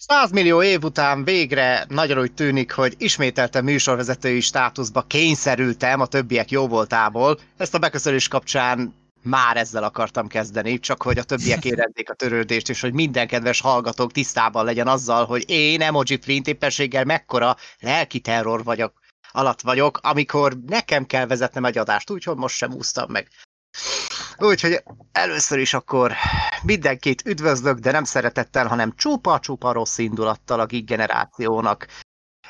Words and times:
100 0.00 0.30
millió 0.30 0.62
év 0.62 0.82
után 0.84 1.24
végre 1.24 1.84
nagyon 1.88 2.18
úgy 2.18 2.32
tűnik, 2.32 2.72
hogy 2.72 2.94
ismételten 2.98 3.64
műsorvezetői 3.64 4.40
státuszba 4.40 5.02
kényszerültem 5.02 6.00
a 6.00 6.06
többiek 6.06 6.50
jó 6.50 6.68
voltából. 6.68 7.38
Ezt 7.56 7.74
a 7.74 7.78
beköszönés 7.78 8.28
kapcsán 8.28 8.94
már 9.22 9.56
ezzel 9.56 9.82
akartam 9.82 10.26
kezdeni, 10.26 10.78
csak 10.78 11.02
hogy 11.02 11.18
a 11.18 11.22
többiek 11.22 11.64
érezzék 11.70 12.10
a 12.10 12.14
törődést, 12.14 12.68
és 12.68 12.80
hogy 12.80 12.92
minden 12.92 13.26
kedves 13.26 13.60
hallgatók 13.60 14.12
tisztában 14.12 14.64
legyen 14.64 14.88
azzal, 14.88 15.26
hogy 15.26 15.44
én 15.46 15.80
Emoji 15.80 16.18
Flint 16.22 16.48
éppenséggel 16.48 17.04
mekkora 17.04 17.56
lelki 17.80 18.20
terror 18.20 18.64
vagyok, 18.64 18.92
alatt 19.32 19.60
vagyok, 19.60 19.98
amikor 20.02 20.58
nekem 20.66 21.06
kell 21.06 21.26
vezetnem 21.26 21.64
egy 21.64 21.78
adást, 21.78 22.10
úgyhogy 22.10 22.36
most 22.36 22.56
sem 22.56 22.72
úsztam 22.72 23.10
meg. 23.10 23.28
Úgyhogy 24.38 24.82
először 25.12 25.58
is 25.58 25.74
akkor 25.74 26.12
mindenkit 26.62 27.26
üdvözlök, 27.26 27.78
de 27.78 27.90
nem 27.90 28.04
szeretettel, 28.04 28.66
hanem 28.66 28.94
csupa-csupa 28.96 29.72
rossz 29.72 29.98
indulattal 29.98 30.60
a 30.60 30.66
Geek 30.66 30.84
generációnak 30.84 31.86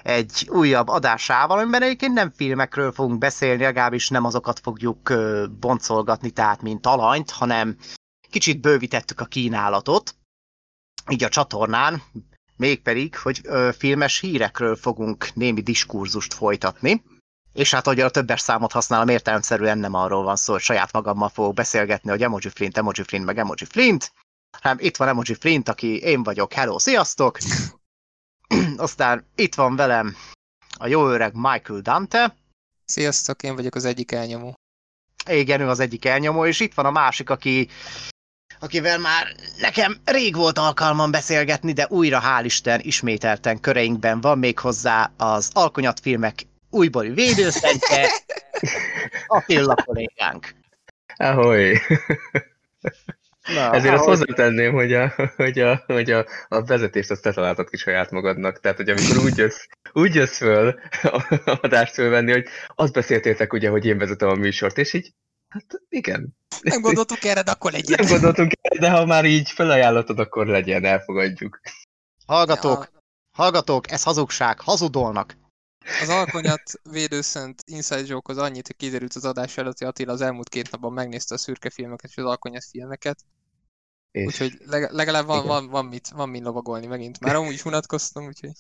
egy 0.03 0.49
újabb 0.51 0.89
adásával, 0.89 1.59
amiben 1.59 1.83
egyébként 1.83 2.13
nem 2.13 2.31
filmekről 2.31 2.93
fogunk 2.93 3.19
beszélni, 3.19 3.63
legalábbis 3.63 4.09
nem 4.09 4.25
azokat 4.25 4.59
fogjuk 4.59 5.13
boncolgatni, 5.61 6.31
tehát 6.31 6.63
mint 6.63 6.81
talanyt, 6.81 7.31
hanem 7.31 7.77
kicsit 8.31 8.61
bővítettük 8.61 9.21
a 9.21 9.25
kínálatot, 9.25 10.15
így 11.09 11.25
a 11.25 11.29
csatornán, 11.29 12.03
mégpedig, 12.57 13.17
hogy 13.17 13.41
filmes 13.79 14.21
hírekről 14.21 14.77
fogunk 14.77 15.35
némi 15.35 15.61
diskurzust 15.61 16.35
folytatni. 16.35 17.03
És 17.59 17.71
hát, 17.75 17.87
hogy 17.87 18.01
a 18.01 18.11
többes 18.11 18.41
számot 18.41 18.73
használom, 18.73 19.09
értelemszerűen 19.09 19.79
nem 19.79 19.95
arról 19.95 20.23
van 20.23 20.37
szó, 20.37 20.53
hogy 20.53 20.63
saját 20.63 20.93
magammal 20.93 21.29
fogok 21.29 21.55
beszélgetni, 21.55 22.11
hogy 22.11 22.23
Emoji 22.23 22.49
Flint, 22.49 22.77
Emoji 22.77 23.03
Flint, 23.03 23.25
meg 23.25 23.39
Emoji 23.39 23.65
Flint, 23.65 24.13
hanem 24.61 24.79
itt 24.81 24.97
van 24.97 25.09
Emoji 25.09 25.35
Flint, 25.35 25.69
aki 25.69 26.01
én 26.01 26.23
vagyok, 26.23 26.53
hello, 26.53 26.79
sziasztok! 26.79 27.39
Aztán 28.77 29.27
itt 29.35 29.55
van 29.55 29.77
velem 29.77 30.17
a 30.79 30.87
jó 30.87 31.09
öreg 31.09 31.35
Michael 31.35 31.81
Dante. 31.81 32.37
Sziasztok, 32.85 33.43
én 33.43 33.55
vagyok 33.55 33.75
az 33.75 33.85
egyik 33.85 34.13
elnyomó. 34.13 34.55
Igen, 35.31 35.61
ő 35.61 35.69
az 35.69 35.81
egyik 35.81 36.05
elnyomó, 36.05 36.47
és 36.47 36.61
itt 36.61 36.75
van 36.75 36.87
a 36.87 36.91
másik, 36.91 37.31
aki 37.31 37.69
akivel 38.59 38.99
már 38.99 39.27
nekem 39.61 39.97
rég 40.05 40.35
volt 40.35 40.59
alkalmam 40.59 41.11
beszélgetni, 41.11 41.73
de 41.73 41.87
újra 41.89 42.21
hál' 42.23 42.45
Isten 42.45 42.81
ismételten 42.81 43.61
köreinkben 43.61 44.21
van 44.21 44.39
még 44.39 44.59
hozzá 44.59 45.13
az 45.17 45.51
alkonyatfilmek 45.53 46.47
újbóli 46.71 47.11
védőszentje, 47.11 48.09
Attila 49.27 49.75
kollégánk. 49.75 50.55
Ahoy! 51.17 51.81
Na, 53.55 53.75
Ezért 53.75 53.95
azt 53.95 54.05
hozzátenném, 54.05 54.73
hogy 54.73 54.93
a, 54.93 55.15
hogy 55.37 55.59
a, 55.59 55.83
hogy 55.87 56.11
a, 56.11 56.27
a 56.49 56.65
vezetést 56.65 57.11
azt 57.11 57.23
te 57.23 57.33
találtad 57.33 57.69
ki 57.69 57.77
saját 57.77 58.11
magadnak. 58.11 58.61
Tehát, 58.61 58.77
hogy 58.77 58.89
amikor 58.89 59.25
úgy 59.25 59.37
jössz, 59.37 59.67
úgy 59.93 60.15
jössz 60.15 60.37
föl 60.37 60.81
a 61.03 61.59
adást 61.63 61.95
fölvenni, 61.95 62.33
hogy 62.33 62.47
azt 62.75 62.93
beszéltétek 62.93 63.53
ugye, 63.53 63.69
hogy 63.69 63.85
én 63.85 63.99
vezetem 63.99 64.29
a 64.29 64.35
műsort, 64.35 64.79
és 64.79 64.93
így, 64.93 65.13
hát 65.49 65.83
igen. 65.89 66.37
Nem 66.63 66.81
gondoltunk 66.81 67.25
erre, 67.25 67.43
de 67.43 67.51
akkor 67.51 67.73
legyen. 67.73 67.99
Nem 68.01 68.11
gondoltunk 68.11 68.53
erre, 68.61 68.81
de 68.81 68.91
ha 68.91 69.07
már 69.07 69.25
így 69.25 69.51
felajánlottad, 69.51 70.19
akkor 70.19 70.47
legyen, 70.47 70.85
elfogadjuk. 70.85 71.61
Hallgatók, 72.27 72.89
ja. 72.93 73.01
hallgatók, 73.37 73.91
ez 73.91 74.03
hazugság, 74.03 74.61
hazudolnak. 74.61 75.37
Az 76.01 76.09
alkonyat 76.09 76.63
védőszent 76.91 77.63
Inside 77.67 78.03
Joke 78.07 78.33
az 78.33 78.39
annyit, 78.39 78.67
hogy 78.67 78.77
kiderült 78.77 79.15
az 79.15 79.25
adás 79.25 79.57
előtt, 79.57 79.79
hogy 79.79 79.87
Attila 79.87 80.13
az 80.13 80.21
elmúlt 80.21 80.49
két 80.49 80.71
napban 80.71 80.93
megnézte 80.93 81.35
a 81.35 81.39
szürke 81.39 81.71
filmeket 81.71 82.11
és 82.11 82.17
az 82.17 82.25
alkonyat 82.25 82.65
filmeket. 82.71 83.19
És... 84.11 84.25
Úgyhogy 84.27 84.59
legalább 84.91 85.27
van, 85.27 85.47
van, 85.47 85.69
van, 85.69 85.85
mit, 85.85 86.09
van 86.09 86.29
mit 86.29 86.43
lovagolni 86.43 86.87
megint. 86.87 87.21
Már 87.21 87.35
amúgy 87.35 87.53
is 87.53 87.65
unatkoztam, 87.65 88.27
úgyhogy... 88.27 88.51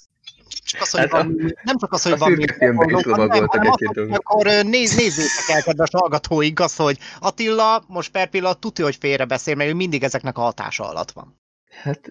Csak 0.62 0.80
az, 0.80 0.90
hogy 0.90 1.00
hát 1.00 1.10
van, 1.10 1.54
nem 1.62 1.76
csak 1.78 1.92
az, 1.92 2.02
hogy 2.02 2.12
a 2.12 2.16
van 2.16 2.32
mit 2.32 2.58
lovagoltak 3.04 3.66
egy-két 3.66 4.16
Akkor 4.16 4.46
néz, 4.46 4.94
nézzétek 4.96 5.48
el, 5.48 5.62
kedves 5.62 5.90
hallgatóink, 5.92 6.60
az, 6.60 6.76
hogy 6.76 6.98
Attila 7.20 7.84
most 7.86 8.10
per 8.10 8.28
pillanat 8.28 8.58
tudja, 8.58 8.84
hogy 8.84 8.96
félrebeszél, 8.96 9.54
mert 9.54 9.70
ő 9.70 9.74
mindig 9.74 10.02
ezeknek 10.02 10.38
a 10.38 10.40
hatása 10.40 10.88
alatt 10.88 11.10
van. 11.10 11.40
Hát 11.82 12.10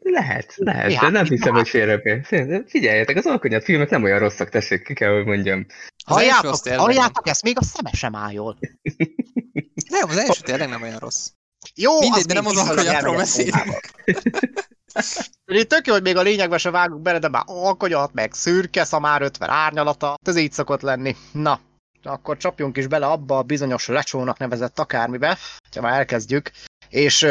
lehet, 0.00 0.54
lehet, 0.56 0.92
ja, 0.92 1.00
de 1.00 1.08
nem 1.08 1.24
hiszem, 1.24 1.54
hogy 1.54 1.68
félre. 1.68 2.22
Figyeljetek, 2.66 3.16
az 3.16 3.26
alkonyat 3.26 3.64
filmek 3.64 3.90
nem 3.90 4.02
olyan 4.02 4.18
rosszak, 4.18 4.48
tessék, 4.48 4.82
ki 4.82 4.94
kell, 4.94 5.12
hogy 5.12 5.24
mondjam. 5.24 5.66
Halljátok, 6.04 6.68
halljátok 6.68 7.28
ezt, 7.28 7.42
még 7.42 7.58
a 7.58 7.62
szeme 7.62 7.90
sem 7.92 8.14
áll 8.14 8.32
jól. 8.32 8.58
Nem, 9.90 10.08
az 10.08 10.16
első 10.16 10.40
tényleg 10.44 10.68
nem 10.68 10.82
olyan 10.82 10.98
rossz. 10.98 11.30
Jó, 11.74 12.00
Mindegy, 12.00 12.24
de 12.24 12.34
nem 12.34 12.46
az 12.46 12.56
alkonyatról 12.56 13.16
beszélünk. 13.16 13.80
Tök 15.68 15.86
jó, 15.86 15.92
hogy 15.92 16.02
még 16.02 16.16
a 16.16 16.22
lényegbe 16.22 16.58
se 16.58 16.70
vágunk 16.70 17.02
bele, 17.02 17.18
de 17.18 17.28
már 17.28 17.42
alkonyat, 17.46 18.12
meg 18.12 18.32
szürke, 18.32 18.84
szamár 18.84 19.22
50 19.22 19.48
árnyalata, 19.48 20.14
ez 20.22 20.36
így 20.36 20.52
szokott 20.52 20.80
lenni. 20.80 21.16
Na, 21.32 21.60
akkor 22.02 22.36
csapjunk 22.36 22.76
is 22.76 22.86
bele 22.86 23.06
abba 23.06 23.38
a 23.38 23.42
bizonyos 23.42 23.86
lecsónak 23.86 24.38
nevezett 24.38 24.78
akármibe, 24.78 25.38
ha 25.74 25.80
már 25.80 25.98
elkezdjük. 25.98 26.50
És 26.88 27.26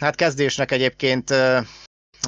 Hát 0.00 0.14
kezdésnek 0.14 0.70
egyébként 0.70 1.30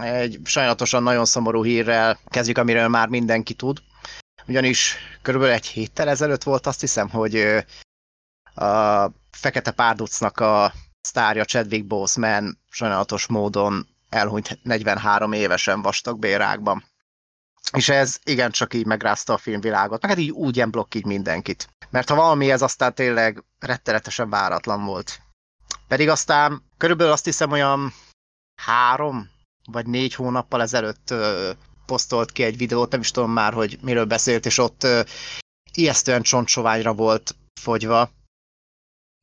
egy 0.03 0.41
sajnálatosan 0.45 1.03
nagyon 1.03 1.25
szomorú 1.25 1.65
hírrel 1.65 2.19
kezdjük, 2.27 2.59
amiről 2.59 2.89
már 2.89 3.09
mindenki 3.09 3.55
tud. 3.55 3.79
Ugyanis 4.47 4.97
körülbelül 5.23 5.55
egy 5.55 5.67
héttel 5.67 6.09
ezelőtt 6.09 6.43
volt 6.43 6.67
azt 6.67 6.81
hiszem, 6.81 7.09
hogy 7.09 7.65
a 8.55 9.11
Fekete 9.31 9.71
Párducnak 9.71 10.41
a 10.41 10.73
sztárja 11.01 11.45
Chadwick 11.45 11.87
Boseman 11.87 12.59
sajnálatos 12.71 13.27
módon 13.27 13.89
elhunyt 14.09 14.59
43 14.63 15.33
évesen 15.33 15.83
vastagbérákban. 15.83 16.85
És 17.73 17.89
ez 17.89 18.19
igencsak 18.25 18.75
így 18.75 18.87
megrázta 18.87 19.33
a 19.33 19.39
filmvilágot, 19.39 20.03
meg 20.03 20.11
hát 20.11 20.21
így 20.21 20.31
úgy 20.31 20.65
blokk 20.65 20.95
így 20.95 21.05
mindenkit. 21.05 21.69
Mert 21.91 22.09
ha 22.09 22.15
valami 22.15 22.51
ez 22.51 22.63
aztán 22.63 22.95
tényleg 22.95 23.45
rettenetesen 23.59 24.31
váratlan 24.31 24.85
volt. 24.85 25.21
Pedig 25.89 26.09
aztán 26.09 26.63
körülbelül 26.77 27.13
azt 27.13 27.25
hiszem 27.25 27.51
olyan 27.51 27.93
három 28.63 29.31
vagy 29.65 29.87
négy 29.87 30.15
hónappal 30.15 30.63
ezelőtt 30.63 31.11
ö, 31.11 31.51
posztolt 31.87 32.33
ki 32.33 32.43
egy 32.43 32.57
videót, 32.57 32.91
nem 32.91 33.01
is 33.01 33.11
tudom 33.11 33.31
már, 33.31 33.53
hogy 33.53 33.79
miről 33.83 34.05
beszélt, 34.05 34.47
és 34.47 34.59
ott 34.59 34.83
ö, 34.83 35.03
ijesztően 35.73 36.23
csontsoványra 36.23 36.95
volt 36.95 37.37
fogyva. 37.61 38.11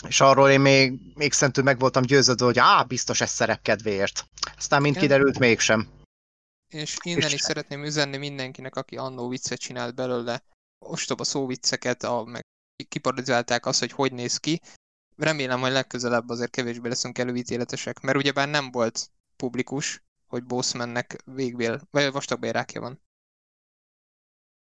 És 0.07 0.22
arról 0.22 0.50
én 0.50 0.59
még, 0.59 0.94
még 1.16 1.34
szentül 1.34 1.63
meg 1.63 1.79
voltam 1.79 2.03
győződve, 2.03 2.46
hogy 2.46 2.59
á, 2.59 2.84
biztos 2.84 3.22
ez 3.22 3.29
szerep 3.29 3.62
kedvéért. 3.62 4.25
Aztán 4.57 4.81
mind 4.81 4.97
kiderült 4.97 5.40
mégsem. 5.40 5.88
És 6.73 6.97
innen 7.03 7.28
és... 7.28 7.34
is 7.34 7.41
szeretném 7.41 7.84
üzenni 7.84 8.18
mindenkinek, 8.18 8.75
aki 8.75 8.97
annó 8.97 9.28
viccet 9.28 9.59
csinált 9.59 9.96
belőle, 9.96 10.44
ostoba 10.85 11.23
szóvicceket, 11.23 12.03
a, 12.03 12.23
meg 12.23 12.41
kiparodizálták 12.88 13.66
azt, 13.66 13.79
hogy 13.79 13.91
hogy 13.91 14.13
néz 14.13 14.38
ki, 14.38 14.62
remélem, 15.23 15.59
hogy 15.59 15.72
legközelebb 15.72 16.29
azért 16.29 16.51
kevésbé 16.51 16.88
leszünk 16.88 17.17
előítéletesek, 17.17 18.00
mert 18.00 18.17
ugyebár 18.17 18.50
nem 18.50 18.72
volt 18.72 19.09
publikus, 19.35 20.03
hogy 20.28 20.44
Bossmannek 20.44 21.16
végbél, 21.25 21.81
vagy 21.91 22.11
vastagbélrákja 22.11 22.81
van. 22.81 23.01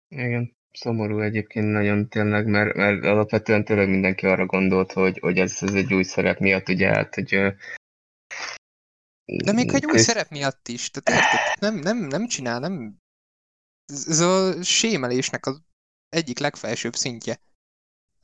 Igen, 0.08 0.56
szomorú 0.72 1.20
egyébként 1.20 1.72
nagyon 1.72 2.08
tényleg, 2.08 2.46
mert, 2.46 2.74
mert 2.74 3.04
alapvetően 3.04 3.64
tényleg 3.64 3.88
mindenki 3.88 4.26
arra 4.26 4.46
gondolt, 4.46 4.92
hogy, 4.92 5.18
hogy 5.18 5.38
ez, 5.38 5.58
ez 5.60 5.74
egy 5.74 5.94
új 5.94 6.02
szerep 6.02 6.38
miatt, 6.38 6.68
ugye 6.68 6.88
hát, 6.88 7.14
hogy 7.14 7.54
de 9.24 9.52
még 9.52 9.74
egy 9.74 9.86
új 9.86 9.98
szerep 9.98 10.30
miatt 10.30 10.68
is, 10.68 10.90
tehát 10.90 11.24
érted? 11.24 11.60
Nem, 11.60 11.74
nem, 11.74 12.06
nem 12.06 12.26
csinál, 12.26 12.60
nem... 12.60 12.96
Ez 13.86 14.20
a 14.20 14.62
sémelésnek 14.62 15.46
az 15.46 15.62
egyik 16.08 16.38
legfelsőbb 16.38 16.94
szintje. 16.94 17.40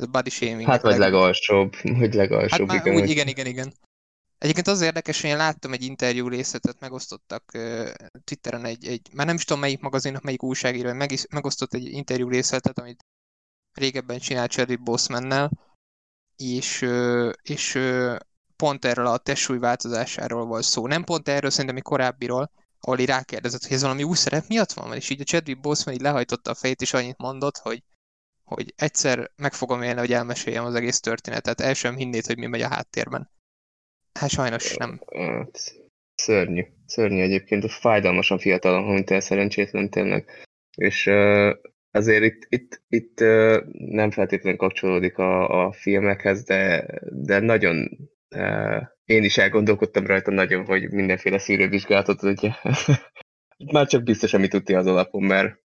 Ez 0.01 0.07
body 0.07 0.31
shaming. 0.31 0.69
Hát 0.69 0.83
vagy 0.83 0.99
legalsóbb, 0.99 1.75
hogy 2.01 2.15
legalsóbb. 2.15 2.71
Hát 2.71 2.87
igen, 2.87 3.01
úgy, 3.01 3.11
igen, 3.11 3.29
igen, 3.29 3.47
igen. 3.47 3.73
Egyébként 4.39 4.67
az 4.67 4.81
érdekes, 4.81 5.21
hogy 5.21 5.31
én 5.31 5.37
láttam 5.37 5.73
egy 5.73 5.83
interjú 5.83 6.29
részletet, 6.29 6.81
megosztottak 6.81 7.45
uh, 7.55 7.89
Twitteren 8.25 8.65
egy, 8.65 8.87
egy, 8.87 9.09
már 9.13 9.27
nem 9.27 9.35
is 9.35 9.45
tudom 9.45 9.63
melyik 9.63 9.81
magazinnak, 9.81 10.23
melyik 10.23 10.43
újságíró, 10.43 10.93
meg, 10.93 11.13
megosztott 11.31 11.75
egy 11.75 11.85
interjú 11.85 12.29
részletet, 12.29 12.79
amit 12.79 13.05
régebben 13.73 14.19
csinált 14.19 14.51
Chadwick 14.51 14.83
Bosemannel, 14.83 15.51
és, 16.37 16.83
uh, 16.83 17.33
és 17.43 17.75
uh, 17.75 18.17
pont 18.57 18.85
erről 18.85 19.07
a 19.07 19.19
testsúly 19.19 19.59
változásáról 19.59 20.45
volt 20.45 20.65
szó. 20.65 20.87
Nem 20.87 21.05
pont 21.05 21.29
erről, 21.29 21.51
szerintem 21.51 21.75
mi 21.75 21.81
korábbiról, 21.81 22.51
ahol 22.81 22.99
így 22.99 23.07
rákérdezett, 23.07 23.63
hogy 23.63 23.73
ez 23.73 23.83
valami 23.83 24.03
új 24.03 24.17
szerep 24.17 24.47
miatt 24.49 24.73
van, 24.73 24.95
és 24.95 25.11
így 25.11 25.21
a 25.21 25.25
Chadwick 25.25 25.61
Boseman 25.61 25.95
így 25.95 26.01
lehajtotta 26.01 26.51
a 26.51 26.55
fejét, 26.55 26.81
és 26.81 26.95
annyit 26.95 27.19
mondott, 27.19 27.57
hogy 27.59 27.83
hogy 28.55 28.75
egyszer 28.77 29.31
meg 29.37 29.53
fogom 29.53 29.83
élni, 29.83 29.99
hogy 29.99 30.13
elmeséljem 30.13 30.65
az 30.65 30.75
egész 30.75 31.01
történetet. 31.01 31.61
El 31.61 31.75
sem 31.75 31.97
hinnéd, 31.97 32.27
hogy 32.27 32.39
mi 32.39 32.47
megy 32.47 32.63
a 32.63 32.69
háttérben. 32.69 33.31
Hát 34.13 34.31
sajnos 34.31 34.77
nem. 34.77 35.01
Hát, 35.15 35.75
szörnyű. 36.15 36.65
Szörnyű 36.87 37.21
egyébként. 37.21 37.71
Fájdalmasan 37.71 38.39
fiatal, 38.39 38.93
mint 38.93 39.11
el 39.11 39.21
szerencsétlen 39.21 39.91
tényleg. 39.91 40.47
És 40.77 41.07
uh, 41.07 41.51
azért 41.91 42.25
itt, 42.25 42.47
itt, 42.49 42.83
itt 42.89 43.21
uh, 43.21 43.57
nem 43.73 44.11
feltétlenül 44.11 44.59
kapcsolódik 44.59 45.19
a, 45.19 45.65
a 45.67 45.73
filmekhez, 45.73 46.45
de, 46.45 46.87
de 47.11 47.39
nagyon 47.39 47.89
uh, 48.37 48.83
én 49.05 49.23
is 49.23 49.39
elgondolkodtam 49.39 50.07
rajta 50.07 50.31
nagyon, 50.31 50.65
hogy 50.65 50.91
mindenféle 50.91 51.39
szűrővizsgálatot 51.39 52.23
ugye, 52.23 52.51
már 53.73 53.87
csak 53.87 54.03
biztos, 54.03 54.35
amit 54.35 54.51
tudti 54.51 54.75
az 54.75 54.87
alapon, 54.87 55.23
mert 55.23 55.59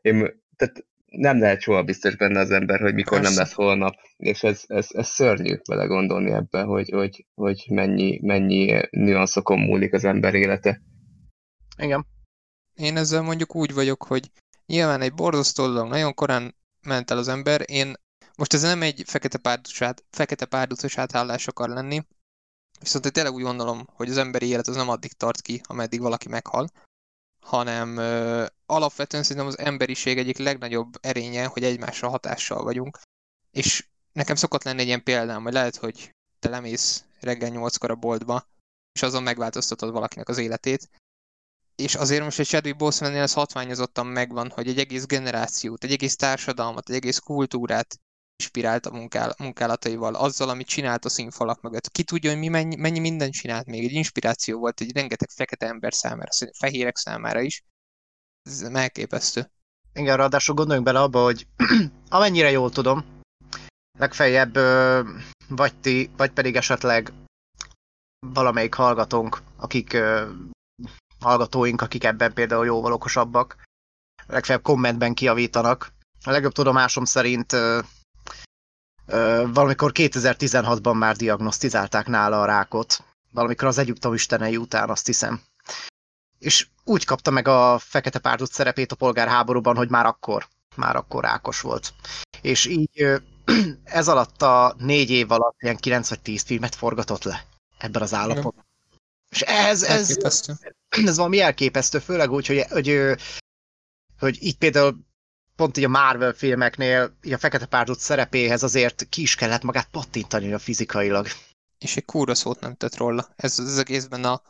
én, 0.00 0.42
tehát 0.56 0.86
nem 1.12 1.38
lehet 1.38 1.60
soha 1.60 1.82
biztos 1.82 2.16
benne 2.16 2.40
az 2.40 2.50
ember, 2.50 2.80
hogy 2.80 2.94
mikor 2.94 3.20
Persze. 3.20 3.34
nem 3.34 3.42
lesz 3.42 3.52
holnap, 3.52 3.94
és 4.16 4.42
ez, 4.42 4.64
ez, 4.66 4.88
ez 4.90 5.08
szörnyű 5.08 5.58
vele 5.64 5.84
gondolni 5.84 6.30
ebbe, 6.30 6.62
hogy, 6.62 6.90
hogy, 6.90 7.26
hogy 7.34 7.66
mennyi, 7.68 8.18
mennyi 8.22 8.80
nüanszokon 8.90 9.58
múlik 9.58 9.92
az 9.92 10.04
ember 10.04 10.34
élete. 10.34 10.82
Igen. 11.78 12.06
Én 12.74 12.96
ezzel 12.96 13.22
mondjuk 13.22 13.54
úgy 13.54 13.74
vagyok, 13.74 14.04
hogy 14.04 14.30
nyilván 14.66 15.00
egy 15.00 15.14
borzasztó 15.14 15.66
dolog, 15.66 15.88
nagyon 15.88 16.14
korán 16.14 16.54
ment 16.82 17.10
el 17.10 17.18
az 17.18 17.28
ember, 17.28 17.62
én 17.66 17.92
most 18.36 18.52
ez 18.52 18.62
nem 18.62 18.82
egy 18.82 19.02
fekete 19.06 19.38
párducos, 19.38 19.80
át, 19.80 20.04
fekete 20.10 20.46
párducos 20.46 20.98
átállás 20.98 21.46
akar 21.46 21.68
lenni, 21.68 22.00
viszont 22.80 23.04
én 23.04 23.12
tényleg 23.12 23.32
úgy 23.32 23.42
gondolom, 23.42 23.86
hogy 23.92 24.10
az 24.10 24.16
emberi 24.16 24.46
élet 24.46 24.68
az 24.68 24.76
nem 24.76 24.88
addig 24.88 25.12
tart 25.12 25.40
ki, 25.40 25.60
ameddig 25.64 26.00
valaki 26.00 26.28
meghal, 26.28 26.68
hanem 27.42 27.96
ö, 27.96 28.46
alapvetően 28.66 29.22
szerintem 29.22 29.46
az 29.46 29.58
emberiség 29.58 30.18
egyik 30.18 30.38
legnagyobb 30.38 30.94
erénye, 31.00 31.46
hogy 31.46 31.64
egymásra 31.64 32.08
hatással 32.08 32.62
vagyunk. 32.62 32.98
És 33.50 33.86
nekem 34.12 34.34
szokott 34.34 34.62
lenni 34.62 34.80
egy 34.80 34.86
ilyen 34.86 35.02
példám, 35.02 35.42
hogy 35.42 35.52
lehet, 35.52 35.76
hogy 35.76 36.14
te 36.38 36.48
lemész 36.48 37.04
reggel 37.20 37.48
nyolckor 37.48 37.90
a 37.90 37.94
boltba, 37.94 38.46
és 38.92 39.02
azon 39.02 39.22
megváltoztatod 39.22 39.92
valakinek 39.92 40.28
az 40.28 40.38
életét, 40.38 40.88
és 41.74 41.94
azért 41.94 42.24
most 42.24 42.38
egy 42.38 42.46
Chadwick 42.46 42.76
Boseman-nél 42.76 43.22
ez 43.22 43.32
hatványozottan 43.32 44.06
megvan, 44.06 44.50
hogy 44.50 44.68
egy 44.68 44.78
egész 44.78 45.06
generációt, 45.06 45.84
egy 45.84 45.92
egész 45.92 46.16
társadalmat, 46.16 46.88
egy 46.88 46.94
egész 46.94 47.18
kultúrát 47.18 48.00
inspirált 48.42 48.86
a 48.86 48.90
munkál, 48.90 49.34
munkálataival, 49.38 50.14
azzal, 50.14 50.48
amit 50.48 50.66
csinált 50.66 51.04
a 51.04 51.08
színfalak 51.08 51.60
mögött. 51.60 51.90
Ki 51.90 52.02
tudja, 52.02 52.30
hogy 52.30 52.38
mi 52.38 52.48
mennyi, 52.48 52.76
mennyi 52.76 52.98
mindent 52.98 53.32
csinált 53.32 53.66
még. 53.66 53.84
Egy 53.84 53.92
inspiráció 53.92 54.58
volt 54.58 54.80
egy 54.80 54.92
rengeteg 54.92 55.30
fekete 55.30 55.66
ember 55.66 55.94
számára, 55.94 56.30
fehérek 56.58 56.96
számára 56.96 57.40
is. 57.40 57.64
Ez 58.42 58.62
elképesztő. 58.62 59.50
Igen, 59.92 60.16
ráadásul 60.16 60.54
gondoljunk 60.54 60.86
bele 60.86 61.00
abba, 61.00 61.22
hogy 61.22 61.46
amennyire 62.08 62.50
jól 62.50 62.70
tudom, 62.70 63.04
legfeljebb 63.98 64.54
vagy 65.48 65.74
ti, 65.80 66.10
vagy 66.16 66.30
pedig 66.30 66.56
esetleg 66.56 67.12
valamelyik 68.26 68.74
hallgatónk, 68.74 69.42
akik 69.56 69.96
hallgatóink, 71.20 71.80
akik 71.80 72.04
ebben 72.04 72.32
például 72.32 72.66
jóval 72.66 72.92
okosabbak, 72.92 73.62
legfeljebb 74.26 74.62
kommentben 74.62 75.14
kiavítanak. 75.14 75.92
A 76.24 76.30
legjobb 76.30 76.52
tudomásom 76.52 77.04
szerint 77.04 77.52
valamikor 79.52 79.92
2016-ban 79.94 80.98
már 80.98 81.16
diagnosztizálták 81.16 82.06
nála 82.06 82.40
a 82.40 82.44
rákot. 82.44 83.04
Valamikor 83.30 83.68
az 83.68 83.78
Egyiptom 83.78 84.14
istenei 84.14 84.56
után, 84.56 84.90
azt 84.90 85.06
hiszem. 85.06 85.40
És 86.38 86.66
úgy 86.84 87.04
kapta 87.04 87.30
meg 87.30 87.48
a 87.48 87.78
fekete 87.78 88.18
párduc 88.18 88.52
szerepét 88.54 88.92
a 88.92 88.96
polgárháborúban, 88.96 89.76
hogy 89.76 89.90
már 89.90 90.06
akkor, 90.06 90.48
már 90.76 90.96
akkor 90.96 91.22
rákos 91.22 91.60
volt. 91.60 91.94
És 92.40 92.66
így 92.66 93.20
ez 93.84 94.08
alatt 94.08 94.42
a 94.42 94.74
négy 94.78 95.10
év 95.10 95.30
alatt 95.30 95.56
ilyen 95.58 95.76
9 95.76 96.08
vagy 96.08 96.20
10 96.20 96.42
filmet 96.42 96.74
forgatott 96.74 97.22
le 97.22 97.44
ebben 97.78 98.02
az 98.02 98.14
állapotban. 98.14 98.64
És 99.30 99.40
ez, 99.40 99.82
ez, 99.82 100.16
ez 100.88 101.16
valami 101.16 101.40
elképesztő, 101.40 101.98
főleg 101.98 102.30
úgy, 102.30 102.46
hogy, 102.46 102.64
hogy, 102.70 103.16
hogy 104.18 104.36
itt 104.40 104.58
például 104.58 104.98
pont 105.56 105.76
így 105.76 105.84
a 105.84 105.88
Marvel 105.88 106.32
filmeknél 106.32 107.16
így 107.22 107.32
a 107.32 107.38
Fekete 107.38 107.66
Párduc 107.66 108.02
szerepéhez 108.02 108.62
azért 108.62 109.06
ki 109.08 109.22
is 109.22 109.34
kellett 109.34 109.62
magát 109.62 109.88
pattintani 109.90 110.52
a 110.52 110.58
fizikailag. 110.58 111.26
És 111.78 111.96
egy 111.96 112.04
kúra 112.04 112.34
szót 112.34 112.60
nem 112.60 112.74
tett 112.74 112.96
róla. 112.96 113.28
Ez 113.36 113.58
az 113.58 113.78
egészben 113.78 114.24
a 114.24 114.42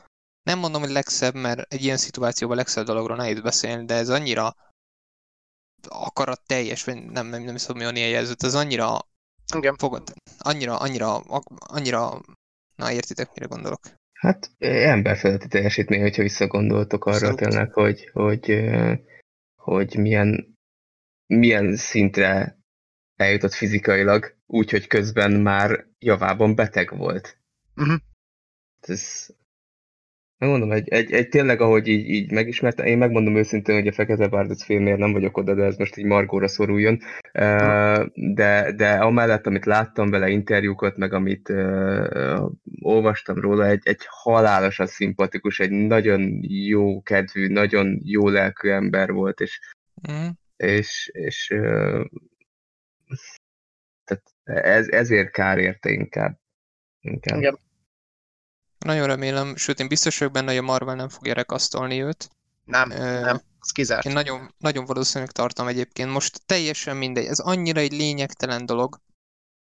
nem 0.43 0.59
mondom, 0.59 0.81
hogy 0.81 0.91
legszebb, 0.91 1.35
mert 1.35 1.73
egy 1.73 1.85
ilyen 1.85 1.97
szituációban 1.97 2.57
legszebb 2.57 2.85
dologról 2.85 3.17
nehéz 3.17 3.41
beszélni, 3.41 3.85
de 3.85 3.95
ez 3.95 4.09
annyira 4.09 4.57
akarat 5.89 6.41
teljes, 6.47 6.85
vagy 6.85 6.95
nem, 6.95 7.27
nem, 7.27 7.43
nem 7.43 7.57
tudom, 7.57 7.93
mi 7.93 8.01
a 8.01 8.07
jelzőt, 8.07 8.43
ez 8.43 8.55
annyira 8.55 8.99
Igen. 9.57 9.77
fogad, 9.77 10.13
annyira, 10.39 10.77
annyira, 10.77 11.17
annyira, 11.57 12.21
na 12.77 12.93
értitek, 12.93 13.31
mire 13.35 13.47
gondolok. 13.47 13.81
Hát 14.13 14.51
emberfeletti 14.59 15.49
teljesítmény, 15.49 16.01
hogyha 16.01 16.23
visszagondoltok 16.23 17.05
arra 17.05 17.15
Abszolút. 17.15 17.39
tényleg, 17.39 17.73
hogy, 17.73 18.11
hogy, 18.13 18.71
hogy 19.57 19.97
milyen, 19.97 20.52
milyen 21.39 21.77
szintre 21.77 22.59
eljutott 23.17 23.53
fizikailag, 23.53 24.37
úgyhogy 24.47 24.87
közben 24.87 25.33
már 25.33 25.87
javában 25.99 26.55
beteg 26.55 26.97
volt. 26.97 27.39
Uh-huh. 27.77 27.99
Ez, 28.81 29.27
Megmondom, 30.43 30.73
egy, 30.73 30.89
egy, 30.89 31.13
egy 31.13 31.29
tényleg, 31.29 31.61
ahogy 31.61 31.89
így, 31.89 32.09
így 32.09 32.31
megismertem, 32.31 32.87
én 32.87 32.99
megmondom 32.99 33.37
őszintén, 33.37 33.75
hogy 33.75 33.87
a 33.87 33.93
Fekete 33.93 34.29
Bárdot 34.29 34.63
filmért 34.63 34.99
nem 34.99 35.13
vagyok 35.13 35.37
oda, 35.37 35.55
de 35.55 35.65
ez 35.65 35.77
most 35.77 35.97
így 35.97 36.05
Margóra 36.05 36.49
szoruljon. 36.49 36.99
De, 38.15 38.73
de 38.77 38.91
amellett, 38.91 39.47
amit 39.47 39.65
láttam 39.65 40.11
vele 40.11 40.29
interjúkat, 40.29 40.97
meg 40.97 41.13
amit 41.13 41.49
uh, 41.49 42.51
olvastam 42.81 43.41
róla, 43.41 43.67
egy, 43.67 43.81
egy 43.85 44.01
halálosan 44.07 44.87
szimpatikus, 44.87 45.61
egy 45.61 45.71
nagyon 45.71 46.39
jó 46.43 47.03
kedvű, 47.03 47.47
nagyon 47.47 48.01
jó 48.05 48.29
lelkű 48.29 48.69
ember 48.69 49.13
volt, 49.13 49.41
és, 49.41 49.61
mm. 50.13 50.29
És, 50.63 51.11
és 51.13 51.47
tehát 54.05 54.35
ez, 54.45 54.89
ezért 54.89 55.31
kár 55.31 55.59
érte 55.59 55.91
inkább. 55.91 56.39
inkább. 57.01 57.39
Igen. 57.39 57.59
Nagyon 58.79 59.07
remélem, 59.07 59.57
sőt 59.57 59.81
én 59.81 59.89
biztos 59.89 60.19
vagyok 60.19 60.33
benne, 60.33 60.49
hogy 60.49 60.57
a 60.57 60.63
Marvel 60.63 60.95
nem 60.95 61.09
fogja 61.09 61.35
rekasztolni 61.35 62.03
őt. 62.03 62.31
Nem, 62.65 62.91
uh, 62.91 62.97
nem, 62.99 63.41
az 63.59 63.71
kizárt. 63.71 64.05
Én 64.05 64.13
nagyon, 64.13 64.55
nagyon 64.59 64.85
valószínűleg 64.85 65.33
tartom 65.33 65.67
egyébként. 65.67 66.11
Most 66.11 66.47
teljesen 66.47 66.97
mindegy, 66.97 67.27
ez 67.27 67.39
annyira 67.39 67.81
egy 67.81 67.93
lényegtelen 67.93 68.67
dolog, 68.67 69.01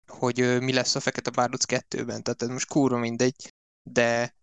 hogy 0.08 0.62
mi 0.62 0.74
lesz 0.74 0.96
a 0.96 1.00
Fekete 1.00 1.30
Bárduc 1.30 1.64
2-ben, 1.68 2.24
tehát 2.24 2.42
ez 2.42 2.48
most 2.48 2.68
kurva 2.68 2.98
mindegy, 2.98 3.54
de 3.84 4.36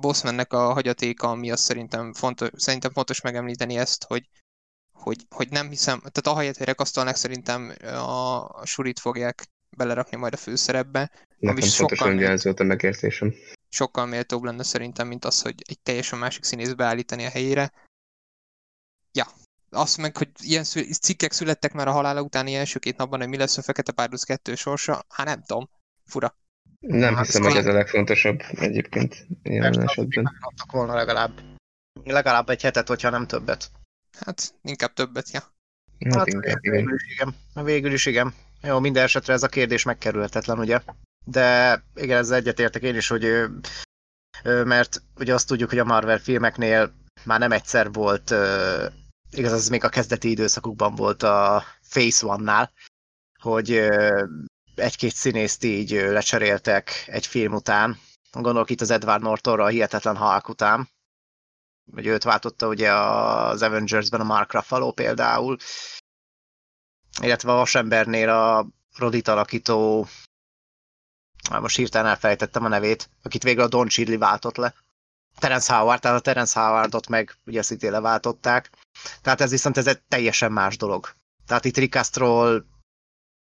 Bossmannek 0.00 0.52
a 0.52 0.72
hagyatéka 0.72 1.34
miatt 1.34 1.58
szerintem 1.58 2.12
fontos, 2.12 2.48
szerintem 2.54 2.92
fontos 2.92 3.20
megemlíteni 3.20 3.76
ezt, 3.76 4.04
hogy 4.04 4.28
hogy, 4.98 5.26
hogy 5.30 5.48
nem 5.50 5.68
hiszem, 5.68 5.98
tehát 5.98 6.26
ahelyett, 6.26 6.56
hogy 6.56 6.66
rekasztolnak, 6.66 7.14
szerintem 7.14 7.72
a, 7.82 8.48
a 8.48 8.66
surit 8.66 8.98
fogják 8.98 9.46
belerakni 9.76 10.16
majd 10.16 10.32
a 10.32 10.36
főszerepbe. 10.36 11.10
Nekem 11.38 12.16
ugyanez 12.16 12.44
volt 12.44 12.60
a 12.60 12.64
megértésem 12.64 13.34
sokkal 13.68 14.06
méltóbb 14.06 14.42
lenne 14.42 14.62
szerintem, 14.62 15.06
mint 15.08 15.24
az, 15.24 15.42
hogy 15.42 15.62
egy 15.66 15.80
teljesen 15.80 16.18
másik 16.18 16.44
színész 16.44 16.72
beállítani 16.72 17.24
a 17.24 17.30
helyére. 17.30 17.72
Ja, 19.12 19.26
azt 19.70 19.96
meg, 19.96 20.16
hogy 20.16 20.30
ilyen 20.40 20.64
szü- 20.64 21.02
cikkek 21.02 21.32
születtek 21.32 21.72
már 21.72 21.88
a 21.88 21.92
halála 21.92 22.22
utáni 22.22 22.54
első 22.54 22.78
két 22.78 22.96
napban, 22.96 23.20
hogy 23.20 23.28
mi 23.28 23.36
lesz 23.36 23.58
a 23.58 23.62
Fekete 23.62 23.92
Párduc 23.92 24.22
2 24.22 24.54
sorsa, 24.54 25.04
hát 25.08 25.26
nem 25.26 25.42
tudom, 25.42 25.68
fura. 26.04 26.36
Nem 26.80 27.14
hát 27.14 27.26
hiszem, 27.26 27.42
hogy 27.42 27.56
ez 27.56 27.66
a 27.66 27.72
legfontosabb 27.72 28.40
egyébként 28.50 29.26
ilyen 29.42 29.82
esetben. 29.82 30.32
volna 30.70 30.94
legalább, 30.94 31.40
legalább 32.04 32.48
egy 32.48 32.62
hetet, 32.62 32.88
hogyha 32.88 33.10
nem 33.10 33.26
többet. 33.26 33.70
Hát 34.20 34.54
inkább 34.62 34.92
többet, 34.92 35.30
ja. 35.30 35.40
Hát, 36.04 36.14
hát 36.14 36.26
inkább, 36.26 36.60
végül 36.60 36.94
is 36.94 37.06
igen. 37.10 37.34
Végül 37.64 37.92
is 37.92 38.06
igen. 38.06 38.34
Jó, 38.62 38.78
minden 38.78 39.04
esetre 39.04 39.32
ez 39.32 39.42
a 39.42 39.48
kérdés 39.48 39.82
megkerülhetetlen, 39.82 40.58
ugye? 40.58 40.80
de 41.30 41.82
igen, 41.94 42.18
ezzel 42.18 42.36
egyetértek 42.36 42.82
én 42.82 42.96
is, 42.96 43.08
hogy 43.08 43.44
mert 44.42 45.02
ugye 45.16 45.34
azt 45.34 45.46
tudjuk, 45.46 45.68
hogy 45.68 45.78
a 45.78 45.84
Marvel 45.84 46.18
filmeknél 46.18 46.94
már 47.24 47.38
nem 47.38 47.52
egyszer 47.52 47.92
volt, 47.92 48.34
igaz, 49.30 49.52
ez 49.52 49.68
még 49.68 49.84
a 49.84 49.88
kezdeti 49.88 50.30
időszakukban 50.30 50.94
volt 50.94 51.22
a 51.22 51.64
Phase 51.88 52.26
One-nál, 52.26 52.72
hogy 53.40 53.70
egy-két 54.74 55.14
színészt 55.14 55.64
így 55.64 55.90
lecseréltek 55.90 57.04
egy 57.06 57.26
film 57.26 57.52
után. 57.52 57.98
Gondolok 58.32 58.70
itt 58.70 58.80
az 58.80 58.90
Edward 58.90 59.22
Nortonra 59.22 59.64
a 59.64 59.68
Hihetetlen 59.68 60.16
Hulk 60.16 60.48
után, 60.48 60.88
vagy 61.90 62.06
őt 62.06 62.22
váltotta 62.22 62.68
ugye 62.68 62.92
az 62.92 63.62
Avengers-ben 63.62 64.20
a 64.20 64.24
Mark 64.24 64.52
Ruffalo 64.52 64.92
például, 64.92 65.56
illetve 67.22 67.52
a 67.52 67.56
Vasembernél 67.56 68.28
a 68.28 68.66
Rodit 68.96 69.28
alakító 69.28 70.06
már 71.50 71.60
most 71.60 71.76
hirtelen 71.76 72.06
elfelejtettem 72.06 72.64
a 72.64 72.68
nevét, 72.68 73.10
akit 73.22 73.42
végül 73.42 73.62
a 73.62 73.68
Don 73.68 73.88
Chidley 73.88 74.18
váltott 74.18 74.56
le. 74.56 74.74
Terence 75.38 75.74
Howard, 75.74 76.00
tehát 76.00 76.18
a 76.18 76.20
Terence 76.20 76.60
Howardot 76.60 77.08
meg 77.08 77.36
ugye 77.46 77.62
szintén 77.62 77.90
leváltották. 77.90 78.70
Tehát 79.22 79.40
ez 79.40 79.50
viszont 79.50 79.76
ez 79.76 79.86
egy 79.86 80.02
teljesen 80.02 80.52
más 80.52 80.76
dolog. 80.76 81.12
Tehát 81.46 81.64
itt 81.64 81.76
Ricastról 81.76 82.66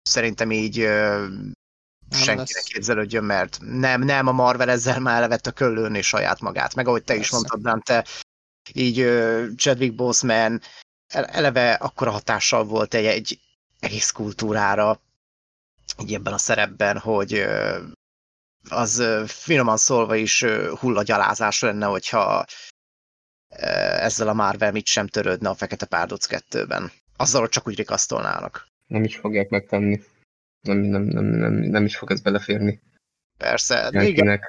szerintem 0.02 0.50
így 0.50 0.74
senki 2.10 2.52
ne 2.52 2.60
képzelődjön, 2.64 3.24
mert 3.24 3.58
nem, 3.60 4.02
nem, 4.02 4.26
a 4.26 4.32
Marvel 4.32 4.70
ezzel 4.70 5.00
már 5.00 5.20
levett 5.20 5.46
a 5.46 5.64
és 5.94 6.06
saját 6.06 6.40
magát. 6.40 6.74
Meg 6.74 6.88
ahogy 6.88 7.04
te 7.04 7.14
Persze. 7.14 7.22
is 7.22 7.30
mondtad, 7.30 7.60
Dante, 7.60 8.06
így 8.72 8.96
Chadwick 9.56 9.94
Boseman 9.94 10.60
eleve 11.08 11.72
akkora 11.72 12.10
hatással 12.10 12.64
volt 12.64 12.94
egy, 12.94 13.04
egy 13.04 13.40
egész 13.80 14.10
kultúrára, 14.10 15.00
így 16.02 16.14
ebben 16.14 16.32
a 16.32 16.38
szerepben, 16.38 16.98
hogy 16.98 17.46
az 18.68 19.02
finoman 19.26 19.76
szólva 19.76 20.14
is 20.14 20.44
hullagyalázás 20.78 21.60
lenne, 21.60 21.86
hogyha 21.86 22.44
ezzel 23.48 24.28
a 24.28 24.32
Marvel 24.32 24.72
mit 24.72 24.86
sem 24.86 25.06
törődne 25.06 25.48
a 25.48 25.54
Fekete 25.54 25.86
Párduc 25.86 26.26
2-ben. 26.30 26.90
Azzal, 27.16 27.40
hogy 27.40 27.50
csak 27.50 27.66
úgy 27.66 27.76
rikasztolnának. 27.76 28.68
Nem 28.86 29.04
is 29.04 29.16
fogják 29.16 29.48
megtenni. 29.48 30.02
Nem, 30.60 30.78
nem, 30.78 31.02
nem, 31.02 31.24
nem, 31.24 31.52
nem 31.52 31.84
is 31.84 31.96
fog 31.96 32.10
ez 32.10 32.20
beleférni. 32.20 32.80
Persze. 33.38 33.88
Igen, 33.92 34.40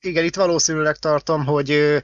igen, 0.00 0.24
itt 0.24 0.34
valószínűleg 0.34 0.96
tartom, 0.96 1.44
hogy 1.44 2.02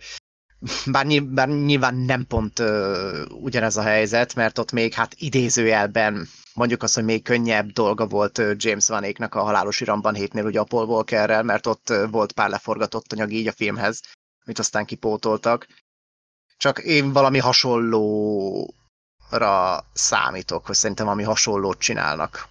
bár, 0.86 1.06
bár 1.22 1.48
nyilván 1.48 1.94
nem 1.94 2.26
pont 2.26 2.58
uh, 2.58 3.20
ugyanez 3.28 3.76
a 3.76 3.82
helyzet, 3.82 4.34
mert 4.34 4.58
ott 4.58 4.72
még 4.72 4.92
hát 4.92 5.14
idézőjelben 5.18 6.28
mondjuk 6.54 6.82
azt, 6.82 6.94
hogy 6.94 7.04
még 7.04 7.22
könnyebb 7.22 7.70
dolga 7.70 8.06
volt 8.06 8.42
James 8.56 8.88
Vanéknak 8.88 9.34
a 9.34 9.42
halálos 9.42 9.80
iramban 9.80 10.14
hétnél 10.14 10.44
ugye 10.44 10.60
a 10.60 10.64
Paul 10.64 10.86
Walkerrel, 10.86 11.42
mert 11.42 11.66
ott 11.66 11.92
volt 12.10 12.32
pár 12.32 12.48
leforgatott 12.48 13.12
anyag 13.12 13.32
így 13.32 13.46
a 13.46 13.52
filmhez, 13.52 14.00
amit 14.44 14.58
aztán 14.58 14.84
kipótoltak. 14.84 15.66
Csak 16.56 16.78
én 16.78 17.12
valami 17.12 17.38
hasonlóra 17.38 18.64
számítok, 19.92 20.66
hogy 20.66 20.74
szerintem 20.74 21.04
valami 21.04 21.24
hasonlót 21.24 21.78
csinálnak. 21.78 22.48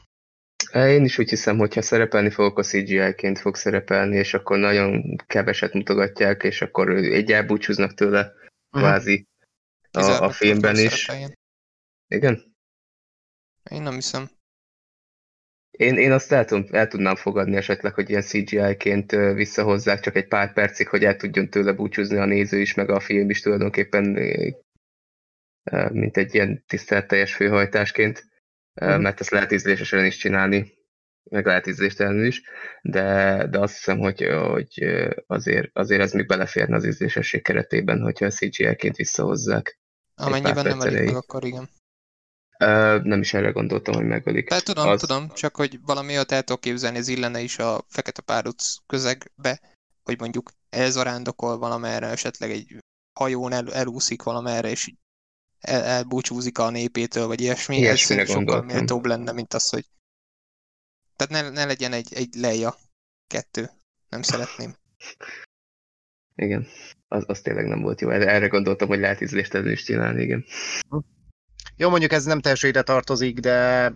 Én 0.74 1.04
is 1.04 1.18
úgy 1.18 1.30
hiszem, 1.30 1.58
hogy 1.58 1.74
ha 1.74 1.82
szerepelni 1.82 2.30
fogok, 2.30 2.60
a 2.60 2.64
CGI-ként 2.64 3.40
fog 3.40 3.56
szerepelni, 3.56 4.16
és 4.16 4.34
akkor 4.34 4.58
nagyon 4.58 5.16
keveset 5.28 5.74
mutogatják, 5.74 6.44
és 6.44 6.62
akkor 6.62 6.90
egy 6.90 7.32
elbúcsúznak 7.32 7.94
tőle, 7.94 8.20
uh-huh. 8.22 8.90
kvázi 8.90 9.28
a, 9.92 10.24
a 10.24 10.30
filmben 10.30 10.76
is. 10.76 10.94
Szerepeljen. 10.94 11.38
Igen? 12.08 12.56
Én 13.72 13.82
nem 13.82 13.94
hiszem. 13.94 14.30
Én, 15.72 15.98
én 15.98 16.12
azt 16.12 16.32
el, 16.32 16.46
tudom, 16.46 16.66
el 16.72 16.88
tudnám 16.88 17.16
fogadni 17.16 17.56
esetleg, 17.56 17.94
hogy 17.94 18.10
ilyen 18.10 18.22
CGI-ként 18.22 19.12
visszahozzák 19.12 20.00
csak 20.00 20.16
egy 20.16 20.28
pár 20.28 20.54
percig, 20.54 20.88
hogy 20.88 21.04
el 21.04 21.16
tudjon 21.16 21.50
tőle 21.50 21.74
búcsúzni 21.74 22.18
a 22.18 22.26
néző 22.26 22.60
is, 22.60 22.74
meg 22.74 22.90
a 22.90 23.00
film 23.00 23.30
is 23.30 23.42
tulajdonképpen 23.42 24.04
mint 25.92 26.18
egy 26.18 26.34
ilyen 26.34 26.64
tiszteletteljes 26.68 27.36
főhajtásként, 27.36 28.28
uh-huh. 28.82 29.02
mert 29.02 29.20
ezt 29.20 29.30
lehet 29.30 29.52
ízlésesen 29.52 30.06
is 30.06 30.18
csinálni, 30.18 30.74
meg 31.24 31.46
lehet 31.46 31.68
ízléstelenül 31.68 32.26
is, 32.26 32.42
de, 32.82 33.48
de 33.50 33.60
azt 33.60 33.74
hiszem, 33.74 33.98
hogy, 33.98 34.28
hogy 34.52 34.84
azért, 35.28 35.70
azért 35.74 36.02
ez 36.02 36.12
még 36.12 36.28
beleférne 36.28 36.76
az 36.76 36.86
ízlésesség 36.86 37.44
keretében, 37.44 38.02
hogyha 38.02 38.26
a 38.26 38.30
CGI-ként 38.30 38.96
visszahozzák. 38.96 39.80
Amennyiben 40.16 40.66
nem 40.66 40.82
elég 40.82 41.06
meg, 41.06 41.16
akkor 41.16 41.44
igen. 41.44 41.70
Uh, 42.60 43.04
nem 43.04 43.20
is 43.20 43.34
erre 43.34 43.50
gondoltam, 43.50 43.94
hogy 43.94 44.06
megölik. 44.06 44.48
Tehát 44.48 44.64
tudom, 44.64 44.88
az... 44.88 45.00
tudom, 45.00 45.30
csak 45.30 45.56
hogy 45.56 45.80
valami 45.82 46.14
olyat 46.14 46.32
el 46.32 46.44
tudok 46.44 46.62
képzelni, 46.62 46.98
ez 46.98 47.08
illene 47.08 47.40
is 47.40 47.60
a 47.60 47.86
fekete 47.88 48.22
páruc 48.22 48.76
közegbe, 48.86 49.60
hogy 50.04 50.20
mondjuk 50.20 50.52
elzarándokol 50.70 51.58
valamerre, 51.58 52.08
esetleg 52.08 52.52
egy 52.52 52.78
hajón 53.20 53.52
el, 53.52 53.74
elúszik 53.74 54.24
valamerre, 54.24 54.70
és 54.70 54.94
el, 55.66 55.84
elbúcsúzik 55.84 56.58
a 56.58 56.70
népétől, 56.70 57.28
vagy 57.28 57.42
ilyesmi. 57.42 57.78
Ilyesmire 57.78 58.22
ez 58.22 58.30
sokkal 58.30 58.62
méltóbb 58.62 59.06
lenne, 59.06 59.32
mint 59.32 59.54
az, 59.54 59.70
hogy 59.70 59.86
tehát 61.16 61.44
ne, 61.44 61.50
ne 61.50 61.66
legyen 61.66 61.94
egy, 61.94 62.14
egy 62.14 62.34
leja 62.36 62.76
kettő. 63.28 63.70
Nem 64.10 64.22
szeretném. 64.22 64.76
Igen, 66.36 66.68
az, 67.08 67.24
az 67.28 67.42
tényleg 67.42 67.66
nem 67.66 67.82
volt 67.82 68.02
jó. 68.02 68.10
Erre 68.10 68.48
gondoltam, 68.48 68.88
hogy 68.88 69.00
lehet 69.00 69.22
ízlést 69.22 69.54
is 69.54 69.84
csinálni, 69.84 70.22
igen. 70.22 70.46
Jó, 71.76 71.90
mondjuk 71.90 72.12
ez 72.12 72.26
nem 72.26 72.40
teljesen 72.40 72.70
ide 72.70 72.84
tartozik, 72.84 73.40
de 73.40 73.92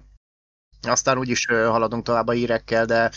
aztán 0.82 1.18
úgyis 1.18 1.46
haladunk 1.46 2.04
tovább 2.04 2.28
a 2.28 2.32
hírekkel, 2.32 2.86
de 2.86 3.12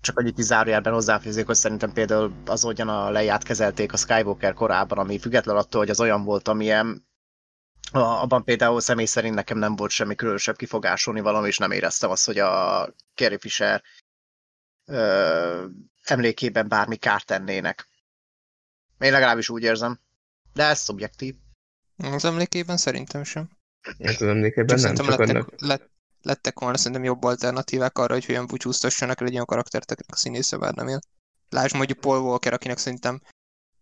csak 0.00 0.18
annyit 0.18 0.36
zárójelben 0.36 0.92
hozzáfűzik, 0.92 1.46
hogy 1.46 1.54
szerintem 1.54 1.92
például 1.92 2.32
az, 2.46 2.62
hogyan 2.62 2.88
a 2.88 3.10
leját 3.10 3.42
kezelték 3.42 3.92
a 3.92 3.96
Skywalker 3.96 4.54
korában, 4.54 4.98
ami 4.98 5.18
független 5.18 5.56
attól, 5.56 5.80
hogy 5.80 5.90
az 5.90 6.00
olyan 6.00 6.24
volt, 6.24 6.48
amilyen 6.48 7.07
abban 7.92 8.44
például 8.44 8.80
személy 8.80 9.04
szerint 9.04 9.34
nekem 9.34 9.58
nem 9.58 9.76
volt 9.76 9.90
semmi 9.90 10.14
különösebb 10.14 10.56
kifogásolni 10.56 11.20
valami, 11.20 11.48
és 11.48 11.58
nem 11.58 11.70
éreztem 11.70 12.10
azt, 12.10 12.26
hogy 12.26 12.38
a 12.38 12.94
Carrie 13.14 13.38
Fisher 13.38 13.82
ö, 14.84 15.66
emlékében 16.04 16.68
bármi 16.68 16.96
kárt 16.96 17.26
tennének. 17.26 17.88
Én 18.98 19.12
legalábbis 19.12 19.48
úgy 19.48 19.62
érzem. 19.62 20.00
De 20.52 20.64
ez 20.64 20.78
szubjektív. 20.78 21.34
Az 21.96 22.24
emlékében 22.24 22.76
szerintem 22.76 23.24
sem. 23.24 23.50
Ez 23.98 24.22
az 24.22 24.28
emlékében 24.28 24.80
nem, 24.80 24.94
csak 24.94 25.06
lettek, 25.06 25.28
annak... 25.28 25.60
lett, 25.60 25.90
lettek 26.22 26.58
volna 26.58 26.76
szerintem 26.76 27.04
jobb 27.04 27.22
alternatívák 27.22 27.98
arra, 27.98 28.12
hogy 28.12 28.24
hogyan 28.24 28.46
búcsúztassanak 28.46 29.20
egy 29.20 29.32
olyan 29.32 29.44
karaktert, 29.44 29.90
a 29.90 30.16
színésze 30.16 30.56
bár 30.56 30.74
nem 30.74 30.88
él. 30.88 31.00
Lásd 31.48 31.74
mondjuk 31.74 32.00
Paul 32.00 32.20
Walker, 32.20 32.52
akinek 32.52 32.78
szerintem 32.78 33.20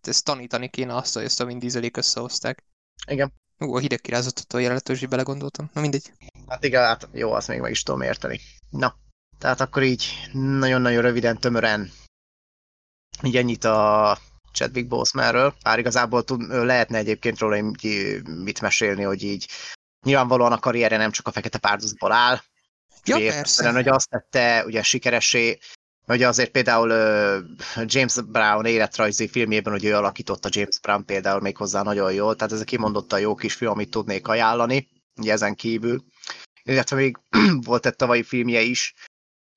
ezt 0.00 0.24
tanítani 0.24 0.68
kéne 0.68 0.94
azt, 0.94 1.14
hogy 1.14 1.24
ezt 1.24 1.40
a 1.40 1.44
Vin 1.44 1.58
Dieselék 1.58 1.96
összehozták. 1.96 2.64
Igen. 3.06 3.32
Ú, 3.58 3.74
a 3.74 3.78
hideg 3.78 4.00
kirázottató 4.00 4.58
jelentős, 4.58 4.98
hogy 4.98 5.08
belegondoltam. 5.08 5.70
Na 5.72 5.80
mindegy. 5.80 6.12
Hát 6.48 6.64
igen, 6.64 6.82
hát 6.82 7.08
jó, 7.12 7.32
azt 7.32 7.48
még 7.48 7.60
meg 7.60 7.70
is 7.70 7.82
tudom 7.82 8.00
érteni. 8.00 8.40
Na, 8.70 8.96
tehát 9.38 9.60
akkor 9.60 9.82
így 9.82 10.28
nagyon-nagyon 10.32 11.02
röviden, 11.02 11.38
tömören 11.38 11.90
így 13.22 13.36
ennyit 13.36 13.64
a 13.64 14.18
Chadwick 14.52 14.88
Bosemanről. 14.88 15.54
Bár 15.62 15.78
igazából 15.78 16.24
tud, 16.24 16.40
lehetne 16.48 16.98
egyébként 16.98 17.38
róla 17.38 17.72
mit 18.24 18.60
mesélni, 18.60 19.02
hogy 19.02 19.22
így 19.22 19.48
nyilvánvalóan 20.06 20.52
a 20.52 20.58
karrierje 20.58 20.96
nem 20.98 21.10
csak 21.10 21.26
a 21.26 21.32
fekete 21.32 21.58
párducból 21.58 22.12
áll. 22.12 22.40
Ja, 23.04 23.16
persze. 23.16 23.72
Hogy 23.72 23.88
azt 23.88 24.08
tette 24.08 24.64
ugye 24.64 24.82
sikeresé, 24.82 25.58
hogy 26.06 26.22
azért 26.22 26.50
például 26.50 26.88
James 27.84 28.14
Brown 28.14 28.64
életrajzi 28.64 29.28
filmjében, 29.28 29.72
hogy 29.72 29.84
ő 29.84 29.94
alakította 29.94 30.48
James 30.52 30.80
Brown 30.80 31.04
például 31.04 31.40
még 31.40 31.56
hozzá 31.56 31.82
nagyon 31.82 32.12
jól, 32.12 32.36
tehát 32.36 32.52
ez 32.52 32.62
kimondottan 32.62 33.20
jó 33.20 33.34
kis 33.34 33.54
film, 33.54 33.70
amit 33.70 33.90
tudnék 33.90 34.28
ajánlani, 34.28 34.88
ugye 35.16 35.32
ezen 35.32 35.54
kívül. 35.54 36.04
Illetve 36.62 36.96
még 36.96 37.16
volt 37.68 37.86
egy 37.86 37.96
tavalyi 37.96 38.22
filmje 38.22 38.60
is, 38.60 38.94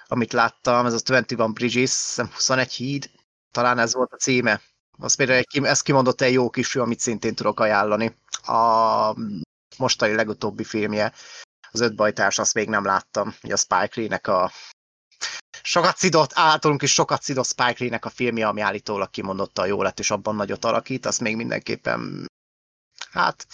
amit 0.07 0.33
láttam, 0.33 0.85
ez 0.85 0.93
a 0.93 0.97
21 0.97 1.35
Bridges, 1.53 2.15
21 2.33 2.71
híd, 2.71 3.09
talán 3.51 3.79
ez 3.79 3.93
volt 3.93 4.13
a 4.13 4.17
címe. 4.17 4.61
Az 4.97 5.15
például 5.15 5.37
egy, 5.37 5.63
ez 5.63 5.81
kimondott 5.81 6.21
egy 6.21 6.33
jó 6.33 6.49
kis 6.49 6.67
film, 6.67 6.85
amit 6.85 6.99
szintén 6.99 7.35
tudok 7.35 7.59
ajánlani. 7.59 8.15
A 8.41 9.15
mostani 9.77 10.13
legutóbbi 10.13 10.63
filmje, 10.63 11.13
az 11.71 11.79
öt 11.79 11.95
bajtárs, 11.95 12.39
azt 12.39 12.53
még 12.53 12.69
nem 12.69 12.85
láttam. 12.85 13.35
Ugye 13.43 13.53
a 13.53 13.57
Spike 13.57 13.91
Lee-nek 13.93 14.27
a 14.27 14.51
sokat 15.69 15.97
szidott, 15.97 16.31
általunk 16.33 16.81
is 16.81 16.93
sokat 16.93 17.21
szidott 17.21 17.45
Spike 17.45 17.75
Lee-nek 17.77 18.05
a 18.05 18.09
filmje, 18.09 18.47
ami 18.47 18.61
állítólag 18.61 19.09
kimondottan 19.09 19.67
jó 19.67 19.81
lett, 19.81 19.99
és 19.99 20.11
abban 20.11 20.35
nagyot 20.35 20.65
alakít, 20.65 21.05
azt 21.05 21.19
még 21.19 21.35
mindenképpen, 21.35 22.25
hát 23.11 23.47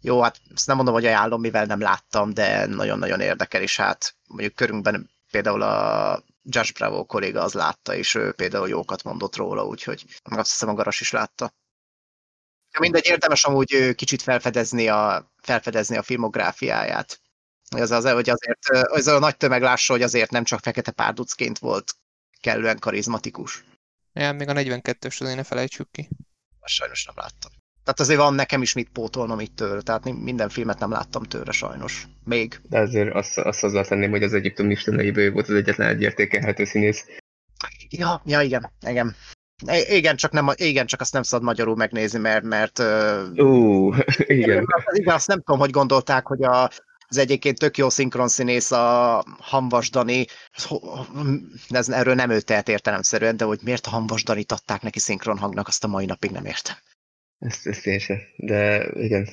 jó, 0.00 0.22
hát 0.22 0.40
ezt 0.54 0.66
nem 0.66 0.76
mondom, 0.76 0.94
hogy 0.94 1.06
ajánlom, 1.06 1.40
mivel 1.40 1.64
nem 1.64 1.80
láttam, 1.80 2.34
de 2.34 2.66
nagyon-nagyon 2.66 3.20
érdekel, 3.20 3.62
és 3.62 3.76
hát 3.76 4.16
mondjuk 4.28 4.54
körünkben 4.54 5.10
például 5.30 5.62
a 5.62 6.22
Josh 6.42 6.72
Bravo 6.72 7.04
kolléga 7.04 7.42
az 7.42 7.52
látta, 7.52 7.94
és 7.94 8.14
ő 8.14 8.32
például 8.32 8.68
jókat 8.68 9.02
mondott 9.02 9.36
róla, 9.36 9.64
úgyhogy 9.64 10.04
azt 10.22 10.50
hiszem 10.50 10.68
a 10.68 10.74
Garas 10.74 11.00
is 11.00 11.10
látta. 11.10 11.52
Mindegy, 12.78 13.06
érdemes 13.06 13.44
amúgy 13.44 13.94
kicsit 13.94 14.22
felfedezni 14.22 14.88
a, 14.88 15.32
felfedezni 15.42 15.96
a 15.96 16.02
filmográfiáját. 16.02 17.20
Az, 17.70 17.90
az, 17.90 18.10
hogy 18.10 18.30
azért 18.30 18.68
az 18.68 19.06
a 19.06 19.18
nagy 19.18 19.36
tömeg 19.36 19.62
lássa, 19.62 19.92
hogy 19.92 20.02
azért 20.02 20.30
nem 20.30 20.44
csak 20.44 20.60
fekete 20.60 20.90
párducként 20.90 21.58
volt 21.58 21.94
kellően 22.40 22.78
karizmatikus. 22.78 23.64
Ja, 24.12 24.32
még 24.32 24.48
a 24.48 24.52
42-ös 24.52 25.20
azért 25.20 25.36
ne 25.36 25.42
felejtsük 25.44 25.90
ki. 25.90 26.08
Sajnos 26.64 27.04
nem 27.04 27.14
láttam. 27.18 27.50
Tehát 27.84 28.00
azért 28.00 28.18
van 28.18 28.34
nekem 28.34 28.62
is 28.62 28.72
mit 28.72 28.88
pótolnom 28.88 29.40
itt 29.40 29.56
tőle, 29.56 29.80
tehát 29.80 30.04
minden 30.04 30.48
filmet 30.48 30.78
nem 30.78 30.90
láttam 30.90 31.22
tőle 31.22 31.52
sajnos. 31.52 32.06
Még. 32.24 32.60
De 32.68 32.78
azért 32.78 33.14
azt, 33.14 33.38
azt 33.38 33.60
hozzátenném, 33.60 34.10
hogy 34.10 34.22
az 34.22 34.34
Egyiptom 34.34 34.70
isteneiből 34.70 35.32
volt 35.32 35.48
az 35.48 35.54
egyetlen 35.54 35.88
egyértékelhető 35.88 36.64
színész. 36.64 37.04
Ja, 37.88 38.22
ja, 38.24 38.40
igen, 38.40 38.72
igen. 38.86 39.16
Igen, 39.88 40.16
csak, 40.16 40.32
nem, 40.32 40.48
igen, 40.54 40.86
csak 40.86 41.00
azt 41.00 41.12
nem 41.12 41.22
szabad 41.22 41.46
magyarul 41.46 41.76
megnézni, 41.76 42.18
mert... 42.18 42.44
mert 42.44 42.78
uh, 42.78 43.98
igen. 44.18 44.66
igen. 44.92 45.14
Azt 45.14 45.26
nem 45.26 45.38
tudom, 45.38 45.58
hogy 45.60 45.70
gondolták, 45.70 46.26
hogy 46.26 46.42
a, 46.42 46.70
az 47.08 47.16
egyébként 47.16 47.58
tök 47.58 47.76
jó 47.76 47.88
szinkronszínész 47.88 48.70
a 48.70 49.24
Hanvas 49.38 49.90
Dani, 49.90 50.26
ez, 51.68 51.88
erről 51.88 52.14
nem 52.14 52.30
ő 52.30 52.40
tehet 52.40 52.68
értelemszerűen, 52.68 53.36
de 53.36 53.44
hogy 53.44 53.60
miért 53.62 53.86
a 53.86 53.90
Hanvas 53.90 54.22
Danit 54.22 54.52
adták 54.52 54.82
neki 54.82 54.98
szinkronhangnak, 54.98 55.68
azt 55.68 55.84
a 55.84 55.88
mai 55.88 56.04
napig 56.04 56.30
nem 56.30 56.44
értem. 56.44 56.76
Ezt, 57.38 57.66
ezt 57.66 57.86
én 57.86 57.98
sem. 57.98 58.18
De 58.36 58.90
igen, 58.92 59.28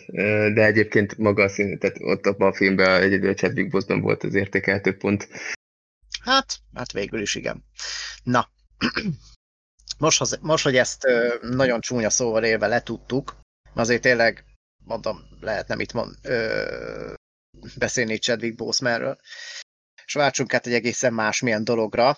de 0.54 0.66
egyébként 0.66 1.18
maga 1.18 1.44
a 1.44 1.50
szín, 1.50 1.80
tehát 1.80 1.98
ott 2.00 2.26
abban 2.26 2.48
a 2.48 2.54
filmben 2.54 3.02
egyedül 3.02 3.30
a 3.30 3.34
Chadwick 3.34 3.70
Boseman 3.70 4.02
volt 4.02 4.24
az 4.24 4.34
értékeltő 4.34 4.98
pont. 4.98 5.28
Hát, 6.22 6.58
hát 6.74 6.92
végül 6.92 7.22
is 7.22 7.36
igen. 7.36 7.64
Na, 8.24 8.50
most, 9.98 10.40
most, 10.42 10.64
hogy 10.64 10.76
ezt 10.76 11.08
nagyon 11.42 11.82
csúnya 11.82 12.10
szóval 12.10 12.44
élve 12.44 12.68
letudtuk, 12.68 13.36
azért 13.74 14.02
tényleg, 14.02 14.46
mondom, 14.86 15.20
lehet 15.40 15.68
nem 15.68 15.80
itt 15.80 15.94
mond, 15.94 16.16
ö, 16.22 17.14
beszélni 17.78 18.18
Chadwick 18.18 18.56
Bosemanről, 18.56 19.18
és 20.06 20.14
váltsunk 20.14 20.54
át 20.54 20.68
egy 20.68 20.74
egészen 20.74 21.14
másmilyen 21.14 21.64
dologra, 21.64 22.18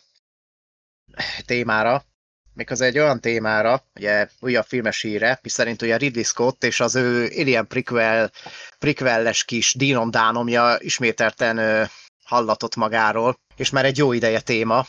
témára, 1.46 2.06
méghozzá 2.54 2.86
egy 2.86 3.00
olyan 3.00 3.22
témára, 3.22 3.84
ugye 3.96 4.30
újabb 4.40 4.66
filmes 4.66 5.02
híre, 5.02 5.40
miszerint 5.42 5.82
ugye 5.82 5.98
Ridley 5.98 6.24
Scott 6.24 6.64
és 6.64 6.80
az 6.80 6.96
ő 6.96 7.26
Alien 7.26 7.68
prequel, 7.68 8.32
prequelles 8.80 9.44
kis 9.44 9.74
dínom 9.74 10.12
dánomja 10.12 10.78
ismételten 10.80 11.58
ö, 11.58 11.84
hallatott 12.24 12.76
magáról, 12.76 13.36
és 13.56 13.70
már 13.70 13.86
egy 13.86 13.98
jó 13.98 14.12
ideje 14.12 14.40
téma, 14.40 14.86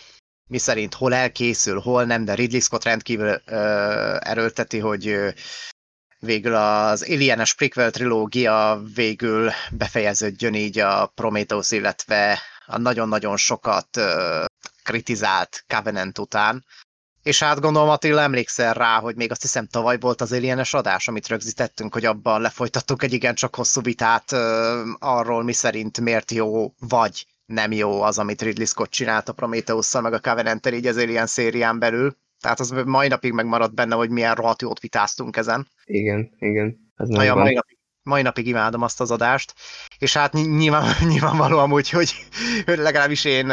miszerint 0.48 0.94
hol 0.94 1.14
elkészül, 1.14 1.80
hol 1.80 2.04
nem, 2.04 2.24
de 2.24 2.34
Ridley 2.34 2.60
Scott 2.60 2.84
rendkívül 2.84 3.40
ö, 3.44 3.56
erőlteti, 4.20 4.78
hogy 4.78 5.08
ö, 5.08 5.30
végül 6.18 6.54
az 6.54 7.02
Alienes 7.02 7.54
prequel 7.54 7.90
trilógia 7.90 8.82
végül 8.94 9.50
befejeződjön 9.70 10.54
így 10.54 10.78
a 10.78 11.06
Prometheus, 11.06 11.70
illetve 11.70 12.40
a 12.66 12.78
nagyon-nagyon 12.78 13.36
sokat 13.36 13.88
kritizált 14.82 15.64
Covenant 15.68 16.18
után. 16.18 16.64
És 17.22 17.42
hát 17.42 17.60
gondolom 17.60 17.88
Attila 17.88 18.20
emlékszel 18.20 18.74
rá, 18.74 18.98
hogy 18.98 19.16
még 19.16 19.30
azt 19.30 19.42
hiszem 19.42 19.66
tavaly 19.66 19.98
volt 19.98 20.20
az 20.20 20.32
Alienes 20.32 20.74
adás, 20.74 21.08
amit 21.08 21.28
rögzítettünk, 21.28 21.92
hogy 21.92 22.04
abban 22.04 22.40
lefolytattuk 22.40 23.02
egy 23.02 23.12
igen 23.12 23.34
csak 23.34 23.54
hosszú 23.54 23.80
vitát 23.80 24.32
arról, 24.98 25.42
mi 25.42 25.52
szerint 25.52 26.00
miért 26.00 26.30
jó 26.30 26.72
vagy 26.78 27.26
nem 27.46 27.72
jó 27.72 28.02
az, 28.02 28.18
amit 28.18 28.42
Ridley 28.42 28.66
Scott 28.66 28.90
csinált 28.90 29.28
a 29.28 29.32
prometheus 29.32 29.92
meg 29.92 30.12
a 30.12 30.20
covenant 30.20 30.70
így 30.70 30.86
az 30.86 30.96
Alien 30.96 31.26
szérián 31.26 31.78
belül. 31.78 32.16
Tehát 32.40 32.60
az 32.60 32.70
mai 32.70 33.08
napig 33.08 33.32
megmaradt 33.32 33.74
benne, 33.74 33.94
hogy 33.94 34.10
milyen 34.10 34.34
rohadt 34.34 34.62
jót 34.62 34.80
vitáztunk 34.80 35.36
ezen. 35.36 35.68
Igen, 35.84 36.34
igen. 36.38 36.92
Ez 36.96 37.08
mai, 37.08 37.30
mai, 37.30 37.54
napig, 37.54 37.78
mai 38.02 38.22
napig 38.22 38.46
imádom 38.46 38.82
azt 38.82 39.00
az 39.00 39.10
adást, 39.10 39.54
és 39.98 40.16
hát 40.16 40.32
nyilván, 40.32 40.94
nyilvánvaló 41.08 41.58
amúgy, 41.58 41.90
hogy, 41.90 42.12
hogy 42.64 42.78
legalábbis 42.78 43.24
én 43.24 43.52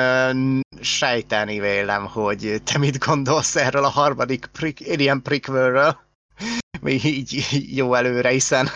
sejteni 0.81 1.59
vélem, 1.59 2.05
hogy 2.05 2.61
te 2.63 2.77
mit 2.77 3.05
gondolsz 3.05 3.55
erről 3.55 3.83
a 3.83 3.89
harmadik 3.89 4.45
prick, 4.45 4.89
Alien 4.89 5.21
prequelről, 5.21 5.97
még 6.81 7.03
így 7.03 7.45
jó 7.75 7.93
előre, 7.93 8.29
hiszen 8.29 8.67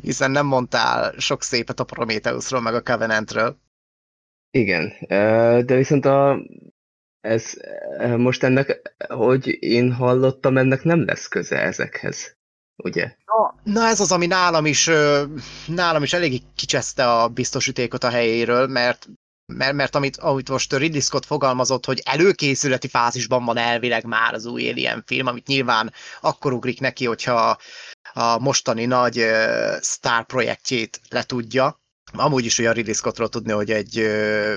hiszen 0.00 0.30
nem 0.30 0.46
mondtál 0.46 1.14
sok 1.18 1.42
szépet 1.42 1.80
a 1.80 1.84
Prometheusról, 1.84 2.60
meg 2.60 2.74
a 2.74 2.82
Covenantről. 2.82 3.56
Igen, 4.50 4.92
de 5.66 5.74
viszont 5.74 6.04
a, 6.04 6.38
ez 7.22 7.52
most 8.16 8.42
ennek, 8.42 8.94
hogy 9.08 9.62
én 9.62 9.92
hallottam, 9.92 10.56
ennek 10.56 10.82
nem 10.82 11.04
lesz 11.04 11.28
köze 11.28 11.60
ezekhez, 11.60 12.36
ugye? 12.76 13.14
Na, 13.24 13.72
na 13.72 13.86
ez 13.86 14.00
az, 14.00 14.12
ami 14.12 14.26
nálam 14.26 14.66
is, 14.66 14.90
nálam 15.66 16.02
is 16.02 16.12
eléggé 16.12 16.40
kicseszte 16.54 17.12
a 17.12 17.28
biztosítékot 17.28 18.04
a 18.04 18.10
helyéről, 18.10 18.66
mert 18.66 19.08
mert, 19.52 19.72
mert 19.72 19.94
amit, 19.94 20.16
amit 20.16 20.48
most 20.48 20.76
Ridley 20.76 21.00
Scott 21.00 21.24
fogalmazott, 21.24 21.84
hogy 21.84 22.02
előkészületi 22.04 22.88
fázisban 22.88 23.44
van 23.44 23.56
elvileg 23.56 24.04
már 24.04 24.34
az 24.34 24.46
új 24.46 24.70
Alien 24.70 25.02
film, 25.06 25.26
amit 25.26 25.46
nyilván 25.46 25.92
akkor 26.20 26.52
ugrik 26.52 26.80
neki, 26.80 27.06
hogyha 27.06 27.58
a 28.12 28.38
mostani 28.38 28.84
nagy 28.84 29.18
uh, 29.18 29.76
sztár 29.80 30.24
projektjét 30.24 31.00
letudja, 31.08 31.82
Amúgy 32.12 32.44
is 32.44 32.58
olyan 32.58 32.72
Ridley 32.72 32.94
Scottról 32.94 33.28
tudni, 33.28 33.52
hogy 33.52 33.70
egy 33.70 33.98
ö, 33.98 34.54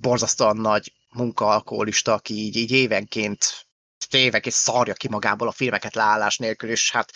borzasztóan 0.00 0.56
nagy 0.56 0.92
munkaalkoholista, 1.14 2.12
aki 2.12 2.34
így, 2.34 2.56
így 2.56 2.70
évenként 2.70 3.66
évek 4.10 4.46
és 4.46 4.52
szarja 4.52 4.94
ki 4.94 5.08
magából 5.08 5.48
a 5.48 5.52
filmeket 5.52 5.94
leállás 5.94 6.38
nélkül, 6.38 6.70
és 6.70 6.92
hát 6.92 7.12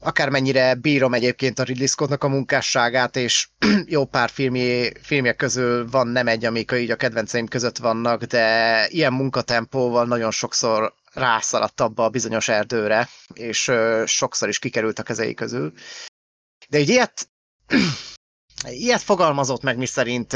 akármennyire 0.00 0.74
bírom 0.74 1.14
egyébként 1.14 1.58
a 1.58 1.62
Ridley 1.62 1.86
Scottnak 1.86 2.24
a 2.24 2.28
munkásságát, 2.28 3.16
és 3.16 3.48
jó 3.86 4.04
pár 4.04 4.30
filmje, 4.30 4.92
filmje 5.02 5.32
közül 5.32 5.90
van 5.90 6.06
nem 6.06 6.28
egy, 6.28 6.44
amik 6.44 6.72
így 6.74 6.90
a 6.90 6.96
kedvenceim 6.96 7.46
között 7.46 7.78
vannak, 7.78 8.24
de 8.24 8.86
ilyen 8.88 9.12
munkatempóval 9.12 10.04
nagyon 10.04 10.30
sokszor 10.30 10.94
rászaladt 11.12 11.80
abba 11.80 12.04
a 12.04 12.08
bizonyos 12.08 12.48
erdőre, 12.48 13.08
és 13.34 13.68
ö, 13.68 14.02
sokszor 14.06 14.48
is 14.48 14.58
kikerült 14.58 14.98
a 14.98 15.02
kezei 15.02 15.34
közül. 15.34 15.72
De 16.68 16.78
egy 16.78 16.88
ilyet 16.88 17.28
ilyet 18.64 19.02
fogalmazott 19.02 19.62
meg, 19.62 19.76
miszerint 19.76 20.32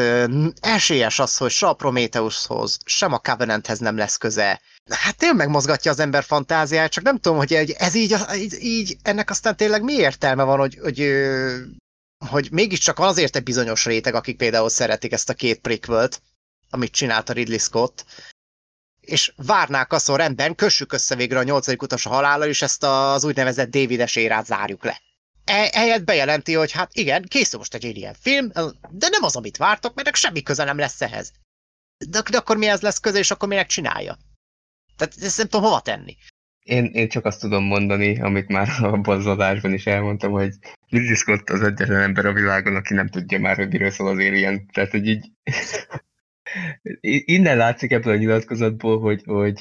esélyes 0.61 1.19
az, 1.19 1.37
hogy 1.37 1.51
se 1.51 1.67
a 1.67 1.75
Prometheushoz, 1.75 2.79
sem 2.85 3.13
a 3.13 3.19
Covenanthez 3.19 3.79
nem 3.79 3.97
lesz 3.97 4.17
köze. 4.17 4.61
Hát 4.91 5.17
tényleg 5.17 5.39
megmozgatja 5.39 5.91
az 5.91 6.01
ember 6.01 6.25
fantáziáját, 6.25 6.91
csak 6.91 7.05
nem 7.05 7.19
tudom, 7.19 7.39
hogy 7.39 7.53
ez 7.53 7.95
így, 7.95 8.17
így, 8.37 8.57
így 8.61 8.97
ennek 9.03 9.31
aztán 9.31 9.57
tényleg 9.57 9.83
mi 9.83 9.93
értelme 9.93 10.43
van, 10.43 10.59
hogy, 10.59 10.79
hogy, 10.83 11.13
hogy 12.27 12.49
mégiscsak 12.51 12.99
van 12.99 13.09
azért 13.09 13.37
egy 13.37 13.43
bizonyos 13.43 13.85
réteg, 13.85 14.15
akik 14.15 14.37
például 14.37 14.69
szeretik 14.69 15.13
ezt 15.13 15.29
a 15.29 15.35
két 15.35 15.61
prequelt, 15.61 16.23
amit 16.71 16.93
csinálta 16.93 17.33
Ridley 17.33 17.59
Scott, 17.59 18.05
és 19.01 19.33
várnák 19.37 19.93
azt, 19.93 20.07
hogy 20.07 20.17
rendben, 20.17 20.55
kössük 20.55 20.93
össze 20.93 21.15
végre 21.15 21.39
a 21.39 21.43
nyolcadik 21.43 21.83
utas 21.83 22.07
a 22.07 22.09
halállal, 22.09 22.49
és 22.49 22.63
ezt 22.63 22.85
az 22.85 23.25
úgynevezett 23.25 23.71
Davides 23.71 24.17
érát 24.17 24.47
zárjuk 24.47 24.85
le. 24.85 25.01
E, 25.47 25.71
helyett 25.73 26.05
bejelenti, 26.05 26.55
hogy 26.55 26.73
hát 26.73 26.95
igen, 26.95 27.25
készül 27.29 27.59
most 27.59 27.75
egy 27.75 27.97
ilyen 27.97 28.15
film, 28.15 28.51
de 28.91 29.09
nem 29.09 29.23
az, 29.23 29.37
amit 29.37 29.57
vártok, 29.57 29.95
mert 29.95 30.17
semmi 30.17 30.43
köze 30.43 30.65
nem 30.65 30.79
lesz 30.79 31.01
ehhez. 31.01 31.33
De, 32.09 32.23
de 32.31 32.37
akkor 32.37 32.57
mi 32.57 32.67
ez 32.67 32.81
lesz 32.81 33.01
köze, 33.01 33.19
és 33.19 33.31
akkor 33.31 33.49
minek 33.49 33.67
csinálja? 33.67 34.19
Tehát 34.97 35.15
ezt 35.23 35.39
nem 35.39 35.47
tudom 35.49 35.67
hova 35.67 35.81
tenni. 35.81 36.17
Én, 36.63 36.85
én 36.85 37.09
csak 37.09 37.25
azt 37.25 37.41
tudom 37.41 37.65
mondani, 37.65 38.21
amit 38.21 38.49
már 38.49 38.69
abban 38.81 39.27
az 39.29 39.65
is 39.65 39.87
elmondtam, 39.87 40.31
hogy 40.31 40.55
Ridley 40.89 41.15
Scott 41.15 41.51
az 41.51 41.63
egyetlen 41.63 42.01
ember 42.01 42.27
a 42.27 42.33
világon, 42.33 42.77
aki 42.77 42.95
nem 42.95 43.09
tudja 43.09 43.39
már, 43.39 43.57
hogy 43.57 43.69
miről 43.69 43.91
szól 43.91 44.09
az 44.09 44.19
Alien. 44.19 44.67
Tehát, 44.73 44.91
hogy 44.91 45.07
így 45.07 45.31
Innen 47.01 47.57
látszik 47.57 47.91
ebből 47.91 48.13
a 48.13 48.17
nyilatkozatból, 48.17 49.01
hogy, 49.01 49.23
hogy 49.25 49.61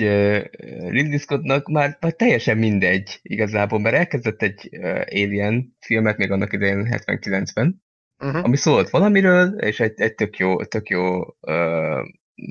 Ridley 0.89 1.17
Scottnak 1.17 1.67
már, 1.67 1.97
már 1.99 2.13
teljesen 2.13 2.57
mindegy 2.57 3.19
igazából, 3.21 3.79
mert 3.79 3.95
elkezdett 3.95 4.41
egy 4.41 4.69
Alien 5.09 5.75
filmet 5.79 6.17
még 6.17 6.31
annak 6.31 6.53
idején 6.53 6.87
79-ben, 6.91 7.83
uh-huh. 8.23 8.43
ami 8.43 8.55
szólt 8.55 8.89
valamiről, 8.89 9.59
és 9.59 9.79
egy, 9.79 10.01
egy 10.01 10.15
tök 10.15 10.37
jó, 10.37 10.63
tök 10.63 10.89
jó 10.89 11.19
uh, 11.21 12.07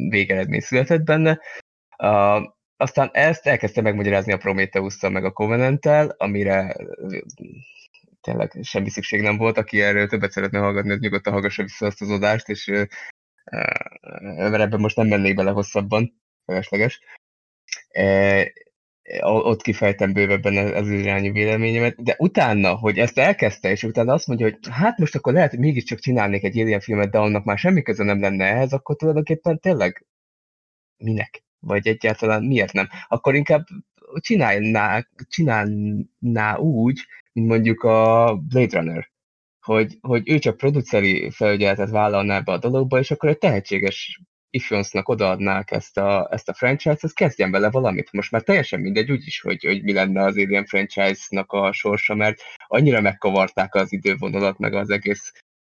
végeredmény 0.09 0.61
született 0.61 1.03
benne. 1.03 1.41
Uh, 1.99 2.53
aztán 2.77 3.11
ezt 3.13 3.47
elkezdte 3.47 3.81
megmagyarázni 3.81 4.33
a 4.33 4.37
prometheus 4.37 5.01
meg 5.01 5.25
a 5.25 5.33
covenant 5.33 5.87
amire 6.17 6.77
tényleg 8.21 8.59
semmi 8.63 8.91
szükség 8.91 9.21
nem 9.21 9.37
volt, 9.37 9.59
aki 9.59 9.81
erről 9.81 10.09
többet 10.09 10.31
szeretne 10.31 10.59
hallgatni, 10.59 10.93
az 10.93 10.99
nyugodtan 10.99 11.33
hallgassa 11.33 11.63
vissza 11.63 11.87
azt 11.87 12.01
az 12.01 12.11
adást, 12.11 12.49
és 12.49 12.73
mert 14.21 14.61
ebben 14.61 14.81
most 14.81 14.97
nem 14.97 15.07
mennék 15.07 15.35
bele 15.35 15.51
hosszabban, 15.51 16.21
felesleges. 16.47 17.01
Ott 19.23 19.63
kifejtem 19.63 20.13
bővebben 20.13 20.75
az 20.75 20.91
irányú 20.91 21.33
véleményemet, 21.33 22.03
de 22.03 22.15
utána, 22.19 22.75
hogy 22.75 22.99
ezt 22.99 23.19
elkezdte, 23.19 23.71
és 23.71 23.83
utána 23.83 24.13
azt 24.13 24.27
mondja, 24.27 24.47
hogy 24.47 24.59
hát 24.71 24.99
most 24.99 25.15
akkor 25.15 25.33
lehet, 25.33 25.51
hogy 25.51 25.59
mégiscsak 25.59 25.99
csinálnék 25.99 26.45
egy 26.45 26.57
ilyen 26.57 26.81
filmet, 26.81 27.11
de 27.11 27.19
annak 27.19 27.45
már 27.45 27.59
semmi 27.59 27.83
köze 27.83 28.05
nem 28.05 28.21
lenne 28.21 28.45
ehhez, 28.45 28.73
akkor 28.73 28.97
tulajdonképpen 28.97 29.61
tényleg 29.61 30.07
minek? 30.97 31.43
Vagy 31.61 31.87
egyáltalán 31.87 32.45
miért 32.45 32.73
nem? 32.73 32.89
Akkor 33.09 33.35
inkább 33.35 33.65
csinálná, 34.19 35.07
csinálná 35.29 36.57
úgy, 36.57 37.07
mint 37.33 37.49
mondjuk 37.49 37.83
a 37.83 38.35
Blade 38.49 38.79
Runner 38.79 39.13
hogy, 39.65 39.99
hogy 40.01 40.31
ő 40.31 40.39
csak 40.39 40.57
produceri 40.57 41.31
felügyeletet 41.31 41.91
vállalná 41.91 42.41
be 42.41 42.53
a 42.53 42.59
dologba, 42.59 42.99
és 42.99 43.11
akkor 43.11 43.29
egy 43.29 43.39
tehetséges 43.39 44.21
ifjonsznak 44.51 45.09
odaadnák 45.09 45.71
ezt 45.71 45.99
a, 45.99 46.29
ezt 46.31 46.49
a 46.49 46.55
franchise-t, 46.55 47.03
az 47.03 47.13
kezdjen 47.13 47.51
bele 47.51 47.71
valamit. 47.71 48.13
Most 48.13 48.31
már 48.31 48.43
teljesen 48.43 48.81
mindegy 48.81 49.11
úgyis, 49.11 49.41
hogy, 49.41 49.65
hogy 49.65 49.83
mi 49.83 49.93
lenne 49.93 50.23
az 50.25 50.37
Alien 50.37 50.67
franchise-nak 50.67 51.53
a 51.53 51.73
sorsa, 51.73 52.15
mert 52.15 52.41
annyira 52.67 53.01
megkavarták 53.01 53.75
az 53.75 53.93
idővonalat, 53.93 54.59
meg 54.59 54.75
az 54.75 54.91
egész 54.91 55.33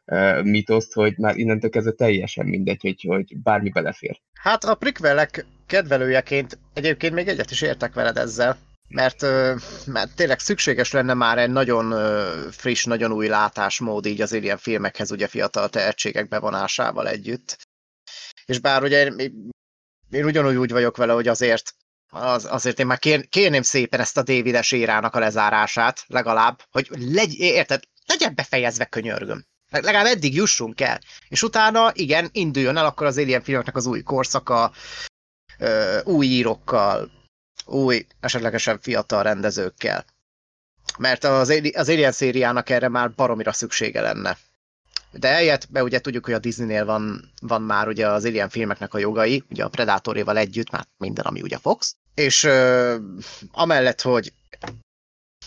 uh, 0.06 0.44
mitoszt, 0.44 0.94
hogy 0.94 1.18
már 1.18 1.38
innentől 1.38 1.70
kezdve 1.70 1.92
teljesen 1.92 2.46
mindegy, 2.46 2.82
hogy, 2.82 3.06
hogy 3.08 3.38
bármi 3.38 3.70
belefér. 3.70 4.22
Hát 4.34 4.64
a 4.64 4.76
prequelek 4.76 5.46
kedvelőjeként 5.66 6.58
egyébként 6.74 7.14
még 7.14 7.28
egyet 7.28 7.52
is 7.52 7.62
értek 7.62 7.94
veled 7.94 8.18
ezzel 8.18 8.58
mert, 8.88 9.22
mert 9.86 10.16
tényleg 10.16 10.40
szükséges 10.40 10.92
lenne 10.92 11.14
már 11.14 11.38
egy 11.38 11.50
nagyon 11.50 11.94
friss, 12.52 12.84
nagyon 12.84 13.12
új 13.12 13.28
látásmód 13.28 14.06
így 14.06 14.22
az 14.22 14.34
ilyen 14.34 14.58
filmekhez, 14.58 15.12
ugye 15.12 15.28
fiatal 15.28 15.70
tehetségek 15.70 16.28
bevonásával 16.28 17.08
együtt. 17.08 17.58
És 18.46 18.60
bár 18.60 18.84
ugye 18.84 19.06
én, 19.06 19.52
én 20.10 20.26
ugyanúgy 20.26 20.56
úgy 20.56 20.72
vagyok 20.72 20.98
vele, 20.98 21.14
hogy 21.14 21.28
azért 21.28 21.76
az, 22.10 22.46
azért 22.50 22.80
én 22.80 22.86
már 22.86 23.00
kér, 23.00 23.30
kérném 23.30 23.62
szépen 23.62 24.00
ezt 24.00 24.18
a 24.18 24.24
Davides 24.24 24.72
érának 24.72 25.16
a 25.16 25.20
lezárását, 25.20 26.04
legalább, 26.08 26.62
hogy 26.72 26.88
legy, 26.98 27.40
érted, 27.40 27.84
legyen 28.06 28.36
befejezve 28.36 28.86
könyörgöm. 28.86 29.46
Legalább 29.70 30.06
eddig 30.06 30.36
jussunk 30.36 30.82
el. 30.82 31.00
És 31.28 31.44
utána, 31.44 31.92
igen, 31.94 32.30
induljon 32.32 32.78
el 32.78 32.86
akkor 32.86 33.08
az 33.08 33.18
Alien 33.18 33.42
filmeknek 33.42 33.76
az 33.76 33.86
új 33.86 34.02
korszaka, 34.02 34.72
új 36.04 36.26
írókkal, 36.26 37.12
új, 37.66 38.06
esetlegesen 38.20 38.80
fiatal 38.80 39.24
rendezőkkel. 39.24 40.06
Mert 40.98 41.24
az, 41.24 41.62
az 41.74 41.90
Alien 41.90 42.12
szériának 42.12 42.70
erre 42.70 42.88
már 42.88 43.12
baromira 43.12 43.52
szüksége 43.52 44.02
lenne. 44.02 44.38
De 45.12 45.28
eljött, 45.28 45.72
be 45.72 45.84
ugye 45.84 46.00
tudjuk, 46.00 46.26
hogy 46.26 46.34
a 46.34 46.40
Disneynél 46.40 46.86
van, 46.86 47.32
van 47.42 47.62
már 47.62 47.88
ugye 47.88 48.08
az 48.08 48.26
Alien 48.26 48.50
filmeknek 48.50 48.94
a 48.94 48.98
jogai, 48.98 49.44
ugye 49.50 49.64
a 49.64 49.70
Predatoréval 49.70 50.38
együtt, 50.38 50.70
már 50.70 50.88
minden, 50.98 51.26
ami 51.26 51.42
ugye 51.42 51.58
Fox. 51.58 51.96
és 52.14 52.44
ö, 52.44 52.96
amellett, 53.52 54.02
hogy 54.02 54.34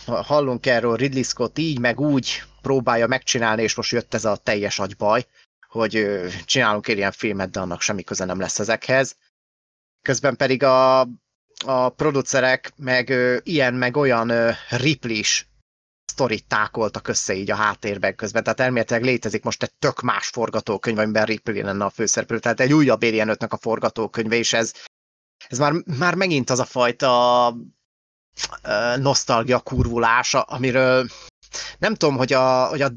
hallunk 0.05 0.65
erről 0.65 0.95
Ridley 0.95 1.23
Scott 1.23 1.57
így, 1.57 1.79
meg 1.79 1.99
úgy 1.99 2.43
próbálja 2.61 3.07
megcsinálni, 3.07 3.61
és 3.61 3.75
most 3.75 3.91
jött 3.91 4.13
ez 4.13 4.25
a 4.25 4.35
teljes 4.35 4.79
agybaj, 4.79 5.25
hogy 5.67 5.95
ö, 5.95 6.27
csinálunk 6.45 6.87
ilyen 6.87 7.11
filmet, 7.11 7.49
de 7.49 7.59
annak 7.59 7.81
semmi 7.81 8.03
köze 8.03 8.25
nem 8.25 8.39
lesz 8.39 8.59
ezekhez. 8.59 9.15
Közben 10.01 10.35
pedig 10.35 10.63
a, 10.63 11.07
a 11.65 11.89
producerek 11.89 12.73
meg 12.75 13.09
ö, 13.09 13.37
ilyen, 13.43 13.73
meg 13.73 13.97
olyan 13.97 14.29
ö, 14.29 14.51
Ripley-s 14.69 15.45
sztorit 16.05 16.47
tákoltak 16.47 17.07
össze 17.07 17.33
így 17.33 17.51
a 17.51 17.55
háttérben 17.55 18.15
közben. 18.15 18.43
Tehát 18.43 18.59
elméletileg 18.59 19.03
létezik 19.03 19.43
most 19.43 19.63
egy 19.63 19.73
tök 19.79 20.01
más 20.01 20.27
forgatókönyv, 20.27 20.97
amiben 20.97 21.25
Ripley 21.25 21.63
lenne 21.63 21.85
a 21.85 21.89
főszereplő. 21.89 22.39
Tehát 22.39 22.59
egy 22.59 22.73
újabb 22.73 23.01
Alien 23.03 23.29
5 23.29 23.43
a 23.43 23.57
forgatókönyve, 23.57 24.35
és 24.35 24.53
ez, 24.53 24.73
ez 25.47 25.57
már, 25.57 25.73
már 25.97 26.15
megint 26.15 26.49
az 26.49 26.59
a 26.59 26.65
fajta 26.65 27.49
uh, 28.63 28.97
nosztalgia 28.97 29.59
kurvulása, 29.59 30.41
amiről 30.41 31.07
nem 31.77 31.95
tudom, 31.95 32.17
hogy 32.17 32.33
a, 32.33 32.65
hogy 32.67 32.81
a, 32.81 32.91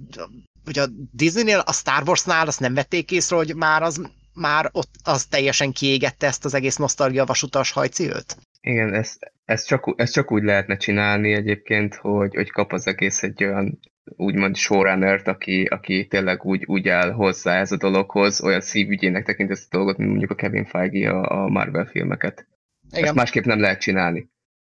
hogy 0.64 0.78
a 0.78 0.86
Disney-nél, 1.12 1.58
a 1.58 1.72
Star 1.72 2.02
Wars-nál 2.06 2.46
azt 2.46 2.60
nem 2.60 2.74
vették 2.74 3.10
észre, 3.10 3.36
hogy 3.36 3.54
már 3.54 3.82
az, 3.82 4.00
már 4.32 4.68
ott 4.72 4.94
az 5.02 5.24
teljesen 5.24 5.72
kiégette 5.72 6.26
ezt 6.26 6.44
az 6.44 6.54
egész 6.54 6.76
nosztalgia 6.76 7.24
vasutas 7.24 7.70
hajcílt? 7.70 8.36
Igen, 8.64 8.94
ezt, 8.94 9.32
ezt, 9.44 9.66
csak, 9.66 9.94
ezt 9.96 10.12
csak 10.12 10.32
úgy 10.32 10.42
lehetne 10.42 10.76
csinálni 10.76 11.32
egyébként, 11.32 11.94
hogy, 11.94 12.34
hogy 12.34 12.50
kap 12.50 12.72
az 12.72 12.86
egész 12.86 13.22
egy 13.22 13.44
olyan 13.44 13.78
úgymond 14.04 14.56
showrunnert, 14.56 15.28
aki, 15.28 15.64
aki 15.64 16.06
tényleg 16.06 16.44
úgy, 16.44 16.64
úgy 16.66 16.88
áll 16.88 17.10
hozzá 17.10 17.60
ez 17.60 17.72
a 17.72 17.76
dologhoz, 17.76 18.42
olyan 18.42 18.60
szívügyének 18.60 19.24
tekint 19.24 19.50
ezt 19.50 19.74
a 19.74 19.76
dolgot, 19.76 19.96
mint 19.96 20.10
mondjuk 20.10 20.30
a 20.30 20.34
Kevin 20.34 20.64
Feige 20.64 21.10
a, 21.10 21.42
a 21.42 21.48
Marvel 21.48 21.86
filmeket. 21.86 22.46
Igen. 22.90 23.04
Ezt 23.04 23.14
másképp 23.14 23.44
nem 23.44 23.60
lehet 23.60 23.80
csinálni. 23.80 24.30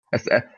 Ezt, 0.09 0.27
e, 0.27 0.51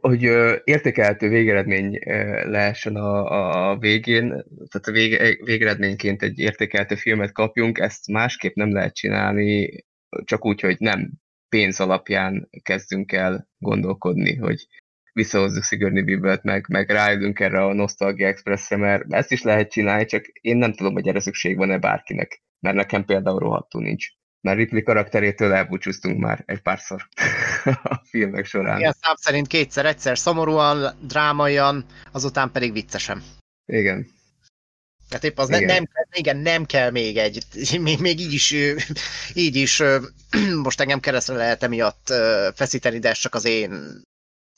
hogy 0.00 0.22
értékelhető 0.64 1.28
végeredmény 1.28 1.98
lehessen 2.44 2.96
a, 2.96 3.70
a 3.70 3.78
végén, 3.78 4.28
tehát 4.68 4.86
a 4.86 4.92
vége, 4.92 5.36
végeredményként 5.44 6.22
egy 6.22 6.38
értékelhető 6.38 6.94
filmet 6.94 7.32
kapjunk, 7.32 7.78
ezt 7.78 8.08
másképp 8.08 8.54
nem 8.54 8.72
lehet 8.72 8.94
csinálni, 8.94 9.84
csak 10.24 10.44
úgy, 10.44 10.60
hogy 10.60 10.76
nem 10.78 11.10
pénz 11.52 11.80
alapján 11.80 12.48
kezdünk 12.62 13.12
el 13.12 13.48
gondolkodni, 13.58 14.36
hogy 14.36 14.66
visszahozzuk 15.12 15.62
Sigourney 15.62 16.02
Weaver-t, 16.02 16.42
meg, 16.42 16.64
meg 16.68 16.90
rájövünk 16.90 17.40
erre 17.40 17.64
a 17.64 17.72
Nostalgia 17.72 18.26
Expressre, 18.26 18.76
mert 18.76 19.12
ezt 19.12 19.32
is 19.32 19.42
lehet 19.42 19.70
csinálni, 19.70 20.04
csak 20.04 20.26
én 20.26 20.56
nem 20.56 20.72
tudom, 20.72 20.92
hogy 20.92 21.08
erre 21.08 21.20
szükség 21.20 21.56
van-e 21.56 21.78
bárkinek, 21.78 22.42
mert 22.60 22.76
nekem 22.76 23.04
például 23.04 23.38
rohadtul 23.38 23.82
nincs. 23.82 24.06
Mert 24.40 24.56
Ripley 24.58 24.82
karakterétől 24.82 25.52
elbúcsúztunk 25.52 26.18
már 26.18 26.42
egy 26.46 26.60
párszor 26.60 27.08
a 27.82 28.02
filmek 28.04 28.44
során. 28.44 28.78
Igen, 28.78 28.92
szám 28.92 29.14
szerint 29.16 29.46
kétszer, 29.46 29.86
egyszer 29.86 30.18
szomorúan, 30.18 30.94
drámaian, 31.06 31.84
azután 32.12 32.50
pedig 32.52 32.72
viccesen. 32.72 33.22
Igen. 33.66 34.06
Hát 35.12 35.24
épp 35.24 35.38
az 35.38 35.48
igen. 35.48 35.64
Ne, 35.64 35.72
nem, 35.74 35.84
igen, 36.12 36.36
nem 36.36 36.64
kell 36.64 36.90
még 36.90 37.16
egy, 37.16 37.42
még, 37.80 38.00
még 38.00 38.20
így 38.20 38.32
is, 38.32 38.54
így 39.34 39.56
is 39.56 39.82
most 40.66 40.80
engem 40.80 41.00
keresztre 41.00 41.34
lehet 41.34 41.62
emiatt 41.62 42.12
feszíteni, 42.54 42.98
de 42.98 43.08
ez 43.08 43.18
csak 43.18 43.34
az 43.34 43.44
én 43.44 44.02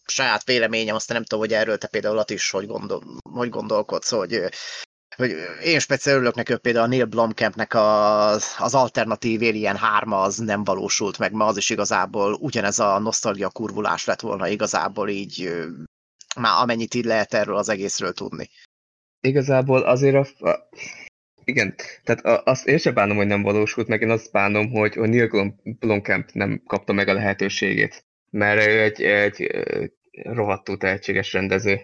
saját 0.06 0.44
véleményem, 0.44 0.94
aztán 0.94 1.16
nem 1.16 1.26
tudom, 1.26 1.44
hogy 1.44 1.52
erről 1.52 1.78
te 1.78 1.86
például 1.86 2.24
is 2.26 2.50
hogy, 2.50 2.66
gondol, 2.66 3.02
hogy 3.30 3.48
gondolkodsz, 3.48 4.10
hogy, 4.10 4.42
hogy 5.16 5.34
én 5.62 5.78
speciál 5.78 6.16
örülök 6.16 6.34
hogy 6.34 6.56
például 6.56 6.84
a 6.84 6.88
Neil 6.88 7.04
Blomkampnek 7.04 7.74
az, 7.74 8.54
az 8.58 8.74
alternatív 8.74 9.42
Alien 9.42 9.76
3 9.76 10.12
az 10.12 10.36
nem 10.36 10.64
valósult 10.64 11.18
meg, 11.18 11.32
mert 11.32 11.50
az 11.50 11.56
is 11.56 11.70
igazából 11.70 12.34
ugyanez 12.34 12.78
a 12.78 12.98
nosztalgia 12.98 13.48
kurvulás 13.48 14.04
lett 14.04 14.20
volna 14.20 14.48
igazából 14.48 15.08
így, 15.08 15.52
már 16.36 16.62
amennyit 16.62 16.94
így 16.94 17.04
lehet 17.04 17.34
erről 17.34 17.56
az 17.56 17.68
egészről 17.68 18.12
tudni 18.12 18.50
igazából 19.24 19.82
azért 19.82 20.14
a, 20.14 20.48
a 20.48 20.68
igen, 21.44 21.74
tehát 22.04 22.24
a, 22.24 22.42
azt 22.44 22.66
én 22.66 22.78
sem 22.78 22.94
bánom, 22.94 23.16
hogy 23.16 23.26
nem 23.26 23.42
valósult 23.42 23.88
meg, 23.88 24.00
én 24.00 24.10
azt 24.10 24.32
bánom, 24.32 24.70
hogy, 24.70 24.98
a 24.98 25.06
Neil 25.06 25.54
Blomkamp 25.62 26.30
nem 26.32 26.62
kapta 26.66 26.92
meg 26.92 27.08
a 27.08 27.12
lehetőségét, 27.12 28.04
mert 28.30 28.66
ő 28.66 28.82
egy, 28.82 29.02
egy 29.02 29.50
rohadtul 30.22 30.76
tehetséges 30.76 31.32
rendező 31.32 31.80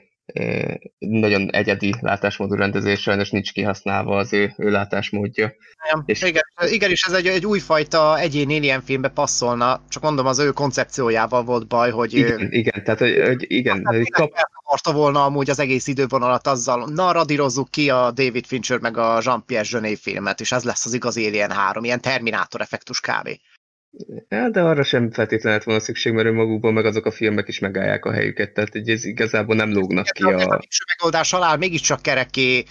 nagyon 0.99 1.51
egyedi 1.51 1.95
látásmódú 2.01 2.55
rendezés, 2.55 3.01
sajnos 3.01 3.31
nincs 3.31 3.53
kihasználva 3.53 4.17
az 4.17 4.33
ő, 4.33 4.55
ő 4.57 4.71
látásmódja. 4.71 5.53
Igen, 5.87 6.03
és... 6.07 6.23
igen, 6.23 6.43
igen, 6.71 6.91
és 6.91 7.05
ez 7.07 7.13
egy, 7.13 7.27
egy 7.27 7.47
újfajta 7.47 8.19
egyén 8.19 8.49
Alien 8.49 8.83
filmbe 8.83 9.09
passzolna, 9.09 9.81
csak 9.89 10.03
mondom, 10.03 10.27
az 10.27 10.39
ő 10.39 10.51
koncepciójával 10.51 11.45
volt 11.45 11.67
baj, 11.67 11.91
hogy... 11.91 12.15
Igen, 12.15 12.41
ő... 12.41 12.49
igen 12.51 12.85
tehát 12.85 13.01
hogy, 13.01 13.23
hogy 13.27 13.45
igen. 13.49 13.83
Hát, 13.85 14.11
kap... 14.11 14.33
akarta 14.65 14.93
volna 14.93 15.25
amúgy 15.25 15.51
az 15.51 15.59
egész 15.59 15.87
idővonalat 15.87 16.47
azzal, 16.47 16.89
na 16.95 17.13
radírozzuk 17.13 17.71
ki 17.71 17.91
a 17.91 18.11
David 18.11 18.47
Fincher 18.47 18.79
meg 18.79 18.97
a 18.97 19.21
Jean-Pierre 19.25 19.69
Jeunet 19.71 19.99
filmet, 19.99 20.41
és 20.41 20.53
ez 20.53 20.65
lesz 20.65 20.85
az 20.85 20.95
igazi 20.95 21.27
Alien 21.27 21.51
3, 21.51 21.85
ilyen 21.85 22.01
Terminátor 22.01 22.61
effektus 22.61 23.01
kb. 23.01 23.29
Ja, 24.29 24.49
de 24.49 24.61
arra 24.61 24.83
sem 24.83 25.11
feltétlenül 25.11 25.59
lett 25.59 25.67
volna 25.67 25.81
szükség, 25.81 26.13
mert 26.13 26.27
önmagukban 26.27 26.73
meg 26.73 26.85
azok 26.85 27.07
a 27.07 27.11
filmek 27.11 27.49
is 27.49 27.59
megállják 27.59 28.05
a 28.05 28.13
helyüket, 28.13 28.53
tehát 28.53 28.75
így 28.75 28.91
ez 28.91 29.05
igazából 29.05 29.57
nem 29.57 29.73
lógnak 29.73 30.07
ki 30.07 30.23
a... 30.23 30.37
A 30.37 30.61
megoldás 30.97 31.33
alá 31.33 31.57
mégiscsak 31.57 32.03
kereké 32.03 32.65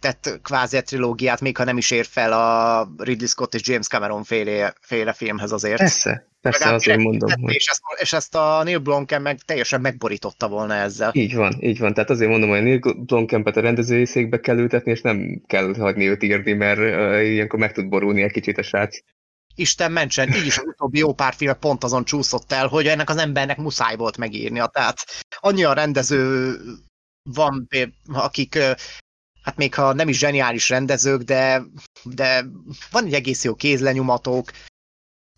tett 0.00 0.40
kvázi 0.42 0.76
a 0.76 0.82
trilógiát, 0.82 1.40
még 1.40 1.56
ha 1.56 1.64
nem 1.64 1.76
is 1.76 1.90
ér 1.90 2.04
fel 2.04 2.32
a 2.32 2.88
Ridley 2.98 3.26
Scott 3.26 3.54
és 3.54 3.68
James 3.68 3.86
Cameron 3.86 4.24
féle, 4.24 4.74
féle 4.80 5.12
filmhez 5.12 5.52
azért. 5.52 5.78
Persze, 5.78 6.28
persze, 6.40 6.58
Legalább 6.58 6.80
azért 6.80 6.98
mondom. 6.98 7.28
Tett, 7.28 7.38
hogy... 7.40 7.54
és, 7.54 7.66
ezt, 7.66 7.80
és 8.00 8.12
ezt 8.12 8.34
a 8.34 8.62
Neil 8.64 8.78
Blomkamp 8.78 9.22
meg 9.22 9.38
teljesen 9.38 9.80
megborította 9.80 10.48
volna 10.48 10.74
ezzel. 10.74 11.10
Így 11.14 11.34
van, 11.34 11.56
így 11.60 11.78
van. 11.78 11.94
Tehát 11.94 12.10
azért 12.10 12.30
mondom, 12.30 12.48
hogy 12.48 12.58
a 12.58 12.62
Neil 12.62 12.80
Blomkampet 13.06 13.56
a 13.56 13.60
rendezői 13.60 14.04
székbe 14.04 14.40
kell 14.40 14.58
ültetni, 14.58 14.90
és 14.90 15.00
nem 15.00 15.42
kell 15.46 15.74
hagyni 15.78 16.08
őt 16.08 16.22
írni, 16.22 16.52
mert 16.52 16.78
uh, 16.78 17.28
ilyenkor 17.28 17.58
meg 17.58 17.72
tud 17.72 17.88
borulni 17.88 18.22
egy 18.22 18.32
kicsit 18.32 18.58
a 18.58 18.62
srác. 18.62 18.98
Isten 19.60 19.92
mentsen, 19.92 20.34
így 20.34 20.46
is 20.46 20.58
az 20.58 20.64
utóbbi 20.66 20.98
jó 20.98 21.12
pár 21.12 21.34
film 21.34 21.58
pont 21.58 21.84
azon 21.84 22.04
csúszott 22.04 22.52
el, 22.52 22.66
hogy 22.66 22.86
ennek 22.86 23.10
az 23.10 23.16
embernek 23.16 23.56
muszáj 23.56 23.96
volt 23.96 24.16
megírnia. 24.16 24.66
Tehát 24.66 25.04
annyi 25.36 25.64
a 25.64 25.72
rendező 25.72 26.56
van, 27.22 27.68
akik 28.12 28.58
hát 29.42 29.56
még 29.56 29.74
ha 29.74 29.92
nem 29.92 30.08
is 30.08 30.18
zseniális 30.18 30.68
rendezők, 30.68 31.22
de, 31.22 31.62
de 32.04 32.44
van 32.90 33.04
egy 33.04 33.14
egész 33.14 33.44
jó 33.44 33.54
kézlenyomatok, 33.54 34.50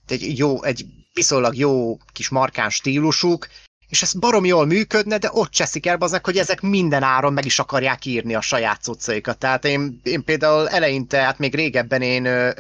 egy, 0.06 0.38
jó, 0.38 0.62
egy 0.62 0.87
viszonylag 1.12 1.56
jó 1.56 1.96
kis 2.12 2.28
markáns 2.28 2.74
stílusuk, 2.74 3.48
és 3.88 4.02
ez 4.02 4.12
barom 4.12 4.44
jól 4.44 4.66
működne, 4.66 5.18
de 5.18 5.28
ott 5.32 5.50
cseszik 5.50 5.87
el 5.87 5.96
azok, 6.00 6.24
hogy 6.24 6.38
ezek 6.38 6.61
minden 6.61 7.02
áron 7.02 7.32
meg 7.32 7.44
is 7.44 7.58
akarják 7.58 8.04
írni 8.04 8.35
a 8.35 8.40
saját 8.40 8.82
cuccaikat. 8.82 9.38
Tehát 9.38 9.64
én, 9.64 10.00
én 10.02 10.24
például 10.24 10.68
eleinte, 10.68 11.22
hát 11.22 11.38
még 11.38 11.54
régebben 11.54 12.02
én 12.02 12.52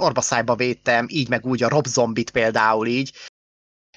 orbaszájba 0.00 0.56
védtem, 0.56 1.06
így 1.08 1.28
meg 1.28 1.46
úgy 1.46 1.62
a 1.62 1.68
Rob 1.68 1.86
Zombit 1.86 2.30
például 2.30 2.86
így. 2.86 3.12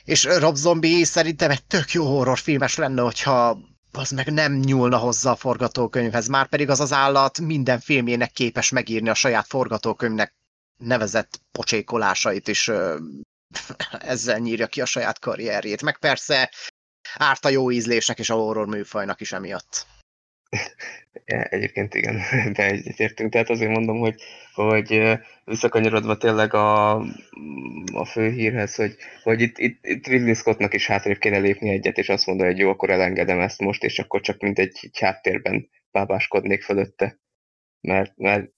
És 0.04 0.24
Rob 0.24 0.56
Zombie 0.56 1.06
szerintem 1.06 1.52
egy 1.52 1.66
tök 1.66 1.92
jó 1.92 2.06
horrorfilmes 2.06 2.76
lenne, 2.76 3.02
hogyha 3.02 3.58
az 3.92 4.12
meg 4.12 4.32
nem 4.32 4.54
nyúlna 4.54 4.98
hozzá 4.98 5.32
a 5.32 5.36
forgatókönyvhez, 5.36 6.28
már 6.28 6.48
pedig 6.48 6.70
az 6.70 6.80
az 6.80 6.94
állat 6.94 7.40
minden 7.40 7.80
filmjének 7.80 8.32
képes 8.32 8.70
megírni 8.70 9.10
a 9.10 9.14
saját 9.14 9.48
forgatókönyvnek 9.48 10.36
nevezett 10.78 11.42
pocsékolásait, 11.52 12.48
és 12.48 12.68
ö, 12.68 12.98
ezzel 14.14 14.40
nyírja 14.40 14.68
ki 14.68 14.82
a 14.82 14.86
saját 14.86 15.20
karrierjét. 15.20 15.82
Meg 15.82 15.98
persze 15.98 16.52
árt 17.16 17.46
a 17.46 17.50
jó 17.50 17.72
ízlésnek 17.72 18.20
és 18.20 18.30
a 18.30 18.36
horror 18.36 18.68
műfajnak 18.68 19.22
is 19.22 19.32
emiatt. 19.32 19.88
Egyébként 21.26 21.94
igen, 21.94 22.22
de 22.56 22.66
egyetértünk. 22.66 23.32
Tehát 23.32 23.50
azért 23.50 23.72
mondom, 23.72 24.00
hogy, 24.00 24.22
hogy 24.54 25.20
visszakanyarodva 25.46 26.18
tényleg 26.18 26.54
a, 26.54 26.96
a 27.94 28.06
fő 28.06 28.30
hírhez, 28.30 28.76
hogy, 28.76 28.96
hogy 29.24 29.42
itt, 29.42 29.58
itt, 29.58 29.86
itt 29.86 30.08
Ridley 30.08 30.34
Scottnak 30.34 30.74
is 30.74 30.88
hátrébb 30.88 31.18
kéne 31.18 31.38
lépni 31.38 31.70
egyet, 31.70 31.98
és 31.98 32.10
azt 32.10 32.26
mondani, 32.26 32.50
hogy 32.50 32.60
jó, 32.60 32.70
akkor 32.70 32.90
elengedem 32.90 33.40
ezt 33.40 33.60
most, 33.60 33.84
és 33.84 34.00
akkor 34.00 34.22
csak 34.22 34.42
mint 34.42 34.60
egy, 34.60 34.78
egy 34.82 35.00
háttérben 35.00 35.70
bábáskodnék 35.92 36.64
fölötte. 36.64 37.20
Mert, 37.82 38.14
mert 38.18 38.52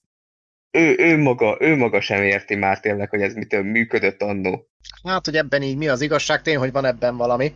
ő, 0.72 0.96
ő, 0.98 1.18
maga, 1.18 1.58
ő 1.60 1.76
maga 1.76 2.02
sem 2.02 2.24
érti 2.24 2.56
már 2.56 2.80
tényleg, 2.80 3.10
hogy 3.10 3.22
ez 3.22 3.34
mitől 3.34 3.64
működött 3.64 4.22
annó. 4.22 4.68
Hát, 5.04 5.26
hogy 5.26 5.36
ebben 5.36 5.62
így 5.62 5.78
mi 5.78 5.88
az 5.88 6.02
igazság, 6.02 6.42
tény, 6.42 6.58
hogy 6.58 6.72
van 6.72 6.86
ebben 6.86 7.18
valami. 7.18 7.54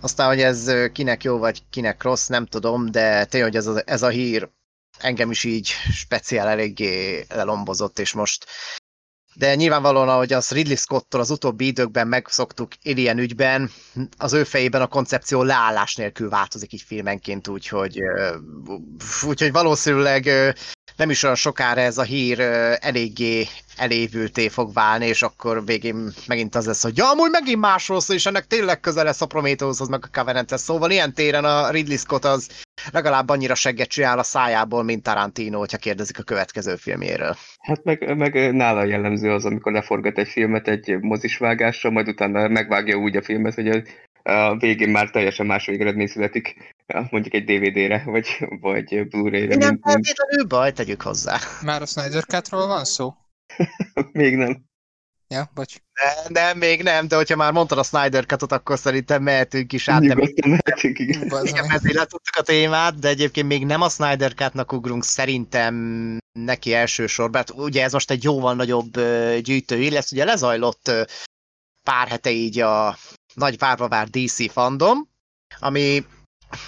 Aztán, 0.00 0.26
hogy 0.26 0.40
ez 0.40 0.72
kinek 0.92 1.22
jó, 1.24 1.38
vagy 1.38 1.62
kinek 1.70 2.02
rossz, 2.02 2.26
nem 2.26 2.46
tudom, 2.46 2.90
de 2.90 3.24
tényleg, 3.24 3.50
hogy 3.50 3.58
ez 3.58 3.66
a, 3.66 3.82
ez 3.84 4.02
a 4.02 4.08
hír 4.08 4.48
engem 4.98 5.30
is 5.30 5.44
így 5.44 5.66
speciál 5.92 6.48
eléggé 6.48 7.24
lelombozott, 7.28 7.98
és 7.98 8.12
most 8.12 8.46
de 9.38 9.54
nyilvánvalóan, 9.54 10.08
ahogy 10.08 10.32
az 10.32 10.50
Ridley 10.50 10.76
Scott-tól 10.76 11.20
az 11.20 11.30
utóbbi 11.30 11.66
időkben 11.66 12.08
megszoktuk 12.08 12.72
Alien 12.84 13.18
ügyben, 13.18 13.70
az 14.16 14.32
ő 14.32 14.44
fejében 14.44 14.80
a 14.80 14.86
koncepció 14.86 15.42
leállás 15.42 15.94
nélkül 15.94 16.28
változik 16.28 16.72
így 16.72 16.82
filmenként, 16.82 17.48
úgyhogy, 17.48 18.00
úgyhogy 19.26 19.52
valószínűleg 19.52 20.30
nem 20.96 21.10
is 21.10 21.22
olyan 21.22 21.36
sokára 21.36 21.80
ez 21.80 21.98
a 21.98 22.02
hír 22.02 22.40
eléggé 22.80 23.46
elévülté 23.76 24.48
fog 24.48 24.72
válni, 24.72 25.06
és 25.06 25.22
akkor 25.22 25.64
végén 25.64 26.12
megint 26.26 26.54
az 26.54 26.66
lesz, 26.66 26.82
hogy 26.82 26.96
ja, 26.96 27.10
amúgy 27.10 27.30
megint 27.30 27.60
másról 27.60 28.00
szól, 28.00 28.16
és 28.16 28.26
ennek 28.26 28.46
tényleg 28.46 28.80
közel 28.80 29.04
lesz 29.04 29.20
a 29.20 29.26
Prometheushoz, 29.26 29.88
meg 29.88 30.04
a 30.04 30.18
covenant 30.18 30.58
Szóval 30.58 30.90
ilyen 30.90 31.14
téren 31.14 31.44
a 31.44 31.70
Ridley 31.70 31.96
Scott 31.96 32.24
az 32.24 32.48
legalább 32.92 33.28
annyira 33.28 33.54
segget 33.54 33.88
csinál 33.88 34.18
a 34.18 34.22
szájából, 34.22 34.82
mint 34.82 35.02
Tarantino, 35.02 35.58
hogyha 35.58 35.76
kérdezik 35.76 36.18
a 36.18 36.22
következő 36.22 36.76
filmjéről. 36.76 37.36
Hát 37.58 37.84
meg, 37.84 38.16
meg 38.16 38.54
nála 38.54 38.84
jellemző 38.84 39.32
az, 39.32 39.44
amikor 39.44 39.72
leforgat 39.72 40.18
egy 40.18 40.28
filmet 40.28 40.68
egy 40.68 40.98
mozisvágásra, 41.00 41.90
majd 41.90 42.08
utána 42.08 42.48
megvágja 42.48 42.96
úgy 42.96 43.16
a 43.16 43.22
filmet, 43.22 43.54
hogy 43.54 43.68
a 44.22 44.56
végén 44.56 44.88
már 44.88 45.10
teljesen 45.10 45.46
más 45.46 45.66
végeredmény 45.66 46.06
születik, 46.06 46.74
mondjuk 47.10 47.34
egy 47.34 47.44
DVD-re, 47.44 48.02
vagy, 48.06 48.46
vagy 48.60 49.08
Blu-ray-re. 49.08 49.56
Nem 49.56 49.78
feltétlenül 49.82 50.46
baj, 50.46 50.72
tegyük 50.72 51.02
hozzá. 51.02 51.38
Már 51.64 51.82
a 51.82 51.86
Snyder 51.86 52.24
Cut-ról 52.24 52.66
van 52.66 52.84
szó? 52.84 53.14
még 54.12 54.36
nem. 54.36 54.66
Ja, 55.28 55.50
bocs. 55.54 55.76
De, 55.98 56.40
nem, 56.40 56.58
még 56.58 56.82
nem, 56.82 57.08
de 57.08 57.16
hogyha 57.16 57.36
már 57.36 57.52
mondtad 57.52 57.78
a 57.78 57.82
Snyder 57.82 58.26
Cut-ot, 58.26 58.52
akkor 58.52 58.78
szerintem 58.78 59.22
mehetünk 59.22 59.72
is 59.72 59.88
át. 59.88 60.00
Nyugodtan 60.00 60.50
mehetünk, 60.50 60.98
igen. 60.98 61.22
Igen, 61.42 61.70
ezért 61.70 61.94
letudtuk 61.94 62.36
a 62.36 62.42
témát, 62.42 62.98
de 62.98 63.08
egyébként 63.08 63.46
még 63.46 63.66
nem 63.66 63.80
a 63.80 63.88
Snyder 63.88 64.34
Cut-nak 64.34 64.72
ugrunk 64.72 65.04
szerintem 65.04 65.74
neki 66.32 66.74
elsősorban. 66.74 67.40
Hát 67.40 67.50
ugye 67.50 67.82
ez 67.82 67.92
most 67.92 68.10
egy 68.10 68.24
jóval 68.24 68.54
nagyobb 68.54 69.00
gyűjtő 69.40 69.88
lesz, 69.88 70.12
ugye 70.12 70.24
lezajlott 70.24 70.90
pár 71.82 72.08
hete 72.08 72.30
így 72.30 72.60
a 72.60 72.98
nagy 73.34 73.58
várva 73.58 73.88
vár 73.88 74.08
DC 74.08 74.52
fandom, 74.52 75.08
ami, 75.58 76.06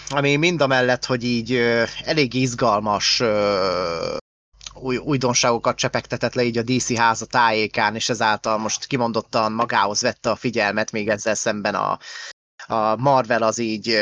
ami 0.08 0.36
mind 0.36 0.60
a 0.60 0.66
mellett, 0.66 1.04
hogy 1.04 1.24
így 1.24 1.54
elég 2.04 2.34
izgalmas 2.34 3.22
új, 4.80 4.96
újdonságokat 4.96 5.76
csepegtetett 5.76 6.34
le 6.34 6.42
így 6.42 6.58
a 6.58 6.62
DC 6.62 6.96
háza 6.96 7.26
tájékán, 7.26 7.94
és 7.94 8.08
ezáltal 8.08 8.58
most 8.58 8.86
kimondottan 8.86 9.52
magához 9.52 10.00
vette 10.00 10.30
a 10.30 10.36
figyelmet, 10.36 10.92
még 10.92 11.08
ezzel 11.08 11.34
szemben 11.34 11.74
a, 11.74 11.98
a 12.66 12.96
Marvel 12.96 13.42
az 13.42 13.58
így 13.58 13.98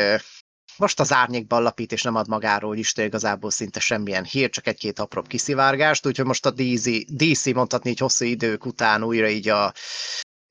most 0.77 0.99
az 0.99 1.13
árnyékban 1.13 1.61
lapít, 1.61 1.91
és 1.91 2.03
nem 2.03 2.15
ad 2.15 2.27
magáról 2.27 2.77
is 2.77 2.93
igazából 2.95 3.51
szinte 3.51 3.79
semmilyen 3.79 4.23
hír, 4.23 4.49
csak 4.49 4.67
egy-két 4.67 4.99
apróbb 4.99 5.27
kiszivárgást, 5.27 6.05
úgyhogy 6.05 6.25
most 6.25 6.45
a 6.45 6.51
DC, 6.51 7.05
DC 7.07 7.53
mondhatni 7.53 7.89
így 7.89 7.99
hosszú 7.99 8.25
idők 8.25 8.65
után 8.65 9.03
újra 9.03 9.27
így 9.27 9.49
a, 9.49 9.73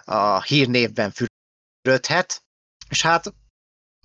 a 0.04 0.42
hírnévben 0.42 1.12
fürödhet, 1.82 2.42
és 2.88 3.02
hát 3.02 3.34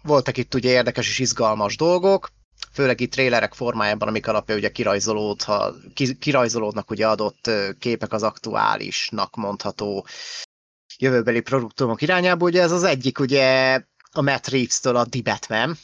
voltak 0.03 0.37
itt 0.37 0.53
ugye 0.53 0.69
érdekes 0.69 1.07
és 1.07 1.19
izgalmas 1.19 1.75
dolgok, 1.75 2.29
főleg 2.73 2.99
itt 2.99 3.11
trélerek 3.11 3.53
formájában, 3.53 4.07
amik 4.07 4.27
alapja 4.27 4.55
ugye 4.55 4.71
kirajzolódha, 4.71 5.73
kirajzolódnak 6.19 6.89
ugye 6.89 7.07
adott 7.07 7.49
képek 7.79 8.13
az 8.13 8.23
aktuálisnak 8.23 9.35
mondható 9.35 10.07
jövőbeli 10.97 11.41
produktumok 11.41 12.01
irányába. 12.01 12.45
Ugye 12.45 12.61
ez 12.61 12.71
az 12.71 12.83
egyik 12.83 13.19
ugye 13.19 13.79
a 14.11 14.21
Matt 14.21 14.47
Reeves-től 14.47 14.95
a 14.95 15.05
The 15.05 15.21
Batman, 15.21 15.77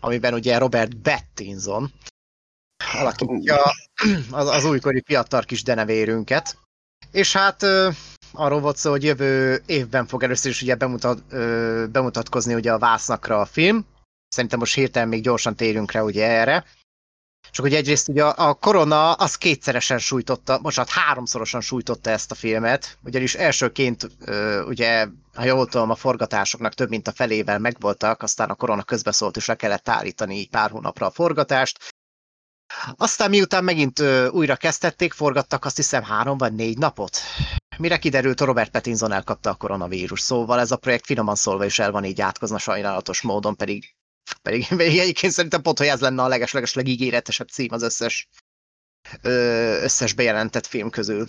amiben 0.00 0.34
ugye 0.34 0.58
Robert 0.58 0.94
Pattinson 0.94 1.92
alakítja 2.92 3.62
az, 4.30 4.48
az 4.48 4.64
újkori 4.64 5.02
fiatal 5.06 5.42
kis 5.42 5.62
denevérünket. 5.62 6.58
És 7.10 7.32
hát 7.32 7.62
arról 8.32 8.60
volt 8.60 8.76
szó, 8.76 8.90
hogy 8.90 9.04
jövő 9.04 9.62
évben 9.66 10.06
fog 10.06 10.22
először 10.22 10.50
is 10.50 10.62
ugye 10.62 10.74
bemutat, 10.74 11.22
bemutatkozni 11.90 12.54
ugye 12.54 12.72
a 12.72 12.78
Vásznakra 12.78 13.40
a 13.40 13.44
film, 13.44 13.86
Szerintem 14.30 14.58
most 14.58 14.74
hirtelen 14.74 15.08
még 15.08 15.22
gyorsan 15.22 15.56
térünk 15.56 15.92
rá 15.92 16.00
ugye 16.00 16.26
erre. 16.26 16.64
Csak 17.50 17.64
hogy 17.64 17.74
egyrészt 17.74 18.08
ugye 18.08 18.24
a, 18.24 18.54
korona 18.54 19.12
az 19.12 19.36
kétszeresen 19.36 19.98
sújtotta, 19.98 20.58
most 20.62 20.76
hát 20.76 20.88
háromszorosan 20.88 21.60
sújtotta 21.60 22.10
ezt 22.10 22.30
a 22.30 22.34
filmet, 22.34 22.98
ugyanis 23.04 23.34
elsőként 23.34 24.08
ugye, 24.66 25.06
ha 25.34 25.44
jól 25.44 25.66
tudom, 25.66 25.90
a 25.90 25.94
forgatásoknak 25.94 26.74
több 26.74 26.88
mint 26.88 27.08
a 27.08 27.12
felével 27.12 27.58
megvoltak, 27.58 28.22
aztán 28.22 28.50
a 28.50 28.54
korona 28.54 28.82
közbeszólt, 28.82 29.36
és 29.36 29.46
le 29.46 29.54
kellett 29.54 29.88
állítani 29.88 30.46
pár 30.46 30.70
hónapra 30.70 31.06
a 31.06 31.10
forgatást. 31.10 31.78
Aztán 32.96 33.30
miután 33.30 33.64
megint 33.64 34.00
újra 34.30 34.56
kezdtették, 34.56 35.12
forgattak 35.12 35.64
azt 35.64 35.76
hiszem 35.76 36.02
három 36.02 36.38
vagy 36.38 36.52
négy 36.52 36.78
napot. 36.78 37.18
Mire 37.78 37.98
kiderült, 37.98 38.40
Robert 38.40 38.70
Pattinson 38.70 39.12
elkapta 39.12 39.50
a 39.50 39.54
koronavírus, 39.54 40.20
szóval 40.20 40.60
ez 40.60 40.70
a 40.70 40.76
projekt 40.76 41.06
finoman 41.06 41.34
szólva 41.34 41.64
is 41.64 41.78
el 41.78 41.90
van 41.90 42.04
így 42.04 42.20
átkozna 42.20 42.58
sajnálatos 42.58 43.20
módon, 43.20 43.56
pedig 43.56 43.94
pedig, 44.42 44.66
pedig 44.76 44.98
egyébként 44.98 45.32
szerintem 45.32 45.62
pont, 45.62 45.78
hogy 45.78 45.86
ez 45.86 46.00
lenne 46.00 46.22
a 46.22 46.28
leges-leges 46.28 46.74
legígéretesebb 46.74 47.48
cím 47.48 47.72
az 47.72 47.82
összes 47.82 48.28
ö, 49.22 49.30
összes 49.82 50.12
bejelentett 50.12 50.66
film 50.66 50.90
közül. 50.90 51.28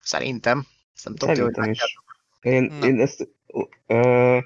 Szerintem. 0.00 0.66
Nem 1.04 1.14
tudom, 1.16 1.34
Szerintem 1.34 1.70
is. 1.70 1.98
Én, 2.40 2.72
én 2.82 3.00
ezt 3.00 3.28
ö, 3.86 4.38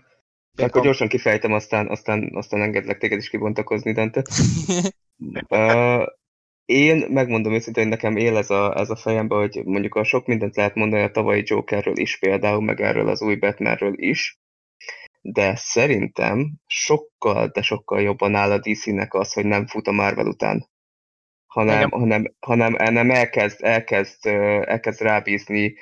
akkor 0.56 0.82
gyorsan 0.82 1.08
kifejtem, 1.08 1.52
aztán, 1.52 1.88
aztán, 1.88 2.30
aztán 2.34 2.62
engedlek 2.62 2.98
téged 2.98 3.18
is 3.18 3.28
kibontakozni, 3.28 3.92
Dante. 3.92 4.22
ö, 5.48 6.04
én 6.64 7.06
megmondom 7.08 7.52
őszintén, 7.52 7.82
hogy 7.82 7.92
nekem 7.92 8.16
él 8.16 8.36
ez 8.36 8.50
a, 8.50 8.78
ez 8.78 8.90
a 8.90 8.96
fejembe, 8.96 9.34
hogy 9.34 9.60
mondjuk 9.64 9.94
a 9.94 10.04
sok 10.04 10.26
mindent 10.26 10.56
lehet 10.56 10.74
mondani 10.74 11.02
a 11.02 11.10
tavalyi 11.10 11.42
Jokerről 11.44 11.98
is 11.98 12.18
például, 12.18 12.62
meg 12.62 12.80
erről 12.80 13.08
az 13.08 13.22
új 13.22 13.34
Batmanről 13.34 13.94
is, 13.96 14.38
de 15.32 15.56
szerintem 15.56 16.52
sokkal, 16.66 17.46
de 17.46 17.62
sokkal 17.62 18.00
jobban 18.00 18.34
áll 18.34 18.50
a 18.50 18.58
DC-nek 18.58 19.14
az, 19.14 19.32
hogy 19.32 19.44
nem 19.44 19.66
fut 19.66 19.86
a 19.86 19.92
Marvel 19.92 20.26
után, 20.26 20.68
hanem, 21.46 21.90
hanem, 21.90 22.34
hanem, 22.40 22.74
hanem 22.74 23.10
elkezd, 23.10 23.62
elkezd, 23.64 24.26
elkezd 24.66 25.00
rábízni 25.00 25.74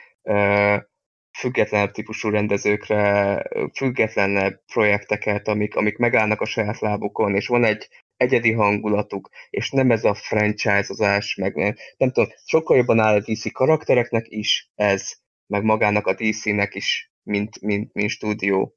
függetlenebb 1.39 1.91
típusú 1.91 2.29
rendezőkre, 2.29 3.43
függetlenebb 3.75 4.63
projekteket, 4.73 5.49
amik, 5.49 5.77
amik 5.77 5.97
megállnak 5.97 6.41
a 6.41 6.45
saját 6.45 6.79
lábukon, 6.79 7.35
és 7.35 7.47
van 7.47 7.65
egy 7.65 7.89
egyedi 8.17 8.53
hangulatuk, 8.53 9.31
és 9.51 9.71
nem 9.71 9.91
ez 9.91 10.05
a 10.05 10.15
franchise-ozás, 10.15 11.35
meg 11.35 11.55
nem, 11.55 11.75
nem 11.97 12.11
tudom, 12.11 12.31
sokkal 12.45 12.77
jobban 12.77 12.99
áll 12.99 13.15
a 13.15 13.21
DC 13.21 13.53
karaktereknek 13.53 14.25
is 14.29 14.71
ez, 14.75 15.13
meg 15.47 15.63
magának 15.63 16.07
a 16.07 16.15
DC-nek 16.15 16.75
is, 16.75 17.13
mint, 17.23 17.61
mint, 17.61 17.95
mint 17.95 18.11
stúdió 18.11 18.77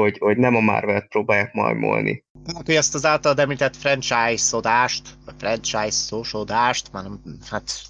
hogy, 0.00 0.18
hogy 0.18 0.36
nem 0.36 0.56
a 0.56 0.60
Marvel-t 0.60 1.08
próbálják 1.08 1.52
majmolni. 1.52 2.24
Hát, 2.46 2.66
hogy 2.66 2.74
ezt 2.74 2.94
az 2.94 3.04
általad 3.04 3.38
említett 3.38 3.76
franchise-odást, 3.76 5.08
franchise-osodást, 5.38 6.92
már 6.92 7.02
nem, 7.02 7.20
hát 7.50 7.82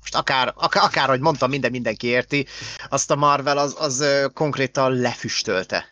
most 0.00 0.14
akár, 0.14 0.52
akár, 0.56 0.84
akár, 0.84 1.08
hogy 1.08 1.20
mondtam, 1.20 1.50
minden 1.50 1.70
mindenki 1.70 2.06
érti, 2.06 2.46
azt 2.88 3.10
a 3.10 3.16
Marvel 3.16 3.58
az, 3.58 3.76
az 3.78 4.04
konkrétan 4.34 4.92
lefüstölte. 4.92 5.84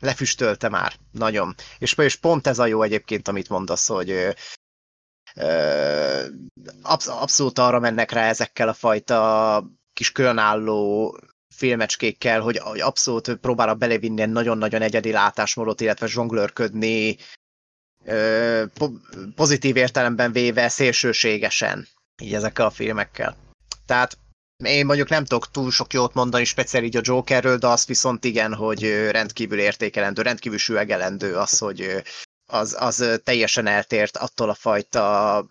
Lefüstölte 0.00 0.68
már, 0.68 0.92
nagyon. 1.12 1.54
És, 1.78 1.94
és 1.98 2.16
pont 2.16 2.46
ez 2.46 2.58
a 2.58 2.66
jó 2.66 2.82
egyébként, 2.82 3.28
amit 3.28 3.48
mondasz, 3.48 3.88
hogy 3.88 4.36
absz- 6.82 7.08
abszolút 7.08 7.58
arra 7.58 7.78
mennek 7.78 8.10
rá 8.10 8.28
ezekkel 8.28 8.68
a 8.68 8.72
fajta 8.72 9.64
kis 9.92 10.12
különálló 10.12 11.16
filmecskékkel, 11.56 12.40
hogy, 12.40 12.58
hogy 12.58 12.80
abszolút 12.80 13.34
próbálra 13.34 13.74
belevinni 13.74 14.22
egy 14.22 14.30
nagyon-nagyon 14.30 14.82
egyedi 14.82 15.10
látásmódot, 15.10 15.80
illetve 15.80 16.06
zsonglőrködni 16.06 17.16
po- 18.74 19.00
pozitív 19.34 19.76
értelemben 19.76 20.32
véve 20.32 20.68
szélsőségesen, 20.68 21.88
így 22.22 22.34
ezekkel 22.34 22.66
a 22.66 22.70
filmekkel. 22.70 23.36
Tehát 23.86 24.18
én 24.64 24.86
mondjuk 24.86 25.08
nem 25.08 25.24
tudok 25.24 25.50
túl 25.50 25.70
sok 25.70 25.92
jót 25.92 26.14
mondani, 26.14 26.44
speciál 26.44 26.84
így 26.84 26.96
a 26.96 27.00
Jokerről, 27.02 27.58
de 27.58 27.66
azt 27.66 27.88
viszont 27.88 28.24
igen, 28.24 28.54
hogy 28.54 29.10
rendkívül 29.10 29.58
értékelendő, 29.58 30.22
rendkívül 30.22 30.58
süvegelendő 30.58 31.34
az, 31.34 31.58
hogy 31.58 32.02
az, 32.46 32.76
az 32.78 33.20
teljesen 33.24 33.66
eltért 33.66 34.16
attól 34.16 34.48
a 34.48 34.54
fajta 34.54 35.46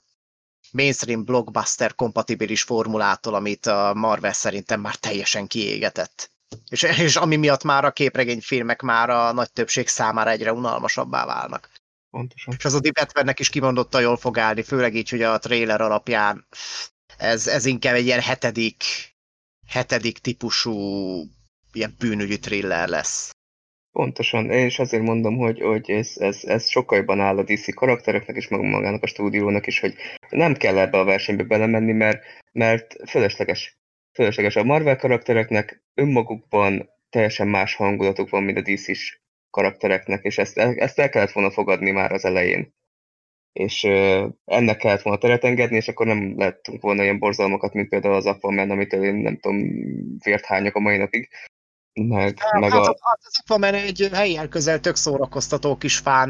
mainstream 0.75 1.23
blockbuster 1.23 1.95
kompatibilis 1.95 2.63
formulától, 2.63 3.33
amit 3.33 3.65
a 3.65 3.93
Marvel 3.93 4.33
szerintem 4.33 4.81
már 4.81 4.95
teljesen 4.95 5.47
kiégetett. 5.47 6.31
És, 6.69 6.81
és 6.81 7.15
ami 7.15 7.35
miatt 7.35 7.63
már 7.63 7.85
a 7.85 7.91
képregényfilmek 7.91 8.81
már 8.81 9.09
a 9.09 9.31
nagy 9.31 9.51
többség 9.51 9.87
számára 9.87 10.29
egyre 10.29 10.53
unalmasabbá 10.53 11.25
válnak. 11.25 11.69
Pontosan. 12.09 12.53
És 12.57 12.65
az 12.65 12.73
a 12.73 12.79
Batmannek 12.93 13.39
is 13.39 13.49
kimondottan 13.49 14.01
jól 14.01 14.17
fog 14.17 14.37
állni, 14.37 14.63
főleg 14.63 14.95
így, 14.95 15.09
hogy 15.09 15.21
a 15.21 15.37
trailer 15.37 15.81
alapján 15.81 16.47
ez, 17.17 17.47
ez 17.47 17.65
inkább 17.65 17.95
egy 17.95 18.05
ilyen 18.05 18.21
hetedik, 18.21 18.83
hetedik 19.67 20.17
típusú 20.17 20.71
ilyen 21.71 21.95
bűnügyi 21.97 22.39
thriller 22.39 22.87
lesz. 22.87 23.34
Pontosan, 23.95 24.51
és 24.51 24.79
azért 24.79 25.03
mondom, 25.03 25.37
hogy, 25.37 25.61
hogy 25.61 25.91
ez, 25.91 26.13
ez, 26.15 26.43
ez 26.43 26.69
sokkal 26.69 27.21
áll 27.21 27.37
a 27.37 27.43
DC 27.43 27.73
karaktereknek 27.73 28.35
és 28.35 28.47
magának 28.47 29.03
a 29.03 29.07
stúdiónak 29.07 29.67
is, 29.67 29.79
hogy 29.79 29.95
nem 30.29 30.53
kell 30.53 30.77
ebbe 30.77 30.97
a 30.97 31.03
versenybe 31.03 31.43
belemenni, 31.43 31.91
mert, 31.91 32.23
mert 32.51 32.95
fölösleges. 33.09 33.77
Fölösleges 34.13 34.55
a 34.55 34.63
Marvel 34.63 34.95
karaktereknek 34.95 35.83
önmagukban 35.93 36.89
teljesen 37.09 37.47
más 37.47 37.75
hangulatuk 37.75 38.29
van, 38.29 38.43
mint 38.43 38.57
a 38.57 38.61
DC-s 38.61 39.21
karaktereknek, 39.49 40.23
és 40.23 40.37
ezt, 40.37 40.57
ezt 40.57 40.99
el 40.99 41.09
kellett 41.09 41.31
volna 41.31 41.51
fogadni 41.51 41.91
már 41.91 42.11
az 42.11 42.25
elején. 42.25 42.73
és 43.53 43.83
ennek 44.45 44.77
kellett 44.77 45.01
volna 45.01 45.19
teret 45.19 45.43
engedni, 45.43 45.75
és 45.75 45.87
akkor 45.87 46.05
nem 46.05 46.33
lettünk 46.37 46.81
volna 46.81 47.03
ilyen 47.03 47.19
borzalmakat, 47.19 47.73
mint 47.73 47.89
például 47.89 48.15
az 48.15 48.25
Aquaman, 48.25 48.69
amit 48.69 48.93
én 48.93 49.15
nem 49.15 49.37
tudom, 49.37 49.57
vért 50.23 50.45
hányak 50.45 50.75
a 50.75 50.79
mai 50.79 50.97
napig. 50.97 51.29
Meg, 52.01 52.39
hát, 52.39 52.59
meg 52.59 52.71
a... 52.71 52.75
hát 52.77 53.19
az 53.23 53.39
Aquaman 53.43 53.73
egy 53.73 54.09
helyen 54.11 54.49
közel 54.49 54.79
tök 54.79 54.95
szórakoztató 54.95 55.77
kis 55.77 55.97
fán 55.97 56.29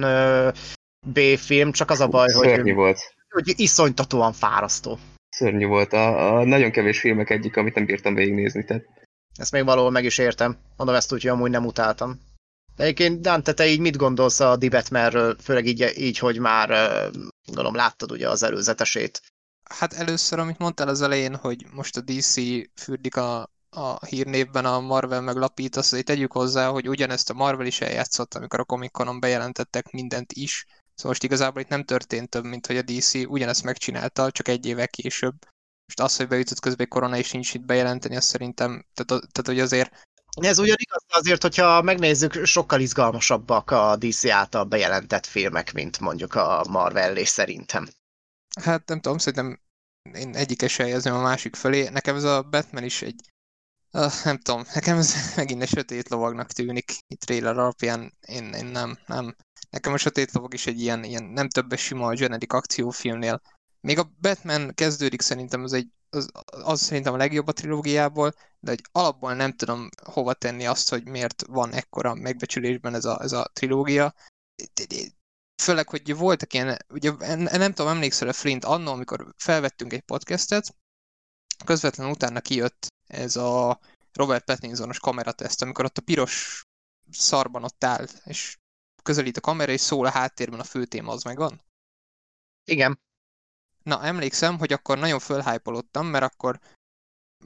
B-film, 1.08 1.71
csak 1.71 1.89
az 1.89 1.99
a 1.99 2.08
baj, 2.08 2.30
Szörnyű 2.30 2.62
hogy, 2.62 2.73
volt. 2.73 2.99
hogy 3.30 3.54
iszonytatóan 3.56 4.34
fárasztó. 4.34 4.99
Szörnyű 5.30 5.65
volt. 5.65 5.93
A, 5.93 6.38
a 6.38 6.43
nagyon 6.43 6.71
kevés 6.71 6.99
filmek 6.99 7.30
egyik, 7.30 7.58
amit 7.58 7.75
nem 7.75 7.86
bírtam 7.86 8.13
végignézni. 8.13 8.63
Tehát... 8.65 8.84
Ezt 9.36 9.51
még 9.51 9.65
valahol 9.65 9.91
meg 9.91 10.04
is 10.04 10.17
értem. 10.17 10.58
Mondom 10.78 10.95
ezt 10.95 11.13
úgy, 11.13 11.21
hogy 11.21 11.32
amúgy 11.32 11.49
nem 11.49 11.65
utáltam. 11.65 12.19
De 12.75 12.84
egyébként, 12.84 13.21
Dante, 13.21 13.54
te 13.54 13.67
így 13.67 13.80
mit 13.80 13.97
gondolsz 13.97 14.39
a 14.39 14.58
The 14.58 14.69
Batmanről, 14.69 15.36
főleg 15.43 15.65
így, 15.65 15.93
így 15.95 16.17
hogy 16.17 16.39
már 16.39 16.69
gondolom 17.45 17.75
láttad 17.75 18.12
ugye 18.12 18.30
az 18.30 18.43
előzetesét? 18.43 19.21
Hát 19.69 19.93
először, 19.93 20.39
amit 20.39 20.58
mondtál 20.58 20.88
az 20.88 21.01
elején, 21.01 21.36
hogy 21.36 21.65
most 21.71 21.97
a 21.97 22.01
DC 22.01 22.34
fürdik 22.73 23.15
a, 23.15 23.49
a 23.76 24.06
hírnévben 24.06 24.66
a 24.66 24.80
Marvel 24.80 25.22
meglapít, 25.22 25.76
azt 25.76 25.90
hogy 25.90 26.04
tegyük 26.04 26.32
hozzá, 26.32 26.70
hogy 26.70 26.90
ugyanezt 26.90 27.30
a 27.30 27.34
Marvel 27.34 27.66
is 27.66 27.82
eljátszott, 27.82 28.34
amikor 28.34 28.60
a 28.60 28.64
Comic 28.64 28.92
Conon 28.92 29.20
bejelentettek 29.20 29.92
mindent 29.92 30.34
is. 30.34 30.66
Szóval 30.68 31.12
most 31.12 31.24
igazából 31.24 31.62
itt 31.62 31.68
nem 31.68 31.84
történt 31.84 32.30
több, 32.30 32.46
mint 32.46 32.68
hogy 32.68 32.78
a 32.78 32.82
DC 32.82 33.14
ugyanezt 33.14 33.64
megcsinálta, 33.64 34.32
csak 34.32 34.48
egy 34.48 34.66
évvel 34.66 34.88
később. 34.88 35.36
Most 35.86 36.00
az, 36.00 36.16
hogy 36.16 36.28
beütött 36.28 36.60
közben 36.60 36.88
korona 36.88 37.18
és 37.18 37.32
nincs 37.32 37.54
itt 37.54 37.66
bejelenteni, 37.66 38.16
azt 38.16 38.28
szerintem, 38.28 38.86
tehát, 38.94 39.08
tehát 39.32 39.46
hogy 39.46 39.60
azért 39.60 40.08
ez 40.42 40.60
ugyan 40.60 40.76
igaz, 40.80 41.04
azért, 41.08 41.42
hogyha 41.42 41.82
megnézzük, 41.82 42.46
sokkal 42.46 42.80
izgalmasabbak 42.80 43.72
a 43.72 43.96
DC 43.96 44.26
által 44.26 44.64
bejelentett 44.64 45.26
filmek, 45.26 45.74
mint 45.74 46.00
mondjuk 46.00 46.36
a 46.36 46.66
Marvel 46.70 47.18
és 47.18 47.28
szerintem. 47.28 47.88
Hát 48.62 48.88
nem 48.88 49.00
tudom, 49.00 49.18
szerintem 49.18 49.60
én 50.14 50.36
egyik 50.36 50.68
se 50.68 51.12
a 51.12 51.22
másik 51.22 51.56
felé. 51.56 51.90
Nekem 51.90 52.16
ez 52.16 52.24
a 52.24 52.44
Batman 52.44 52.84
is 52.84 53.02
egy, 53.02 53.22
uh, 53.95 54.23
nem 54.23 54.38
tudom, 54.38 54.63
nekem 54.73 54.97
ez 54.97 55.13
megint 55.36 55.62
egy 55.62 55.67
sötét 55.67 56.10
lovagnak 56.10 56.51
tűnik 56.51 56.97
itt 57.08 57.21
trailer 57.21 57.58
alapján. 57.58 58.13
Én, 58.27 58.53
én 58.53 58.65
nem, 58.65 58.97
nem. 59.05 59.36
Nekem 59.69 59.93
a 59.93 59.97
sötét 59.97 60.31
lovag 60.31 60.53
is 60.53 60.67
egy 60.67 60.81
ilyen, 60.81 61.03
ilyen 61.03 61.23
nem 61.23 61.49
többes 61.49 61.81
sima 61.81 62.08
a 62.08 62.13
genetik 62.13 62.53
akciófilmnél. 62.53 63.41
Még 63.81 63.99
a 63.99 64.12
Batman 64.21 64.73
kezdődik 64.73 65.21
szerintem 65.21 65.63
az 65.63 65.73
egy 65.73 65.88
az, 66.10 66.29
az 66.45 66.81
szerintem 66.81 67.13
a 67.13 67.17
legjobb 67.17 67.47
a 67.47 67.51
trilógiából, 67.51 68.34
de 68.60 68.69
hogy 68.69 68.81
alapból 68.91 69.34
nem 69.34 69.51
tudom 69.51 69.89
hova 70.03 70.34
tenni 70.34 70.65
azt, 70.65 70.89
hogy 70.89 71.08
miért 71.08 71.45
van 71.47 71.73
ekkora 71.73 72.13
megbecsülésben 72.13 72.95
ez 72.95 73.05
a, 73.05 73.21
ez 73.21 73.31
a 73.31 73.49
trilógia. 73.53 74.13
Főleg, 75.62 75.89
hogy 75.89 76.15
voltak 76.15 76.53
ilyen, 76.53 76.77
ugye 76.89 77.12
nem 77.58 77.73
tudom, 77.73 77.91
emlékszel 77.91 78.27
a 78.27 78.34
Flint 78.34 78.65
annó, 78.65 78.91
amikor 78.91 79.34
felvettünk 79.38 79.93
egy 79.93 80.01
podcastet, 80.01 80.75
közvetlenül 81.65 82.13
utána 82.13 82.39
kijött 82.39 82.88
ez 83.08 83.36
a 83.36 83.80
Robert 84.13 84.46
Pattinsonos 84.46 85.00
kamerateszt, 85.00 85.62
amikor 85.62 85.86
ott 85.86 85.98
a 85.98 86.02
piros 86.02 86.63
szarban 87.12 87.63
ott 87.63 87.84
áll, 87.84 88.08
és 88.24 88.58
közelít 89.04 89.38
a 89.38 89.41
kamera, 89.41 89.72
és 89.72 89.82
szól 89.82 90.06
a 90.06 90.10
háttérben 90.10 90.60
a 90.60 90.63
fő 90.63 90.86
téma, 90.86 91.12
az 91.12 91.24
megvan? 91.24 91.62
Igen. 92.63 93.00
Na, 93.84 94.04
emlékszem, 94.04 94.58
hogy 94.58 94.74
akkor 94.74 94.98
nagyon 94.98 95.20
fölhájpolódtam, 95.20 96.08
mert 96.08 96.24
akkor 96.24 96.60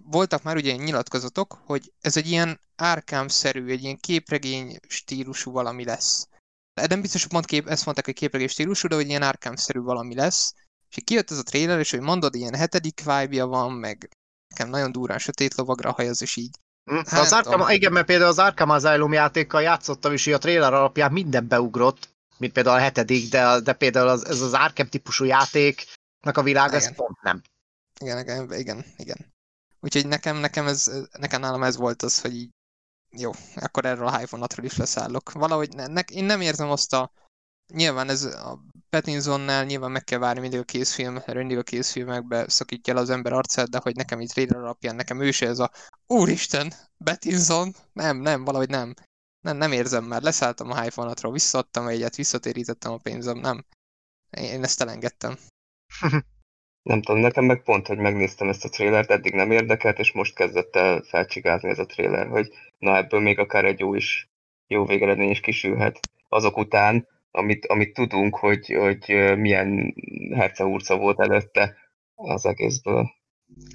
voltak 0.03 0.43
már 0.43 0.55
ugye 0.55 0.75
nyilatkozatok, 0.75 1.53
hogy 1.65 1.93
ez 2.01 2.17
egy 2.17 2.27
ilyen 2.27 2.59
árkámszerű, 2.75 3.69
egy 3.69 3.83
ilyen 3.83 3.97
képregény 3.97 4.79
stílusú 4.87 5.51
valami 5.51 5.83
lesz. 5.83 6.27
De 6.73 6.87
nem 6.87 7.01
biztos, 7.01 7.21
hogy 7.21 7.31
pont 7.31 7.45
kép, 7.45 7.67
ezt 7.67 7.85
mondták, 7.85 8.05
hogy 8.05 8.13
képregény 8.13 8.47
stílusú, 8.47 8.87
de 8.87 8.95
hogy 8.95 9.07
ilyen 9.07 9.21
árkámszerű 9.21 9.79
valami 9.79 10.15
lesz. 10.15 10.53
És 10.89 10.97
kijött 11.03 11.31
ez 11.31 11.37
a 11.37 11.43
trailer, 11.43 11.79
és 11.79 11.91
hogy 11.91 11.99
mondod, 11.99 12.35
ilyen 12.35 12.55
hetedik 12.55 12.99
vibe 12.99 13.43
van, 13.43 13.71
meg 13.71 14.09
nekem 14.49 14.69
nagyon 14.69 14.91
durán 14.91 15.17
sötét 15.17 15.55
lovagra 15.55 15.91
hajaz, 15.91 16.21
és 16.21 16.35
így. 16.35 16.57
Hát, 16.85 17.19
az 17.19 17.31
Arkham, 17.31 17.69
igen, 17.69 17.91
mert 17.91 18.05
például 18.05 18.29
az 18.29 18.39
Arkham 18.39 18.69
Asylum 18.69 19.13
játékkal 19.13 19.61
játszottam, 19.61 20.13
és 20.13 20.25
így 20.25 20.33
a 20.33 20.37
trailer 20.37 20.73
alapján 20.73 21.11
minden 21.11 21.47
beugrott, 21.47 22.09
mint 22.37 22.53
például 22.53 22.75
a 22.75 22.79
hetedik, 22.79 23.29
de, 23.29 23.59
de 23.59 23.73
például 23.73 24.07
az, 24.07 24.25
ez 24.25 24.41
az 24.41 24.53
Arkham 24.53 24.87
típusú 24.87 25.25
játék, 25.25 25.85
a 26.21 26.43
világ, 26.43 26.73
ez 26.73 26.95
pont 26.95 27.21
nem. 27.21 27.41
Igen, 27.99 28.19
igen, 28.19 28.53
igen, 28.53 28.85
igen. 28.97 29.33
Úgyhogy 29.79 30.07
nekem, 30.07 30.37
nekem, 30.37 30.67
ez, 30.67 30.91
nekem 31.11 31.41
nálam 31.41 31.63
ez 31.63 31.75
volt 31.75 32.01
az, 32.01 32.21
hogy 32.21 32.35
így, 32.35 32.49
jó, 33.09 33.31
akkor 33.55 33.85
erről 33.85 34.07
a 34.07 34.17
hype 34.17 34.47
is 34.61 34.77
leszállok. 34.77 35.31
Valahogy 35.31 35.75
ne, 35.75 35.87
ne, 35.87 36.01
én 36.01 36.23
nem 36.23 36.41
érzem 36.41 36.69
azt 36.69 36.93
a, 36.93 37.11
nyilván 37.73 38.09
ez 38.09 38.23
a 38.23 38.59
Pattinsonnál 38.89 39.65
nyilván 39.65 39.91
meg 39.91 40.03
kell 40.03 40.19
várni 40.19 40.41
mindig 40.41 40.59
a 40.59 40.63
készfilm, 40.63 41.13
mert 41.13 41.33
mindig 41.33 41.57
a 41.57 41.63
készfilmekbe 41.63 42.49
szakítja 42.49 42.93
el 42.93 42.99
az 42.99 43.09
ember 43.09 43.33
arcát, 43.33 43.69
de 43.69 43.79
hogy 43.83 43.95
nekem 43.95 44.19
itt 44.19 44.29
trailer 44.29 44.57
alapján 44.57 44.95
nekem 44.95 45.21
ő 45.21 45.31
se 45.31 45.47
ez 45.47 45.59
a 45.59 45.71
Úristen, 46.07 46.73
Pattinson, 47.03 47.73
nem, 47.93 48.17
nem, 48.17 48.43
valahogy 48.43 48.69
nem. 48.69 48.93
Nem, 49.41 49.57
nem 49.57 49.71
érzem 49.71 50.03
már, 50.03 50.21
leszálltam 50.21 50.71
a 50.71 50.81
hype 50.81 50.95
vonatról, 50.95 51.31
visszaadtam 51.31 51.87
egyet, 51.87 52.15
visszatérítettem 52.15 52.91
a 52.91 52.97
pénzem, 52.97 53.37
nem. 53.37 53.65
Én 54.29 54.63
ezt 54.63 54.81
elengedtem. 54.81 55.37
Nem 56.81 57.01
tudom, 57.01 57.21
nekem 57.21 57.45
meg 57.45 57.63
pont, 57.63 57.87
hogy 57.87 57.97
megnéztem 57.97 58.49
ezt 58.49 58.65
a 58.65 58.69
trélert, 58.69 59.09
eddig 59.09 59.33
nem 59.33 59.51
érdekelt, 59.51 59.99
és 59.99 60.11
most 60.11 60.35
kezdett 60.35 60.75
el 60.75 61.01
felcsigázni 61.01 61.69
ez 61.69 61.79
a 61.79 61.85
tréler, 61.85 62.27
hogy 62.27 62.49
na 62.77 62.97
ebből 62.97 63.19
még 63.19 63.39
akár 63.39 63.65
egy 63.65 63.79
jó 63.79 63.93
is, 63.93 64.29
jó 64.67 64.85
végeredmény 64.85 65.29
is 65.29 65.39
kisülhet. 65.39 65.99
Azok 66.27 66.57
után, 66.57 67.07
amit, 67.31 67.65
amit 67.65 67.93
tudunk, 67.93 68.35
hogy, 68.35 68.75
hogy 68.79 69.35
milyen 69.37 69.95
herceurca 70.35 70.97
volt 70.97 71.19
előtte 71.19 71.75
az 72.15 72.45
egészből. 72.45 73.17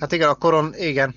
Hát 0.00 0.12
igen, 0.12 0.28
a 0.28 0.34
koron, 0.34 0.74
igen. 0.74 1.14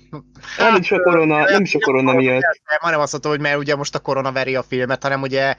Hát, 0.56 0.70
nem 0.70 0.80
is 0.80 0.90
a 0.90 1.00
korona, 1.00 1.44
nem 1.44 1.62
is 1.62 1.74
a 1.74 1.78
korona 1.78 2.12
miatt. 2.12 2.42
nem 2.82 3.00
azt 3.00 3.12
mondta, 3.12 3.28
hogy 3.28 3.40
mert 3.40 3.58
ugye 3.58 3.76
most 3.76 3.94
a 3.94 3.98
korona 3.98 4.32
veri 4.32 4.56
a 4.56 4.62
filmet, 4.62 5.02
hanem 5.02 5.22
ugye 5.22 5.56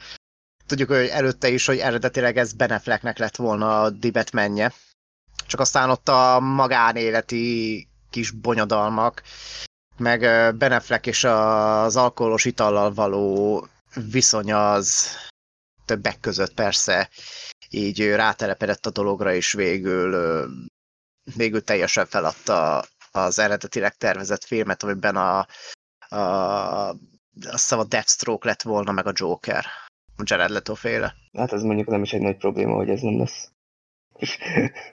tudjuk, 0.66 0.90
hogy 0.90 1.08
előtte 1.08 1.50
is, 1.50 1.66
hogy 1.66 1.78
eredetileg 1.78 2.38
ez 2.38 2.54
Benefleknek 2.54 3.18
lett 3.18 3.36
volna 3.36 3.82
a 3.82 3.90
Dibet 3.90 4.32
menje. 4.32 4.74
Csak 5.48 5.60
aztán 5.60 5.90
ott 5.90 6.10
a 6.10 6.40
magánéleti 6.40 7.88
kis 8.10 8.32
bonyodalmak, 8.32 9.22
meg 9.98 10.20
Beneflek 10.58 11.08
és 11.08 11.24
az 11.24 11.96
alkoholos 11.96 12.46
itallal 12.46 12.94
való 12.94 13.68
viszony 14.12 14.54
az 14.54 15.08
többek 15.90 16.20
között 16.20 16.54
persze 16.54 17.10
így 17.70 18.06
rátelepedett 18.06 18.86
a 18.86 18.90
dologra, 18.90 19.34
és 19.34 19.54
végül, 19.54 20.48
végül 21.36 21.64
teljesen 21.64 22.06
feladta 22.06 22.86
az 23.12 23.40
eredetileg 23.40 23.96
tervezett 23.96 24.44
filmet, 24.44 24.84
amiben 24.84 25.16
a, 25.16 25.48
a, 26.16 26.90
azt 26.90 27.52
hiszem 27.52 27.80
a 27.80 27.84
Deathstroke 27.84 28.48
lett 28.48 28.62
volna, 28.62 28.92
meg 28.92 29.08
a 29.08 29.12
Joker. 29.14 29.66
Jared 30.24 30.50
Leto 30.50 30.76
féle. 30.76 31.16
Hát 31.38 31.54
ez 31.54 31.62
mondjuk 31.62 31.88
nem 31.88 32.04
is 32.04 32.14
egy 32.14 32.22
nagy 32.22 32.38
probléma, 32.38 32.76
hogy 32.76 32.90
ez 32.90 33.02
nem 33.02 33.20
lesz. 33.20 33.52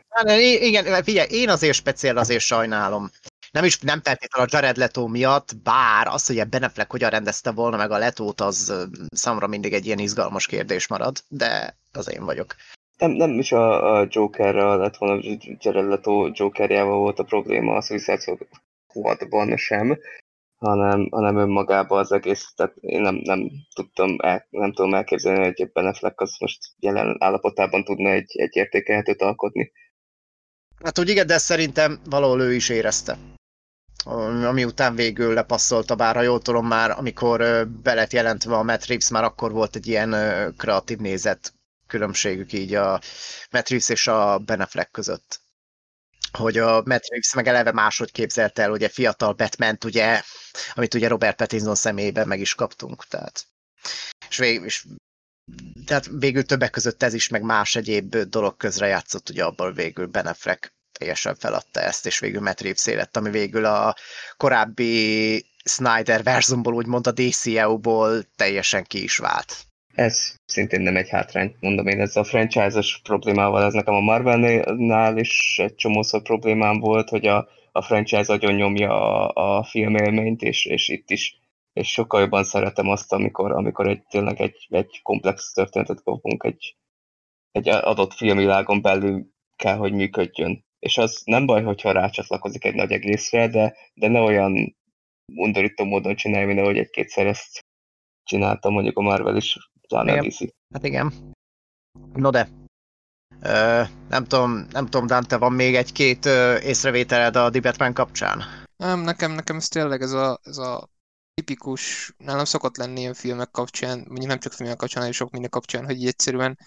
Hát, 0.09 0.31
igen, 0.41 1.03
figyelj, 1.03 1.29
én 1.31 1.49
azért 1.49 1.77
speciál 1.77 2.17
azért 2.17 2.45
sajnálom. 2.45 3.11
Nem 3.57 3.65
is 3.65 3.79
nem 3.79 4.01
feltétlenül 4.03 4.49
a 4.49 4.57
Jared 4.57 4.77
Leto 4.77 5.07
miatt, 5.07 5.57
bár 5.63 6.07
az, 6.07 6.27
hogy 6.27 6.39
a 6.39 6.45
Beneflek 6.45 6.91
hogyan 6.91 7.11
rendezte 7.11 7.51
volna 7.51 7.77
meg 7.77 7.91
a 7.91 7.99
Letót, 7.99 8.41
az 8.41 8.87
számomra 9.11 9.47
mindig 9.47 9.73
egy 9.73 9.87
ilyen 9.87 9.99
izgalmas 9.99 10.47
kérdés 10.47 10.89
marad, 10.89 11.17
de 11.29 11.77
az 11.93 12.13
én 12.13 12.25
vagyok. 12.25 12.55
Nem, 12.99 13.11
nem 13.11 13.39
is 13.39 13.53
a, 13.53 13.97
a 13.99 14.07
Jokerrel 14.11 14.79
lett 14.79 14.97
volna, 14.97 15.23
Jared 15.59 15.89
Leto 15.89 16.31
Jokerjával 16.33 16.99
volt 16.99 17.19
a 17.19 17.25
probléma 17.25 17.77
a 17.77 17.81
Suicide 17.81 18.37
Squadban 18.89 19.57
sem, 19.57 19.99
hanem, 20.57 21.09
hanem 21.11 21.37
önmagában 21.37 21.99
az 21.99 22.13
egész, 22.13 22.53
tehát 22.57 22.77
én 22.81 23.01
nem, 23.01 23.15
nem 23.15 23.51
tudtam, 23.75 24.17
el, 24.19 24.47
nem 24.51 24.73
tudom 24.73 24.95
elképzelni, 24.95 25.45
hogy 25.45 25.71
Ben 25.73 25.87
Affleck 25.87 26.21
az 26.21 26.37
most 26.39 26.59
jelen 26.79 27.17
állapotában 27.19 27.85
tudna 27.85 28.11
egy, 28.11 28.33
egy 28.39 28.57
értékelhetőt 28.57 29.23
alkotni. 29.23 29.73
Hát 30.85 30.99
úgy 30.99 31.09
igen, 31.09 31.27
de 31.27 31.39
szerintem 31.39 32.01
valahol 32.05 32.41
ő 32.41 32.55
is 32.55 32.69
érezte. 32.69 33.19
Ami 34.07 34.65
után 34.65 34.95
végül 34.95 35.35
lepasszolta, 35.35 35.95
bár 35.95 36.15
ha 36.15 36.23
jól 36.23 36.41
tudom 36.41 36.67
már, 36.67 36.91
amikor 36.91 37.69
be 37.69 37.95
lett 37.95 38.13
jelentve 38.13 38.55
a 38.55 38.63
Matt 38.63 38.87
Reeves, 38.87 39.09
már 39.09 39.25
akkor 39.25 39.53
volt 39.53 39.77
egy 39.77 39.87
ilyen 39.87 40.15
kreatív 40.57 40.99
nézet 40.99 41.55
különbségük 41.87 42.53
így 42.53 42.75
a 42.75 43.01
Matt 43.51 43.69
Reeves 43.69 43.89
és 43.89 44.07
a 44.07 44.39
Ben 44.39 44.61
Affleck 44.61 44.91
között. 44.91 45.41
Hogy 46.33 46.59
a 46.59 46.83
Matt 46.85 47.09
Reeves 47.09 47.35
meg 47.35 47.47
eleve 47.47 47.73
máshogy 47.73 48.13
képzelt 48.13 48.59
el, 48.59 48.71
ugye 48.71 48.89
fiatal 48.89 49.33
batman 49.33 49.79
ugye, 49.85 50.23
amit 50.75 50.95
ugye 50.95 51.09
Robert 51.09 51.37
Pattinson 51.37 51.75
személyében 51.75 52.29
meg 52.29 52.41
is 52.41 52.55
kaptunk, 52.55 53.05
tehát. 53.05 53.47
És, 54.29 54.39
vég, 54.39 54.63
és 54.65 54.87
tehát 55.87 56.09
végül 56.13 56.45
többek 56.45 56.71
között 56.71 57.03
ez 57.03 57.15
is, 57.15 57.29
meg 57.29 57.43
más 57.43 57.75
egyéb 57.75 58.17
dolog 58.17 58.57
közre 58.57 58.87
játszott, 58.87 59.29
ugye 59.29 59.45
abban 59.45 59.75
végül 59.75 60.07
Ben 60.07 60.27
Affleck 60.27 60.76
teljesen 60.99 61.35
feladta 61.35 61.81
ezt, 61.81 62.07
és 62.07 62.19
végül 62.19 62.41
Matt 62.41 62.61
Reeves 62.61 62.85
lett, 62.85 63.17
ami 63.17 63.31
végül 63.31 63.65
a 63.65 63.95
korábbi 64.37 65.45
Snyder 65.65 66.23
verzumból, 66.23 66.75
úgymond 66.75 67.07
a 67.07 67.13
DCU-ból 67.13 68.23
teljesen 68.37 68.85
ki 68.85 69.03
is 69.03 69.17
vált. 69.17 69.57
ez 69.95 70.35
szintén 70.47 70.81
nem 70.81 70.97
egy 70.97 71.09
hátrány, 71.09 71.57
mondom 71.61 71.87
én, 71.87 72.01
ez 72.01 72.17
a 72.17 72.25
franchise-os 72.25 73.01
problémával, 73.03 73.65
ez 73.65 73.73
nekem 73.73 73.95
a 73.95 74.01
Marvel-nál 74.01 75.19
is 75.19 75.59
egy 75.63 75.75
csomószor 75.75 76.23
problémám 76.23 76.79
volt, 76.79 77.09
hogy 77.09 77.27
a, 77.27 77.49
a 77.73 77.83
franchise 77.83 78.33
agyon 78.33 78.55
nyomja 78.55 78.91
a, 78.91 79.59
a 79.59 79.65
filmélményt, 79.65 80.43
és, 80.43 80.65
és 80.65 80.89
itt 80.89 81.11
is 81.11 81.41
és 81.77 81.93
sokkal 81.93 82.21
jobban 82.21 82.45
szeretem 82.45 82.89
azt, 82.89 83.13
amikor, 83.13 83.53
amikor 83.53 83.89
egy, 83.89 84.03
tényleg 84.03 84.41
egy, 84.41 84.67
egy 84.71 85.01
komplex 85.03 85.53
történetet 85.53 86.03
kapunk, 86.03 86.45
egy, 86.45 86.77
egy 87.53 87.69
adott 87.69 88.13
filmvilágon 88.13 88.83
belül 88.83 89.27
kell, 89.57 89.77
hogy 89.77 89.93
működjön. 89.93 90.65
És 90.87 90.99
az 90.99 91.23
nem 91.25 91.47
baj, 91.47 91.63
hogyha 91.63 91.93
rácsatlakozik 91.93 92.65
egy 92.65 92.75
nagy 92.75 92.93
egészre, 92.93 93.49
de, 93.49 93.77
de 93.95 94.09
ne 94.09 94.21
olyan 94.21 94.77
undorító 95.35 95.85
módon 95.85 96.17
csinálj, 96.17 96.45
mint 96.45 96.59
ahogy 96.59 96.79
egy-kétszer 96.79 97.27
ezt 97.27 97.65
csináltam, 98.25 98.73
mondjuk 98.73 98.99
a 98.99 99.03
Marvel 99.03 99.37
is, 99.37 99.71
pláne. 99.89 100.13
Hát 100.75 100.85
igen. 100.85 101.13
No 102.13 102.31
de, 102.31 102.49
ö, 103.43 103.83
nem 104.09 104.25
tudom, 104.25 104.67
nem 104.71 104.85
tudom, 104.85 105.07
Dante, 105.07 105.37
van 105.37 105.53
még 105.53 105.75
egy-két 105.75 106.25
észrevételed 106.63 107.37
a 107.37 107.51
Batman 107.51 107.93
kapcsán? 107.93 108.43
Nem, 108.77 109.01
nekem, 109.01 109.33
nekem 109.33 109.57
ez 109.57 109.69
tényleg 109.69 110.03
ez 110.03 110.13
a, 110.13 110.41
ez 110.43 110.59
a 110.59 110.89
tipikus, 111.35 112.13
nálam 112.19 112.45
szokott 112.45 112.77
lenni 112.77 113.01
ilyen 113.01 113.15
filmek 113.15 113.51
kapcsán, 113.51 113.99
mondjuk 113.99 114.27
nem 114.27 114.39
csak 114.39 114.53
filmek 114.53 114.77
kapcsán, 114.77 114.99
hanem 114.99 115.15
sok 115.15 115.31
minden 115.31 115.51
kapcsán, 115.51 115.85
hogy 115.85 116.07
egyszerűen 116.07 116.59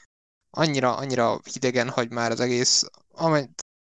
annyira, 0.49 0.95
annyira 0.95 1.39
hidegen 1.53 1.89
hagy 1.89 2.11
már 2.11 2.32
az 2.32 2.39
egész, 2.39 2.84
amely, 3.11 3.47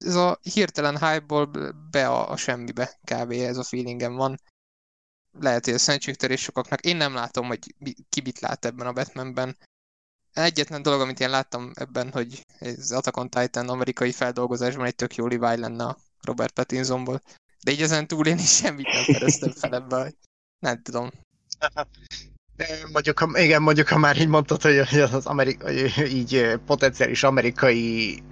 ez 0.06 0.16
a 0.16 0.40
hirtelen 0.42 1.00
hype-ból 1.00 1.46
be 1.92 2.08
a, 2.08 2.32
a 2.32 2.36
semmibe 2.36 3.00
kb. 3.04 3.32
ez 3.32 3.58
a 3.58 3.64
feelingem 3.64 4.16
van. 4.16 4.40
Lehet, 5.40 5.66
hogy 5.66 5.74
a 5.74 5.78
szentségtörés 5.78 6.42
sokaknak. 6.42 6.82
Én 6.82 6.96
nem 6.96 7.14
látom, 7.14 7.48
hogy 7.48 7.76
ki 8.10 8.22
mit 8.24 8.40
lát 8.40 8.66
ebben 8.66 8.88
a 8.88 8.94
Batmanben. 8.94 9.58
Egyetlen 10.34 10.82
dolog, 10.82 11.02
amit 11.02 11.20
én 11.20 11.30
láttam 11.30 11.72
ebben, 11.76 12.12
hogy 12.12 12.46
az 12.60 12.92
Attack 12.92 13.18
on 13.18 13.30
Titan 13.30 13.70
amerikai 13.70 14.12
feldolgozásban 14.12 14.86
egy 14.86 14.96
tök 14.96 15.16
jó 15.16 15.28
Levi 15.28 15.60
lenne 15.60 15.84
a 15.84 15.98
Robert 16.22 16.54
Pattinsonból. 16.54 17.22
De 17.64 17.72
így 17.72 17.82
ezen 17.82 18.08
túl 18.08 18.28
én 18.28 18.38
is 18.38 18.56
semmit 18.56 18.88
nem 18.94 19.04
fedeztem 19.04 19.52
fel 19.52 19.76
ebbe. 19.76 20.14
Nem 20.60 20.82
tudom. 20.82 21.10
Mondjuk, 22.92 23.32
igen, 23.34 23.62
mondjuk, 23.62 23.88
ha 23.88 23.98
már 23.98 24.18
így 24.18 24.28
mondtad, 24.28 24.62
hogy 24.62 24.78
az 24.78 25.26
amerikai, 25.26 25.92
így 26.18 26.60
potenciális 26.66 27.24
amerikai 27.24 28.24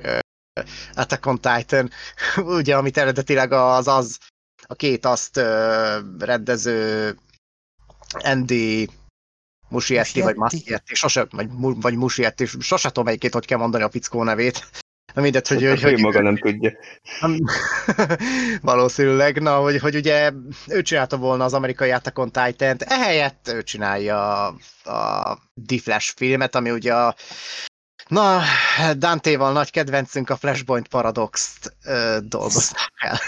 Attack 0.94 1.26
on 1.26 1.40
Titan, 1.40 1.90
ugye, 2.58 2.76
amit 2.76 2.98
eredetileg 2.98 3.52
az 3.52 3.88
az, 3.88 4.18
a 4.68 4.76
két 4.76 5.06
azt 5.06 5.38
uh, 5.38 5.98
rendező 6.20 7.16
Andy 8.24 8.90
Musietti, 9.70 10.22
vagy 10.22 10.36
Masietti, 10.36 10.96
sose, 10.96 11.28
vagy, 11.30 11.48
vagy 11.60 11.96
Musietti, 11.96 12.46
sose 12.46 12.88
tudom 12.88 13.04
melyiket, 13.04 13.34
hogy 13.34 13.46
kell 13.46 13.58
mondani 13.58 13.84
a 13.84 13.90
fickó 13.90 14.24
nevét. 14.24 14.68
Na 15.14 15.22
mindegy, 15.22 15.48
hogy... 15.48 15.68
hogy, 15.68 15.82
hogy 15.82 16.00
maga 16.00 16.22
nem 16.22 16.38
tudja. 16.38 16.72
valószínűleg, 18.62 19.42
na, 19.42 19.56
hogy, 19.56 19.80
hogy 19.80 19.96
ugye 19.96 20.32
ő 20.68 20.82
csinálta 20.82 21.18
volna 21.18 21.44
az 21.44 21.54
amerikai 21.54 21.92
Attack 21.92 22.18
on 22.18 22.32
Titan-t, 22.32 22.82
ehelyett 22.82 23.48
ő 23.54 23.64
csinálja 23.64 24.46
a, 24.48 24.56
a 24.84 25.38
D-Flash 25.54 26.14
filmet, 26.16 26.56
ami 26.56 26.72
ugye 26.72 26.94
a 26.96 27.16
Na, 28.10 28.42
Dante-val 28.98 29.52
nagy 29.52 29.72
kedvencünk 29.72 30.30
a 30.30 30.38
Flashpoint 30.38 30.88
Paradox-t 30.88 31.76
dolgozták 32.24 32.92
el. 32.96 33.20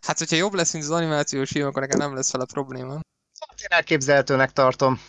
Hát, 0.00 0.18
hogyha 0.18 0.36
jobb 0.36 0.54
lesz, 0.54 0.72
mint 0.72 0.84
az 0.84 0.90
animációs 0.90 1.50
film, 1.50 1.66
akkor 1.66 1.82
nekem 1.82 1.98
nem 1.98 2.14
lesz 2.14 2.30
fel 2.30 2.40
a 2.40 2.44
probléma. 2.52 2.92
Hát 3.48 3.60
én 3.60 3.66
elképzelhetőnek 3.68 4.52
tartom. 4.52 5.00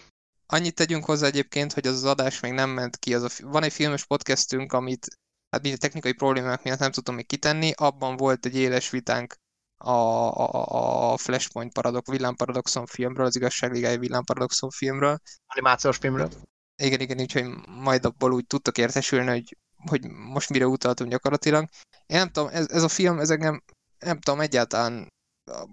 Annyit 0.46 0.76
tegyünk 0.76 1.06
hozzá 1.06 1.28
egyébként, 1.28 1.74
hogy 1.74 1.88
az, 1.88 1.96
az 1.96 2.04
adás 2.04 2.40
még 2.40 2.52
nem 2.52 2.70
ment 2.70 2.98
ki. 2.98 3.14
Az 3.14 3.24
a, 3.24 3.48
van 3.50 3.64
egy 3.64 3.74
filmes 3.74 4.06
podcastünk, 4.06 4.74
amit 4.74 5.08
hát 5.50 5.62
minden 5.62 5.80
technikai 5.80 6.14
problémák 6.14 6.64
miatt 6.64 6.80
nem 6.80 6.92
tudtam 6.92 7.16
még 7.16 7.28
kitenni, 7.28 7.72
abban 7.76 8.18
volt 8.18 8.46
egy 8.46 8.56
éles 8.56 8.90
vitánk 8.90 9.36
a, 9.78 9.92
a, 9.92 11.12
a 11.12 11.18
Flashpoint 11.18 11.74
Paradox, 11.74 12.10
Villámparadoxon 12.10 12.86
filmről, 12.86 13.26
az 13.26 13.36
igazságligája 13.36 14.00
Villámparadoxon 14.00 14.70
filmről. 14.70 15.18
Animációs 15.48 15.98
filmről. 15.98 16.30
Igen, 16.84 17.00
igen, 17.00 17.20
úgyhogy 17.20 17.46
majd 17.68 18.06
abból 18.06 18.34
úgy 18.34 18.48
tudtok 18.48 18.78
értesülni, 18.78 19.30
hogy, 19.30 19.58
hogy 19.90 20.08
most 20.10 20.50
mire 20.50 20.68
utaltunk 20.68 21.10
gyakorlatilag. 21.10 21.70
Én 22.06 22.18
nem 22.18 22.30
tudom, 22.30 22.50
ez, 22.54 22.70
ez 22.70 22.84
a 22.84 22.88
film, 22.88 23.20
ez 23.20 23.30
engem, 23.30 23.64
nem 24.00 24.20
tudom, 24.20 24.40
egyáltalán 24.40 25.08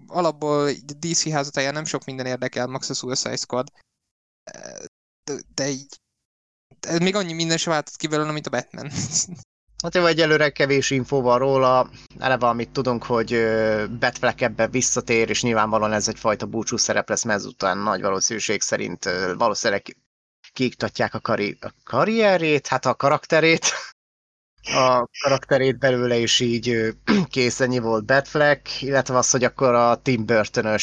alapból 0.07 0.71
DC 0.99 1.29
házatáján 1.29 1.73
nem 1.73 1.85
sok 1.85 2.05
minden 2.05 2.25
érdekel, 2.25 2.67
max 2.67 2.89
a 2.89 2.93
Suicide 2.93 3.35
Squad, 3.35 3.67
de, 5.23 5.33
de 5.53 5.69
így 5.69 6.01
ez 6.79 6.97
még 6.97 7.15
annyi 7.15 7.33
minden 7.33 7.57
sem 7.57 7.73
váltott 7.73 7.95
ki 7.95 8.07
belőle, 8.07 8.31
mint 8.31 8.47
a 8.47 8.49
Batman. 8.49 8.91
Hát 9.83 9.95
jó, 9.95 10.05
egyelőre 10.05 10.49
kevés 10.49 10.89
infó 10.89 11.21
van 11.21 11.39
róla, 11.39 11.89
eleve 12.19 12.47
amit 12.47 12.69
tudunk, 12.69 13.03
hogy 13.03 13.29
Batfleck 13.99 14.41
ebben 14.41 14.71
visszatér, 14.71 15.29
és 15.29 15.41
nyilvánvalóan 15.41 15.93
ez 15.93 16.07
egyfajta 16.07 16.45
búcsú 16.45 16.77
szerep 16.77 17.09
lesz, 17.09 17.23
mert 17.23 17.39
ezután 17.39 17.77
nagy 17.77 18.01
valószínűség 18.01 18.61
szerint 18.61 19.09
valószínűleg 19.37 19.97
kiiktatják 20.53 21.13
a, 21.13 21.19
kari- 21.19 21.57
a 21.61 21.73
karrierét, 21.83 22.67
hát 22.67 22.85
a 22.85 22.95
karakterét, 22.95 23.65
a 24.63 25.07
karakterét 25.21 25.77
belőle 25.77 26.15
is 26.17 26.39
így 26.39 26.95
kész, 27.29 27.59
ennyi 27.59 27.79
volt 27.79 28.05
Batfleck, 28.05 28.81
illetve 28.81 29.17
az, 29.17 29.29
hogy 29.29 29.43
akkor 29.43 29.73
a 29.73 30.01
Tim 30.01 30.25
burton 30.25 30.77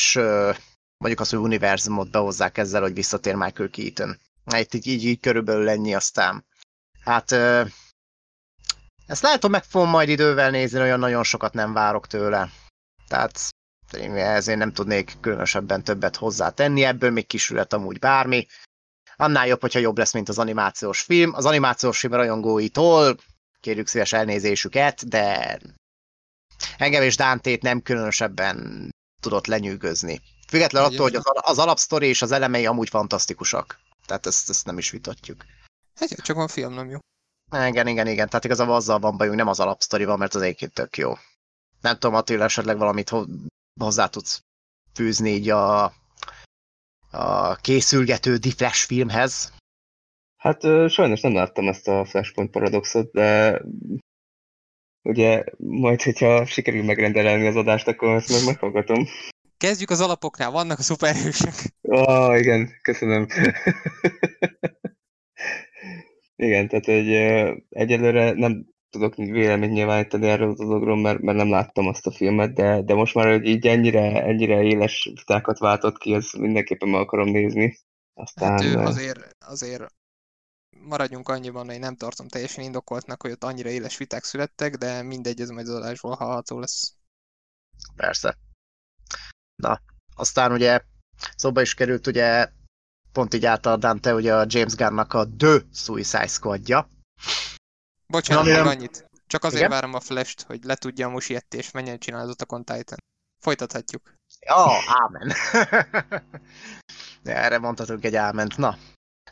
mondjuk 0.97 1.21
az, 1.21 1.31
hogy 1.31 1.39
univerzumot 1.39 2.11
behozzák 2.11 2.59
ezzel, 2.59 2.81
hogy 2.81 2.95
visszatér 2.95 3.35
Michael 3.35 3.71
Keaton. 3.71 4.19
Itt 4.57 4.75
így, 4.75 4.87
így, 4.87 5.05
így 5.05 5.21
körülbelül 5.21 5.69
ennyi 5.69 5.95
aztán. 5.95 6.47
Hát 7.01 7.33
ezt 9.07 9.23
lehet, 9.23 9.41
hogy 9.41 9.51
meg 9.51 9.65
fogom 9.65 9.89
majd 9.89 10.09
idővel 10.09 10.51
nézni, 10.51 10.81
olyan 10.81 10.99
nagyon 10.99 11.25
sokat 11.25 11.53
nem 11.53 11.73
várok 11.73 12.07
tőle. 12.07 12.51
Tehát 13.09 13.41
ezért 14.15 14.59
nem 14.59 14.73
tudnék 14.73 15.17
különösebben 15.21 15.85
többet 15.85 16.17
hozzátenni, 16.17 16.85
ebből 16.85 17.11
még 17.11 17.27
kisülhet 17.27 17.73
amúgy 17.73 17.99
bármi. 17.99 18.47
Annál 19.21 19.47
jobb, 19.47 19.61
hogyha 19.61 19.79
jobb 19.79 19.99
lesz, 19.99 20.13
mint 20.13 20.29
az 20.29 20.39
animációs 20.39 21.01
film. 21.01 21.35
Az 21.35 21.45
animációs 21.45 21.99
film 21.99 22.13
rajongóitól 22.13 23.17
kérjük 23.61 23.87
szíves 23.87 24.13
elnézésüket, 24.13 25.09
de 25.09 25.59
engem 26.79 27.03
és 27.03 27.17
Dántét 27.17 27.63
nem 27.63 27.83
különösebben 27.83 28.89
tudott 29.23 29.47
lenyűgözni. 29.47 30.21
Független 30.49 30.85
attól, 30.85 31.01
hogy 31.01 31.15
az, 31.15 31.25
az 31.35 31.59
alapsztori 31.59 32.07
és 32.07 32.23
az 32.23 32.33
elemei 32.33 32.67
amúgy 32.67 32.89
fantasztikusak. 32.89 33.81
Tehát 34.07 34.27
ezt, 34.27 34.51
ezt 34.51 34.67
nem 34.67 34.79
is 34.79 34.91
vitatjuk. 34.91 35.45
Hát 35.95 36.23
csak 36.23 36.37
a 36.37 36.49
film 36.49 36.73
nem 36.73 36.91
jó. 36.91 36.99
Igen, 37.69 37.87
igen, 37.87 38.07
igen. 38.07 38.29
Tehát 38.29 38.45
igazából 38.45 38.75
azzal 38.75 38.99
van 38.99 39.17
bajunk, 39.17 39.37
nem 39.37 39.49
az 39.49 39.61
alapsztorival, 39.61 40.17
mert 40.17 40.35
az 40.35 40.43
egyébként 40.43 40.73
tök 40.73 40.97
jó. 40.97 41.13
Nem 41.81 41.99
tudom, 41.99 42.15
Attila, 42.15 42.45
esetleg 42.45 42.79
valamit 42.79 43.13
hozzá 43.81 44.07
tudsz 44.07 44.43
fűzni 44.95 45.31
így 45.31 45.51
a, 45.51 45.93
a 47.11 47.55
készülgető 47.55 48.39
The 48.39 48.51
Flash 48.57 48.87
filmhez. 48.87 49.53
Hát 50.37 50.61
sajnos 50.89 51.21
nem 51.21 51.35
láttam 51.35 51.69
ezt 51.69 51.89
a 51.89 52.05
Flashpoint 52.05 52.51
paradoxot, 52.51 53.13
de 53.13 53.61
ugye 55.03 55.45
majd, 55.57 56.03
hogyha 56.03 56.45
sikerül 56.45 56.85
megrendelni 56.85 57.47
az 57.47 57.57
adást, 57.57 57.89
akkor 57.89 58.09
ezt 58.09 58.31
meg 58.31 58.45
meghallgatom. 58.45 59.07
Kezdjük 59.57 59.91
az 59.91 60.01
alapoknál, 60.01 60.51
vannak 60.51 60.79
a 60.79 60.83
szuperhősök. 60.83 61.53
Ó, 61.83 61.97
oh, 61.97 62.39
igen, 62.39 62.71
köszönöm. 62.83 63.27
Igen, 66.37 66.69
tehát 66.69 66.89
egy, 66.89 67.11
egyelőre 67.69 68.33
nem 68.33 68.67
tudok 68.91 69.15
véleményt 69.15 69.73
nyilvánítani 69.73 70.29
erről 70.29 70.51
a 70.51 70.55
dologról, 70.55 70.97
mert, 70.97 71.21
mert 71.21 71.39
nem 71.39 71.51
láttam 71.51 71.87
azt 71.87 72.07
a 72.07 72.13
filmet, 72.13 72.53
de, 72.53 72.83
de 72.83 72.95
most 72.95 73.15
már, 73.15 73.27
hogy 73.27 73.45
így 73.45 73.67
ennyire, 73.67 74.23
ennyire 74.23 74.63
éles 74.63 75.11
vitákat 75.15 75.59
váltott 75.59 75.99
ki, 75.99 76.15
az 76.15 76.33
mindenképpen 76.33 76.89
meg 76.89 77.01
akarom 77.01 77.29
nézni. 77.29 77.79
Aztán, 78.15 78.51
hát 78.51 78.63
ő 78.63 78.77
azért, 78.77 79.37
azért 79.47 79.87
maradjunk 80.79 81.29
annyiban, 81.29 81.67
hogy 81.67 81.79
nem 81.79 81.97
tartom 81.97 82.29
teljesen 82.29 82.65
indokoltnak, 82.65 83.23
hogy 83.23 83.31
ott 83.31 83.45
annyira 83.45 83.69
éles 83.69 83.97
viták 83.97 84.25
születtek, 84.25 84.77
de 84.77 85.03
mindegy, 85.03 85.41
ez 85.41 85.51
majd 85.51 85.69
az 85.69 85.75
adásból 85.75 86.15
hallható 86.15 86.59
lesz. 86.59 86.95
Persze. 87.97 88.39
Na, 89.63 89.81
aztán 90.17 90.53
ugye 90.53 90.81
szóba 91.37 91.61
is 91.61 91.75
került 91.75 92.07
ugye 92.07 92.49
pont 93.13 93.35
így 93.35 93.47
által 93.47 93.77
Dante 93.77 94.15
ugye 94.15 94.35
a 94.35 94.45
James 94.49 94.75
Gunn-nak 94.75 95.13
a 95.13 95.29
The 95.37 95.59
Suicide 95.73 96.27
Squadja. 96.27 96.89
Bocsánat, 98.11 98.45
még 98.45 98.55
annyit. 98.55 99.09
Csak 99.27 99.45
azért 99.45 99.59
Igen? 99.59 99.71
várom 99.71 99.95
a 99.95 100.01
Flash-t, 100.01 100.43
hogy 100.43 100.65
le 100.65 100.75
tudja 100.75 101.07
a 101.07 101.11
Musietti, 101.11 101.57
és 101.57 101.71
menjen 101.71 101.99
csinálni 101.99 102.29
az 102.29 102.37
Attack 102.39 102.65
Titan. 102.65 102.99
Folytathatjuk. 103.43 104.15
Ja, 104.47 104.67
ámen. 104.87 105.33
Erre 107.45 107.59
mondhatunk 107.59 108.05
egy 108.05 108.17
áment. 108.17 108.57
Na. 108.57 108.79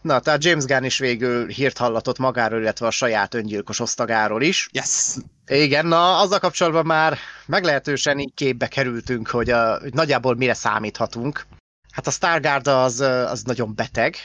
Na, 0.02 0.20
tehát 0.20 0.44
James 0.44 0.64
Gunn 0.64 0.84
is 0.84 0.98
végül 0.98 1.48
hírt 1.48 1.76
hallatott 1.78 2.18
magáról, 2.18 2.60
illetve 2.60 2.86
a 2.86 2.90
saját 2.90 3.34
öngyilkos 3.34 3.80
osztagáról 3.80 4.42
is. 4.42 4.68
Yes! 4.72 5.16
Igen, 5.46 5.86
na, 5.86 6.18
azzal 6.18 6.38
kapcsolatban 6.38 6.86
már 6.86 7.18
meglehetősen 7.46 8.18
így 8.18 8.34
képbe 8.34 8.68
kerültünk, 8.68 9.28
hogy, 9.28 9.50
a, 9.50 9.78
hogy 9.78 9.94
nagyjából 9.94 10.34
mire 10.34 10.54
számíthatunk. 10.54 11.46
Hát 11.92 12.06
a 12.06 12.10
Stargard 12.10 12.66
az, 12.66 13.00
az 13.00 13.42
nagyon 13.42 13.74
beteg, 13.74 14.16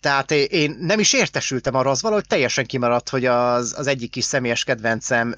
Tehát 0.00 0.30
én 0.30 0.76
nem 0.80 0.98
is 0.98 1.12
értesültem 1.12 1.74
arra, 1.74 1.90
az 1.90 2.02
valahogy 2.02 2.26
teljesen 2.26 2.66
kimaradt, 2.66 3.08
hogy 3.08 3.24
az, 3.24 3.74
az 3.78 3.86
egyik 3.86 4.10
kis 4.10 4.24
személyes 4.24 4.64
kedvencem 4.64 5.34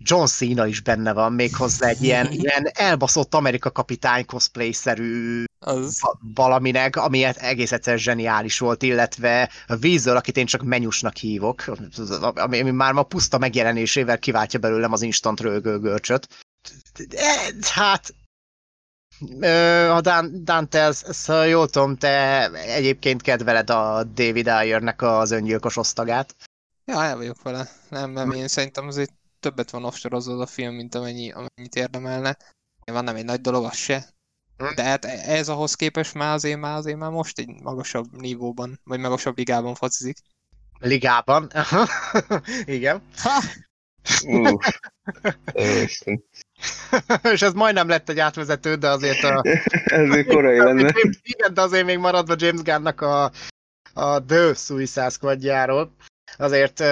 John 0.00 0.24
Cena 0.26 0.66
is 0.66 0.80
benne 0.80 1.12
van, 1.12 1.32
méghozzá 1.32 1.88
egy 1.88 2.02
ilyen, 2.02 2.32
ilyen 2.42 2.70
elbaszott 2.72 3.34
Amerika 3.34 3.70
kapitány 3.70 4.26
cosplay-szerű 4.26 5.44
az... 5.58 6.00
valaminek, 6.34 6.96
ami 6.96 7.22
egész 7.24 7.72
egyszer 7.72 7.98
zseniális 7.98 8.58
volt, 8.58 8.82
illetve 8.82 9.50
a 9.66 9.76
Weasel, 9.76 10.16
akit 10.16 10.36
én 10.36 10.46
csak 10.46 10.62
menyusnak 10.62 11.16
hívok, 11.16 11.64
ami, 12.34 12.60
ami 12.60 12.70
már 12.70 12.92
ma 12.92 13.02
puszta 13.02 13.38
megjelenésével 13.38 14.18
kiváltja 14.18 14.58
belőlem 14.58 14.92
az 14.92 15.02
instant 15.02 15.40
rögő 15.40 15.98
Hát, 17.60 18.14
a 19.90 20.00
Dan, 20.00 20.44
Dante, 20.44 20.80
ezt 20.80 21.32
jól 21.48 21.68
tudom, 21.68 21.96
te 21.96 22.50
egyébként 22.52 23.22
kedveled 23.22 23.70
a 23.70 24.04
David 24.04 24.48
Ayernek 24.48 25.02
az 25.02 25.30
öngyilkos 25.30 25.76
osztagát. 25.76 26.36
Ja, 26.84 27.04
el 27.04 27.16
vagyok 27.16 27.42
vele. 27.42 27.68
Nem, 27.88 28.10
nem, 28.10 28.30
én 28.30 28.48
szerintem 28.48 28.86
azért 28.86 29.12
többet 29.40 29.70
van 29.70 29.84
offshore 29.84 30.16
a 30.42 30.46
film, 30.46 30.74
mint 30.74 30.94
amennyi, 30.94 31.30
amennyit 31.32 31.74
érdemelne. 31.74 32.36
Van 32.84 33.04
nem 33.04 33.16
egy 33.16 33.24
nagy 33.24 33.40
dolog, 33.40 33.64
az 33.64 33.76
se. 33.76 34.06
Hm. 34.56 34.74
De 34.74 34.82
hát 34.82 35.04
ez 35.04 35.48
ahhoz 35.48 35.74
képest 35.74 36.14
már 36.14 36.34
azért, 36.34 36.58
már 36.58 36.76
azért 36.76 36.98
már 36.98 37.10
most 37.10 37.38
egy 37.38 37.60
magasabb 37.62 38.20
nívóban, 38.20 38.80
vagy 38.84 39.00
magasabb 39.00 39.36
ligában 39.36 39.74
focizik. 39.74 40.18
Ligában? 40.78 41.50
Igen. 42.64 43.02
Ha! 43.16 43.40
Uh, 44.26 44.58
És 47.32 47.42
ez 47.42 47.52
majdnem 47.52 47.88
lett 47.88 48.08
egy 48.08 48.18
átvezető, 48.18 48.74
de 48.74 48.88
azért 48.88 49.22
a... 49.22 49.42
ez 49.84 50.08
még 50.08 50.26
korai 50.26 50.58
lenne. 50.58 50.94
Igen, 51.22 51.54
de 51.54 51.60
azért 51.60 51.84
még 51.84 51.98
maradva 51.98 52.34
James 52.38 52.62
Gunnnak 52.62 53.00
a, 53.00 53.30
a 53.92 54.24
The 54.24 54.54
Suicide 54.54 55.08
Squadjáról. 55.08 55.94
Azért 56.36 56.82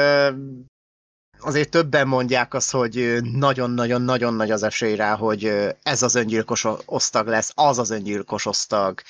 azért 1.38 1.70
többen 1.70 2.08
mondják 2.08 2.54
azt, 2.54 2.70
hogy 2.70 3.18
nagyon-nagyon-nagyon 3.22 4.34
nagy 4.34 4.50
az 4.50 4.62
esély 4.62 4.96
rá, 4.96 5.16
hogy 5.16 5.44
ez 5.82 6.02
az 6.02 6.14
öngyilkos 6.14 6.64
osztag 6.84 7.26
lesz, 7.26 7.52
az 7.54 7.78
az 7.78 7.90
öngyilkos 7.90 8.46
osztag, 8.46 9.00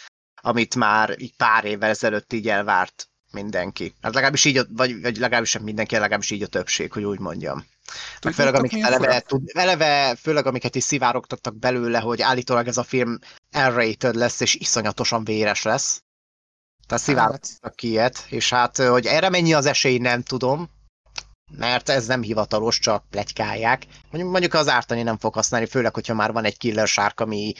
amit 0.43 0.75
már 0.75 1.15
így 1.19 1.37
pár 1.37 1.65
évvel 1.65 1.91
ezelőtt 1.91 2.33
így 2.33 2.49
elvárt 2.49 3.09
mindenki. 3.33 3.95
Hát 4.03 4.14
legalábbis 4.14 4.45
így, 4.45 4.61
vagy, 4.68 5.01
vagy 5.01 5.16
legalábbis 5.16 5.51
sem 5.51 5.62
mindenki, 5.62 5.97
legalábbis 5.97 6.31
így 6.31 6.43
a 6.43 6.47
többség, 6.47 6.93
hogy 6.93 7.05
úgy 7.05 7.18
mondjam. 7.18 7.66
Meg 8.22 8.33
főleg, 8.33 8.55
amiket 8.55 8.83
eleve, 8.83 9.20
tud, 9.20 9.51
eleve, 9.53 10.14
főleg 10.14 10.47
amiket 10.47 10.74
is 10.74 10.85
szivárogtattak 10.85 11.59
belőle, 11.59 11.99
hogy 11.99 12.22
állítólag 12.22 12.66
ez 12.66 12.77
a 12.77 12.83
film 12.83 13.18
R-rated 13.59 14.14
lesz, 14.14 14.41
és 14.41 14.55
iszonyatosan 14.55 15.24
véres 15.24 15.62
lesz. 15.62 16.03
Tehát 16.87 17.05
szivárogtattak 17.05 17.59
hát. 17.62 17.74
ki 17.74 17.89
ilyet, 17.89 18.27
és 18.29 18.51
hát, 18.51 18.77
hogy 18.77 19.07
erre 19.07 19.29
mennyi 19.29 19.55
az 19.55 19.66
esély, 19.66 19.99
nem 19.99 20.22
tudom, 20.22 20.70
mert 21.53 21.89
ez 21.89 22.07
nem 22.07 22.22
hivatalos, 22.22 22.79
csak 22.79 23.05
plegykálják. 23.11 23.87
Mondjuk, 24.11 24.33
mondjuk 24.33 24.55
az 24.55 24.68
ártani 24.68 25.03
nem 25.03 25.18
fog 25.18 25.35
használni, 25.35 25.66
főleg, 25.66 25.95
hogyha 25.95 26.14
már 26.14 26.33
van 26.33 26.45
egy 26.45 26.59
killer 26.59 26.89
sárk, 26.89 27.20
ami 27.20 27.53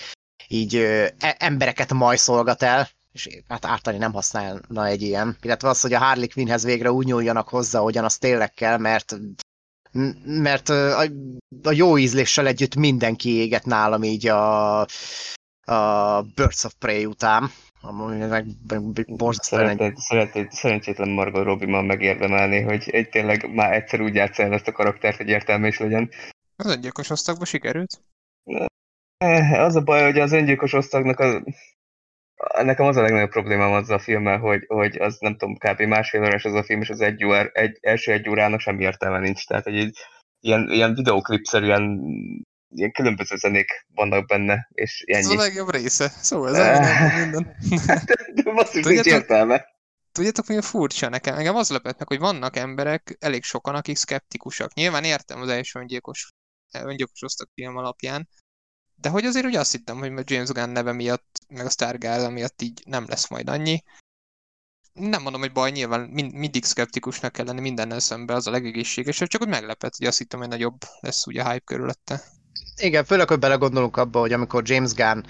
így 0.49 0.75
ö, 0.75 1.07
e, 1.19 1.37
embereket 1.39 1.93
majszolgat 1.93 2.63
el, 2.63 2.89
és 3.17 3.29
hát 3.49 3.65
ártani 3.65 3.97
nem 3.97 4.13
használna 4.13 4.87
egy 4.87 5.03
ilyen. 5.03 5.37
Illetve 5.43 5.69
az, 5.69 5.81
hogy 5.81 5.93
a 5.93 5.99
Harley 5.99 6.29
Quinnhez 6.29 6.65
végre 6.65 6.93
úgy 6.93 7.07
nyúljanak 7.07 7.49
hozzá, 7.49 7.79
ahogyan 7.79 8.05
az 8.05 8.17
tényleg 8.17 8.53
kell, 8.53 8.79
mert 8.79 9.17
mert 10.25 10.69
a, 10.69 11.01
a 11.63 11.73
jó 11.73 11.99
ízléssel 11.99 12.47
együtt 12.47 12.75
mindenki 12.75 13.31
éget 13.31 13.65
nálam 13.65 14.03
így 14.03 14.27
a, 14.27 14.81
a 15.65 16.23
Birds 16.35 16.65
of 16.65 16.75
Prey 16.79 17.05
után. 17.05 17.51
Meg, 19.77 19.95
Szeretnéd, 19.97 20.51
szerencsétlen 20.51 21.09
Margot 21.09 21.45
Robbie 21.45 21.69
ma 21.69 21.83
megérdemelni, 21.83 22.61
hogy 22.61 22.89
egy 22.91 23.09
tényleg 23.09 23.55
már 23.55 23.73
egyszer 23.73 24.01
úgy 24.01 24.15
játsz 24.15 24.39
el 24.39 24.53
ezt 24.53 24.69
a 24.69 24.73
karaktert, 24.73 25.17
hogy 25.17 25.29
értelme 25.29 25.67
is 25.67 25.79
legyen. 25.79 26.11
Az 26.57 26.67
öngyilkos 26.67 27.11
osztagba 27.11 27.45
sikerült? 27.45 28.01
Eh, 29.17 29.65
az 29.65 29.77
a 29.77 29.81
baj, 29.81 30.03
hogy 30.03 30.19
az 30.19 30.33
öngyilkos 30.33 30.73
osztagnak 30.73 31.21
a... 31.21 31.43
Nekem 32.63 32.87
az 32.87 32.97
a 32.97 33.03
legnagyobb 33.03 33.31
problémám 33.31 33.73
azzal 33.73 33.97
a 33.97 34.01
filmmel, 34.01 34.39
hogy, 34.39 34.65
hogy 34.67 34.97
az 34.97 35.17
nem 35.19 35.37
tudom, 35.37 35.57
kb. 35.57 35.81
másfél 35.81 36.23
órás 36.23 36.45
az 36.45 36.55
a 36.55 36.65
film, 36.65 36.81
és 36.81 36.91
az 36.91 37.01
egy, 37.01 37.25
órá, 37.25 37.45
egy 37.53 37.79
első 37.81 38.13
egy 38.13 38.29
órának 38.29 38.61
semmi 38.61 38.83
értelme 38.83 39.19
nincs. 39.19 39.47
Tehát, 39.47 39.67
egy 39.67 39.99
ilyen, 40.41 40.71
ilyen 40.71 40.95
videoklipszerűen 40.95 42.01
ilyen 42.69 42.93
különböző 42.93 43.37
zenék 43.37 43.87
vannak 43.95 44.27
benne, 44.27 44.69
és 44.73 45.05
ennyi. 45.07 45.19
Ez 45.19 45.31
a 45.31 45.35
legjobb 45.35 45.71
része, 45.71 46.09
szóval 46.09 46.57
ez 46.57 46.79
a 46.79 47.19
minden. 47.21 47.57
de 48.35 48.53
basszus, 48.53 48.85
nincs 48.85 49.07
értelme. 49.07 49.65
Tudjátok, 50.13 50.47
mi 50.47 50.57
a 50.57 50.63
furcsa 50.63 51.09
nekem? 51.09 51.37
Engem 51.37 51.57
az 51.57 51.71
lepett 51.71 51.99
meg, 51.99 52.09
hogy 52.09 52.19
vannak 52.19 52.57
emberek, 52.57 53.17
elég 53.21 53.43
sokan, 53.43 53.75
akik 53.75 53.97
szkeptikusak. 53.97 54.75
Nyilván 54.75 55.05
értem 55.05 55.41
az 55.41 55.49
első 55.49 55.79
öngyilkos, 55.79 56.29
öngyilkos 56.73 57.23
osztak 57.23 57.51
film 57.55 57.77
alapján, 57.77 58.29
de 59.01 59.09
hogy 59.09 59.25
azért 59.25 59.47
ugye 59.47 59.59
azt 59.59 59.73
hittem, 59.73 59.99
hogy 59.99 60.31
James 60.31 60.49
Gunn 60.49 60.71
neve 60.71 60.93
miatt, 60.93 61.41
meg 61.49 61.67
a 61.67 61.71
Stargirl 61.71 62.29
miatt 62.29 62.63
így 62.63 62.83
nem 62.87 63.05
lesz 63.09 63.29
majd 63.29 63.49
annyi. 63.49 63.83
Nem 64.93 65.23
mondom, 65.23 65.41
hogy 65.41 65.53
baj, 65.53 65.71
nyilván 65.71 66.01
mind, 66.01 66.33
mindig 66.33 66.65
szkeptikusnak 66.65 67.33
kell 67.33 67.45
lenni 67.45 67.61
mindennel 67.61 68.01
szemben, 68.01 68.37
az 68.37 68.47
a 68.47 68.51
legegészségesebb, 68.51 69.29
csak 69.29 69.41
hogy 69.41 69.51
meglepett, 69.51 69.97
hogy 69.97 70.07
azt 70.07 70.19
hittem, 70.19 70.39
hogy 70.39 70.49
nagyobb 70.49 70.83
lesz 71.01 71.27
ugye 71.27 71.43
a 71.43 71.51
hype 71.51 71.65
körülötte. 71.65 72.23
Igen, 72.77 73.05
főleg, 73.05 73.29
hogy 73.29 73.39
belegondolunk 73.39 73.97
abba, 73.97 74.21
hogy 74.21 74.33
amikor 74.33 74.63
James 74.69 74.93
Gunn 74.93 75.21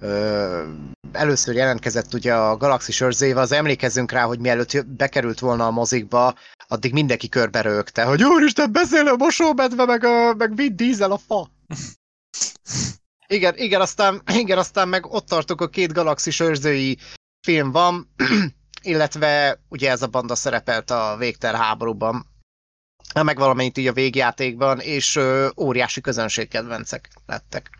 ö, 0.00 0.72
először 1.12 1.54
jelentkezett 1.54 2.14
ugye 2.14 2.34
a 2.34 2.56
Galaxis 2.56 3.00
őrzével, 3.00 3.42
az 3.42 3.52
emlékezzünk 3.52 4.12
rá, 4.12 4.24
hogy 4.24 4.38
mielőtt 4.38 4.86
bekerült 4.86 5.38
volna 5.38 5.66
a 5.66 5.70
mozikba, 5.70 6.34
addig 6.68 6.92
mindenki 6.92 7.28
körbe 7.28 7.60
rögte, 7.60 8.04
hogy 8.04 8.24
úristen, 8.24 8.72
beszél 8.72 9.08
a 9.08 9.16
mosómedve, 9.16 9.84
meg, 9.84 10.04
a, 10.04 10.34
meg 10.34 10.54
Vin 10.56 10.76
Diesel 10.76 11.12
a 11.12 11.18
fa. 11.18 11.50
igen, 13.26 13.54
igen, 13.56 13.80
aztán, 13.80 14.22
igen, 14.42 14.58
aztán 14.58 14.88
meg 14.88 15.06
ott 15.06 15.26
tartok, 15.26 15.60
a 15.60 15.68
két 15.68 15.92
Galaxis 15.92 16.40
őrzői 16.40 16.98
film 17.46 17.70
van, 17.70 18.14
illetve 18.82 19.60
ugye 19.68 19.90
ez 19.90 20.02
a 20.02 20.06
banda 20.06 20.34
szerepelt 20.34 20.90
a 20.90 21.16
Végter 21.18 21.54
háborúban, 21.54 22.26
meg 23.22 23.38
valamennyit 23.38 23.78
így 23.78 23.86
a 23.86 23.92
végjátékban, 23.92 24.80
és 24.80 25.16
ö, 25.16 25.48
óriási 25.56 26.00
közönségkedvencek 26.00 27.08
lettek. 27.26 27.70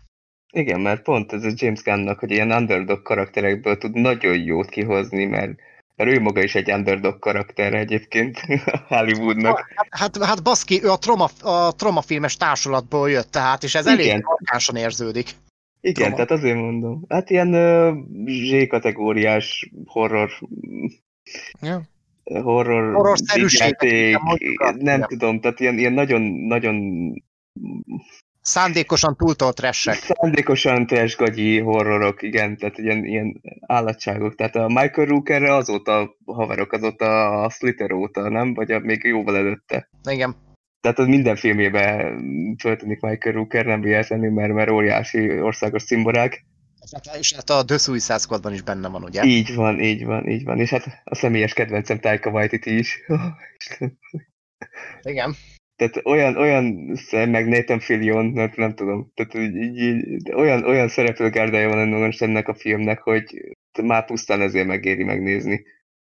Igen, 0.53 0.79
mert 0.79 1.01
pont 1.01 1.33
ez 1.33 1.43
a 1.43 1.51
James 1.55 1.81
Gunnnak, 1.81 2.19
hogy 2.19 2.31
ilyen 2.31 2.51
underdog 2.51 3.01
karakterekből 3.01 3.77
tud 3.77 3.93
nagyon 3.93 4.37
jót 4.37 4.69
kihozni, 4.69 5.25
mert, 5.25 5.51
mert 6.03 6.17
ő 6.17 6.21
maga 6.21 6.43
is 6.43 6.55
egy 6.55 6.71
underdog 6.71 7.19
karakter 7.19 7.73
egyébként 7.73 8.39
Hollywoodnak. 8.87 9.73
Hát, 9.75 9.87
hát, 9.89 10.23
hát 10.23 10.43
baszki, 10.43 10.83
ő 10.83 10.89
a 10.89 10.97
troma, 10.97 11.29
a 11.41 11.75
troma 11.75 12.01
filmes 12.01 12.37
társulatból 12.37 13.09
jött, 13.09 13.31
tehát, 13.31 13.63
és 13.63 13.75
ez 13.75 13.85
Igen. 13.85 13.99
elég 13.99 14.23
markánsan 14.23 14.75
érződik. 14.75 15.29
Igen, 15.81 15.93
troma. 15.93 16.15
tehát 16.15 16.31
azért 16.31 16.57
mondom. 16.57 17.05
Hát 17.09 17.29
ilyen 17.29 17.53
uh, 17.53 17.97
Z-kategóriás 18.25 19.71
horror 19.85 20.31
ja 21.61 21.81
horror, 22.23 22.93
horror 22.93 23.17
játék, 23.47 24.17
nem 24.77 25.01
tudom, 25.01 25.39
tehát 25.39 25.59
ilyen, 25.59 25.77
ilyen 25.77 25.93
nagyon, 25.93 26.21
nagyon 26.21 26.75
Szándékosan 28.41 29.15
túltolt 29.17 29.59
ressek. 29.59 29.95
Szándékosan 29.95 30.87
gagyi 31.17 31.59
horrorok, 31.59 32.21
igen, 32.21 32.57
tehát 32.57 32.77
ilyen, 32.77 33.05
ilyen 33.05 33.41
állatságok. 33.61 34.35
Tehát 34.35 34.55
a 34.55 34.67
Michael 34.67 35.07
Rookerre 35.07 35.55
azóta 35.55 36.15
haverok, 36.25 36.71
azóta 36.71 37.41
a 37.43 37.49
Slitter 37.49 37.91
óta, 37.91 38.29
nem? 38.29 38.53
Vagy 38.53 38.71
a, 38.71 38.79
még 38.79 39.03
jóval 39.03 39.37
előtte. 39.37 39.89
Igen. 40.09 40.35
Tehát 40.81 40.99
az 40.99 41.07
minden 41.07 41.35
filmjében 41.35 42.55
történik 42.55 42.99
Michael 42.99 43.35
Rooker, 43.35 43.65
nem 43.65 43.81
véletlenül, 43.81 44.31
mert, 44.31 44.53
mert 44.53 44.69
óriási 44.69 45.41
országos 45.41 45.81
szimborák. 45.81 46.45
És 47.19 47.33
hát 47.33 47.49
a 47.49 47.65
The 47.65 47.77
Suicide 47.77 48.17
Squadban 48.17 48.53
is 48.53 48.61
benne 48.61 48.87
van, 48.87 49.03
ugye? 49.03 49.23
Így 49.23 49.55
van, 49.55 49.79
így 49.79 50.05
van, 50.05 50.29
így 50.29 50.43
van. 50.43 50.59
És 50.59 50.69
hát 50.69 51.01
a 51.03 51.15
személyes 51.15 51.53
kedvencem 51.53 51.99
Taika 51.99 52.29
Waititi 52.29 52.77
is. 52.77 52.99
Igen. 55.01 55.35
Tehát 55.81 56.05
olyan, 56.05 56.37
olyan, 56.37 56.95
meg 57.11 57.47
Nathan 57.47 57.79
Fillion, 57.79 58.25
nem, 58.25 58.51
nem 58.55 58.75
tudom, 58.75 59.11
tehát 59.13 59.33
így, 59.33 59.77
így, 59.77 60.33
olyan, 60.33 60.63
olyan 60.63 60.87
szereplőgárdája 60.87 61.69
van 61.69 61.87
most 61.87 62.21
ennek 62.21 62.47
a 62.47 62.53
filmnek, 62.53 62.99
hogy 62.99 63.23
már 63.83 64.05
pusztán 64.05 64.41
ezért 64.41 64.67
megéri 64.67 65.03
megnézni. 65.03 65.63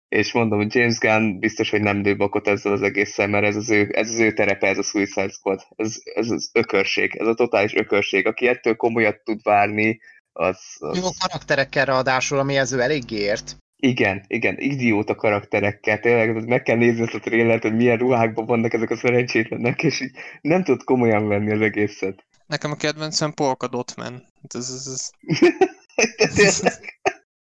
És 0.07 0.31
mondom, 0.31 0.59
hogy 0.59 0.75
James 0.75 0.97
Gunn 0.97 1.39
biztos, 1.39 1.69
hogy 1.69 1.81
nem 1.81 2.01
lő 2.01 2.15
bakot 2.15 2.47
ezzel 2.47 2.71
az 2.71 2.81
egésszel, 2.81 3.27
mert 3.27 3.45
ez 3.45 3.55
az 3.55 3.69
ő, 3.69 3.89
ez 3.91 4.09
az 4.09 4.19
ő 4.19 4.33
terepe, 4.33 4.67
ez 4.67 4.77
a 4.77 4.83
Suicide 4.83 5.29
Squad. 5.29 5.61
Ez, 5.75 5.95
ez 6.13 6.29
az 6.29 6.49
ökörség, 6.53 7.15
ez 7.15 7.27
a 7.27 7.33
totális 7.33 7.75
ökörség. 7.75 8.27
Aki 8.27 8.47
ettől 8.47 8.75
komolyat 8.75 9.23
tud 9.23 9.39
várni, 9.43 9.99
az... 10.31 10.59
az... 10.79 10.97
Jó 10.97 11.07
karakterekkel 11.19 11.85
ráadásul, 11.85 12.39
ami 12.39 12.57
ez 12.57 12.73
ő 12.73 12.79
eléggé 12.79 13.17
ért. 13.17 13.57
Igen, 13.81 14.23
igen, 14.27 14.55
idióta 14.57 15.15
karakterekkel, 15.15 15.99
tényleg 15.99 16.47
meg 16.47 16.63
kell 16.63 16.75
nézni 16.75 17.01
ezt 17.01 17.13
a 17.13 17.19
trélert, 17.19 17.61
hogy 17.61 17.75
milyen 17.75 17.97
ruhákban 17.97 18.45
vannak 18.45 18.73
ezek 18.73 18.89
a 18.89 18.95
szerencsétlenek, 18.95 19.83
és 19.83 20.01
így 20.01 20.11
nem 20.41 20.63
tud 20.63 20.83
komolyan 20.83 21.27
venni 21.27 21.51
az 21.51 21.61
egészet. 21.61 22.25
Nekem 22.47 22.71
a 22.71 22.75
kedvencem 22.75 23.33
Polka 23.33 23.67
Dotman. 23.67 24.25
Ez, 24.47 24.69
ez, 24.69 24.87
ez... 24.87 26.79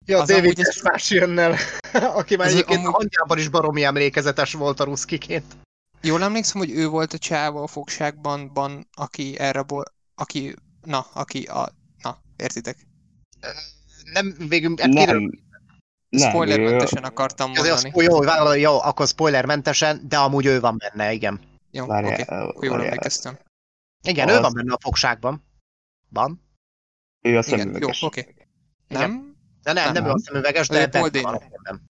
Ja, 0.07 0.19
az 0.19 0.27
David 0.27 0.59
ez... 0.59 0.81
más 0.81 1.09
jönnel, 1.09 1.55
aki 2.19 2.35
már 2.35 2.47
egyébként 2.47 2.79
amúgy... 2.79 2.93
hangjában 2.93 3.37
is 3.37 3.47
baromi 3.47 3.83
emlékezetes 3.83 4.53
volt 4.53 4.79
a 4.79 4.83
ruszkiként. 4.83 5.45
Jól 6.01 6.23
emlékszem, 6.23 6.61
hogy 6.61 6.71
ő 6.71 6.87
volt 6.87 7.13
a 7.13 7.17
csáva 7.17 7.61
a 7.61 7.67
fogságban, 7.67 8.51
ban, 8.53 8.87
aki 8.93 9.39
erre 9.39 9.63
volt, 9.67 9.93
aki, 10.15 10.55
na, 10.81 11.05
aki 11.13 11.43
a, 11.43 11.69
na, 12.01 12.21
értitek? 12.37 12.77
Nem, 14.13 14.35
végül, 14.47 14.73
hát 14.77 15.21
nem. 16.19 16.29
Spoilermentesen 16.29 17.03
akartam 17.03 17.51
mondani. 17.51 17.91
Jó, 17.93 18.23
jó, 18.23 18.53
jó, 18.53 18.81
akkor 18.81 19.07
spoilermentesen, 19.07 20.01
de 20.07 20.17
amúgy 20.17 20.45
ő 20.45 20.59
van 20.59 20.77
benne, 20.77 21.13
igen. 21.13 21.39
Jó, 21.71 21.83
oké, 21.83 21.93
okay. 21.93 22.23
akkor 22.27 22.63
jól 22.63 22.83
emlékeztem. 22.83 23.37
Igen, 24.03 24.27
az... 24.27 24.35
ő 24.35 24.39
van 24.39 24.53
benne 24.53 24.73
a 24.73 24.77
fogságban. 24.81 25.43
Van. 26.09 26.41
Ő 27.21 27.37
a 27.37 27.41
szemüveges. 27.41 28.01
Jó, 28.01 28.07
oké. 28.07 28.19
Okay. 28.19 28.33
Nem? 28.87 29.35
De 29.63 29.73
nem, 29.73 29.83
nem, 29.83 29.93
nem 29.93 30.05
ő 30.05 30.09
a 30.09 30.19
szemüveges, 30.19 30.67
de 30.67 30.89
Paul 30.89 31.09
Dano. 31.09 31.39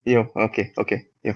Jó, 0.04 0.22
oké, 0.22 0.42
okay, 0.42 0.72
oké, 0.76 0.96
okay, 0.96 1.12
jó. 1.22 1.34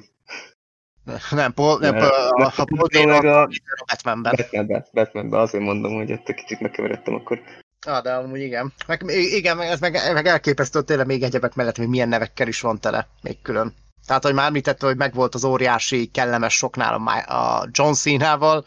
Nem, 1.30 1.54
Paul, 1.54 1.80
nem, 1.80 1.96
a, 1.96 2.46
a 2.56 2.64
Paul 2.66 2.88
Dano 2.88 3.28
a, 3.28 3.42
a 3.42 3.50
Batmanben. 3.88 4.34
Batmanben, 4.36 4.86
Batmanben, 4.92 5.40
azért 5.40 5.64
mondom, 5.64 5.94
hogy 5.94 6.12
ott 6.12 6.30
egy 6.30 6.36
kicsit 6.36 6.60
megkeveredtem 6.60 7.14
akkor. 7.14 7.42
Ah, 7.86 8.04
de 8.04 8.14
amúgy 8.14 8.40
igen. 8.40 8.74
Meg, 8.88 9.04
igen, 9.10 9.62
ez 9.62 9.80
meg, 9.80 10.14
meg 10.14 10.26
elképesztő 10.26 10.82
tényleg 10.82 11.06
még 11.06 11.24
egyebek 11.24 11.56
mellett, 11.56 11.78
hogy 11.78 11.88
milyen 11.88 12.10
nevekkel 12.10 12.48
is 12.48 12.62
van 12.62 12.80
tele, 12.80 13.08
még 13.22 13.42
külön. 13.42 13.74
Tehát, 14.06 14.24
hogy 14.24 14.34
már 14.34 14.48
említette, 14.48 14.86
hogy 14.86 14.98
megvolt 14.98 15.36
az 15.36 15.44
óriási, 15.44 16.08
kellemes 16.08 16.54
soknál 16.54 16.94
a, 16.94 17.60
a 17.60 17.68
John 17.72 17.94
Cena-val, 17.94 18.66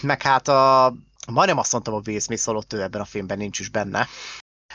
meg 0.00 0.22
hát 0.22 0.48
a, 0.48 0.94
majdnem 1.26 1.58
azt 1.58 1.72
mondtam, 1.72 1.94
a 1.94 2.00
Will 2.06 2.20
Smith 2.20 2.44
holott 2.44 2.72
ő 2.72 2.82
ebben 2.82 3.00
a 3.00 3.04
filmben 3.04 3.38
nincs 3.38 3.58
is 3.58 3.68
benne. 3.68 4.08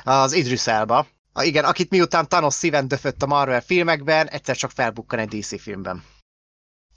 Az 0.03 0.34
Idris 0.34 0.68
Elba. 0.68 1.08
A, 1.34 1.43
igen, 1.43 1.66
akit 1.66 1.89
miután 1.89 2.28
Thanos 2.28 2.53
szíven 2.53 2.88
döfött 2.88 3.22
a 3.22 3.28
Marvel 3.28 3.62
filmekben, 3.62 4.28
egyszer 4.28 4.55
csak 4.55 4.72
felbukkan 4.72 5.20
egy 5.20 5.39
DC 5.39 5.62
filmben. 5.62 6.03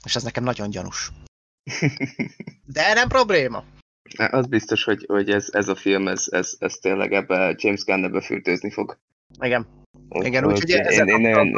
És 0.03 0.15
ez 0.15 0.23
nekem 0.23 0.43
nagyon 0.43 0.69
gyanús. 0.69 1.11
De 2.65 2.93
nem 2.93 3.07
probléma. 3.07 3.63
Az 4.17 4.47
biztos, 4.47 4.83
hogy, 4.83 5.05
hogy 5.07 5.29
ez, 5.29 5.47
ez 5.51 5.67
a 5.67 5.75
film, 5.75 6.07
ez, 6.07 6.25
ez, 6.29 6.55
ez 6.59 6.73
tényleg 6.73 7.13
ebbe 7.13 7.55
James 7.57 7.83
Gunn 7.83 8.03
ebbe 8.03 8.21
fürdőzni 8.21 8.71
fog. 8.71 8.97
Igen. 9.39 9.67
Igen, 10.09 10.45
úgyhogy 10.45 10.71
ezzel, 10.71 11.07
én, 11.07 11.25
én 11.25 11.55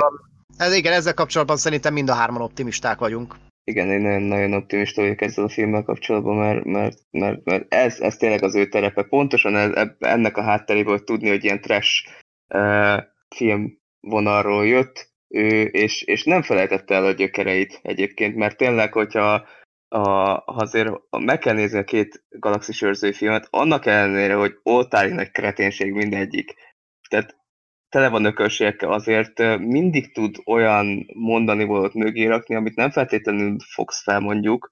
ez, 0.57 0.75
igen, 0.75 0.93
ezzel 0.93 1.13
kapcsolatban 1.13 1.57
szerintem 1.57 1.93
mind 1.93 2.09
a 2.09 2.13
hárman 2.13 2.41
optimisták 2.41 2.99
vagyunk. 2.99 3.35
Igen, 3.63 3.89
én 3.89 4.01
nagyon, 4.01 4.21
nagyon 4.21 4.53
optimista 4.53 5.01
vagyok 5.01 5.21
ezzel 5.21 5.43
a 5.43 5.49
filmmel 5.49 5.83
kapcsolatban, 5.83 6.35
mert, 6.35 6.63
mert, 6.63 6.97
mert, 7.11 7.43
mert 7.43 7.73
ez, 7.73 7.99
ez 7.99 8.17
tényleg 8.17 8.43
az 8.43 8.55
ő 8.55 8.67
terepe. 8.67 9.03
Pontosan 9.03 9.55
ez, 9.55 9.87
ennek 9.99 10.37
a 10.37 10.41
hátteréből 10.41 11.03
tudni, 11.03 11.29
hogy 11.29 11.43
ilyen 11.43 11.61
trash 11.61 12.07
uh, 12.53 13.03
film 13.35 13.77
vonalról 13.99 14.67
jött, 14.67 15.11
ő, 15.27 15.61
és, 15.61 16.01
és 16.01 16.23
nem 16.23 16.41
felejtette 16.41 16.95
el 16.95 17.05
a 17.05 17.11
gyökereit 17.11 17.79
egyébként, 17.81 18.35
mert 18.35 18.57
tényleg, 18.57 18.93
hogyha 18.93 19.47
a, 19.93 20.43
azért 20.45 20.89
meg 21.09 21.39
kell 21.39 21.53
nézni 21.53 21.77
a 21.77 21.83
két 21.83 22.23
galaxis 22.29 22.81
őrzői 22.81 23.13
filmet, 23.13 23.47
annak 23.49 23.85
ellenére, 23.85 24.35
hogy 24.35 24.59
oltári 24.63 25.13
nagy 25.13 25.31
kreténség 25.31 25.91
mindegyik. 25.93 26.53
Tehát 27.09 27.35
tele 27.89 28.09
van 28.09 28.25
ökölségekkel, 28.25 28.91
azért 28.91 29.57
mindig 29.59 30.13
tud 30.13 30.35
olyan 30.45 31.05
mondani 31.13 31.63
volt 31.63 31.93
mögé 31.93 32.25
rakni, 32.25 32.55
amit 32.55 32.75
nem 32.75 32.91
feltétlenül 32.91 33.57
fogsz 33.59 34.03
fel 34.03 34.19
mondjuk, 34.19 34.71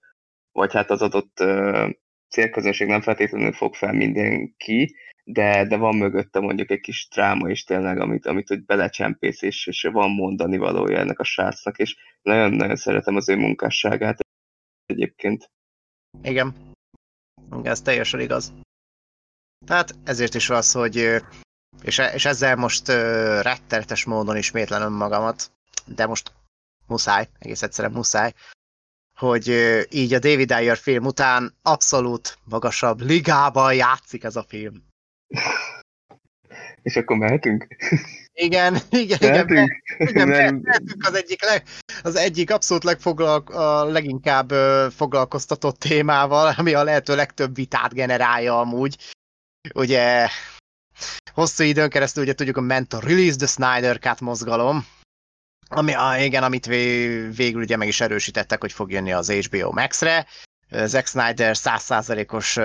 vagy 0.52 0.74
hát 0.74 0.90
az 0.90 1.02
adott 1.02 1.40
uh, 1.40 1.90
célközönség 2.30 2.88
nem 2.88 3.02
feltétlenül 3.02 3.52
fog 3.52 3.76
fel 3.76 3.94
mindenki, 3.94 4.96
de, 5.24 5.66
de 5.68 5.78
van 5.78 5.96
mögötte 5.96 6.40
mondjuk 6.40 6.72
egy 6.72 6.80
kis 6.80 7.08
dráma 7.14 7.50
is 7.50 7.64
tényleg, 7.64 8.00
amit, 8.00 8.26
amit 8.26 8.48
hogy 8.48 8.66
belecsempész, 8.66 9.42
és, 9.42 9.68
és 9.68 9.90
van 9.92 10.12
mondani 10.12 10.58
valója 10.58 10.98
ennek 10.98 11.20
a 11.20 11.24
srácnak, 11.24 11.78
és 11.78 11.96
nagyon-nagyon 12.22 12.76
szeretem 12.76 13.16
az 13.16 13.30
ő 13.30 13.36
munkásságát 13.36 14.30
egyébként. 14.92 15.50
Igen. 16.22 16.56
Ez 17.64 17.82
teljesen 17.82 18.20
igaz. 18.20 18.54
Hát 19.68 19.96
ezért 20.04 20.34
is 20.34 20.50
az, 20.50 20.72
hogy 20.72 21.22
és, 21.82 21.98
és 21.98 22.26
ezzel 22.26 22.56
most 22.56 22.88
uh, 22.88 22.96
rettenetes 23.42 24.04
módon 24.04 24.38
ismétlen 24.38 24.82
önmagamat, 24.82 25.52
de 25.86 26.06
most 26.06 26.34
muszáj, 26.88 27.30
egész 27.40 27.62
egyszerűen 27.62 27.94
muszáj, 27.94 28.34
hogy 29.18 29.50
uh, 29.50 29.82
így 29.90 30.14
a 30.14 30.20
David 30.20 30.52
Ayer 30.52 30.78
film 30.78 31.06
után 31.06 31.54
abszolút 31.62 32.38
magasabb 32.44 33.00
ligában 33.00 33.74
játszik 33.74 34.24
ez 34.24 34.36
a 34.36 34.44
film. 34.44 34.84
És 36.84 36.96
akkor 36.96 37.18
mehetünk? 37.18 37.68
Igen, 38.34 38.78
igen, 38.90 39.18
mehetünk? 39.22 39.84
igen, 39.98 40.10
igen 40.10 40.28
Nem. 40.28 40.56
mehetünk 40.56 41.06
az 41.08 41.14
egyik, 41.14 41.44
leg, 41.44 41.64
az 42.04 42.16
egyik 42.16 42.52
abszolút 42.52 42.84
legfoglalk, 42.84 43.50
a 43.50 43.86
leginkább 43.86 44.52
foglalkoztatott 44.92 45.80
témával, 45.80 46.54
ami 46.58 46.74
a 46.74 46.84
lehető 46.84 47.16
legtöbb 47.16 47.56
vitát 47.56 47.94
generálja 47.94 48.60
amúgy. 48.60 48.96
Ugye 49.74 50.28
hosszú 51.34 51.64
időn 51.64 51.90
keresztül 51.90 52.24
ugye 52.24 52.34
tudjuk, 52.34 52.60
ment 52.60 52.94
a 52.94 53.00
Release 53.00 53.36
the 53.36 53.48
Snyder 53.48 54.00
Cut 54.00 54.20
mozgalom, 54.20 54.86
ami, 55.74 55.94
ah, 55.94 56.24
igen, 56.24 56.44
amit 56.44 56.66
végül 57.36 57.62
ugye 57.62 57.78
meg 57.78 57.88
is 57.88 58.02
erősítettek, 58.02 58.62
hogy 58.62 58.72
fog 58.72 58.92
jönni 58.92 59.12
az 59.12 59.32
HBO 59.32 59.72
Max-re. 59.72 60.26
Zack 60.72 61.08
Snyder 61.08 61.56
100%-os 61.60 62.60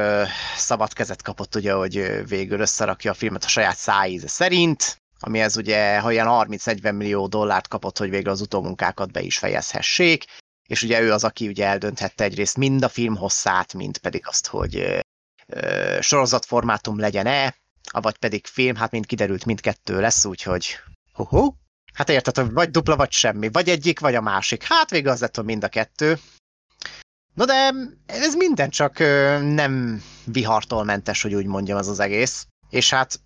szabad 0.57 0.93
kezet 0.93 1.23
kapott, 1.23 1.55
ugye, 1.55 1.73
hogy 1.73 2.23
végül 2.29 2.61
összerakja 2.61 3.11
a 3.11 3.15
filmet 3.15 3.45
a 3.45 3.49
saját 3.49 3.77
szájíze 3.77 4.29
szerint, 4.29 5.01
ami 5.21 5.41
ez 5.41 5.57
ugye, 5.57 5.99
ha 5.99 6.13
ilyen 6.13 6.27
30-40 6.29 6.97
millió 6.97 7.27
dollárt 7.27 7.69
kapott, 7.69 7.99
hogy 7.99 8.11
végül 8.11 8.31
az 8.31 8.41
utómunkákat 8.41 9.13
be 9.13 9.21
is 9.21 9.39
fejezhessék, 9.39 10.25
és 10.69 10.83
ugye 10.83 11.01
ő 11.01 11.13
az, 11.13 11.25
aki 11.25 11.49
ugye 11.49 11.67
eldönthette 11.67 12.25
egyrészt 12.25 12.57
mind 12.57 12.83
a 12.83 12.89
film 12.89 13.17
hosszát, 13.17 13.75
mind 13.75 13.99
pedig 13.99 14.27
azt, 14.27 14.47
hogy 14.47 15.05
sorozatformátum 16.01 16.99
legyen-e, 16.99 17.55
vagy 18.01 18.17
pedig 18.17 18.47
film, 18.47 18.77
hát 18.77 18.91
mind 18.91 19.07
kiderült, 19.07 19.45
mindkettő 19.45 20.01
lesz, 20.01 20.25
úgyhogy 20.25 20.79
hu 21.13 21.55
Hát 21.97 22.09
érted, 22.09 22.37
hogy 22.37 22.53
vagy 22.53 22.71
dupla, 22.71 22.97
vagy 22.97 23.13
semmi, 23.13 23.49
vagy 23.53 23.69
egyik, 23.69 24.01
vagy 24.01 24.15
a 24.15 24.21
másik. 24.21 24.63
Hát 24.63 24.91
végül 24.91 25.11
az 25.11 25.21
lett, 25.21 25.37
hogy 25.37 25.45
mind 25.45 25.65
a 25.65 25.69
kettő. 25.69 26.19
Na 27.37 27.45
de 27.45 27.73
ez 28.07 28.35
minden 28.35 28.71
csak 28.71 28.99
nem 29.55 30.03
vihartól 30.25 30.85
mentes, 30.85 31.23
hogy 31.23 31.35
úgy 31.35 31.47
mondjam, 31.47 31.79
az 31.79 31.89
az 31.89 32.01
egész. 32.01 32.47
És 32.71 32.91
hát, 32.91 33.21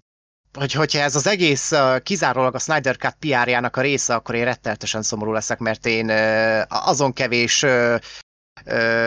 hogy, 0.53 0.73
hogyha 0.73 0.99
ez 0.99 1.15
az 1.15 1.27
egész 1.27 1.73
kizárólag 2.03 2.55
a 2.55 2.59
Snyder 2.59 2.97
Cut 2.97 3.17
PR-jának 3.19 3.77
a 3.77 3.81
része, 3.81 4.15
akkor 4.15 4.35
én 4.35 4.45
retteltesen 4.45 5.03
szomorú 5.03 5.33
leszek, 5.33 5.59
mert 5.59 5.87
én 5.87 6.11
azon 6.69 7.13
kevés 7.13 7.67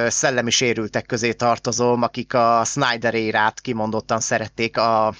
szellemi 0.07 0.49
sérültek 0.51 1.05
közé 1.05 1.33
tartozom, 1.33 2.01
akik 2.01 2.33
a 2.33 2.61
Snyder 2.65 3.13
érát 3.13 3.61
kimondottan 3.61 4.19
szerették 4.19 4.77
a 4.77 5.13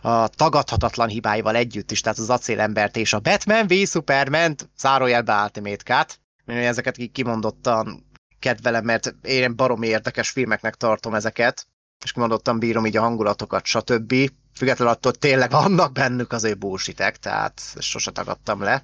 a 0.00 0.28
tagadhatatlan 0.28 1.08
hibáival 1.08 1.56
együtt 1.56 1.90
is, 1.90 2.00
tehát 2.00 2.18
az 2.18 2.30
acélembert 2.30 2.96
és 2.96 3.12
a 3.12 3.20
Batman 3.20 3.66
v 3.66 3.72
Superman, 3.72 4.54
zárójelbe 4.78 5.42
Ultimate 5.42 5.94
Cut, 5.94 6.20
ezeket 6.46 6.96
kimondottan 7.12 8.05
kedvelem, 8.38 8.84
mert 8.84 9.14
én 9.22 9.56
baromi 9.56 9.86
érdekes 9.86 10.30
filmeknek 10.30 10.74
tartom 10.74 11.14
ezeket, 11.14 11.66
és 12.04 12.12
kimondottan 12.12 12.58
bírom 12.58 12.86
így 12.86 12.96
a 12.96 13.00
hangulatokat, 13.00 13.64
stb. 13.64 14.14
Függetlenül 14.54 14.92
attól, 14.92 15.12
tényleg 15.12 15.50
vannak 15.50 15.92
bennük 15.92 16.32
azért 16.32 16.58
bullshitek, 16.58 17.16
tehát 17.16 17.60
sose 17.78 18.10
tagadtam 18.10 18.62
le. 18.62 18.82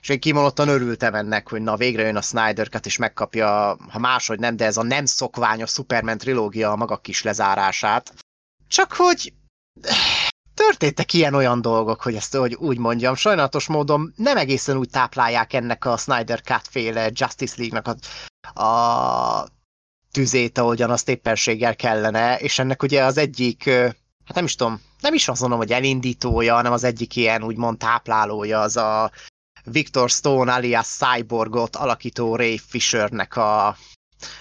És 0.00 0.08
én 0.08 0.20
kimondottan 0.20 0.68
örültem 0.68 1.14
ennek, 1.14 1.48
hogy 1.48 1.62
na 1.62 1.76
végre 1.76 2.02
jön 2.02 2.16
a 2.16 2.22
Snyder 2.22 2.68
Cut, 2.68 2.86
és 2.86 2.96
megkapja, 2.96 3.76
ha 3.88 3.98
máshogy 3.98 4.38
nem, 4.38 4.56
de 4.56 4.64
ez 4.64 4.76
a 4.76 4.82
nem 4.82 5.04
szokványos 5.04 5.70
Superman 5.70 6.18
trilógia 6.18 6.70
a 6.70 6.76
maga 6.76 6.96
kis 6.96 7.22
lezárását. 7.22 8.14
Csak 8.68 8.92
hogy 8.92 9.32
történtek 10.54 11.12
ilyen-olyan 11.12 11.60
dolgok, 11.60 12.02
hogy 12.02 12.14
ezt 12.14 12.36
hogy 12.36 12.54
úgy 12.54 12.78
mondjam, 12.78 13.14
sajnálatos 13.14 13.66
módon 13.66 14.12
nem 14.16 14.36
egészen 14.36 14.76
úgy 14.76 14.90
táplálják 14.90 15.52
ennek 15.52 15.84
a 15.84 15.96
Snyder 15.96 16.40
Cut 16.40 16.68
féle 16.70 17.10
Justice 17.12 17.54
League-nak 17.56 17.86
a, 17.86 17.96
a 18.54 19.46
tüzét, 20.12 20.58
ahogyan 20.58 20.90
azt 20.90 21.08
éppenséggel 21.08 21.76
kellene, 21.76 22.38
és 22.38 22.58
ennek 22.58 22.82
ugye 22.82 23.04
az 23.04 23.18
egyik, 23.18 23.64
hát 24.24 24.34
nem 24.34 24.44
is 24.44 24.54
tudom, 24.54 24.80
nem 25.00 25.14
is 25.14 25.28
azt 25.28 25.40
mondom, 25.40 25.58
hogy 25.58 25.72
elindítója, 25.72 26.54
hanem 26.54 26.72
az 26.72 26.84
egyik 26.84 27.16
ilyen 27.16 27.42
úgymond 27.42 27.78
táplálója, 27.78 28.60
az 28.60 28.76
a 28.76 29.10
Victor 29.64 30.10
Stone 30.10 30.52
alias 30.52 30.86
Cyborgot 30.86 31.76
alakító 31.76 32.36
Ray 32.36 32.58
Fishernek 32.58 33.36
a 33.36 33.76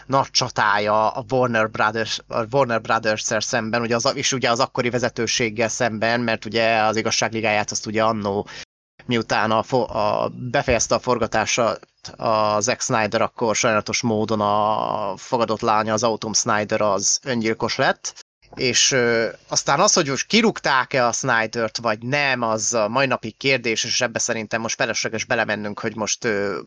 nagy 0.05 0.29
csatája 0.29 1.09
a 1.09 1.25
Warner 1.29 1.69
Brothers, 1.69 2.19
a 2.27 2.45
Warner 2.51 2.81
Brothers-szer 2.81 3.43
szemben, 3.43 3.81
ugye 3.81 3.95
az, 3.95 4.11
és 4.15 4.31
ugye 4.31 4.49
az 4.49 4.59
akkori 4.59 4.89
vezetőséggel 4.89 5.67
szemben, 5.67 6.21
mert 6.21 6.45
ugye 6.45 6.77
az 6.77 6.95
igazságligáját 6.95 7.71
azt 7.71 7.85
ugye 7.85 8.03
annó 8.03 8.47
miután 9.05 9.51
a, 9.51 9.63
a, 9.71 10.29
befejezte 10.29 10.95
a 10.95 10.99
forgatása 10.99 11.77
a 12.17 12.59
Zack 12.59 12.81
Snyder, 12.81 13.21
akkor 13.21 13.55
sajnálatos 13.55 14.01
módon 14.01 14.41
a 14.41 15.17
fogadott 15.17 15.61
lánya, 15.61 15.93
az 15.93 16.03
Autumn 16.03 16.33
Snyder 16.33 16.81
az 16.81 17.19
öngyilkos 17.23 17.75
lett, 17.75 18.25
és 18.55 18.91
ö, 18.91 19.29
aztán 19.47 19.79
az, 19.79 19.93
hogy 19.93 20.07
most 20.07 20.27
kirúgták-e 20.27 21.05
a 21.07 21.11
Snydert, 21.11 21.77
vagy 21.77 21.99
nem, 21.99 22.41
az 22.41 22.73
a 22.73 22.87
mai 22.87 23.05
napig 23.05 23.37
kérdés, 23.37 23.83
és 23.83 24.01
ebbe 24.01 24.19
szerintem 24.19 24.61
most 24.61 24.75
felesleges 24.75 25.23
belemennünk, 25.25 25.79
hogy 25.79 25.95
most 25.95 26.23
ö, 26.23 26.59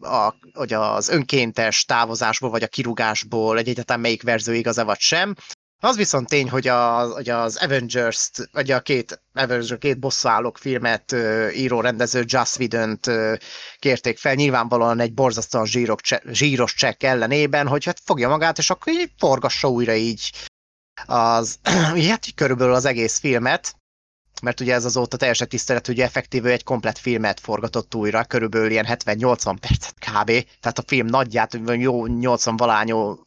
a, 0.00 0.34
hogy 0.52 0.72
az 0.72 1.08
önkéntes 1.08 1.84
távozásból, 1.84 2.50
vagy 2.50 2.62
a 2.62 2.68
kirúgásból 2.68 3.58
egy 3.58 3.68
egyetem 3.68 4.00
melyik 4.00 4.22
verzió 4.22 4.54
igaz-e 4.54 4.82
vagy 4.82 4.98
sem. 4.98 5.34
Az 5.80 5.96
viszont 5.96 6.28
tény, 6.28 6.50
hogy, 6.50 6.68
a, 6.68 7.12
hogy 7.12 7.28
az 7.28 7.56
Avengers-t, 7.56 8.48
vagy 8.52 8.70
a 8.70 8.80
két 8.80 9.22
Avengers, 9.32 9.74
két 9.78 9.98
bosszúállók 9.98 10.58
filmet 10.58 11.12
uh, 11.12 11.50
író 11.54 11.80
rendező 11.80 12.24
Joss 12.26 12.56
whedon 12.56 12.98
uh, 13.06 13.36
kérték 13.78 14.18
fel, 14.18 14.34
nyilvánvalóan 14.34 15.00
egy 15.00 15.14
borzasztóan 15.14 15.66
zsírok, 15.66 16.00
zsíros 16.30 16.74
csekk 16.74 17.02
ellenében, 17.02 17.66
hogy 17.68 17.84
hát 17.84 18.00
fogja 18.04 18.28
magát, 18.28 18.58
és 18.58 18.70
akkor 18.70 18.92
így 18.92 19.10
forgassa 19.18 19.68
újra 19.68 19.94
így 19.94 20.32
az, 21.06 21.58
hát 22.08 22.26
így 22.26 22.34
körülbelül 22.34 22.74
az 22.74 22.84
egész 22.84 23.18
filmet, 23.18 23.76
mert 24.42 24.60
ugye 24.60 24.74
ez 24.74 24.84
azóta 24.84 25.16
teljesen 25.16 25.48
tisztelet, 25.48 25.86
hogy 25.86 26.00
effektíve 26.00 26.50
egy 26.50 26.64
komplet 26.64 26.98
filmet 26.98 27.40
forgatott 27.40 27.94
újra, 27.94 28.24
körülbelül 28.24 28.70
ilyen 28.70 28.86
70-80 28.88 29.56
percet 29.60 29.94
kb. 29.98 30.46
Tehát 30.60 30.78
a 30.78 30.84
film 30.86 31.06
nagyját, 31.06 31.58
jó 31.66 32.06
80 32.06 32.56
valányó 32.56 33.26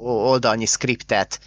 oldalnyi 0.00 0.66
skriptet 0.66 1.40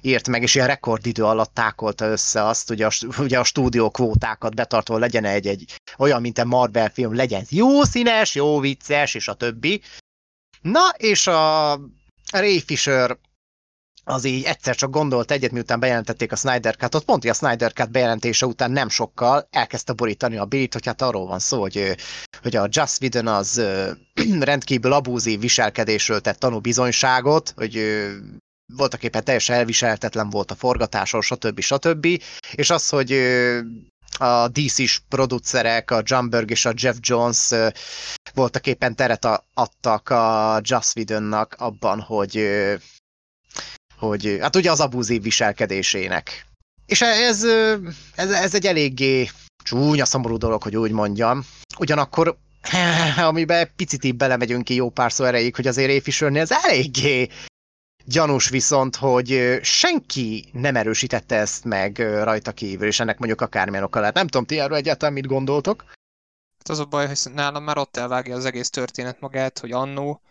írt 0.00 0.28
meg, 0.28 0.42
és 0.42 0.54
ilyen 0.54 0.66
rekordidő 0.66 1.24
alatt 1.24 1.54
tákolta 1.54 2.06
össze 2.06 2.44
azt, 2.44 2.68
hogy 2.68 2.82
a, 2.82 2.90
ugye 3.18 3.38
a 3.38 3.44
stúdió 3.44 3.90
kvótákat 3.90 4.54
betartva 4.54 4.98
legyen 4.98 5.24
egy, 5.24 5.46
egy 5.46 5.74
olyan, 5.98 6.20
mint 6.20 6.38
a 6.38 6.44
Marvel 6.44 6.88
film, 6.88 7.14
legyen 7.14 7.44
jó 7.48 7.82
színes, 7.82 8.34
jó 8.34 8.60
vicces, 8.60 9.14
és 9.14 9.28
a 9.28 9.34
többi. 9.34 9.82
Na, 10.60 10.88
és 10.96 11.26
a 11.26 11.72
Ray 12.32 12.60
Fisher 12.60 13.18
az 14.08 14.24
így 14.24 14.44
egyszer 14.44 14.76
csak 14.76 14.90
gondolt 14.90 15.30
egyet, 15.30 15.50
miután 15.50 15.80
bejelentették 15.80 16.32
a 16.32 16.36
Snyder 16.36 16.76
Cut-ot, 16.76 17.04
pont, 17.04 17.24
a 17.24 17.32
Snyder 17.32 17.72
Cut 17.72 17.90
bejelentése 17.90 18.46
után 18.46 18.70
nem 18.70 18.88
sokkal 18.88 19.48
elkezdte 19.50 19.92
borítani 19.92 20.36
a 20.36 20.44
Billit, 20.44 20.72
hogy 20.72 20.86
hát 20.86 21.02
arról 21.02 21.26
van 21.26 21.38
szó, 21.38 21.60
hogy, 21.60 21.96
hogy 22.42 22.56
a 22.56 22.68
Just 22.70 23.00
Whedon 23.00 23.26
az 23.26 23.62
rendkívül 24.40 24.92
abúzív 24.92 25.40
viselkedésről 25.40 26.20
tett 26.20 26.38
tanúbizonyságot, 26.38 27.52
hogy 27.56 28.06
voltak 28.76 29.02
éppen 29.02 29.24
teljesen 29.24 29.56
elviselhetetlen 29.56 30.30
volt 30.30 30.50
a 30.50 30.54
forgatáson, 30.54 31.20
stb. 31.20 31.60
stb. 31.60 32.06
És 32.52 32.70
az, 32.70 32.88
hogy 32.88 33.12
a 34.18 34.48
DC-s 34.48 35.00
producerek, 35.08 35.90
a 35.90 36.02
Jumberg 36.04 36.50
és 36.50 36.64
a 36.64 36.72
Jeff 36.74 36.96
Jones 37.00 37.50
voltak 38.34 38.66
éppen 38.66 38.94
teret 38.94 39.28
adtak 39.54 40.08
a 40.08 40.60
Just 40.62 40.96
Whedonnak 40.96 41.54
abban, 41.58 42.00
hogy 42.00 42.48
hogy 43.98 44.38
hát 44.40 44.56
ugye 44.56 44.70
az 44.70 44.80
abúzív 44.80 45.22
viselkedésének. 45.22 46.46
És 46.86 47.00
ez, 47.00 47.44
ez, 48.14 48.30
ez 48.30 48.54
egy 48.54 48.66
eléggé 48.66 49.30
csúnya, 49.64 50.04
szomorú 50.04 50.36
dolog, 50.36 50.62
hogy 50.62 50.76
úgy 50.76 50.90
mondjam. 50.90 51.46
Ugyanakkor, 51.78 52.36
amiben 53.16 53.70
picit 53.76 54.04
így 54.04 54.16
belemegyünk 54.16 54.64
ki 54.64 54.74
jó 54.74 54.90
pár 54.90 55.12
szó 55.12 55.24
erejéig, 55.24 55.54
hogy 55.54 55.66
azért 55.66 55.90
Éfisörnél 55.90 56.40
ez 56.40 56.50
eléggé 56.50 57.28
gyanús 58.08 58.48
viszont, 58.48 58.96
hogy 58.96 59.58
senki 59.62 60.44
nem 60.52 60.76
erősítette 60.76 61.36
ezt 61.36 61.64
meg 61.64 61.98
rajta 61.98 62.52
kívül, 62.52 62.86
és 62.86 63.00
ennek 63.00 63.18
mondjuk 63.18 63.40
akármilyen 63.40 63.84
oka 63.84 64.00
lehet. 64.00 64.14
Nem 64.14 64.26
tudom, 64.26 64.46
ti 64.46 64.58
erről 64.58 64.76
egyáltalán 64.76 65.14
mit 65.14 65.26
gondoltok? 65.26 65.84
Hát 66.58 66.68
az 66.68 66.78
a 66.78 66.84
baj, 66.84 67.06
hogy 67.06 67.18
nálam 67.32 67.64
már 67.64 67.78
ott 67.78 67.96
elvágja 67.96 68.36
az 68.36 68.44
egész 68.44 68.70
történet 68.70 69.20
magát, 69.20 69.58
hogy 69.58 69.72
annó 69.72 70.22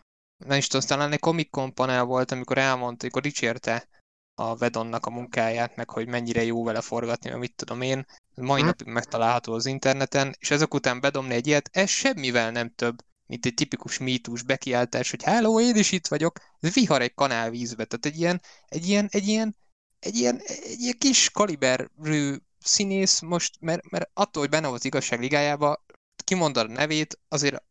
nem 0.46 0.58
is 0.58 0.68
tudom, 0.68 0.82
aztán 0.82 0.98
lenni 0.98 1.18
Comic 1.18 1.50
Con 1.50 1.74
panel 1.74 2.04
volt, 2.04 2.32
amikor 2.32 2.58
elmondta, 2.58 3.02
amikor 3.02 3.22
dicsérte 3.22 3.88
a 4.36 4.56
Vedonnak 4.56 5.06
a 5.06 5.10
munkáját, 5.10 5.76
meg 5.76 5.90
hogy 5.90 6.08
mennyire 6.08 6.44
jó 6.44 6.64
vele 6.64 6.82
forgatni, 6.82 7.30
mert 7.30 7.42
mit 7.42 7.56
tudom 7.56 7.82
én, 7.82 8.06
mai 8.36 8.60
hmm. 8.60 8.68
napig 8.68 8.88
megtalálható 8.88 9.54
az 9.54 9.66
interneten, 9.66 10.36
és 10.40 10.52
ezek 10.52 10.74
után 10.74 11.00
bedobni 11.00 11.34
egy 11.34 11.48
ilyet, 11.48 11.70
ez 11.72 11.90
semmivel 11.90 12.52
nem 12.52 12.74
több, 12.76 13.04
mint 13.28 13.46
egy 13.46 13.54
tipikus 13.54 13.98
mítus 13.98 14.44
bekiáltás, 14.44 15.10
hogy 15.10 15.24
hello, 15.24 15.60
én 15.60 15.76
is 15.76 15.92
itt 15.92 16.08
vagyok, 16.08 16.40
ez 16.60 16.74
vihar 16.74 17.02
egy 17.02 17.14
kanálvízbe, 17.14 17.86
tehát 17.86 18.06
egy 18.06 18.18
ilyen, 18.18 18.42
egy 18.68 18.88
ilyen, 18.88 19.08
egy 19.12 19.28
ilyen, 19.28 19.56
egy 20.00 20.16
ilyen, 20.16 20.42
egy 20.46 20.80
ilyen 20.80 20.98
kis 20.98 21.30
kaliberű 21.30 22.36
színész 22.60 23.20
most, 23.20 23.56
mert, 23.60 23.90
mert 23.90 24.10
attól, 24.14 24.42
hogy 24.42 24.52
benne 24.52 24.68
volt 24.68 24.80
az 24.80 24.86
igazság 24.86 25.20
ligájába, 25.20 25.86
kimondod 26.24 26.70
a 26.70 26.74
nevét, 26.74 27.20
azért 27.28 27.64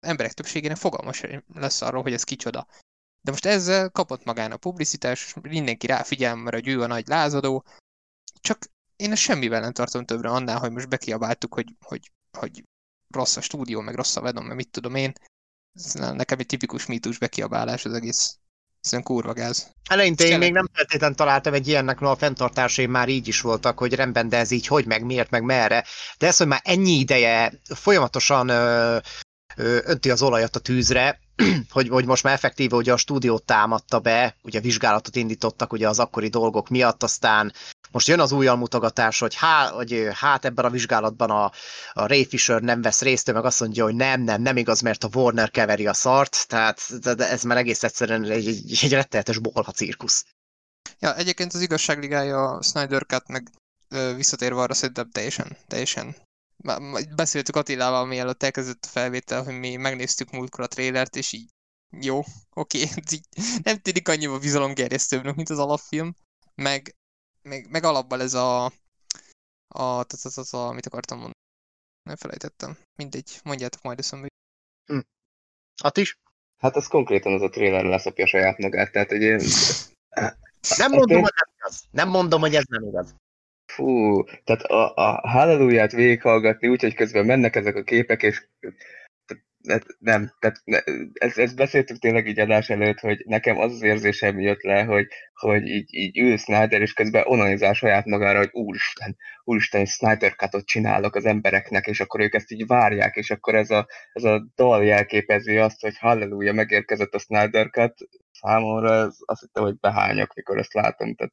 emberek 0.00 0.32
többségének 0.32 0.76
fogalmas 0.76 1.22
lesz 1.54 1.82
arról, 1.82 2.02
hogy 2.02 2.12
ez 2.12 2.24
kicsoda. 2.24 2.66
De 3.20 3.30
most 3.30 3.46
ezzel 3.46 3.90
kapott 3.90 4.24
magán 4.24 4.52
a 4.52 4.56
publicitás, 4.56 5.34
mindenki 5.42 5.86
ráfigyel, 5.86 6.36
mert 6.36 6.54
hogy 6.54 6.68
ő 6.68 6.82
a 6.82 6.86
nagy 6.86 7.06
lázadó, 7.06 7.64
csak 8.40 8.70
én 8.96 9.12
ezt 9.12 9.22
semmivel 9.22 9.60
nem 9.60 9.72
tartom 9.72 10.04
többre 10.04 10.28
annál, 10.28 10.58
hogy 10.58 10.70
most 10.70 10.88
bekiabáltuk, 10.88 11.54
hogy, 11.54 11.74
hogy, 11.80 12.12
hogy 12.38 12.64
rossz 13.12 13.36
a 13.36 13.40
stúdió, 13.40 13.80
meg 13.80 13.94
rossz 13.94 14.16
a 14.16 14.20
vedom, 14.20 14.46
meg 14.46 14.56
mit 14.56 14.68
tudom 14.70 14.94
én. 14.94 15.12
Ez 15.74 15.92
nekem 15.92 16.38
egy 16.38 16.46
tipikus 16.46 16.86
mítus 16.86 17.18
bekiabálás 17.18 17.84
az 17.84 17.92
egész. 17.92 18.36
Szerintem 18.80 19.14
kurva 19.14 19.32
gáz. 19.32 19.70
Eleinte 19.88 20.24
én 20.24 20.38
még 20.38 20.52
nem 20.52 20.68
feltétlenül 20.72 21.16
találtam 21.16 21.54
egy 21.54 21.68
ilyennek, 21.68 22.00
no 22.00 22.10
a 22.10 22.16
fenntartásai 22.16 22.86
már 22.86 23.08
így 23.08 23.28
is 23.28 23.40
voltak, 23.40 23.78
hogy 23.78 23.94
rendben, 23.94 24.28
de 24.28 24.36
ez 24.36 24.50
így 24.50 24.66
hogy, 24.66 24.86
meg 24.86 25.04
miért, 25.04 25.30
meg 25.30 25.42
merre. 25.42 25.84
De 26.18 26.26
ez, 26.26 26.36
hogy 26.36 26.46
már 26.46 26.60
ennyi 26.64 26.92
ideje 26.92 27.52
folyamatosan 27.74 28.48
ö, 28.48 28.98
önti 29.56 30.10
az 30.10 30.22
olajat 30.22 30.56
a 30.56 30.60
tűzre, 30.60 31.20
hogy, 31.70 31.88
hogy 31.88 32.04
most 32.04 32.22
már 32.22 32.34
effektíve 32.34 32.76
ugye 32.76 32.92
a 32.92 32.96
stúdiót 32.96 33.44
támadta 33.44 34.00
be, 34.00 34.36
ugye 34.42 34.60
vizsgálatot 34.60 35.16
indítottak 35.16 35.72
ugye 35.72 35.88
az 35.88 35.98
akkori 35.98 36.28
dolgok 36.28 36.68
miatt, 36.68 37.02
aztán 37.02 37.52
most 37.92 38.06
jön 38.06 38.20
az 38.20 38.32
újjal 38.32 38.56
mutogatás, 38.56 39.18
hogy, 39.18 39.34
há, 39.34 39.68
hogy 39.68 40.08
hát 40.12 40.44
ebben 40.44 40.64
a 40.64 40.70
vizsgálatban 40.70 41.30
a, 41.30 41.44
a 41.92 42.06
Ray 42.06 42.26
Fisher 42.26 42.62
nem 42.62 42.82
vesz 42.82 43.00
részt, 43.00 43.28
ő 43.28 43.32
meg 43.32 43.44
azt 43.44 43.60
mondja, 43.60 43.84
hogy 43.84 43.94
nem, 43.94 44.20
nem, 44.20 44.42
nem 44.42 44.56
igaz, 44.56 44.80
mert 44.80 45.04
a 45.04 45.08
Warner 45.12 45.50
keveri 45.50 45.86
a 45.86 45.92
szart, 45.92 46.46
tehát 46.48 46.80
ez 47.18 47.42
már 47.42 47.56
egész 47.56 47.82
egyszerűen 47.82 48.24
egy, 48.24 48.46
egy, 48.46 48.78
egy 48.82 48.92
rettenetes 48.92 49.38
bolha 49.38 49.72
cirkusz. 49.72 50.24
Ja, 50.98 51.16
egyébként 51.16 51.52
az 51.52 51.60
igazságligája 51.60 52.50
a 52.50 52.62
Snyder 52.62 53.06
Cut 53.06 53.28
meg 53.28 53.50
visszatérve 54.16 54.60
arra 54.60 54.74
szerintem 54.74 55.10
teljesen, 55.10 55.56
teljesen 55.68 56.16
beszéltük 57.14 57.56
Attilával, 57.56 58.06
mielőtt 58.06 58.42
elkezdett 58.42 58.84
a 58.84 58.88
felvétel, 58.88 59.44
hogy 59.44 59.58
mi 59.58 59.76
megnéztük 59.76 60.30
múltkor 60.30 60.64
a 60.64 60.66
trélert, 60.66 61.16
és 61.16 61.32
így 61.32 61.50
jó, 62.00 62.24
oké, 62.54 62.82
okay. 62.96 63.20
nem 63.62 63.78
tűnik 63.78 64.08
annyival 64.08 64.38
bizalomgerjesztőbbnek, 64.38 65.34
mint 65.34 65.50
az 65.50 65.58
alapfilm, 65.58 66.16
meg, 66.54 66.96
meg, 67.42 67.70
meg 67.70 67.84
alapban 67.84 68.20
ez 68.20 68.34
a, 68.34 68.64
a, 68.64 68.70
a, 69.68 69.98
a, 69.98 70.40
a, 70.52 70.56
a 70.56 70.72
mit 70.72 70.86
akartam 70.86 71.18
mondani? 71.18 71.40
Nem 72.02 72.16
felejtettem. 72.16 72.76
Mindegy, 72.96 73.40
mondjátok 73.44 73.82
majd 73.82 73.98
eszembe. 73.98 74.28
Hm. 74.86 74.98
Hát 75.82 75.96
is? 75.96 76.18
Hát 76.58 76.76
az 76.76 76.86
konkrétan 76.86 77.32
az 77.32 77.42
a 77.42 77.48
trailer 77.48 77.84
leszopja 77.84 78.26
saját 78.26 78.58
magát, 78.58 78.92
tehát 78.92 79.10
egy 79.10 79.20
ilyen... 79.20 79.42
Nem 80.76 80.90
mondom, 80.90 81.22
hogy 81.22 81.32
nem 81.34 81.54
igaz. 81.56 81.84
Nem 81.90 82.08
mondom, 82.08 82.40
hogy 82.40 82.54
ez 82.54 82.64
nem 82.68 82.82
igaz. 82.82 83.14
Fú, 83.66 84.24
tehát 84.24 84.62
a, 84.62 84.94
a 84.94 85.28
halleluját 85.28 85.92
végighallgatni 85.92 86.68
úgy, 86.68 86.82
hogy 86.82 86.94
közben 86.94 87.26
mennek 87.26 87.56
ezek 87.56 87.76
a 87.76 87.82
képek, 87.82 88.22
és 88.22 88.48
nem, 89.98 90.34
tehát 90.38 90.60
ne, 90.64 90.78
ezt, 91.12 91.38
ezt 91.38 91.56
beszéltük 91.56 91.98
tényleg 91.98 92.26
így 92.26 92.38
adás 92.38 92.70
előtt, 92.70 92.98
hogy 92.98 93.22
nekem 93.26 93.58
az 93.58 93.72
az 93.72 93.82
érzésem 93.82 94.40
jött 94.40 94.62
le, 94.62 94.82
hogy, 94.82 95.06
hogy 95.34 95.66
így, 95.66 95.94
így 95.94 96.18
ül 96.18 96.36
Snyder, 96.36 96.80
és 96.80 96.92
közben 96.92 97.22
onanizál 97.26 97.72
saját 97.72 98.04
magára, 98.06 98.38
hogy 98.38 98.50
úristen, 98.52 99.16
úristen, 99.44 99.84
Snyder 99.84 100.34
cut 100.34 100.66
csinálok 100.66 101.14
az 101.14 101.24
embereknek, 101.24 101.86
és 101.86 102.00
akkor 102.00 102.20
ők 102.20 102.34
ezt 102.34 102.50
így 102.50 102.66
várják, 102.66 103.16
és 103.16 103.30
akkor 103.30 103.54
ez 103.54 103.70
a, 103.70 103.86
ez 104.12 104.24
a 104.24 104.46
dal 104.54 104.84
jelképezi 104.84 105.56
azt, 105.56 105.80
hogy 105.80 105.98
halleluja, 105.98 106.52
megérkezett 106.52 107.14
a 107.14 107.18
Snyder 107.18 107.70
Cut, 107.70 107.94
számomra 108.32 108.92
ez 108.92 109.16
azt 109.24 109.40
hittem, 109.40 109.62
hogy 109.62 109.78
behányok, 109.80 110.34
mikor 110.34 110.58
ezt 110.58 110.72
látom, 110.72 111.14
tehát 111.14 111.32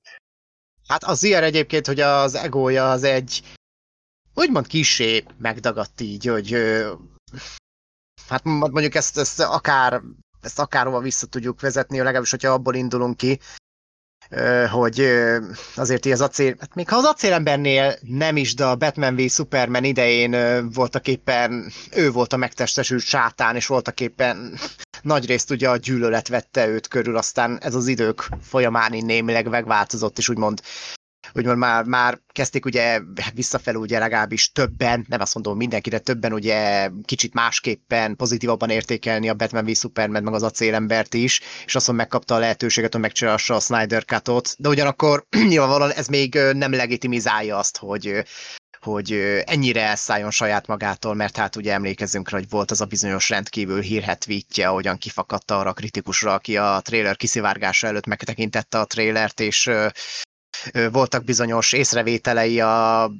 Hát 0.87 1.03
az 1.03 1.23
ilyen 1.23 1.43
egyébként, 1.43 1.85
hogy 1.85 1.99
az 1.99 2.35
egója 2.35 2.91
az 2.91 3.03
egy 3.03 3.41
úgymond 4.35 4.67
kisé 4.67 5.23
megdagadt 5.37 6.01
így, 6.01 6.25
hogy 6.25 6.57
hát 8.29 8.43
mondjuk 8.43 8.95
ezt, 8.95 9.17
ezt 9.17 9.39
akár 9.39 10.01
ezt 10.41 10.59
akárhova 10.59 10.99
vissza 10.99 11.25
tudjuk 11.25 11.61
vezetni, 11.61 11.97
legalábbis, 11.97 12.29
hogyha 12.29 12.51
abból 12.51 12.75
indulunk 12.75 13.17
ki, 13.17 13.39
hogy 14.69 15.07
azért 15.75 16.05
az 16.05 16.21
acél, 16.21 16.55
hát 16.59 16.75
még 16.75 16.89
ha 16.89 16.95
az 16.95 17.03
acélembernél 17.03 17.95
nem 18.01 18.37
is, 18.37 18.53
de 18.53 18.65
a 18.65 18.75
Batman 18.75 19.15
v 19.15 19.19
Superman 19.29 19.83
idején 19.83 20.69
voltak 20.71 21.07
éppen, 21.07 21.71
ő 21.95 22.11
volt 22.11 22.33
a 22.33 22.37
megtestesült 22.37 23.01
sátán, 23.01 23.55
és 23.55 23.67
voltak 23.67 23.99
éppen 23.99 24.59
nagy 25.01 25.25
részt 25.25 25.51
ugye 25.51 25.69
a 25.69 25.77
gyűlölet 25.77 26.27
vette 26.27 26.67
őt 26.67 26.87
körül, 26.87 27.17
aztán 27.17 27.57
ez 27.61 27.75
az 27.75 27.87
idők 27.87 28.29
folyamán 28.41 29.05
némileg 29.05 29.47
megváltozott, 29.47 30.17
és 30.17 30.29
úgymond 30.29 30.61
úgymond 31.33 31.57
már, 31.57 31.83
már 31.83 32.19
kezdték 32.31 32.65
ugye 32.65 33.01
visszafelé 33.33 33.77
ugye 33.77 33.99
legalábbis 33.99 34.51
többen, 34.51 35.05
nem 35.09 35.21
azt 35.21 35.33
mondom 35.33 35.57
mindenkire, 35.57 35.99
többen 35.99 36.33
ugye 36.33 36.89
kicsit 37.05 37.33
másképpen, 37.33 38.15
pozitívabban 38.15 38.69
értékelni 38.69 39.29
a 39.29 39.33
Batman 39.33 39.65
v 39.65 39.75
Superman 39.75 40.23
meg 40.23 40.33
az 40.33 40.43
acélembert 40.43 41.13
is, 41.13 41.41
és 41.65 41.75
azt 41.75 41.91
megkapta 41.91 42.35
a 42.35 42.39
lehetőséget, 42.39 42.91
hogy 42.91 43.01
megcsinálassa 43.01 43.55
a 43.55 43.59
Snyder 43.59 44.05
Cut-ot, 44.05 44.55
de 44.57 44.69
ugyanakkor 44.69 45.25
nyilvánvalóan 45.49 45.91
ez 45.91 46.07
még 46.07 46.39
nem 46.53 46.71
legitimizálja 46.71 47.57
azt, 47.57 47.77
hogy 47.77 48.23
hogy 48.81 49.11
ennyire 49.45 49.81
elszálljon 49.81 50.31
saját 50.31 50.67
magától, 50.67 51.13
mert 51.13 51.37
hát 51.37 51.55
ugye 51.55 51.73
emlékezzünk 51.73 52.29
rá, 52.29 52.37
hogy 52.37 52.49
volt 52.49 52.71
az 52.71 52.81
a 52.81 52.85
bizonyos 52.85 53.29
rendkívül 53.29 53.81
hírhet 53.81 54.25
tweetje, 54.25 54.67
ahogyan 54.67 54.97
kifakadta 54.97 55.59
arra 55.59 55.69
a 55.69 55.73
kritikusra, 55.73 56.33
aki 56.33 56.57
a 56.57 56.79
trailer 56.83 57.15
kiszivárgása 57.15 57.87
előtt 57.87 58.05
megtekintette 58.05 58.79
a 58.79 58.85
trailert, 58.85 59.39
és 59.39 59.69
voltak 60.91 61.23
bizonyos 61.23 61.73
észrevételei 61.73 62.59
a 62.59 63.11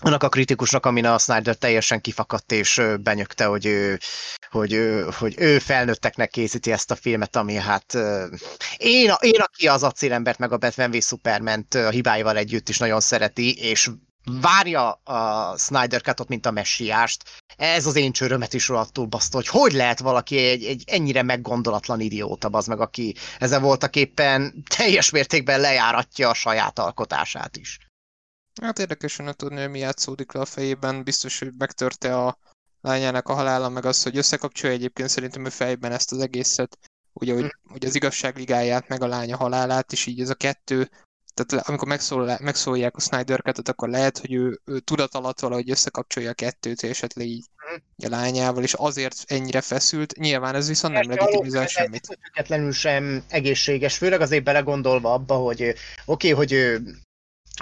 annak 0.00 0.22
a 0.22 0.28
kritikusnak, 0.28 0.86
amin 0.86 1.04
a 1.04 1.18
Snyder 1.18 1.56
teljesen 1.56 2.00
kifakadt 2.00 2.52
és 2.52 2.82
benyögte, 3.00 3.44
hogy 3.44 3.66
ő, 3.66 3.98
hogy, 4.50 4.72
ő, 4.72 5.08
hogy 5.18 5.34
ő 5.38 5.58
felnőtteknek 5.58 6.30
készíti 6.30 6.72
ezt 6.72 6.90
a 6.90 6.94
filmet, 6.94 7.36
ami 7.36 7.54
hát 7.54 7.94
én, 8.76 9.12
én 9.20 9.40
aki 9.40 9.68
az 9.68 9.82
acélembert 9.82 10.38
meg 10.38 10.52
a 10.52 10.56
Batman 10.56 10.90
v 10.90 11.00
superman 11.00 11.66
a 11.70 11.88
hibáival 11.88 12.36
együtt 12.36 12.68
is 12.68 12.78
nagyon 12.78 13.00
szereti, 13.00 13.56
és 13.58 13.90
várja 14.40 14.90
a 14.90 15.54
Snyder 15.58 16.00
Cut-ot, 16.00 16.28
mint 16.28 16.46
a 16.46 16.50
messiást. 16.50 17.24
Ez 17.56 17.86
az 17.86 17.96
én 17.96 18.12
csörömet 18.12 18.54
is 18.54 18.68
rohadtul 18.68 19.06
baszta, 19.06 19.36
hogy 19.36 19.46
hogy 19.46 19.72
lehet 19.72 19.98
valaki 19.98 20.36
egy, 20.36 20.64
egy 20.64 20.82
ennyire 20.86 21.22
meggondolatlan 21.22 22.00
idióta, 22.00 22.48
az 22.48 22.66
meg, 22.66 22.80
aki 22.80 23.14
ezen 23.38 23.62
voltak 23.62 23.96
éppen 23.96 24.64
teljes 24.76 25.10
mértékben 25.10 25.60
lejáratja 25.60 26.28
a 26.28 26.34
saját 26.34 26.78
alkotását 26.78 27.56
is. 27.56 27.78
Hát 28.62 28.78
érdekes 28.78 29.16
hogy 29.16 29.36
tudni, 29.36 29.60
hogy 29.60 29.70
mi 29.70 29.78
játszódik 29.78 30.32
le 30.32 30.40
a 30.40 30.44
fejében. 30.44 31.02
Biztos, 31.02 31.38
hogy 31.38 31.52
megtörte 31.58 32.16
a 32.16 32.38
lányának 32.80 33.28
a 33.28 33.34
halála, 33.34 33.68
meg 33.68 33.84
az, 33.84 34.02
hogy 34.02 34.16
összekapcsolja 34.16 34.76
egyébként 34.76 35.08
szerintem 35.08 35.44
ő 35.44 35.48
fejben 35.48 35.92
ezt 35.92 36.12
az 36.12 36.18
egészet. 36.18 36.78
Ugye, 37.12 37.34
hogy, 37.34 37.42
mm. 37.42 37.70
hogy 37.70 37.84
az 37.84 37.94
igazságligáját, 37.94 38.88
meg 38.88 39.02
a 39.02 39.06
lánya 39.06 39.36
halálát, 39.36 39.92
és 39.92 40.06
így 40.06 40.20
ez 40.20 40.30
a 40.30 40.34
kettő 40.34 40.90
tehát 41.46 41.68
amikor 41.68 41.88
megszól, 41.88 42.38
megszólják 42.40 42.96
a 42.96 43.00
Snyder 43.00 43.40
cut 43.42 43.68
akkor 43.68 43.88
lehet, 43.88 44.18
hogy 44.18 44.32
ő, 44.32 44.60
ő 44.64 44.78
tudat 44.78 45.14
alatt 45.14 45.40
valahogy 45.40 45.70
összekapcsolja 45.70 46.30
a 46.30 46.34
kettőt, 46.34 46.82
és 46.82 46.90
esetleg 46.90 47.26
így 47.26 47.44
mm. 47.72 48.06
a 48.06 48.08
lányával, 48.08 48.62
és 48.62 48.72
azért 48.72 49.14
ennyire 49.26 49.60
feszült. 49.60 50.16
Nyilván 50.16 50.54
ez 50.54 50.68
viszont 50.68 50.94
nem 50.94 51.08
legitimizál 51.08 51.66
semmit. 51.66 52.06
Függetlenül 52.06 52.72
sem 52.72 53.22
egészséges, 53.28 53.96
főleg 53.96 54.20
azért 54.20 54.44
belegondolva 54.44 55.12
abba, 55.12 55.34
hogy 55.34 55.62
oké, 56.04 56.32
okay, 56.32 56.46
hogy 56.46 56.80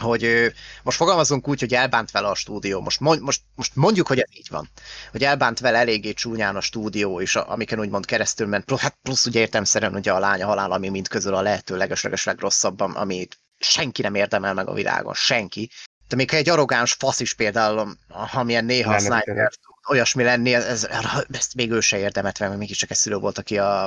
hogy 0.01 0.53
most 0.83 0.97
fogalmazunk 0.97 1.49
úgy, 1.49 1.61
hogy 1.61 1.75
elbánt 1.75 2.11
vele 2.11 2.29
a 2.29 2.35
stúdió. 2.35 2.81
Most, 2.81 3.01
most, 3.01 3.41
most 3.55 3.75
mondjuk, 3.75 4.07
hogy 4.07 4.19
ez 4.19 4.29
így 4.33 4.49
van. 4.51 4.71
Hogy 5.11 5.25
elbánt 5.25 5.61
vele 5.61 5.79
eléggé 5.79 6.13
csúnyán 6.13 6.57
a 6.57 6.61
stúdió, 6.61 7.21
és 7.21 7.37
a, 7.37 7.51
amiken 7.51 7.81
úgymond 7.81 8.07
keresztül 8.07 8.47
ment. 8.47 8.79
Hát 8.79 8.99
plusz 9.03 9.27
ugye 9.27 9.41
értemszerűen 9.41 9.95
ugye 9.95 10.13
a 10.13 10.19
lánya 10.19 10.47
halál, 10.47 10.73
ami 10.73 10.89
mind 10.89 11.09
közül 11.09 11.35
a 11.35 11.41
lehető 11.41 11.77
legesleges 11.77 12.25
legrosszabb, 12.25 12.81
amit 12.81 13.39
senki 13.59 14.03
nem 14.03 14.15
érdemel 14.15 14.55
meg 14.55 14.69
a 14.69 14.73
világon, 14.73 15.15
senki. 15.15 15.71
De 16.09 16.17
még 16.17 16.31
ha 16.31 16.37
egy 16.37 16.49
arrogáns 16.49 16.93
fasz 16.93 17.21
is 17.21 17.35
például, 17.35 17.97
amilyen 18.33 18.65
néha 18.65 18.95
a 18.95 18.99
Snyder 18.99 19.51
olyasmi 19.89 20.23
lenni, 20.23 20.55
ez, 20.55 20.89
ezt 21.31 21.55
még 21.55 21.71
ő 21.71 21.81
se 21.81 21.99
érdemet 21.99 22.39
meg, 22.39 22.57
mégiscsak 22.57 22.91
egy 22.91 22.97
szülő 22.97 23.17
volt, 23.17 23.39
aki 23.39 23.59
a, 23.59 23.85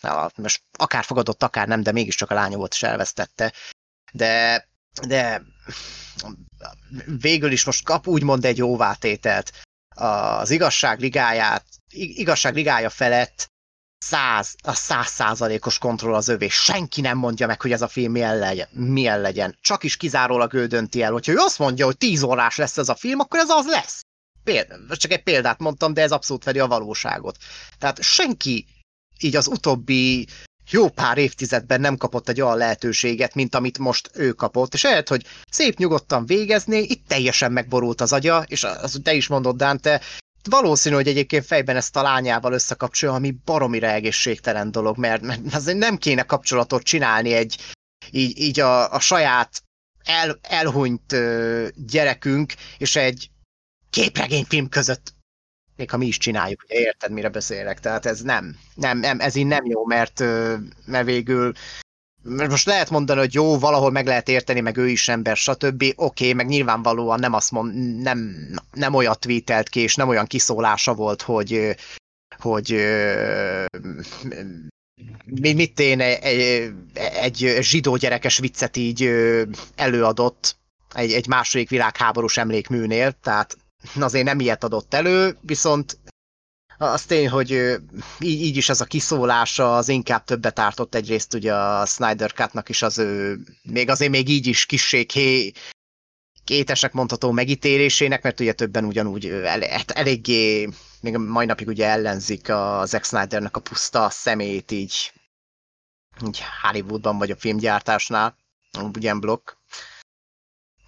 a, 0.00 0.30
most 0.36 0.62
akár 0.78 1.04
fogadott, 1.04 1.42
akár 1.42 1.68
nem, 1.68 1.82
de 1.82 1.92
mégiscsak 1.92 2.30
a 2.30 2.34
lánya 2.34 2.56
volt 2.56 2.72
és 2.72 2.82
elvesztette. 2.82 3.52
De, 4.12 4.68
de 5.06 5.42
végül 7.20 7.52
is 7.52 7.64
most 7.64 7.84
kap 7.84 8.06
úgymond 8.06 8.44
egy 8.44 8.56
jóvátételt 8.56 9.52
az 9.94 10.50
igazság 10.50 11.00
ligáját, 11.00 11.64
igazság 11.92 12.54
ligája 12.54 12.90
felett 12.90 13.50
száz, 14.08 14.54
a 14.62 14.74
száz 14.74 15.06
százalékos 15.06 15.78
kontroll 15.78 16.14
az 16.14 16.28
övé. 16.28 16.48
Senki 16.48 17.00
nem 17.00 17.18
mondja 17.18 17.46
meg, 17.46 17.60
hogy 17.60 17.72
ez 17.72 17.82
a 17.82 17.88
film 17.88 18.12
milyen 18.12 18.38
legyen. 18.38 18.68
Milyen 18.72 19.20
legyen. 19.20 19.58
Csak 19.60 19.84
is 19.84 19.96
kizárólag 19.96 20.54
ő 20.54 20.66
dönti 20.66 21.02
el, 21.02 21.12
hogyha 21.12 21.32
ő 21.32 21.36
azt 21.36 21.58
mondja, 21.58 21.84
hogy 21.84 21.96
tíz 21.96 22.22
órás 22.22 22.56
lesz 22.56 22.78
ez 22.78 22.88
a 22.88 22.94
film, 22.94 23.18
akkor 23.18 23.38
ez 23.38 23.48
az 23.48 23.66
lesz. 23.66 24.00
Péld, 24.44 24.66
csak 24.96 25.12
egy 25.12 25.22
példát 25.22 25.58
mondtam, 25.58 25.94
de 25.94 26.02
ez 26.02 26.12
abszolút 26.12 26.42
fedi 26.42 26.58
a 26.58 26.66
valóságot. 26.66 27.36
Tehát 27.78 28.02
senki 28.02 28.66
így 29.20 29.36
az 29.36 29.46
utóbbi 29.46 30.26
jó 30.70 30.88
pár 30.88 31.18
évtizedben 31.18 31.80
nem 31.80 31.96
kapott 31.96 32.28
egy 32.28 32.40
olyan 32.40 32.56
lehetőséget, 32.56 33.34
mint 33.34 33.54
amit 33.54 33.78
most 33.78 34.10
ő 34.14 34.32
kapott, 34.32 34.74
és 34.74 34.82
lehet, 34.82 35.08
hogy 35.08 35.26
szép 35.50 35.78
nyugodtan 35.78 36.26
végezné, 36.26 36.78
itt 36.78 37.08
teljesen 37.08 37.52
megborult 37.52 38.00
az 38.00 38.12
agya, 38.12 38.44
és 38.46 38.64
az, 38.64 39.00
te 39.02 39.14
is 39.14 39.26
mondod, 39.26 39.56
Dante, 39.56 40.00
valószínű, 40.46 40.94
hogy 40.94 41.08
egyébként 41.08 41.44
fejben 41.44 41.76
ezt 41.76 41.96
a 41.96 42.02
lányával 42.02 42.52
összekapcsolja, 42.52 43.14
ami 43.14 43.34
baromira 43.44 43.86
egészségtelen 43.86 44.70
dolog, 44.70 44.98
mert, 44.98 45.22
mert 45.22 45.54
azért 45.54 45.78
nem 45.78 45.96
kéne 45.96 46.22
kapcsolatot 46.22 46.82
csinálni 46.82 47.32
egy 47.32 47.56
így, 48.10 48.38
így 48.38 48.60
a, 48.60 48.92
a 48.92 49.00
saját 49.00 49.62
el, 50.04 50.38
elhunyt 50.42 51.12
ö, 51.12 51.68
gyerekünk 51.74 52.54
és 52.78 52.96
egy 52.96 53.30
képregényfilm 53.90 54.68
között. 54.68 55.14
Még 55.76 55.90
ha 55.90 55.96
mi 55.96 56.06
is 56.06 56.18
csináljuk, 56.18 56.62
ugye 56.62 56.78
érted, 56.78 57.10
mire 57.10 57.28
beszélek, 57.28 57.80
tehát 57.80 58.06
ez 58.06 58.20
nem, 58.20 58.56
nem, 58.74 58.98
nem 58.98 59.20
ez 59.20 59.34
így 59.34 59.46
nem 59.46 59.66
jó, 59.66 59.84
mert, 59.84 60.20
mert 60.86 61.04
végül 61.04 61.52
most 62.26 62.66
lehet 62.66 62.90
mondani, 62.90 63.18
hogy 63.18 63.34
jó, 63.34 63.58
valahol 63.58 63.90
meg 63.90 64.06
lehet 64.06 64.28
érteni, 64.28 64.60
meg 64.60 64.76
ő 64.76 64.88
is 64.88 65.08
ember, 65.08 65.36
stb. 65.36 65.82
Oké, 65.82 65.94
okay, 65.96 66.32
meg 66.32 66.46
nyilvánvalóan 66.46 67.18
nem 67.18 67.32
azt 67.32 67.50
mond, 67.50 68.00
nem, 68.02 68.36
nem 68.72 68.94
olyat 68.94 69.20
tweetelt 69.20 69.68
ki, 69.68 69.80
és 69.80 69.94
nem 69.94 70.08
olyan 70.08 70.26
kiszólása 70.26 70.94
volt, 70.94 71.22
hogy, 71.22 71.76
hogy 72.38 72.70
mit 75.42 75.80
én 75.80 76.00
egy, 76.00 76.74
egy 77.20 77.56
zsidó 77.60 77.96
gyerekes 77.96 78.38
viccet 78.38 78.76
így 78.76 79.10
előadott 79.74 80.56
egy, 80.94 81.12
egy 81.12 81.26
második 81.26 81.68
világháborús 81.68 82.36
emlékműnél, 82.36 83.12
tehát 83.22 83.56
azért 84.00 84.24
nem 84.24 84.40
ilyet 84.40 84.64
adott 84.64 84.94
elő, 84.94 85.36
viszont 85.40 85.98
az 86.78 87.04
tény, 87.04 87.28
hogy 87.28 87.50
így, 88.18 88.40
így 88.40 88.56
is 88.56 88.68
ez 88.68 88.80
a 88.80 88.84
kiszólása 88.84 89.76
az 89.76 89.88
inkább 89.88 90.24
többet 90.24 90.58
ártott 90.58 90.94
egyrészt 90.94 91.34
ugye 91.34 91.54
a 91.54 91.86
Snyder 91.86 92.32
Cut-nak 92.32 92.68
is 92.68 92.82
az 92.82 92.98
ő, 92.98 93.38
még 93.62 93.88
azért 93.88 94.10
még 94.10 94.28
így 94.28 94.46
is 94.46 94.66
kisség 94.66 95.10
hé, 95.10 95.52
kétesnek 96.44 96.92
mondható 96.92 97.30
megítélésének, 97.30 98.22
mert 98.22 98.40
ugye 98.40 98.52
többen 98.52 98.84
ugyanúgy 98.84 99.26
el, 99.26 99.60
hát 99.60 99.90
eléggé, 99.90 100.68
még 101.00 101.16
mai 101.16 101.46
napig 101.46 101.66
ugye 101.66 101.86
ellenzik 101.86 102.48
a 102.48 102.82
Zack 102.86 103.04
Snydernek 103.04 103.56
a 103.56 103.60
puszta 103.60 104.10
szemét 104.10 104.70
így, 104.70 105.12
így 106.26 106.42
Hollywoodban 106.62 107.18
vagy 107.18 107.30
a 107.30 107.36
filmgyártásnál, 107.36 108.36
ugye 108.94 109.14
blokk. 109.14 109.50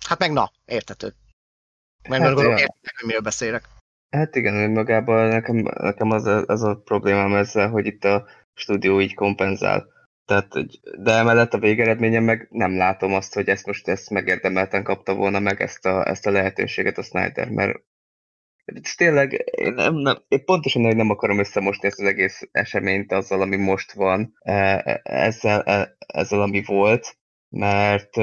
Hát 0.07 0.19
meg 0.19 0.33
na, 0.33 0.53
értető. 0.65 1.15
Meg 2.09 2.21
hát, 2.21 2.29
gondolom, 2.29 2.57
értető, 2.57 3.07
miről 3.07 3.21
beszélek. 3.21 3.69
Hát 4.11 4.37
igen, 4.37 4.55
önmagában 4.55 5.29
nekem, 5.29 5.57
nekem 5.57 6.11
az, 6.11 6.25
a, 6.25 6.45
az 6.47 6.63
a 6.63 6.81
problémám 6.85 7.35
ezzel, 7.35 7.69
hogy 7.69 7.87
itt 7.87 8.05
a 8.05 8.27
stúdió 8.55 9.01
így 9.01 9.15
kompenzál. 9.15 9.87
Tehát, 10.25 10.49
de 10.99 11.13
emellett 11.13 11.55
a 11.55 11.59
végeredményen 11.59 12.23
meg 12.23 12.47
nem 12.51 12.77
látom 12.77 13.15
azt, 13.15 13.35
hogy 13.35 13.49
ezt 13.49 13.67
most 13.67 13.89
ezt 13.89 14.11
megérdemelten 14.11 14.83
kapta 14.83 15.15
volna 15.15 15.39
meg 15.39 15.61
ezt 15.61 15.87
a, 15.87 16.09
ezt 16.09 16.27
a 16.27 16.31
lehetőséget 16.31 16.99
a 16.99 17.03
Snyder, 17.03 17.51
mert 17.51 17.83
ez 18.65 18.95
tényleg, 18.95 19.45
én, 19.51 19.73
nem, 19.73 19.95
nem, 19.95 20.17
én 20.29 20.45
pontosan 20.45 20.83
hogy 20.83 20.97
nem 20.97 21.11
akarom 21.11 21.39
összemosni 21.39 21.87
ezt 21.87 22.01
az 22.01 22.07
egész 22.07 22.49
eseményt 22.53 23.13
azzal, 23.13 23.41
ami 23.41 23.57
most 23.57 23.93
van, 23.93 24.33
e, 24.41 24.53
e, 24.85 25.01
ezzel, 25.03 25.63
e, 25.63 25.97
ezzel 26.07 26.43
ami 26.43 26.63
volt, 26.67 27.19
mert 27.49 28.17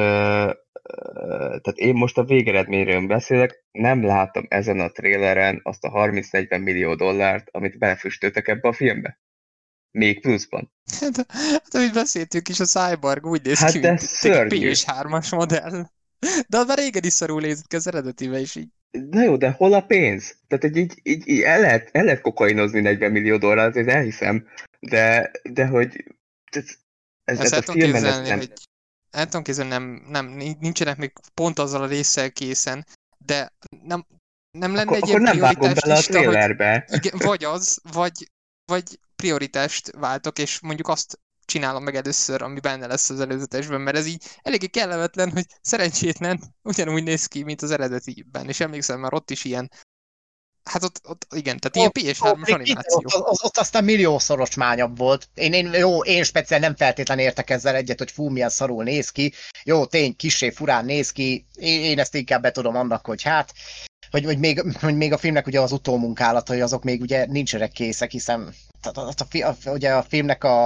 tehát 1.38 1.78
én 1.78 1.94
most 1.94 2.18
a 2.18 2.24
végeredményről 2.24 3.08
beszélek, 3.08 3.64
nem 3.72 4.04
látom 4.04 4.46
ezen 4.50 4.80
a 4.80 4.92
tréleren 4.92 5.60
azt 5.64 5.84
a 5.84 5.92
30-40 5.92 6.64
millió 6.64 6.96
dollárt, 6.96 7.50
amit 7.52 7.78
belefüstöltek 7.78 8.48
ebbe 8.48 8.68
a 8.68 8.74
filmbe. 8.74 9.20
Még 9.92 10.22
pluszban. 10.22 10.72
Hát, 11.00 11.26
hát 11.32 11.74
amit 11.74 11.94
beszéltünk 11.94 12.50
is, 12.50 12.60
a 12.60 12.66
Cyborg 12.66 13.26
úgy 13.26 13.42
néz 13.44 13.60
hát 13.60 13.72
ki, 13.72 13.80
mint 13.80 14.02
egy 14.02 14.48
PS3-as 14.52 15.36
modell. 15.36 15.86
De 16.48 16.58
az 16.58 16.68
már 16.68 16.78
régen 16.78 17.04
is 17.04 17.14
szarul 17.14 17.42
nézett 17.42 17.68
ki 17.68 17.76
az 17.76 17.88
eredetibe 17.88 18.40
is 18.40 18.56
így. 18.56 18.70
Na 19.10 19.24
jó, 19.24 19.38
de 19.38 19.50
hol 19.50 19.74
a 19.74 19.82
pénz? 19.82 20.38
Tehát, 20.48 20.64
hogy 20.64 20.78
így, 20.78 21.00
így, 21.04 21.28
így 21.28 21.42
el, 21.42 21.60
lehet, 21.60 21.90
el 21.92 22.04
lehet 22.04 22.22
kokainozni 22.22 22.80
40 22.80 23.12
millió 23.12 23.38
dollárt, 23.38 23.78
ez 23.78 23.88
elhiszem, 23.88 24.48
de, 24.80 25.32
de 25.44 25.66
hogy 25.66 26.04
ez, 26.52 26.78
ez, 27.24 27.40
ez 27.40 27.52
a 27.52 27.72
filmben 27.72 28.02
nem... 28.02 28.38
hogy 28.38 28.54
el 29.16 29.26
tudom 29.26 29.44
képzelni, 29.44 29.70
nem, 29.70 30.04
nem, 30.08 30.26
nincsenek 30.60 30.98
még 30.98 31.14
pont 31.34 31.60
azzal 31.60 31.82
a 31.82 31.88
résszel 31.88 32.32
készen, 32.32 32.86
de 33.18 33.54
nem, 33.84 34.06
nem 34.52 34.76
lenne 34.76 34.82
akkor, 34.82 34.96
egy 34.96 35.10
akkor 35.10 35.22
nem 35.22 35.40
vágom 35.40 35.74
bele 35.74 35.98
a 35.98 36.02
trailerbe. 36.02 36.86
Hogy, 36.88 37.06
igen, 37.06 37.20
vagy 37.28 37.44
az, 37.44 37.80
vagy, 37.92 38.32
vagy 38.66 39.00
prioritást 39.16 39.92
váltok, 39.92 40.40
és 40.40 40.60
mondjuk 40.60 40.88
azt 40.88 41.20
csinálom 41.46 41.84
meg 41.84 41.96
először, 41.96 42.42
ami 42.42 42.60
benne 42.60 42.88
lesz 42.88 43.10
az 43.10 43.20
előzetesben, 43.20 43.82
mert 43.82 43.98
ez 43.98 44.06
így 44.06 44.24
eléggé 44.42 44.68
kellemetlen, 44.68 45.32
hogy 45.32 45.46
szerencsétlen 45.62 46.40
ugyanúgy 46.62 47.04
néz 47.04 47.26
ki, 47.26 47.44
mint 47.44 47.62
az 47.62 47.72
eredetiben, 47.72 48.48
és 48.48 48.60
emlékszem, 48.60 49.00
már 49.00 49.14
ott 49.14 49.32
is 49.32 49.44
ilyen 49.44 49.72
Hát 50.70 50.84
ott, 50.84 51.02
ott 51.04 51.28
igen, 51.36 51.60
tehát 51.60 51.76
ilyen 51.76 52.16
PS3-as 52.16 52.54
animáció. 52.54 53.02
Ott, 53.04 53.30
ott, 53.30 53.44
ott 53.44 53.58
aztán 53.58 53.84
milliószoros 53.84 54.56
mányabb 54.56 54.98
volt. 54.98 55.30
Én, 55.34 55.54
én, 55.54 55.74
jó, 55.74 56.04
én 56.04 56.24
speciál 56.24 56.60
nem 56.60 56.76
feltétlenül 56.76 57.24
értek 57.24 57.50
ezzel 57.50 57.76
egyet, 57.76 57.98
hogy 57.98 58.12
fú, 58.12 58.30
milyen 58.30 58.50
szarul 58.50 58.84
néz 58.84 59.10
ki. 59.10 59.34
Jó, 59.64 59.86
tény, 59.86 60.16
kisé 60.16 60.50
furán 60.50 60.86
néz 60.86 61.12
ki. 61.12 61.46
Én, 61.56 61.82
én 61.82 62.00
ezt 62.00 62.16
inkább 62.16 62.42
betudom 62.42 62.76
annak, 62.76 63.06
hogy 63.06 63.22
hát, 63.24 63.54
hogy, 64.12 64.26
hogy, 64.26 64.40
még, 64.40 64.62
hogy 64.80 64.96
még 64.96 65.14
a 65.14 65.18
filmnek 65.18 65.48
ugye 65.48 65.62
az 65.62 65.72
utómunkálatai, 65.72 66.62
azok 66.62 66.84
még 66.84 67.02
ugye 67.02 67.26
nincsenek 67.26 67.72
készek, 67.72 68.12
hiszen 68.12 68.54
tehát 68.82 68.98
a, 68.98 69.26
a, 69.32 69.70
a, 69.70 69.72
ugye 69.72 69.94
a 69.94 70.04
filmnek 70.04 70.44
a, 70.44 70.66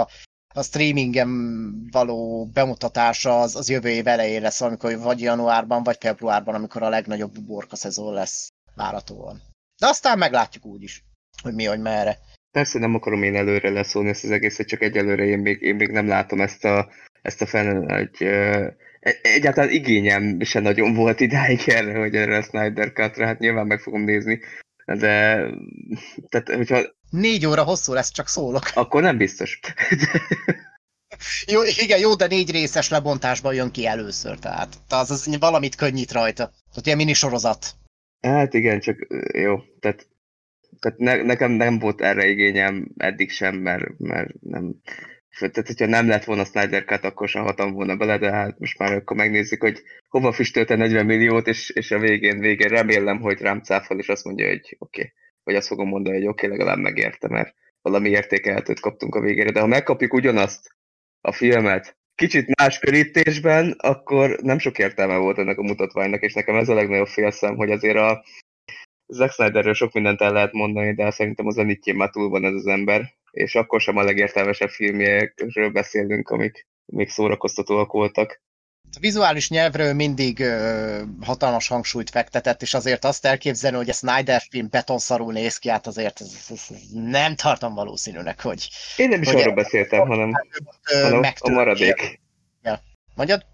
a 0.54 0.64
streamingen 0.64 1.30
való 1.92 2.46
bemutatása 2.54 3.40
az, 3.40 3.56
az 3.56 3.70
jövő 3.70 3.90
év 3.90 4.08
elején 4.08 4.42
lesz, 4.42 4.62
amikor 4.62 5.00
vagy 5.00 5.22
januárban, 5.22 5.84
vagy 5.84 5.98
februárban, 6.00 6.56
amikor 6.56 6.84
a 6.84 6.90
legnagyobb 6.90 7.40
borka 7.40 7.76
szezon 7.76 8.14
lesz 8.14 8.48
várhatóan. 8.76 9.42
De 9.80 9.88
aztán 9.88 10.18
meglátjuk 10.18 10.66
úgy 10.66 10.84
is, 10.84 11.04
hogy 11.42 11.54
mi, 11.54 11.66
hogy 11.66 11.80
merre. 11.80 12.18
Persze 12.52 12.80
nem 12.80 12.96
akarom 12.96 13.24
én 13.24 13.36
előre 13.36 13.70
leszólni 13.70 14.10
ezt 14.10 14.24
az 14.24 14.32
egészet, 14.32 14.68
csak 14.68 14.82
egyelőre 14.82 15.26
én 15.26 15.40
még, 15.40 15.62
én 15.62 15.76
még 15.76 15.88
nem 15.88 16.08
látom 16.08 16.42
ezt 16.42 16.66
a, 16.66 16.90
ezt 17.22 17.42
a 17.42 17.46
fel, 17.46 17.82
hogy 17.82 18.28
uh, 18.28 18.68
egyáltalán 19.22 19.70
igényem 19.70 20.40
se 20.42 20.60
nagyon 20.60 20.94
volt 20.94 21.20
idáig 21.20 21.62
erre, 21.66 22.00
hogy 22.00 22.16
erre 22.16 22.38
a 22.38 22.42
Snyder 22.42 22.92
cut 22.92 23.18
hát 23.18 23.40
nyilván 23.40 23.68
meg 23.68 23.80
fogom 23.80 24.02
nézni, 24.02 24.40
de 24.86 25.44
tehát, 26.30 26.50
hogyha... 26.56 26.82
Négy 27.10 27.46
óra 27.46 27.64
hosszú 27.64 27.94
lesz, 27.94 28.12
csak 28.12 28.28
szólok. 28.28 28.72
Akkor 28.74 29.02
nem 29.02 29.18
biztos. 29.18 29.60
jó, 31.48 31.62
igen, 31.64 32.00
jó, 32.00 32.16
de 32.16 32.28
négy 32.28 32.52
részes 32.52 32.90
lebontásban 32.90 33.54
jön 33.54 33.72
ki 33.72 33.86
először, 33.86 34.40
tehát 34.40 34.78
az, 34.90 35.12
az 35.12 35.38
valamit 35.40 35.76
könnyít 35.76 36.12
rajta. 36.12 36.44
Tehát 36.70 36.86
ilyen 36.86 36.98
minisorozat. 36.98 37.76
Hát 38.22 38.54
igen, 38.54 38.80
csak 38.80 39.08
jó, 39.34 39.60
tehát, 39.80 40.08
tehát 40.80 40.98
ne, 40.98 41.24
nekem 41.24 41.52
nem 41.52 41.80
volt 41.80 42.02
erre 42.02 42.28
igényem 42.28 42.88
eddig 42.98 43.30
sem, 43.30 43.56
mert, 43.56 43.98
mert 43.98 44.42
nem, 44.42 44.76
tehát 45.40 45.68
hogyha 45.68 45.86
nem 45.86 46.08
lett 46.08 46.24
volna 46.24 46.46
Snyder 46.46 46.86
Cut, 46.86 47.04
akkor 47.04 47.28
sem 47.30 47.44
hatam 47.44 47.74
volna 47.74 47.96
bele, 47.96 48.18
de 48.18 48.32
hát 48.32 48.60
most 48.60 48.78
már 48.78 48.94
akkor 48.94 49.18
megnézzük, 49.18 49.62
hogy 49.62 49.84
hova 50.08 50.32
füstölte 50.32 50.76
40 50.76 51.06
milliót, 51.06 51.48
és, 51.48 51.70
és 51.70 51.92
a 51.92 52.00
végén, 52.00 52.40
végén 52.40 52.70
remélem, 52.70 53.20
hogy 53.20 53.42
rám 53.42 53.62
cáfol, 53.62 54.00
és 54.00 54.10
azt 54.10 54.24
mondja, 54.24 54.48
hogy 54.48 54.76
oké. 54.80 55.02
Okay. 55.02 55.14
Vagy 55.44 55.56
azt 55.56 55.68
fogom 55.68 55.88
mondani, 55.88 56.18
hogy 56.18 56.28
oké, 56.28 56.46
okay, 56.46 56.58
legalább 56.58 56.80
megérte, 56.80 57.28
mert 57.28 57.56
valami 57.82 58.10
értékelhetőt 58.10 58.80
kaptunk 58.80 59.16
a 59.16 59.22
végére. 59.22 59.52
De 59.52 59.60
ha 59.60 59.68
megkapjuk 59.68 60.14
ugyanazt 60.14 60.76
a 61.22 61.32
filmet, 61.32 61.98
kicsit 62.20 62.56
más 62.56 62.80
körítésben, 62.80 63.76
akkor 63.78 64.40
nem 64.42 64.60
sok 64.60 64.78
értelme 64.78 65.18
volt 65.18 65.38
ennek 65.38 65.58
a 65.58 65.64
mutatványnak, 65.64 66.22
és 66.22 66.34
nekem 66.34 66.56
ez 66.56 66.70
a 66.70 66.74
legnagyobb 66.74 67.08
félszem, 67.08 67.56
hogy 67.56 67.72
azért 67.72 67.98
a 67.98 68.24
Zack 69.08 69.32
Snyderről 69.32 69.74
sok 69.74 69.94
mindent 69.94 70.22
el 70.22 70.32
lehet 70.32 70.54
mondani, 70.54 70.94
de 70.94 71.12
szerintem 71.12 71.48
az 71.48 71.54
zenitjén 71.54 71.96
már 71.96 72.10
túl 72.10 72.30
van 72.30 72.46
ez 72.46 72.54
az 72.54 72.68
ember, 72.68 73.14
és 73.32 73.56
akkor 73.56 73.82
sem 73.82 73.98
a 73.98 74.04
legértelmesebb 74.04 74.70
filmjekről 74.70 75.70
beszélünk, 75.70 76.30
amik 76.30 76.68
még 76.86 77.10
szórakoztatóak 77.10 77.92
voltak. 77.92 78.42
A 78.96 79.00
vizuális 79.00 79.50
nyelvről 79.50 79.94
mindig 79.94 80.40
ö, 80.40 81.02
hatalmas 81.22 81.68
hangsúlyt 81.68 82.10
fektetett, 82.10 82.62
és 82.62 82.74
azért 82.74 83.06
azt 83.06 83.26
elképzelni, 83.26 83.78
hogy 83.78 83.90
a 83.90 83.94
Snyder 83.94 84.42
film 84.50 84.68
betonszarul 84.70 85.34
néz 85.34 85.58
ki, 85.58 85.70
hát 85.70 85.88
azért 85.88 86.22
ez, 86.22 86.46
ez, 86.50 86.66
ez 86.70 86.78
nem 86.92 87.36
tartom 87.36 87.74
valószínűnek, 87.74 88.42
hogy... 88.42 88.70
Én 88.98 89.10
nem 89.10 89.22
is 89.22 89.28
arról 89.28 89.54
beszéltem, 89.54 90.08
hanem, 90.08 90.32
hanem 91.02 91.34
a 91.40 91.50
maradék. 91.50 92.20
Ja. 92.64 92.82
Mondjad? 93.16 93.46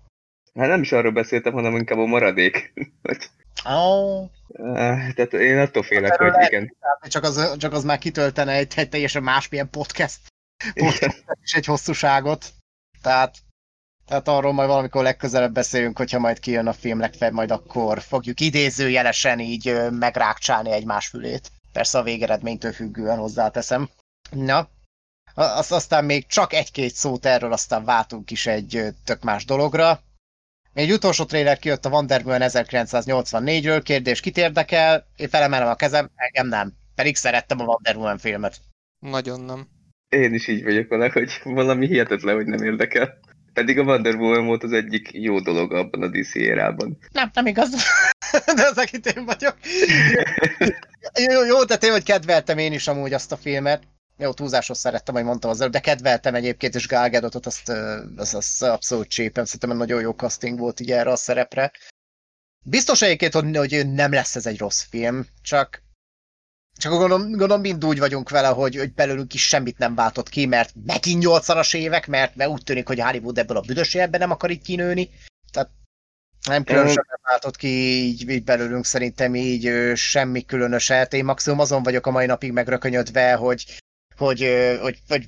Hát 0.55 0.67
nem 0.67 0.81
is 0.81 0.91
arról 0.91 1.11
beszéltem, 1.11 1.53
hanem 1.53 1.75
inkább 1.75 1.97
a 1.97 2.05
maradék. 2.05 2.73
oh. 3.63 4.29
Tehát 5.15 5.33
én 5.33 5.57
attól 5.57 5.83
félek, 5.83 6.15
hogy 6.15 6.33
igen. 6.47 6.75
Csak 7.01 7.23
az, 7.23 7.57
csak 7.57 7.73
az 7.73 7.83
már 7.83 7.97
kitöltene 7.97 8.51
egy, 8.51 8.73
egy 8.75 8.89
teljesen 8.89 9.23
másmilyen 9.23 9.69
podcast, 9.69 10.19
podcast 10.73 11.23
és 11.41 11.53
egy 11.53 11.65
hosszúságot. 11.65 12.45
Tehát 13.01 13.35
tehát 14.07 14.27
arról 14.27 14.53
majd 14.53 14.67
valamikor 14.67 15.03
legközelebb 15.03 15.53
beszélünk, 15.53 15.97
hogyha 15.97 16.19
majd 16.19 16.39
kijön 16.39 16.67
a 16.67 16.73
film 16.73 16.99
legfeljebb, 16.99 17.35
majd 17.35 17.51
akkor 17.51 18.01
fogjuk 18.01 18.39
idézőjelesen 18.39 19.39
így 19.39 19.75
megrákcsálni 19.91 20.71
egymás 20.71 21.07
fülét. 21.07 21.51
Persze 21.71 21.97
a 21.97 22.03
végeredménytől 22.03 22.71
függően 22.71 23.17
hozzáteszem. 23.17 23.89
Na, 24.31 24.69
azt 25.33 25.71
aztán 25.71 26.05
még 26.05 26.27
csak 26.27 26.53
egy-két 26.53 26.93
szót 26.93 27.25
erről, 27.25 27.51
aztán 27.51 27.85
váltunk 27.85 28.31
is 28.31 28.47
egy 28.47 28.83
tök 29.03 29.23
más 29.23 29.45
dologra. 29.45 29.99
Egy 30.73 30.91
utolsó 30.91 31.25
trailer 31.25 31.59
kijött 31.59 31.85
a 31.85 31.89
Wonder 31.89 32.21
Woman 32.25 32.41
1984-ről, 32.43 33.81
kérdés 33.83 34.19
kit 34.19 34.37
érdekel, 34.37 35.07
én 35.15 35.29
felemelem 35.29 35.67
a 35.67 35.75
kezem, 35.75 36.09
engem 36.15 36.47
nem. 36.47 36.73
Pedig 36.95 37.15
szerettem 37.15 37.59
a 37.59 37.63
Wonder 37.63 37.95
Woman 37.95 38.17
filmet. 38.17 38.57
Nagyon 38.99 39.41
nem. 39.41 39.67
Én 40.09 40.33
is 40.33 40.47
így 40.47 40.63
vagyok 40.63 40.89
vele, 40.89 41.09
hogy 41.09 41.41
valami 41.43 41.87
hihetetlen, 41.87 42.35
hogy 42.35 42.45
nem 42.45 42.63
érdekel. 42.63 43.19
Pedig 43.55 43.79
a 43.79 43.83
Wonder 43.83 44.15
Woman 44.15 44.45
volt 44.45 44.63
az 44.63 44.71
egyik 44.71 45.09
jó 45.11 45.39
dolog 45.39 45.73
abban 45.73 46.01
a 46.01 46.07
DC 46.07 46.35
érában. 46.35 46.97
Nem, 47.11 47.29
nem 47.33 47.45
igaz. 47.45 47.69
De 48.55 48.63
ezek 48.63 48.91
itt 48.91 49.05
én 49.05 49.25
vagyok. 49.25 49.57
jó, 51.31 51.43
jó, 51.45 51.63
de 51.63 51.77
tényleg, 51.77 52.01
hogy 52.01 52.11
kedveltem 52.11 52.57
én 52.57 52.73
is 52.73 52.87
amúgy 52.87 53.13
azt 53.13 53.31
a 53.31 53.37
filmet. 53.37 53.83
Jó, 54.17 54.33
túlzáshoz 54.33 54.77
szerettem, 54.77 55.15
hogy 55.15 55.23
mondtam 55.23 55.49
az 55.49 55.69
de 55.69 55.79
kedveltem 55.79 56.35
egyébként, 56.35 56.75
és 56.75 56.87
Gal 56.87 57.09
Gadotot 57.09 57.45
azt, 57.45 57.69
azt, 58.17 58.35
azt 58.35 58.63
abszolút 58.63 59.07
csépem. 59.07 59.45
Szerintem 59.45 59.77
nagyon 59.77 60.01
jó 60.01 60.11
casting 60.11 60.59
volt 60.59 60.79
így 60.79 60.91
erre 60.91 61.11
a 61.11 61.15
szerepre. 61.15 61.71
Biztos 62.63 63.01
egyébként, 63.01 63.33
hogy, 63.33 63.57
hogy 63.57 63.91
nem 63.93 64.11
lesz 64.11 64.35
ez 64.35 64.45
egy 64.45 64.57
rossz 64.57 64.81
film, 64.89 65.25
csak 65.41 65.83
csak 66.77 66.91
gondolom, 66.91 67.21
gondolom 67.29 67.61
mind 67.61 67.85
úgy 67.85 67.99
vagyunk 67.99 68.29
vele, 68.29 68.47
hogy, 68.47 68.75
hogy 68.75 68.93
belőlünk 68.93 69.33
is 69.33 69.47
semmit 69.47 69.77
nem 69.77 69.95
váltott 69.95 70.29
ki, 70.29 70.45
mert 70.45 70.73
megint 70.85 71.23
80-as 71.25 71.75
évek, 71.75 72.07
mert, 72.07 72.35
mert 72.35 72.49
úgy 72.49 72.63
tűnik, 72.63 72.87
hogy 72.87 73.01
Hollywood 73.01 73.37
ebből 73.37 73.57
a 73.57 73.61
büdös 73.61 73.93
évben 73.93 74.19
nem 74.19 74.31
akar 74.31 74.49
így 74.49 74.61
kinőni. 74.61 75.09
Tehát 75.51 75.69
nem 76.47 76.63
különösen 76.63 77.05
nem 77.07 77.19
váltott 77.23 77.55
ki 77.55 77.67
így, 77.67 78.29
így 78.29 78.43
belőlünk 78.43 78.85
szerintem 78.85 79.35
így 79.35 79.91
semmi 79.95 80.45
különöset. 80.45 81.13
Én 81.13 81.25
maximum 81.25 81.59
azon 81.59 81.83
vagyok 81.83 82.05
a 82.05 82.11
mai 82.11 82.25
napig 82.25 82.51
megrökönyödve, 82.51 83.33
hogy, 83.33 83.65
hogy, 84.15 84.39
hogy, 84.81 84.99
hogy, 85.07 85.27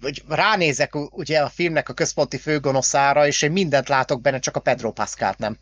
hogy 0.00 0.24
ránézek 0.28 0.94
ugye 0.94 1.40
a 1.40 1.48
filmnek 1.48 1.88
a 1.88 1.94
központi 1.94 2.38
főgonoszára, 2.38 3.26
és 3.26 3.42
én 3.42 3.52
mindent 3.52 3.88
látok 3.88 4.20
benne, 4.20 4.38
csak 4.38 4.56
a 4.56 4.60
Pedro 4.60 4.92
Pascalt 4.92 5.38
nem. 5.38 5.58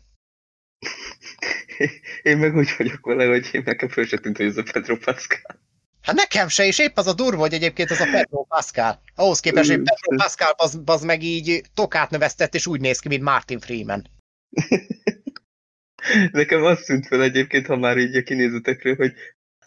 Én 2.21 2.37
meg 2.37 2.55
úgy 2.55 2.73
vagyok 2.77 3.05
vele, 3.05 3.25
hogy 3.25 3.49
én 3.51 3.61
nekem 3.65 3.89
föl 3.89 4.05
se 4.05 4.17
tűnt, 4.17 4.37
hogy 4.37 4.45
ez 4.45 4.57
a 4.57 4.63
Pedro 4.71 4.97
Pascal. 4.97 5.59
Hát 6.01 6.15
nekem 6.15 6.47
se, 6.47 6.65
és 6.65 6.79
épp 6.79 6.97
az 6.97 7.07
a 7.07 7.13
durva, 7.13 7.39
hogy 7.39 7.53
egyébként 7.53 7.91
ez 7.91 8.01
a 8.01 8.09
Pedro 8.11 8.43
Pascal. 8.43 9.01
Ahhoz 9.15 9.39
képest, 9.39 9.69
hogy 9.69 9.81
Pedro 9.83 10.15
Pascal 10.15 10.53
az, 10.57 10.81
az 10.85 11.03
meg 11.03 11.23
így 11.23 11.61
tokát 11.73 12.09
növesztett, 12.09 12.55
és 12.55 12.67
úgy 12.67 12.81
néz 12.81 12.99
ki, 12.99 13.07
mint 13.07 13.23
Martin 13.23 13.59
Freeman. 13.59 14.07
Nekem 16.31 16.63
azt 16.63 16.85
tűnt 16.85 17.07
fel 17.07 17.23
egyébként, 17.23 17.65
ha 17.65 17.75
már 17.75 17.97
így 17.97 18.15
a 18.15 18.23
kinézetekről, 18.23 18.95
hogy 18.95 19.13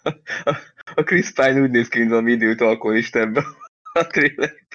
a, 0.03 0.09
a, 0.45 0.59
a 0.95 1.03
Chris 1.03 1.31
Pine 1.31 1.61
úgy 1.61 1.71
néz 1.71 1.89
ki, 1.89 1.99
mint 1.99 2.11
valami 2.11 2.33
időt 2.33 2.61
alkoholista 2.61 3.19
ebben 3.19 3.45
a 3.93 4.07
trélerben. 4.07 4.67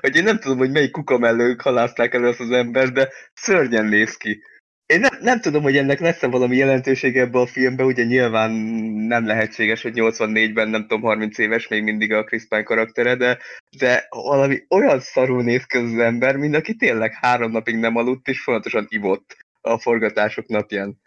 Hogy 0.00 0.16
én 0.16 0.22
nem 0.22 0.38
tudom, 0.38 0.58
hogy 0.58 0.70
melyik 0.70 0.90
kuka 0.90 1.18
mellők 1.18 1.60
halázták 1.60 2.14
elő 2.14 2.28
azt 2.28 2.40
az 2.40 2.50
ember, 2.50 2.92
de 2.92 3.12
szörnyen 3.34 3.86
néz 3.86 4.16
ki. 4.16 4.42
Én 4.88 5.00
nem, 5.00 5.18
nem 5.20 5.40
tudom, 5.40 5.62
hogy 5.62 5.76
ennek 5.76 6.00
lesz-e 6.00 6.26
valami 6.26 6.56
jelentősége 6.56 7.20
ebbe 7.20 7.38
a 7.38 7.46
filmbe, 7.46 7.84
ugye 7.84 8.04
nyilván 8.04 8.50
nem 8.50 9.26
lehetséges, 9.26 9.82
hogy 9.82 9.92
84-ben, 9.96 10.68
nem 10.68 10.80
tudom, 10.80 11.00
30 11.00 11.38
éves 11.38 11.68
még 11.68 11.82
mindig 11.82 12.12
a 12.12 12.24
Chris 12.24 12.46
Pine 12.48 12.62
karaktere, 12.62 13.14
de, 13.16 13.38
de 13.78 14.06
valami 14.10 14.64
olyan 14.68 15.00
szarul 15.00 15.42
néz 15.42 15.64
ki 15.64 15.76
az 15.76 15.98
ember, 15.98 16.36
mint 16.36 16.54
aki 16.54 16.74
tényleg 16.74 17.12
három 17.20 17.50
napig 17.50 17.76
nem 17.76 17.96
aludt, 17.96 18.28
és 18.28 18.40
folyamatosan 18.40 18.86
ivott 18.88 19.36
a 19.60 19.78
forgatások 19.78 20.46
napján. 20.46 21.00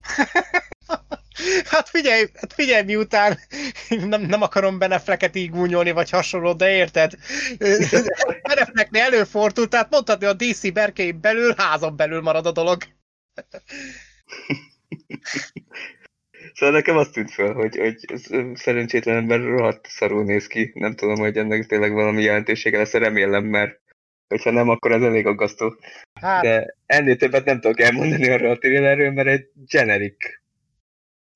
Hát 1.64 1.88
figyelj, 1.88 2.24
hát 2.34 2.52
figyelj, 2.52 2.84
miután 2.84 3.38
nem, 3.88 4.20
nem 4.20 4.42
akarom 4.42 4.78
Benefleket 4.78 5.36
így 5.36 5.50
gúnyolni, 5.50 5.90
vagy 5.90 6.10
hasonló, 6.10 6.52
de 6.52 6.70
érted? 6.70 7.12
Benefleknél 8.48 9.02
előfordult, 9.02 9.68
tehát 9.70 9.90
mondhatni, 9.90 10.26
a 10.26 10.32
DC 10.32 10.72
berkein 10.72 11.20
belül, 11.20 11.54
házon 11.56 11.96
belül 11.96 12.20
marad 12.20 12.46
a 12.46 12.52
dolog. 12.52 12.82
Szóval 16.54 16.74
nekem 16.74 16.96
azt 16.96 17.12
tűnt 17.12 17.30
fel, 17.30 17.52
hogy, 17.52 17.76
hogy 17.76 17.96
szerencsétlen 18.54 19.16
ember 19.16 19.40
rohadt 19.40 19.86
szarul 19.86 20.24
néz 20.24 20.46
ki. 20.46 20.70
Nem 20.74 20.94
tudom, 20.94 21.16
hogy 21.18 21.36
ennek 21.36 21.66
tényleg 21.66 21.92
valami 21.92 22.22
jelentősége 22.22 22.78
lesz, 22.78 22.92
remélem, 22.92 23.44
mert 23.44 23.80
hogyha 24.28 24.50
nem, 24.50 24.68
akkor 24.68 24.92
ez 24.92 25.02
elég 25.02 25.26
aggasztó. 25.26 25.74
Hát... 26.20 26.42
De 26.42 26.76
ennél 26.86 27.16
többet 27.16 27.44
nem 27.44 27.60
tudok 27.60 27.80
elmondani 27.80 28.30
arra 28.30 28.50
a 28.50 28.58
trailerről, 28.58 29.10
mert 29.10 29.28
egy 29.28 29.48
generic 29.54 30.16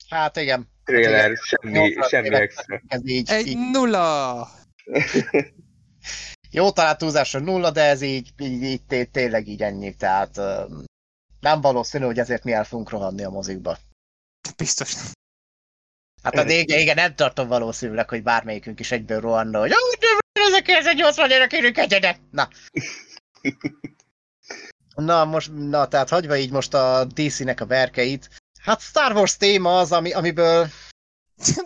Hát 0.09 0.37
igen. 0.37 0.69
Trailer, 0.85 1.29
hát, 1.29 1.39
semmi, 1.45 1.95
semmi 2.09 2.35
extra. 2.35 2.83
Ez 2.87 3.01
így, 3.05 3.31
egy 3.31 3.47
így. 3.47 3.57
nulla! 3.73 4.49
Jó, 6.51 6.71
talán 6.71 6.99
túlzásra 6.99 7.41
nulla, 7.41 7.71
de 7.71 7.83
ez 7.83 8.03
így, 8.03 8.31
így, 8.39 8.63
így 8.63 9.09
tényleg 9.11 9.47
így 9.47 9.63
ennyi, 9.63 9.95
tehát 9.95 10.41
nem 11.41 11.61
valószínű, 11.61 12.05
hogy 12.05 12.19
ezért 12.19 12.45
mi 12.45 12.53
el 12.53 12.65
fogunk 12.65 12.91
rohanni 12.91 13.25
a 13.25 13.31
mozikba. 13.31 13.79
Biztos 14.57 14.95
Hát 16.23 16.35
a 16.35 16.49
igen, 16.51 16.79
igen, 16.79 16.95
nem 16.95 17.15
tartom 17.15 17.49
valószínűleg, 17.49 18.09
hogy 18.09 18.23
bármelyikünk 18.23 18.81
is 18.81 18.91
egyből 18.91 19.21
rohanna, 19.21 19.59
hogy 19.59 19.73
ezek 20.33 20.69
a 20.87 20.93
80 20.93 21.31
éve 21.31 21.47
kérünk 21.47 21.79
egyenek. 21.79 22.21
Na. 22.31 22.49
Na, 24.95 25.25
most, 25.25 25.51
na, 25.55 25.89
tehát 25.89 26.09
hagyva 26.09 26.37
így 26.37 26.51
most 26.51 26.75
a 26.75 27.05
DC-nek 27.05 27.61
a 27.61 27.67
verkeit, 27.67 28.29
hát 28.61 28.81
Star 28.81 29.13
Wars 29.13 29.37
téma 29.37 29.79
az, 29.79 29.93
ami, 29.93 30.13
amiből 30.13 30.69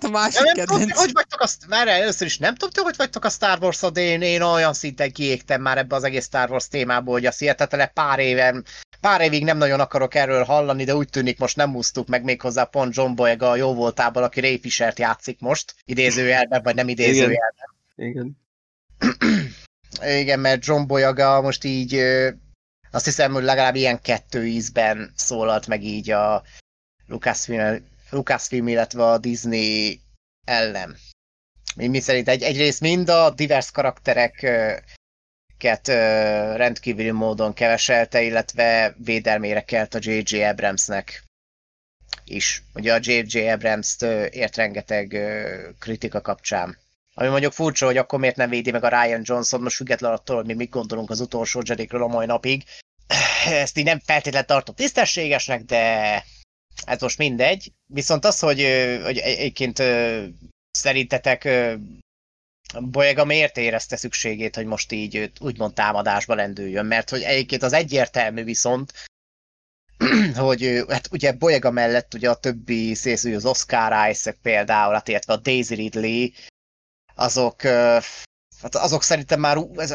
a 0.00 0.08
másik 0.08 0.42
nem, 0.42 0.54
kedvenc. 0.54 0.80
Tudom, 0.80 0.96
hogy 0.96 1.12
vagytok 1.12 1.40
azt, 1.40 1.66
már 1.68 1.88
először 1.88 2.26
is 2.26 2.38
nem 2.38 2.54
tudom, 2.54 2.84
hogy 2.84 2.96
vagytok 2.96 3.24
a 3.24 3.30
Star 3.30 3.58
wars 3.62 3.80
de 3.80 4.00
én, 4.00 4.22
én 4.22 4.42
olyan 4.42 4.74
szinten 4.74 5.12
kiégtem 5.12 5.62
már 5.62 5.78
ebbe 5.78 5.94
az 5.96 6.04
egész 6.04 6.24
Star 6.24 6.50
Wars 6.50 6.68
témából, 6.68 7.14
hogy 7.14 7.26
azt 7.26 7.38
hihetetlen 7.38 7.90
pár 7.94 8.18
éven, 8.18 8.64
pár 9.00 9.20
évig 9.20 9.44
nem 9.44 9.56
nagyon 9.56 9.80
akarok 9.80 10.14
erről 10.14 10.44
hallani, 10.44 10.84
de 10.84 10.96
úgy 10.96 11.08
tűnik 11.08 11.38
most 11.38 11.56
nem 11.56 11.76
úsztuk 11.76 12.08
meg 12.08 12.24
még 12.24 12.40
hozzá 12.40 12.64
pont 12.64 12.94
John 12.94 13.14
Boyega 13.14 13.56
jó 13.56 13.74
voltából, 13.74 14.22
aki 14.22 14.40
Ray 14.40 14.60
Fisher-t 14.60 14.98
játszik 14.98 15.40
most, 15.40 15.74
idézőjelben, 15.84 16.62
vagy 16.62 16.74
nem 16.74 16.88
idézőjelben. 16.88 17.74
Igen. 17.96 18.08
Igen. 18.10 18.42
Igen, 20.20 20.40
mert 20.40 20.64
John 20.64 20.86
Boyega 20.86 21.40
most 21.40 21.64
így 21.64 21.94
azt 22.90 23.04
hiszem, 23.04 23.32
hogy 23.32 23.42
legalább 23.42 23.74
ilyen 23.74 24.00
kettő 24.00 24.46
ízben 24.46 25.12
szólalt 25.16 25.66
meg 25.66 25.82
így 25.82 26.10
a 26.10 26.42
Lucasfilm, 27.06 27.84
Lucasfilm 28.14 28.68
illetve 28.68 29.04
a 29.04 29.18
Disney 29.18 30.00
ellen. 30.44 30.96
Mi, 31.76 32.00
szerint 32.00 32.28
egy, 32.28 32.42
egyrészt 32.42 32.80
mind 32.80 33.08
a 33.08 33.30
divers 33.30 33.70
karaktereket 33.70 35.88
rendkívüli 36.56 37.10
módon 37.10 37.52
keveselte, 37.52 38.22
illetve 38.22 38.94
védelmére 38.98 39.64
kelt 39.64 39.94
a 39.94 39.98
J.J. 40.00 40.42
Abramsnek 40.42 41.24
is. 42.24 42.62
Ugye 42.74 42.94
a 42.94 42.98
J.J. 43.00 43.48
Abrams-t 43.48 44.02
ért 44.30 44.56
rengeteg 44.56 45.18
kritika 45.78 46.20
kapcsán. 46.20 46.78
Ami 47.14 47.28
mondjuk 47.28 47.52
furcsa, 47.52 47.86
hogy 47.86 47.96
akkor 47.96 48.18
miért 48.18 48.36
nem 48.36 48.48
védi 48.48 48.70
meg 48.70 48.84
a 48.84 48.88
Ryan 48.88 49.22
Johnson, 49.24 49.60
most 49.60 49.76
független 49.76 50.12
attól, 50.12 50.36
hogy 50.36 50.46
mi 50.46 50.54
mit 50.54 50.70
gondolunk 50.70 51.10
az 51.10 51.20
utolsó 51.20 51.62
Jedikről 51.64 52.02
a 52.02 52.06
mai 52.06 52.26
napig. 52.26 52.64
Ezt 53.46 53.78
így 53.78 53.84
nem 53.84 53.98
feltétlenül 53.98 54.46
tartom 54.46 54.74
tisztességesnek, 54.74 55.62
de 55.62 56.24
ez 56.86 57.00
most 57.00 57.18
mindegy. 57.18 57.72
Viszont 57.86 58.24
az, 58.24 58.38
hogy, 58.38 58.58
hogy 59.02 59.18
egyébként 59.18 59.82
szerintetek 60.70 61.48
Bolyega 62.80 63.24
miért 63.24 63.56
érezte 63.56 63.96
szükségét, 63.96 64.54
hogy 64.54 64.66
most 64.66 64.92
így 64.92 65.32
úgymond 65.40 65.74
támadásba 65.74 66.34
lendüljön? 66.34 66.86
Mert 66.86 67.10
hogy 67.10 67.22
egyébként 67.22 67.62
az 67.62 67.72
egyértelmű 67.72 68.44
viszont, 68.44 68.92
hogy 70.36 70.84
hát 70.88 71.08
ugye 71.12 71.32
Bolyega 71.32 71.70
mellett 71.70 72.14
ugye 72.14 72.30
a 72.30 72.36
többi 72.36 72.94
szészű, 72.94 73.34
az 73.34 73.44
Oscar 73.44 74.10
Isaac 74.10 74.40
például, 74.42 74.92
hát 74.92 75.08
illetve 75.08 75.32
a 75.32 75.36
Daisy 75.36 75.74
Ridley, 75.74 76.28
azok, 77.14 77.62
hát 77.62 78.74
azok 78.74 79.02
szerintem 79.02 79.40
már 79.40 79.58
ez, 79.76 79.94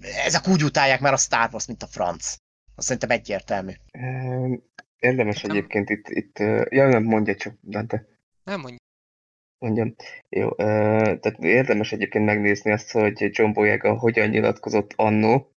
ezek 0.00 0.48
úgy 0.48 0.64
utálják 0.64 1.00
már 1.00 1.12
a 1.12 1.16
Star 1.16 1.48
Wars, 1.52 1.66
mint 1.66 1.82
a 1.82 1.86
franc. 1.86 2.36
Azt 2.74 2.86
szerintem 2.86 3.10
egyértelmű. 3.10 3.72
Érdemes 4.98 5.42
nem. 5.42 5.56
egyébként 5.56 5.90
itt, 5.90 6.08
itt, 6.08 6.38
ja 6.68 6.88
nem 6.88 7.02
mondja 7.02 7.34
csak, 7.34 7.54
Dante. 7.62 8.06
Nem 8.44 8.60
mondja. 8.60 8.78
Mondjam. 9.58 9.94
Jó, 10.28 10.54
tehát 10.54 11.38
érdemes 11.38 11.92
egyébként 11.92 12.24
megnézni 12.24 12.72
azt, 12.72 12.90
hogy 12.90 13.28
John 13.30 13.52
Boyega 13.52 13.98
hogyan 13.98 14.28
nyilatkozott 14.28 14.92
annó, 14.96 15.52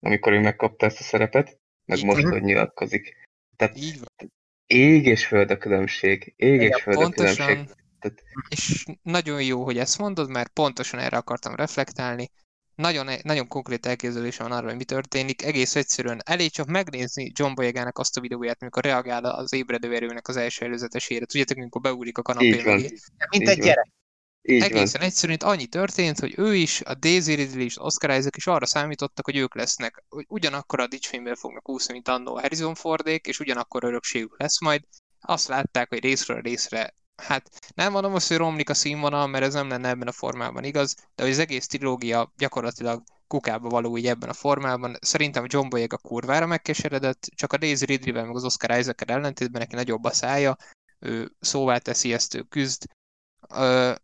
amikor 0.00 0.32
ő 0.32 0.40
megkapta 0.40 0.86
ezt 0.86 1.00
a 1.00 1.02
szerepet, 1.02 1.58
meg 1.84 2.04
most, 2.04 2.26
hogy 2.26 2.42
nyilatkozik. 2.42 3.16
Tehát 3.56 3.76
Így 3.76 3.98
van. 3.98 4.32
ég 4.66 5.06
és 5.06 5.26
föld 5.26 5.50
a 5.50 5.58
különbség. 5.58 6.34
Ég 6.36 6.60
és 6.60 6.82
föld 6.82 7.00
a 7.00 7.10
különbség. 7.10 7.58
Tehát... 7.98 8.22
És 8.48 8.86
nagyon 9.02 9.42
jó, 9.42 9.64
hogy 9.64 9.78
ezt 9.78 9.98
mondod, 9.98 10.30
mert 10.30 10.48
pontosan 10.48 11.00
erre 11.00 11.16
akartam 11.16 11.54
reflektálni 11.54 12.30
nagyon, 12.78 13.08
nagyon 13.22 13.48
konkrét 13.48 13.86
elképzelésem 13.86 14.48
van 14.48 14.58
arra, 14.58 14.66
hogy 14.66 14.76
mi 14.76 14.84
történik. 14.84 15.44
Egész 15.44 15.76
egyszerűen 15.76 16.20
elég 16.24 16.50
csak 16.50 16.66
megnézni 16.66 17.32
John 17.34 17.54
Boyegának 17.54 17.98
azt 17.98 18.16
a 18.16 18.20
videóját, 18.20 18.56
amikor 18.60 18.84
reagál 18.84 19.24
az 19.24 19.52
ébredő 19.52 19.94
erőnek 19.94 20.28
az 20.28 20.36
első 20.36 20.64
előzetesére. 20.64 21.24
Tudjátok, 21.24 21.56
amikor 21.56 21.80
beúlik 21.80 22.18
a 22.18 22.22
kanapé 22.22 22.62
mögé. 22.64 22.98
Mint 23.30 23.48
egy 23.48 23.58
gyerek. 23.58 23.88
Így 24.42 24.62
Egészen 24.62 25.00
van. 25.00 25.08
egyszerűen 25.08 25.38
annyi 25.38 25.66
történt, 25.66 26.18
hogy 26.18 26.34
ő 26.36 26.54
is, 26.54 26.80
a 26.80 26.94
Daisy 26.94 27.34
Ridley 27.34 27.64
és 27.64 27.80
Oscar 27.80 28.10
Isaac 28.10 28.36
is 28.36 28.46
arra 28.46 28.66
számítottak, 28.66 29.24
hogy 29.24 29.36
ők 29.36 29.54
lesznek, 29.54 30.04
hogy 30.08 30.24
ugyanakkor 30.28 30.80
a 30.80 30.86
dicsfényben 30.86 31.34
fognak 31.34 31.68
úszni, 31.68 31.92
mint 31.92 32.08
annó 32.08 32.38
Harrison 32.38 32.74
Fordék, 32.74 33.26
és 33.26 33.40
ugyanakkor 33.40 33.84
örökségük 33.84 34.38
lesz 34.38 34.60
majd. 34.60 34.82
Azt 35.20 35.48
látták, 35.48 35.88
hogy 35.88 36.00
részről 36.00 36.40
részre 36.40 36.94
hát 37.22 37.72
nem 37.74 37.92
mondom 37.92 38.14
azt, 38.14 38.28
hogy 38.28 38.36
romlik 38.36 38.70
a 38.70 38.74
színvonal, 38.74 39.26
mert 39.26 39.44
ez 39.44 39.54
nem 39.54 39.68
lenne 39.68 39.88
ebben 39.88 40.08
a 40.08 40.12
formában 40.12 40.64
igaz, 40.64 40.94
de 41.14 41.22
hogy 41.22 41.32
az 41.32 41.38
egész 41.38 41.66
trilógia 41.66 42.32
gyakorlatilag 42.36 43.02
kukába 43.26 43.68
való 43.68 43.96
így 43.96 44.06
ebben 44.06 44.28
a 44.28 44.32
formában. 44.32 44.96
Szerintem 45.00 45.44
John 45.46 45.68
Boyega 45.68 45.96
kurvára 45.96 46.46
megkeseredett, 46.46 47.28
csak 47.34 47.52
a 47.52 47.56
Daisy 47.56 47.84
Ridley-vel 47.84 48.24
meg 48.24 48.34
az 48.34 48.44
Oscar 48.44 48.78
isaac 48.78 49.10
ellentétben 49.10 49.60
neki 49.60 49.74
nagyobb 49.74 50.04
a 50.04 50.12
szája, 50.12 50.56
ő 50.98 51.32
szóvá 51.40 51.78
teszi 51.78 52.12
ezt, 52.12 52.34
ő 52.34 52.42
küzd. 52.42 52.84
Ö, 53.54 53.94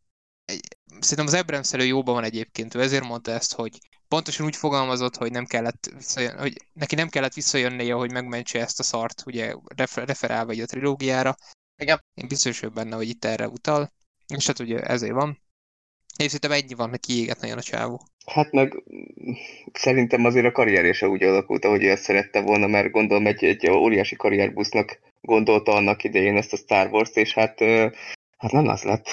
szerintem 1.01 1.27
az 1.27 1.35
Abrams 1.35 1.73
jóban 1.73 2.15
van 2.15 2.25
egyébként, 2.25 2.75
ő 2.75 2.81
ezért 2.81 3.05
mondta 3.05 3.31
ezt, 3.31 3.55
hogy 3.55 3.79
pontosan 4.09 4.47
úgy 4.47 4.57
fogalmazott, 4.57 5.17
hogy 5.17 5.31
nem 5.31 5.45
kellett 5.45 5.91
hogy 6.37 6.67
neki 6.73 6.95
nem 6.95 7.09
kellett 7.09 7.35
visszajönnie, 7.35 7.95
hogy 7.95 8.13
megmentse 8.13 8.61
ezt 8.61 8.79
a 8.79 8.83
szart, 8.83 9.23
ugye 9.27 9.55
referálva 9.95 10.51
egy 10.51 10.61
a 10.61 10.67
trilógiára, 10.67 11.37
igen. 11.79 12.01
Én 12.15 12.29
biztos 12.29 12.61
vagyok 12.61 12.75
benne, 12.75 12.97
hogy 12.97 13.09
itt 13.09 13.25
erre 13.25 13.49
utal, 13.49 13.93
és 14.35 14.47
hát 14.47 14.59
ugye 14.59 14.81
ezért 14.81 15.13
van. 15.13 15.43
És 16.17 16.25
szerintem 16.25 16.53
ennyi 16.53 16.75
van, 16.75 16.89
hogy 16.89 17.01
kiégett 17.01 17.41
nagyon 17.41 17.59
a 17.59 17.63
csávó. 17.63 18.01
Hát 18.27 18.53
meg 18.53 18.83
szerintem 19.73 20.25
azért 20.25 20.47
a 20.47 20.53
karrierje 20.53 20.93
se 20.93 21.09
úgy 21.09 21.23
alakult, 21.23 21.65
ahogy 21.65 21.85
ő 21.85 21.91
ezt 21.91 22.03
szerette 22.03 22.41
volna, 22.41 22.67
mert 22.67 22.91
gondolom 22.91 23.27
egy, 23.27 23.45
egy 23.45 23.71
óriási 23.71 24.17
karrierbusznak 24.17 25.01
gondolta 25.21 25.73
annak 25.73 26.05
idején 26.05 26.37
ezt 26.37 26.53
a 26.53 26.57
Star 26.57 26.89
Wars-t, 26.91 27.17
és 27.17 27.35
hát, 27.35 27.59
hát 28.37 28.53
nem 28.53 28.69
az 28.69 28.83
lett. 28.83 29.09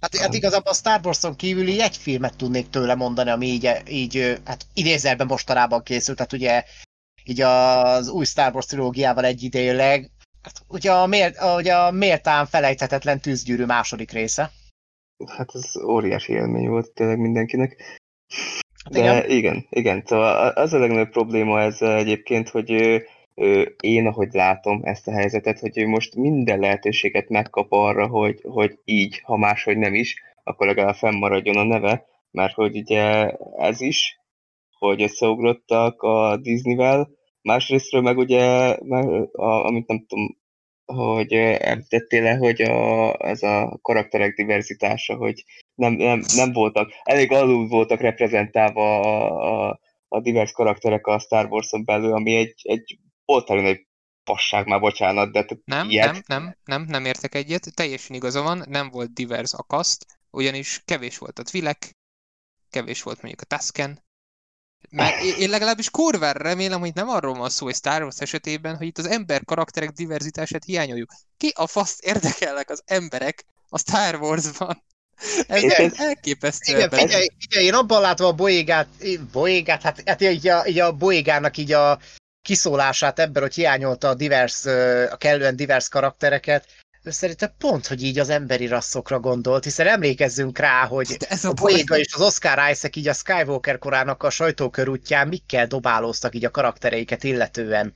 Hát, 0.00 0.16
hát 0.16 0.34
igazából 0.34 0.72
a 0.72 0.74
Star 0.74 1.00
Wars-on 1.04 1.36
kívüli 1.36 1.82
egy 1.82 1.96
filmet 1.96 2.36
tudnék 2.36 2.70
tőle 2.70 2.94
mondani, 2.94 3.30
ami 3.30 3.46
így, 3.46 3.70
így 3.88 4.40
hát 4.44 4.66
idézelben 4.74 5.26
mostanában 5.26 5.82
készült, 5.82 6.16
tehát 6.16 6.32
ugye 6.32 6.64
így 7.24 7.40
az 7.40 8.08
új 8.08 8.24
Star 8.24 8.54
Wars 8.54 8.66
trilógiával 8.66 9.24
egyidejűleg, 9.24 10.10
Hát, 10.44 10.62
ugye 10.68 10.92
a, 10.92 11.06
mér, 11.06 11.32
ugye 11.56 11.74
a 11.74 11.90
méltán 11.90 12.46
felejthetetlen 12.46 13.20
tűzgyűrű 13.20 13.64
második 13.64 14.10
része. 14.10 14.50
Hát 15.26 15.54
ez 15.54 15.76
óriási 15.84 16.32
élmény 16.32 16.68
volt 16.68 16.92
tényleg 16.92 17.18
mindenkinek. 17.18 18.00
De 18.90 18.98
igen, 18.98 19.30
igen, 19.30 19.66
igen. 19.70 20.02
Szóval 20.06 20.48
az 20.48 20.72
a 20.72 20.78
legnagyobb 20.78 21.10
probléma 21.10 21.60
ez 21.60 21.82
egyébként, 21.82 22.48
hogy 22.48 22.70
én, 23.80 24.06
ahogy 24.06 24.32
látom 24.32 24.80
ezt 24.82 25.08
a 25.08 25.12
helyzetet, 25.12 25.58
hogy 25.58 25.78
ő 25.78 25.86
most 25.86 26.14
minden 26.14 26.58
lehetőséget 26.58 27.28
megkap 27.28 27.72
arra, 27.72 28.06
hogy, 28.06 28.40
hogy 28.42 28.78
így, 28.84 29.20
ha 29.20 29.36
máshogy 29.36 29.76
nem 29.76 29.94
is, 29.94 30.22
akkor 30.42 30.66
legalább 30.66 30.94
fennmaradjon 30.94 31.56
a 31.56 31.64
neve, 31.64 32.06
mert 32.30 32.54
hogy 32.54 32.76
ugye 32.76 33.30
ez 33.56 33.80
is, 33.80 34.18
hogy 34.78 35.02
összeugrottak 35.02 36.02
a 36.02 36.36
Disneyvel, 36.36 37.10
Másrésztről 37.44 38.00
meg 38.00 38.18
ugye, 38.18 38.44
a, 39.32 39.66
amit 39.66 39.86
nem 39.86 40.06
tudom, 40.06 40.36
hogy 40.84 41.32
említettél 41.32 42.22
le, 42.22 42.36
hogy 42.36 42.62
a, 42.62 43.14
ez 43.26 43.42
a 43.42 43.78
karakterek 43.82 44.34
diverzitása, 44.34 45.16
hogy 45.16 45.44
nem, 45.74 45.92
nem, 45.92 46.22
nem 46.34 46.52
voltak, 46.52 46.92
elég 47.02 47.32
alul 47.32 47.68
voltak 47.68 48.00
reprezentálva 48.00 49.00
a, 49.00 49.68
a, 49.68 49.80
a 50.08 50.20
divers 50.20 50.52
karakterek 50.52 51.06
a 51.06 51.18
Star 51.18 51.46
Wars-on 51.46 51.84
belül, 51.84 52.12
ami 52.12 52.34
egy, 52.34 52.60
egy 52.62 52.98
voltáló 53.24 53.60
egy 53.60 53.86
passág 54.24 54.66
már, 54.66 54.80
bocsánat, 54.80 55.32
de 55.32 55.46
nem, 55.64 55.90
ilyet... 55.90 56.12
nem, 56.12 56.22
nem, 56.26 56.56
nem, 56.64 56.84
nem 56.88 57.04
értek 57.04 57.34
egyet, 57.34 57.74
teljesen 57.74 58.16
igaza 58.16 58.42
van, 58.42 58.64
nem 58.68 58.90
volt 58.90 59.12
divers 59.12 59.52
a 59.52 59.62
kaszt, 59.62 60.06
ugyanis 60.30 60.82
kevés 60.84 61.18
volt 61.18 61.38
a 61.38 61.42
Tvilek, 61.42 61.96
kevés 62.70 63.02
volt 63.02 63.22
mondjuk 63.22 63.40
a 63.40 63.56
Tusken, 63.56 64.02
mert 64.90 65.22
én 65.22 65.50
legalábbis 65.50 65.90
kurvára 65.90 66.42
remélem, 66.42 66.80
hogy 66.80 66.94
nem 66.94 67.08
arról 67.08 67.34
van 67.34 67.50
szó, 67.50 67.64
hogy 67.64 67.74
Star 67.74 68.02
Wars 68.02 68.18
esetében, 68.18 68.76
hogy 68.76 68.86
itt 68.86 68.98
az 68.98 69.08
ember 69.08 69.44
karakterek 69.44 69.90
diverzitását 69.90 70.64
hiányoljuk. 70.64 71.10
Ki 71.36 71.52
a 71.54 71.66
faszt 71.66 72.04
érdekelnek 72.04 72.70
az 72.70 72.82
emberek 72.84 73.44
a 73.68 73.78
Star 73.78 74.14
Wars-ban? 74.14 74.82
Ez 75.46 75.62
igen, 75.62 75.92
elképesztő. 75.96 76.76
Igen, 76.76 76.90
figyelj, 76.90 77.26
figyelj, 77.38 77.66
én 77.66 77.74
abban 77.74 78.00
látom 78.00 78.26
a 78.26 78.32
boégát, 78.32 78.88
boégát 79.32 79.82
hát, 79.82 80.02
hát 80.06 80.20
így, 80.20 80.48
a, 80.48 80.66
így 80.66 80.78
a 80.78 80.92
boégának 80.92 81.56
így 81.56 81.72
a 81.72 81.98
kiszólását 82.42 83.18
ebben, 83.18 83.42
hogy 83.42 83.54
hiányolta 83.54 84.08
a 84.08 84.14
divers, 84.14 84.64
a 85.10 85.16
kellően 85.16 85.56
divers 85.56 85.88
karaktereket. 85.88 86.66
Ő 87.04 87.10
szerintem 87.10 87.50
pont, 87.58 87.86
hogy 87.86 88.02
így 88.02 88.18
az 88.18 88.28
emberi 88.28 88.66
rasszokra 88.66 89.20
gondolt, 89.20 89.64
hiszen 89.64 89.86
emlékezzünk 89.86 90.58
rá, 90.58 90.86
hogy 90.86 91.16
ez 91.28 91.44
a, 91.44 91.48
a 91.48 91.52
Boyega 91.52 91.98
és 91.98 92.14
az 92.14 92.20
Oscar 92.20 92.70
Isaac 92.70 92.96
így 92.96 93.08
a 93.08 93.12
Skywalker 93.12 93.78
korának 93.78 94.22
a 94.22 94.30
sajtókörútján 94.30 95.28
mikkel 95.28 95.66
dobálóztak 95.66 96.34
így 96.34 96.44
a 96.44 96.50
karaktereiket 96.50 97.24
illetően. 97.24 97.92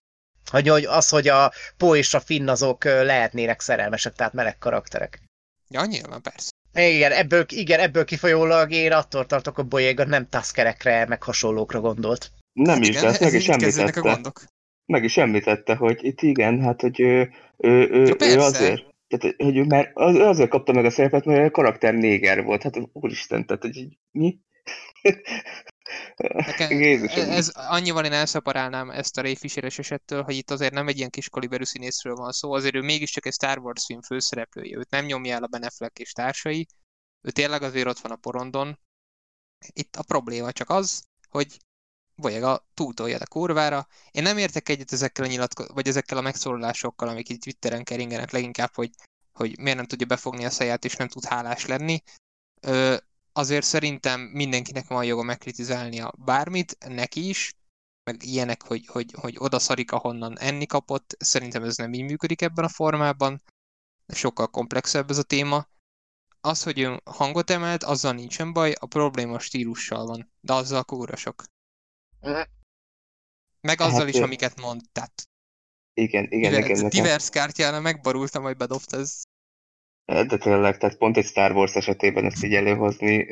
Hogy, 0.51 0.69
hogy 0.69 0.85
az, 0.85 1.09
hogy 1.09 1.29
a 1.29 1.53
Po 1.77 1.95
és 1.95 2.15
a 2.15 2.21
Finn 2.21 2.49
azok 2.49 2.85
lehetnének 2.85 3.61
szerelmesek, 3.61 4.13
tehát 4.15 4.33
meleg 4.33 4.59
karakterek. 4.59 5.23
Ja, 5.69 5.85
nyilván, 5.85 6.23
persze. 6.23 6.51
Igen, 6.75 7.13
ebből, 7.13 7.45
igen, 7.49 7.81
ebből 7.81 8.05
kifolyólag 8.05 8.71
én 8.71 8.93
attól 8.93 9.27
tartok, 9.27 9.55
hogy 9.55 9.67
Boyega 9.67 10.05
nem 10.05 10.29
taszkerekre, 10.29 11.07
meg 11.07 11.23
hasonlókra 11.23 11.81
gondolt. 11.81 12.31
Nem 12.53 12.75
hát 12.75 12.85
is, 12.85 12.89
igen, 12.89 13.05
ezt 13.05 13.21
meg 13.21 13.33
is 13.33 13.49
említette. 13.49 14.01
A 14.01 14.03
gondok. 14.03 14.43
Meg 14.87 15.05
is 15.05 15.17
említette, 15.17 15.75
hogy 15.75 15.99
itt 16.05 16.21
igen, 16.21 16.61
hát 16.63 16.81
hogy 16.81 17.01
ő, 17.01 17.31
ő, 17.57 17.89
ő, 17.91 18.05
ja, 18.05 18.35
ő 18.35 18.39
azért, 18.39 18.88
tehát, 19.09 19.37
hogy 19.37 19.67
mert 19.67 19.91
az, 19.95 20.15
azért 20.15 20.51
kapta 20.51 20.73
meg 20.73 20.85
a 20.85 20.91
szerepet, 20.91 21.25
mert 21.25 21.49
a 21.49 21.51
karakter 21.51 21.95
néger 21.95 22.45
volt. 22.45 22.63
Hát 22.63 22.81
úristen, 22.93 23.47
tehát 23.47 23.63
hogy 23.63 23.99
mi? 24.11 24.39
Nekem, 26.17 27.31
ez, 27.31 27.49
annyival 27.55 28.05
én 28.05 28.13
elszaparálnám 28.13 28.91
ezt 28.91 29.19
a 29.19 29.21
Ray 29.21 29.37
fisher 29.37 29.65
esettől, 29.65 30.23
hogy 30.23 30.35
itt 30.37 30.51
azért 30.51 30.73
nem 30.73 30.89
egy 30.89 30.97
ilyen 30.97 31.11
kis 31.11 31.29
kaliberű 31.29 31.65
színészről 31.65 32.15
van 32.15 32.33
szó, 32.33 32.53
azért 32.53 32.75
ő 32.75 32.81
mégiscsak 32.81 33.27
egy 33.27 33.33
Star 33.33 33.59
Wars 33.59 33.85
film 33.85 34.01
főszereplője, 34.03 34.77
őt 34.77 34.91
nem 34.91 35.05
nyomja 35.05 35.35
el 35.35 35.43
a 35.43 35.47
Ben 35.47 35.63
Affleck 35.63 35.99
és 35.99 36.13
társai, 36.13 36.67
ő 37.21 37.31
tényleg 37.31 37.63
azért 37.63 37.87
ott 37.87 37.99
van 37.99 38.13
a 38.13 38.17
porondon. 38.17 38.79
Itt 39.73 39.97
a 39.97 40.03
probléma 40.03 40.53
csak 40.53 40.71
az, 40.71 41.03
hogy 41.29 41.57
a 42.25 42.67
túltolja 42.75 43.19
a 43.19 43.27
kurvára. 43.27 43.87
Én 44.11 44.23
nem 44.23 44.39
értek 44.39 44.69
egyet 44.69 44.93
ezekkel 44.93 45.25
a 45.25 45.29
nyilatko- 45.29 45.73
vagy 45.73 45.89
ezekkel 45.89 46.19
a 46.19 46.21
megszólalásokkal, 46.21 47.09
amik 47.09 47.29
itt 47.29 47.43
Twitteren 47.43 47.85
keringenek 47.85 48.31
leginkább, 48.31 48.75
hogy, 48.75 48.91
hogy 49.33 49.59
miért 49.59 49.77
nem 49.77 49.87
tudja 49.87 50.07
befogni 50.07 50.45
a 50.45 50.51
száját, 50.51 50.85
és 50.85 50.97
nem 50.97 51.09
tud 51.09 51.25
hálás 51.25 51.67
lenni. 51.67 52.03
Ö, 52.61 52.97
azért 53.33 53.67
szerintem 53.67 54.21
mindenkinek 54.21 54.87
van 54.87 55.05
joga 55.05 55.23
megkritizálnia 55.23 56.13
bármit, 56.19 56.77
neki 56.89 57.29
is, 57.29 57.53
meg 58.05 58.23
ilyenek, 58.23 58.63
hogy, 58.63 58.87
hogy, 58.87 59.13
hogy 59.21 59.35
odaszarik, 59.39 59.93
ahonnan 59.93 60.39
enni 60.39 60.67
kapott, 60.67 61.17
szerintem 61.19 61.63
ez 61.63 61.77
nem 61.77 61.93
így 61.93 62.03
működik 62.05 62.43
ebben 62.43 62.65
a 62.65 62.69
formában, 62.69 63.43
sokkal 64.07 64.47
komplexebb 64.47 65.11
ez 65.11 65.19
a 65.19 65.23
téma. 65.23 65.69
Az, 66.41 66.63
hogy 66.63 66.79
ő 66.79 67.01
hangot 67.05 67.51
emelt, 67.51 67.83
azzal 67.83 68.13
nincsen 68.13 68.53
baj, 68.53 68.73
a 68.81 68.87
probléma 68.87 69.39
stílussal 69.39 70.07
van, 70.07 70.33
de 70.41 70.53
azzal 70.53 70.85
kúrasok. 72.21 72.49
Meg 73.61 73.81
azzal 73.81 73.99
hát, 73.99 74.09
is, 74.09 74.21
amiket 74.21 74.61
mond, 74.61 74.81
tehát. 74.93 75.29
Igen, 75.95 76.25
igen, 76.31 76.53
igen. 76.53 76.65
igen 76.65 76.89
divers 76.89 77.31
kártyára 77.31 77.81
megbarultam, 77.81 78.43
hogy 78.43 78.57
bedobta 78.57 78.97
ez. 78.97 79.23
De 80.05 80.39
tényleg, 80.39 80.77
tehát 80.77 80.97
pont 80.97 81.17
egy 81.17 81.27
Star 81.27 81.53
Wars 81.53 81.75
esetében 81.75 82.25
ezt 82.25 82.45
így 82.45 82.55
előhozni. 82.55 83.27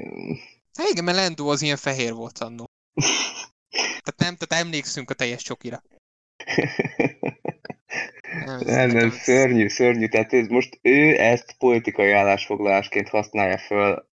Hát 0.78 0.88
igen, 0.88 1.04
mert 1.04 1.18
Lando 1.18 1.50
az 1.50 1.62
ilyen 1.62 1.76
fehér 1.76 2.12
volt 2.12 2.38
annó. 2.38 2.64
tehát 3.74 4.16
nem, 4.16 4.36
tehát 4.36 4.64
emlékszünk 4.64 5.10
a 5.10 5.14
teljes 5.14 5.42
csokira. 5.42 5.82
nem, 8.44 8.60
nem, 8.64 8.90
nem, 8.90 9.10
szörnyű, 9.10 9.68
szörnyű. 9.68 10.08
Tehát 10.08 10.32
ez, 10.32 10.46
most 10.46 10.78
ő 10.82 11.18
ezt 11.18 11.54
politikai 11.58 12.10
állásfoglalásként 12.10 13.08
használja 13.08 13.58
föl, 13.58 14.08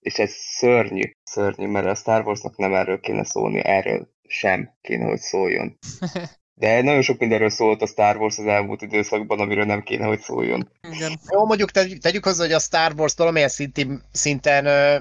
és 0.00 0.18
ez 0.18 0.30
szörnyű, 0.32 1.12
szörnyű, 1.24 1.66
mert 1.66 1.86
a 1.86 1.94
Star 1.94 2.26
Warsnak 2.26 2.56
nem 2.56 2.74
erről 2.74 3.00
kéne 3.00 3.24
szólni, 3.24 3.64
erről 3.64 4.08
sem 4.28 4.76
kéne, 4.80 5.04
hogy 5.04 5.18
szóljon. 5.18 5.78
De 6.60 6.82
nagyon 6.82 7.02
sok 7.02 7.18
mindenről 7.18 7.50
szólt 7.50 7.82
a 7.82 7.86
Star 7.86 8.16
Wars 8.16 8.38
az 8.38 8.46
elmúlt 8.46 8.82
időszakban, 8.82 9.40
amiről 9.40 9.64
nem 9.64 9.82
kéne, 9.82 10.06
hogy 10.06 10.20
szóljon. 10.20 10.70
Igen. 10.92 11.20
Jó, 11.32 11.46
mondjuk 11.46 11.70
tegyük 12.00 12.24
hozzá, 12.24 12.44
hogy 12.44 12.52
a 12.52 12.58
Star 12.58 12.92
Wars 12.96 13.14
valamilyen 13.16 13.48
szinten, 13.48 14.02
szinten 14.12 14.66
ö, 14.66 14.96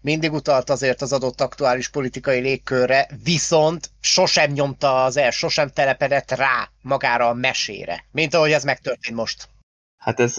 mindig 0.00 0.32
utalt 0.32 0.70
azért 0.70 1.02
az 1.02 1.12
adott 1.12 1.40
aktuális 1.40 1.88
politikai 1.88 2.40
légkörre, 2.40 3.08
viszont 3.24 3.90
sosem 4.00 4.50
nyomta 4.50 5.04
az 5.04 5.16
el, 5.16 5.30
sosem 5.30 5.68
telepedett 5.68 6.30
rá 6.30 6.68
magára 6.82 7.28
a 7.28 7.34
mesére, 7.34 8.04
mint 8.12 8.34
ahogy 8.34 8.52
ez 8.52 8.64
megtörtént 8.64 9.16
most. 9.16 9.48
Hát 10.04 10.20
ez, 10.20 10.38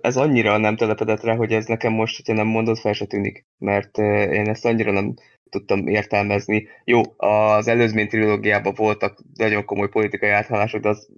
ez 0.00 0.16
annyira 0.16 0.56
nem 0.56 0.76
telepedett 0.76 1.22
rá, 1.22 1.34
hogy 1.34 1.52
ez 1.52 1.66
nekem 1.66 1.92
most, 1.92 2.16
hogyha 2.16 2.32
nem 2.32 2.46
mondod, 2.46 2.78
fel 2.78 2.92
se 2.92 3.04
tűnik. 3.06 3.46
Mert 3.58 3.98
én 3.98 4.48
ezt 4.48 4.64
annyira 4.64 4.92
nem 4.92 5.14
tudtam 5.50 5.86
értelmezni. 5.86 6.68
Jó, 6.84 7.00
az 7.16 7.68
előzmény 7.68 8.08
trilógiában 8.08 8.74
voltak 8.76 9.18
nagyon 9.34 9.64
komoly 9.64 9.88
politikai 9.88 10.28
áthalások, 10.28 10.80
de 10.80 10.88
az, 10.88 11.08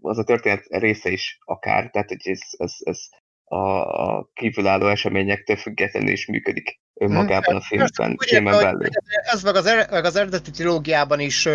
az 0.00 0.18
a 0.18 0.24
történet 0.24 0.66
része 0.68 1.10
is 1.10 1.38
akár. 1.44 1.90
Tehát, 1.90 2.08
hogy 2.08 2.20
ez, 2.22 2.40
ez, 2.56 2.74
ez 2.78 2.98
a 3.44 4.24
kívülálló 4.32 4.86
eseményektől 4.86 5.56
függetlenül 5.56 6.10
is 6.10 6.26
működik 6.26 6.80
önmagában 6.94 7.56
a 7.56 7.60
filmben, 7.60 8.16
filmen 8.18 8.62
belül. 8.62 8.88
Ez 9.32 9.42
meg 9.42 9.54
az, 9.54 9.64
meg 9.90 10.04
az 10.04 10.16
eredeti 10.16 10.50
trilógiában 10.50 11.20
is 11.20 11.48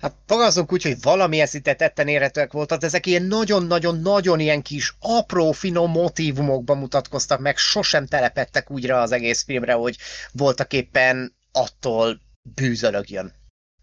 Hát 0.00 0.14
fogalmazunk 0.26 0.72
úgy, 0.72 0.82
hogy 0.82 0.96
valamilyen 1.02 1.46
szinten 1.46 1.76
tetten 1.76 2.08
érhetőek 2.08 2.52
voltak, 2.52 2.82
ezek 2.82 3.06
ilyen 3.06 3.22
nagyon-nagyon-nagyon 3.22 4.40
ilyen 4.40 4.62
kis 4.62 4.94
apró, 5.00 5.52
finom 5.52 5.90
motivumokban 5.90 6.78
mutatkoztak 6.78 7.40
meg, 7.40 7.56
sosem 7.56 8.06
telepettek 8.06 8.70
úgy 8.70 8.86
rá 8.86 9.02
az 9.02 9.12
egész 9.12 9.44
filmre, 9.44 9.72
hogy 9.72 9.96
voltak 10.32 10.72
éppen 10.72 11.34
attól 11.52 12.20
bűzölögjön, 12.54 13.32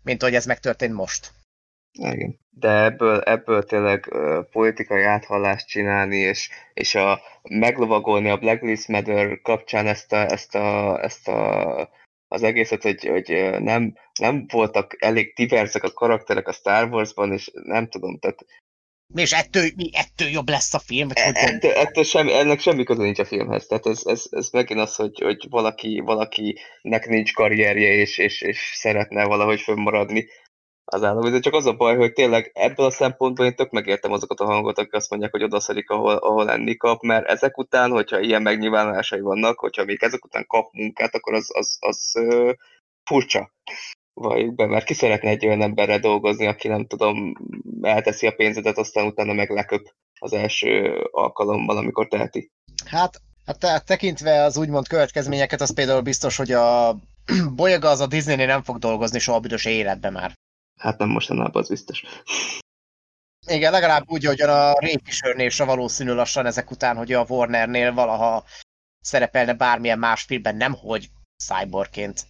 mint 0.03 0.21
hogy 0.21 0.35
ez 0.35 0.45
megtörtént 0.45 0.93
most. 0.93 1.31
Igen. 1.91 2.39
De 2.49 2.83
ebből, 2.83 3.19
ebből 3.19 3.63
tényleg 3.63 4.07
uh, 4.09 4.43
politikai 4.51 5.03
áthallást 5.03 5.67
csinálni, 5.67 6.17
és, 6.17 6.49
és 6.73 6.95
a, 6.95 7.21
meglovagolni 7.41 8.29
a 8.29 8.37
Black 8.37 8.61
Lives 8.61 8.87
Matter 8.87 9.41
kapcsán 9.41 9.87
ezt 9.87 10.13
a, 10.13 10.31
ezt 10.31 10.55
a, 10.55 10.99
ezt 11.03 11.27
a 11.27 11.89
az 12.35 12.43
egészet, 12.43 12.81
hogy, 12.81 13.05
hogy 13.05 13.55
nem, 13.59 13.93
nem 14.19 14.45
voltak 14.51 14.95
elég 14.99 15.33
diverzek 15.35 15.83
a 15.83 15.91
karakterek 15.91 16.47
a 16.47 16.51
Star 16.51 16.89
Wars-ban, 16.89 17.31
és 17.31 17.51
nem 17.53 17.89
tudom, 17.89 18.19
tehát 18.19 18.45
és 19.13 19.31
ettől, 19.31 19.69
mi, 19.75 19.89
ettől 19.93 20.27
jobb 20.27 20.49
lesz 20.49 20.73
a 20.73 20.79
film? 20.79 21.07
Vagy 21.07 21.21
hogy 21.23 21.33
ettől, 21.35 21.71
ettől 21.71 22.03
semmi, 22.03 22.33
ennek 22.33 22.59
semmi 22.59 22.83
köze 22.83 23.01
nincs 23.01 23.19
a 23.19 23.25
filmhez. 23.25 23.65
Tehát 23.65 23.85
ez, 23.85 24.01
ez, 24.05 24.23
ez 24.29 24.49
megint 24.49 24.79
az, 24.79 24.95
hogy, 24.95 25.19
hogy 25.19 25.47
valaki, 25.49 26.01
valakinek 26.05 27.07
nincs 27.07 27.33
karrierje, 27.33 27.93
és, 27.93 28.17
és, 28.17 28.41
és 28.41 28.71
szeretne 28.75 29.25
valahogy 29.25 29.61
fönnmaradni 29.61 30.27
az 30.85 31.03
állam. 31.03 31.41
Csak 31.41 31.53
az 31.53 31.65
a 31.65 31.73
baj, 31.73 31.95
hogy 31.95 32.13
tényleg 32.13 32.51
ebből 32.53 32.85
a 32.85 32.91
szempontból 32.91 33.45
én 33.45 33.55
tök 33.55 33.71
megértem 33.71 34.11
azokat 34.11 34.39
a 34.39 34.45
hangot, 34.45 34.77
akik 34.77 34.93
azt 34.93 35.09
mondják, 35.09 35.31
hogy 35.31 35.43
odaszarik, 35.43 35.89
ahol, 35.89 36.15
ahol 36.15 36.51
enni 36.51 36.77
kap, 36.77 37.01
mert 37.01 37.27
ezek 37.27 37.57
után, 37.57 37.91
hogyha 37.91 38.19
ilyen 38.19 38.41
megnyilvánulásai 38.41 39.19
vannak, 39.19 39.59
hogyha 39.59 39.85
még 39.85 40.03
ezek 40.03 40.25
után 40.25 40.45
kap 40.47 40.73
munkát, 40.73 41.15
akkor 41.15 41.33
az, 41.33 41.49
az, 41.53 41.77
az 41.79 42.11
ö, 42.15 42.51
furcsa. 43.03 43.51
Valljuk 44.13 44.55
be, 44.55 44.65
mert 44.65 44.85
ki 44.85 44.93
szeretne 44.93 45.29
egy 45.29 45.45
olyan 45.45 45.61
emberre 45.61 45.99
dolgozni, 45.99 46.47
aki 46.47 46.67
nem 46.67 46.85
tudom, 46.85 47.33
elteszi 47.81 48.27
a 48.27 48.31
pénzedet, 48.31 48.77
aztán 48.77 49.05
utána 49.05 49.33
meg 49.33 49.49
leköp 49.49 49.93
az 50.19 50.33
első 50.33 51.01
alkalommal, 51.11 51.77
amikor 51.77 52.07
teheti. 52.07 52.51
Hát, 52.85 53.21
hát 53.45 53.85
tekintve 53.85 54.43
az 54.43 54.57
úgymond 54.57 54.87
következményeket, 54.87 55.61
az 55.61 55.73
például 55.73 56.01
biztos, 56.01 56.37
hogy 56.37 56.51
a 56.51 56.95
Bolyaga 57.55 57.89
az 57.89 57.99
a 57.99 58.07
Disney-nél 58.07 58.45
nem 58.45 58.63
fog 58.63 58.77
dolgozni 58.77 59.19
soha 59.19 59.39
büdös 59.39 59.65
életben 59.65 60.13
már. 60.13 60.33
Hát 60.77 60.97
nem 60.97 61.09
mostanában, 61.09 61.61
az 61.61 61.69
biztos. 61.69 62.03
Igen, 63.47 63.71
legalább 63.71 64.03
úgy, 64.07 64.25
hogy 64.25 64.41
a 64.41 64.73
Rékisörnél 64.79 65.49
se 65.49 65.63
valószínű 65.63 66.11
lassan 66.11 66.45
ezek 66.45 66.71
után, 66.71 66.95
hogy 66.95 67.13
a 67.13 67.25
Warnernél 67.27 67.93
valaha 67.93 68.45
szerepelne 69.01 69.53
bármilyen 69.53 69.99
más 69.99 70.23
filmben, 70.23 70.55
nem 70.55 70.73
hogy 70.73 71.09
cyborgként. 71.43 72.25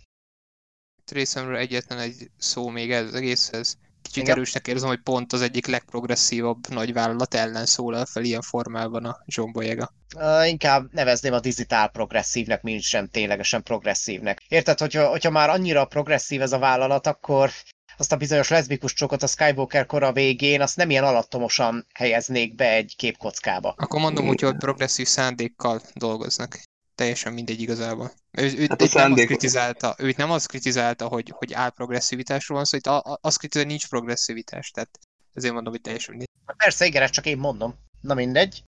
Részemről 1.11 1.57
egyetlen 1.57 1.99
egy 1.99 2.29
szó 2.37 2.69
még 2.69 2.91
ez 2.91 3.05
az 3.05 3.13
egészhez. 3.13 3.77
Kicsit 4.01 4.23
Igen. 4.23 4.35
erősnek 4.35 4.67
érzem, 4.67 4.87
hogy 4.87 5.01
pont 5.01 5.33
az 5.33 5.41
egyik 5.41 5.65
legprogresszívabb 5.65 6.67
nagyvállalat 6.67 7.33
ellen 7.33 7.65
szólal 7.65 8.05
fel 8.05 8.23
ilyen 8.23 8.41
formában 8.41 9.05
a 9.05 9.17
John 9.25 9.51
Boyega. 9.51 9.93
Uh, 10.15 10.49
inkább 10.49 10.93
nevezném 10.93 11.33
a 11.33 11.39
digitál 11.39 11.89
progresszívnek, 11.89 12.61
mint 12.61 12.81
sem 12.81 13.07
ténylegesen 13.07 13.63
progresszívnek. 13.63 14.41
Érted, 14.47 14.79
hogyha, 14.79 15.07
hogyha 15.07 15.29
már 15.29 15.49
annyira 15.49 15.85
progresszív 15.85 16.41
ez 16.41 16.51
a 16.51 16.59
vállalat, 16.59 17.07
akkor 17.07 17.51
azt 17.97 18.11
a 18.11 18.17
bizonyos 18.17 18.49
leszbikus 18.49 18.93
csokot 18.93 19.23
a 19.23 19.27
Skywalker 19.27 19.85
kora 19.85 20.11
végén, 20.11 20.61
azt 20.61 20.75
nem 20.75 20.89
ilyen 20.89 21.03
alattomosan 21.03 21.87
helyeznék 21.93 22.55
be 22.55 22.69
egy 22.71 22.95
képkockába. 22.97 23.73
Akkor 23.77 23.99
mondom 23.99 24.27
úgy, 24.27 24.41
hogy 24.41 24.57
progresszív 24.57 25.07
szándékkal 25.07 25.81
dolgoznak. 25.93 26.59
Teljesen 26.95 27.33
mindegy 27.33 27.61
igazából. 27.61 28.11
Ő, 28.31 28.53
ő, 28.57 28.65
hát 28.69 28.93
nem 28.93 29.11
azt 29.11 29.25
kritizálta, 29.25 29.95
őt 29.97 30.17
nem 30.17 30.31
azt 30.31 30.47
kritizálta, 30.47 31.07
hogy, 31.07 31.33
hogy 31.35 31.53
áll 31.53 31.69
progresszivitásról 31.69 32.57
van 32.57 32.65
szó, 32.65 32.77
hogy 32.81 33.01
azt 33.21 33.37
kritizálta, 33.37 33.57
hogy 33.57 33.67
nincs 33.67 33.87
progresszivitás. 33.87 34.71
Tehát 34.71 34.99
ezért 35.33 35.53
mondom, 35.53 35.73
hogy 35.73 35.81
teljesen 35.81 36.15
mindegy. 36.15 36.29
Persze, 36.57 36.85
igen, 36.85 37.01
ezt 37.01 37.13
csak 37.13 37.25
én 37.25 37.37
mondom. 37.37 37.75
Na 38.01 38.13
mindegy. 38.13 38.63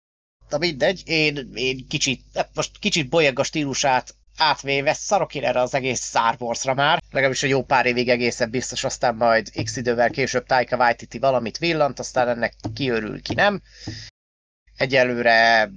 Na 0.48 0.58
mindegy, 0.58 1.02
én, 1.04 1.50
én 1.54 1.86
kicsit, 1.88 2.24
most 2.54 2.78
kicsit 2.78 3.08
bolyeg 3.08 3.38
a 3.38 3.42
stílusát 3.42 4.14
átvéve 4.36 4.92
szarok 4.92 5.34
én 5.34 5.44
erre 5.44 5.60
az 5.60 5.74
egész 5.74 6.04
Star 6.04 6.36
Wars-ra 6.38 6.74
már, 6.74 7.02
legalábbis 7.10 7.42
a 7.42 7.46
jó 7.46 7.62
pár 7.62 7.86
évig 7.86 8.08
egészen 8.08 8.50
biztos, 8.50 8.84
aztán 8.84 9.14
majd 9.14 9.50
x 9.62 9.76
idővel 9.76 10.10
később 10.10 10.46
Taika 10.46 10.76
Waititi 10.76 11.18
valamit 11.18 11.58
villant, 11.58 11.98
aztán 11.98 12.28
ennek 12.28 12.54
kiörül, 12.74 13.22
ki 13.22 13.34
nem. 13.34 13.62
egyelőre 14.76 15.70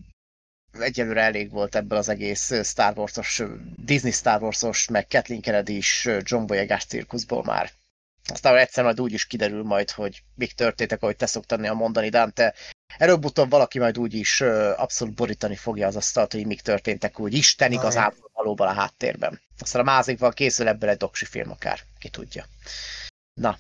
egyelőre 0.80 1.22
elég 1.22 1.52
volt 1.52 1.76
ebből 1.76 1.98
az 1.98 2.10
egész 2.10 2.54
Star 2.64 2.98
Wars-os, 2.98 3.42
Disney 3.76 4.12
Star 4.12 4.42
Wars-os, 4.42 4.88
meg 4.88 5.08
Kathleen 5.08 5.42
kennedy 5.42 5.76
is 5.76 6.08
John 6.20 6.46
Boyegás 6.46 6.86
cirkuszból 6.86 7.44
már. 7.44 7.72
Aztán 8.28 8.58
egyszer 8.58 8.84
majd 8.84 9.02
úgy 9.02 9.14
is 9.14 9.28
kiderül 9.28 9.64
majd, 9.64 9.92
hogy 9.92 10.24
mik 10.36 10.54
történtek, 10.54 11.02
ahogy 11.02 11.16
te 11.16 11.26
szoktad 11.26 11.66
a 11.66 11.74
mondani, 11.74 12.10
Dante. 12.10 12.54
Előbb-utóbb 12.98 13.50
valaki 13.50 13.80
majd 13.80 13.98
úgy 13.98 14.14
is 14.14 14.42
abszolút 14.76 15.14
borítani 15.14 15.56
fogja 15.56 15.88
az 15.88 15.96
asztalt, 15.96 16.32
hogy 16.32 16.46
mik 16.46 16.62
történtek 16.62 17.20
úgy 17.20 17.34
Isten 17.34 17.72
igazából 17.72 18.25
valóban 18.46 18.68
a 18.68 18.80
háttérben. 18.80 19.42
Aztán 19.60 19.82
a 19.82 19.86
mázikval 19.86 20.34
készül 20.34 20.68
ebből 20.68 20.90
egy 20.90 20.98
doksi 20.98 21.26
film 21.26 21.52
akár, 21.52 21.80
ki 22.00 22.10
tudja. 22.10 22.46
Na, 23.34 23.58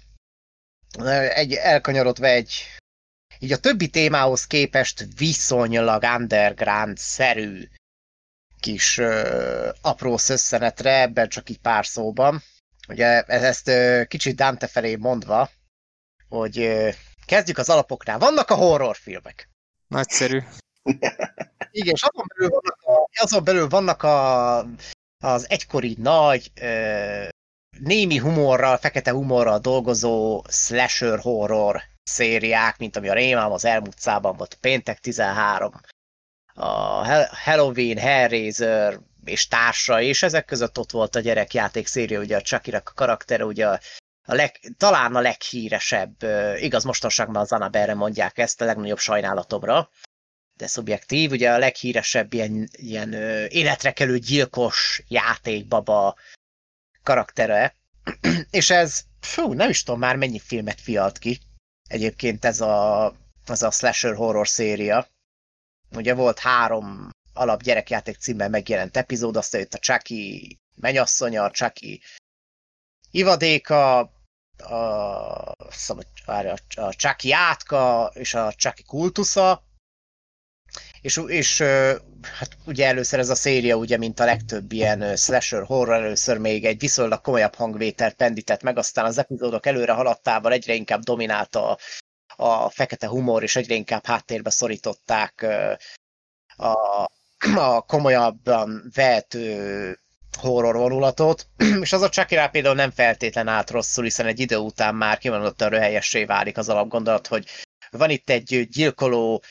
egy 1.33 1.53
elkanyarodva 1.53 2.25
egy 2.25 2.65
így 3.39 3.51
a 3.51 3.59
többi 3.59 3.89
témához 3.89 4.47
képest 4.47 5.05
viszonylag 5.17 6.03
underground-szerű 6.03 7.67
kis 8.59 8.97
ö, 8.97 9.69
apró 9.81 10.17
szösszenetre, 10.17 11.01
ebben 11.01 11.29
csak 11.29 11.49
így 11.49 11.59
pár 11.59 11.85
szóban. 11.85 12.43
Ugye 12.87 13.21
ezt 13.21 13.67
ö, 13.67 14.03
kicsit 14.07 14.35
Dante 14.35 14.67
felé 14.67 14.95
mondva, 14.95 15.49
hogy 16.29 16.59
ö, 16.59 16.89
kezdjük 17.25 17.57
az 17.57 17.69
alapoknál. 17.69 18.17
Vannak 18.17 18.49
a 18.49 18.55
horrorfilmek. 18.55 19.49
Nagyszerű. 19.87 20.39
Igen, 21.71 21.93
és 21.93 22.03
azon 22.03 22.25
belül 22.35 22.49
vannak, 22.49 22.81
a, 22.81 23.09
azon 23.21 23.43
belül 23.43 23.67
vannak 23.67 24.03
a, 24.03 24.57
az 25.23 25.49
egykori 25.49 25.95
nagy 25.99 26.51
ö, 26.61 27.27
némi 27.79 28.17
humorral, 28.17 28.77
fekete 28.77 29.11
humorral 29.11 29.59
dolgozó 29.59 30.43
slasher 30.49 31.19
horror 31.19 31.81
szériák, 32.03 32.77
mint 32.77 32.95
ami 32.95 33.09
a 33.09 33.13
Rémám 33.13 33.51
az 33.51 33.65
elmúlt 33.65 33.99
szában 33.99 34.37
volt, 34.37 34.57
Péntek 34.61 34.99
13, 34.99 35.71
a 36.53 36.67
Halloween, 37.43 37.97
Hellraiser 37.97 38.99
és 39.25 39.47
társa, 39.47 40.01
és 40.01 40.23
ezek 40.23 40.45
között 40.45 40.79
ott 40.79 40.91
volt 40.91 41.15
a 41.15 41.19
gyerekjáték 41.19 41.87
széria, 41.87 42.19
ugye 42.19 42.37
a 42.37 42.41
chucky 42.41 42.73
karaktere, 42.95 43.45
ugye 43.45 43.67
a, 43.67 43.79
a 44.25 44.33
leg, 44.33 44.59
talán 44.77 45.15
a 45.15 45.21
leghíresebb, 45.21 46.23
igaz, 46.55 46.83
mostanság 46.83 47.37
az 47.37 47.51
Annabelle 47.51 47.93
mondják 47.93 48.37
ezt, 48.37 48.61
a 48.61 48.65
legnagyobb 48.65 48.97
sajnálatomra, 48.97 49.89
de 50.57 50.67
szubjektív, 50.67 51.31
ugye 51.31 51.51
a 51.51 51.57
leghíresebb 51.57 52.33
ilyen, 52.33 52.69
ilyen 52.71 53.13
életre 53.49 53.93
kelő 53.93 54.17
gyilkos 54.17 55.01
játékbaba 55.07 56.15
karaktere, 57.03 57.75
és 58.49 58.69
ez, 58.69 59.03
fú, 59.19 59.53
nem 59.53 59.69
is 59.69 59.83
tudom 59.83 59.99
már 59.99 60.15
mennyi 60.15 60.39
filmet 60.39 60.81
fialt 60.81 61.17
ki, 61.17 61.39
egyébként 61.87 62.45
ez 62.45 62.61
a, 62.61 63.05
az 63.45 63.63
a 63.63 63.71
slasher 63.71 64.15
horror 64.15 64.47
széria. 64.47 65.07
Ugye 65.91 66.13
volt 66.13 66.39
három 66.39 67.09
alap 67.33 67.63
gyerekjáték 67.63 68.17
címmel 68.17 68.49
megjelent 68.49 68.97
epizód, 68.97 69.35
aztán 69.35 69.61
jött 69.61 69.73
a 69.73 69.79
Chucky 69.79 70.57
menyasszonya, 70.75 71.43
a 71.43 71.51
Chucky 71.51 72.01
ivadéka, 73.11 73.99
a, 74.57 74.73
a, 76.25 76.57
a 76.75 76.93
Chucky 76.95 77.31
átka 77.31 78.11
és 78.13 78.33
a 78.33 78.53
Chucky 78.53 78.83
kultusza, 78.83 79.63
és, 81.01 81.21
és 81.27 81.61
hát 82.21 82.57
ugye 82.65 82.87
először 82.87 83.19
ez 83.19 83.29
a 83.29 83.35
széria, 83.35 83.75
ugye, 83.75 83.97
mint 83.97 84.19
a 84.19 84.25
legtöbb 84.25 84.71
ilyen 84.71 85.15
slasher 85.15 85.63
horror, 85.63 85.95
először 85.95 86.37
még 86.37 86.65
egy 86.65 86.79
viszonylag 86.79 87.21
komolyabb 87.21 87.55
hangvételt 87.55 88.13
pendített 88.15 88.61
meg, 88.61 88.77
aztán 88.77 89.05
az 89.05 89.17
epizódok 89.17 89.65
előre 89.65 89.91
haladtával 89.91 90.51
egyre 90.51 90.73
inkább 90.73 91.01
dominálta 91.01 91.69
a, 91.69 91.77
a 92.35 92.69
fekete 92.69 93.07
humor, 93.07 93.43
és 93.43 93.55
egyre 93.55 93.75
inkább 93.75 94.05
háttérbe 94.05 94.49
szorították 94.49 95.45
a, 96.55 97.03
a 97.55 97.81
komolyabban 97.81 98.91
vett 98.93 99.37
horror 100.37 100.75
vonulatot, 100.75 101.47
és 101.81 101.93
az 101.93 102.01
a 102.01 102.09
Chucky 102.09 102.37
például 102.51 102.75
nem 102.75 102.91
feltétlen 102.91 103.47
állt 103.47 103.69
rosszul, 103.69 104.03
hiszen 104.03 104.25
egy 104.25 104.39
idő 104.39 104.57
után 104.57 104.95
már 104.95 105.17
kimondottan 105.17 105.69
röhelyessé 105.69 106.25
válik 106.25 106.57
az 106.57 106.69
alapgondolat, 106.69 107.27
hogy 107.27 107.45
van 107.91 108.09
itt 108.09 108.29
egy 108.29 108.67
gyilkoló 108.71 109.43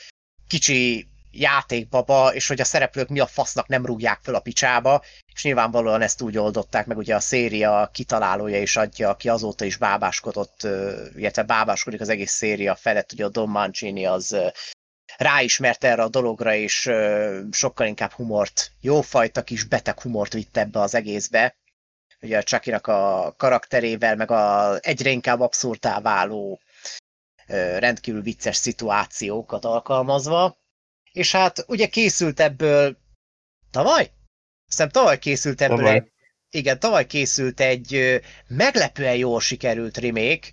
kicsi 0.47 1.07
játékbaba, 1.39 2.33
és 2.33 2.47
hogy 2.47 2.61
a 2.61 2.65
szereplők 2.65 3.09
mi 3.09 3.19
a 3.19 3.25
fasznak 3.25 3.67
nem 3.67 3.85
rúgják 3.85 4.19
föl 4.23 4.35
a 4.35 4.39
picsába, 4.39 5.03
és 5.33 5.43
nyilvánvalóan 5.43 6.01
ezt 6.01 6.21
úgy 6.21 6.37
oldották 6.37 6.85
meg, 6.85 6.97
ugye 6.97 7.15
a 7.15 7.19
széria 7.19 7.89
kitalálója 7.93 8.61
is 8.61 8.75
adja, 8.75 9.09
aki 9.09 9.29
azóta 9.29 9.65
is 9.65 9.77
bábáskodott, 9.77 10.67
illetve 11.15 11.43
bábáskodik 11.43 12.01
az 12.01 12.09
egész 12.09 12.31
széria 12.31 12.75
felett, 12.75 13.11
ugye 13.11 13.25
a 13.25 13.29
Don 13.29 13.49
Mancini 13.49 14.05
az 14.05 14.37
ráismert 15.17 15.83
erre 15.83 16.03
a 16.03 16.09
dologra, 16.09 16.53
és 16.53 16.89
sokkal 17.51 17.87
inkább 17.87 18.11
humort, 18.11 18.71
jófajta 18.81 19.43
kis 19.43 19.63
beteg 19.63 20.01
humort 20.01 20.33
vitt 20.33 20.57
ebbe 20.57 20.79
az 20.79 20.95
egészbe, 20.95 21.55
ugye 22.21 22.37
a 22.37 22.43
chucky 22.43 22.71
a 22.71 23.33
karakterével, 23.37 24.15
meg 24.15 24.31
a 24.31 24.75
egyre 24.81 25.09
inkább 25.09 25.39
abszurtá 25.39 25.99
váló 25.99 26.59
rendkívül 27.77 28.21
vicces 28.21 28.55
szituációkat 28.55 29.65
alkalmazva, 29.65 30.57
és 31.15 31.31
hát 31.31 31.65
ugye 31.67 31.87
készült 31.87 32.39
ebből 32.39 32.97
tavaly? 33.71 34.11
Aztán 34.67 34.91
tavaly 34.91 35.19
készült 35.19 35.61
ebből 35.61 35.77
tavaly. 35.77 35.95
egy, 35.95 36.11
igen, 36.49 36.79
tavaly 36.79 37.05
készült 37.05 37.59
egy 37.59 38.21
meglepően 38.47 39.15
jól 39.15 39.41
sikerült 39.41 39.97
remake, 39.97 40.47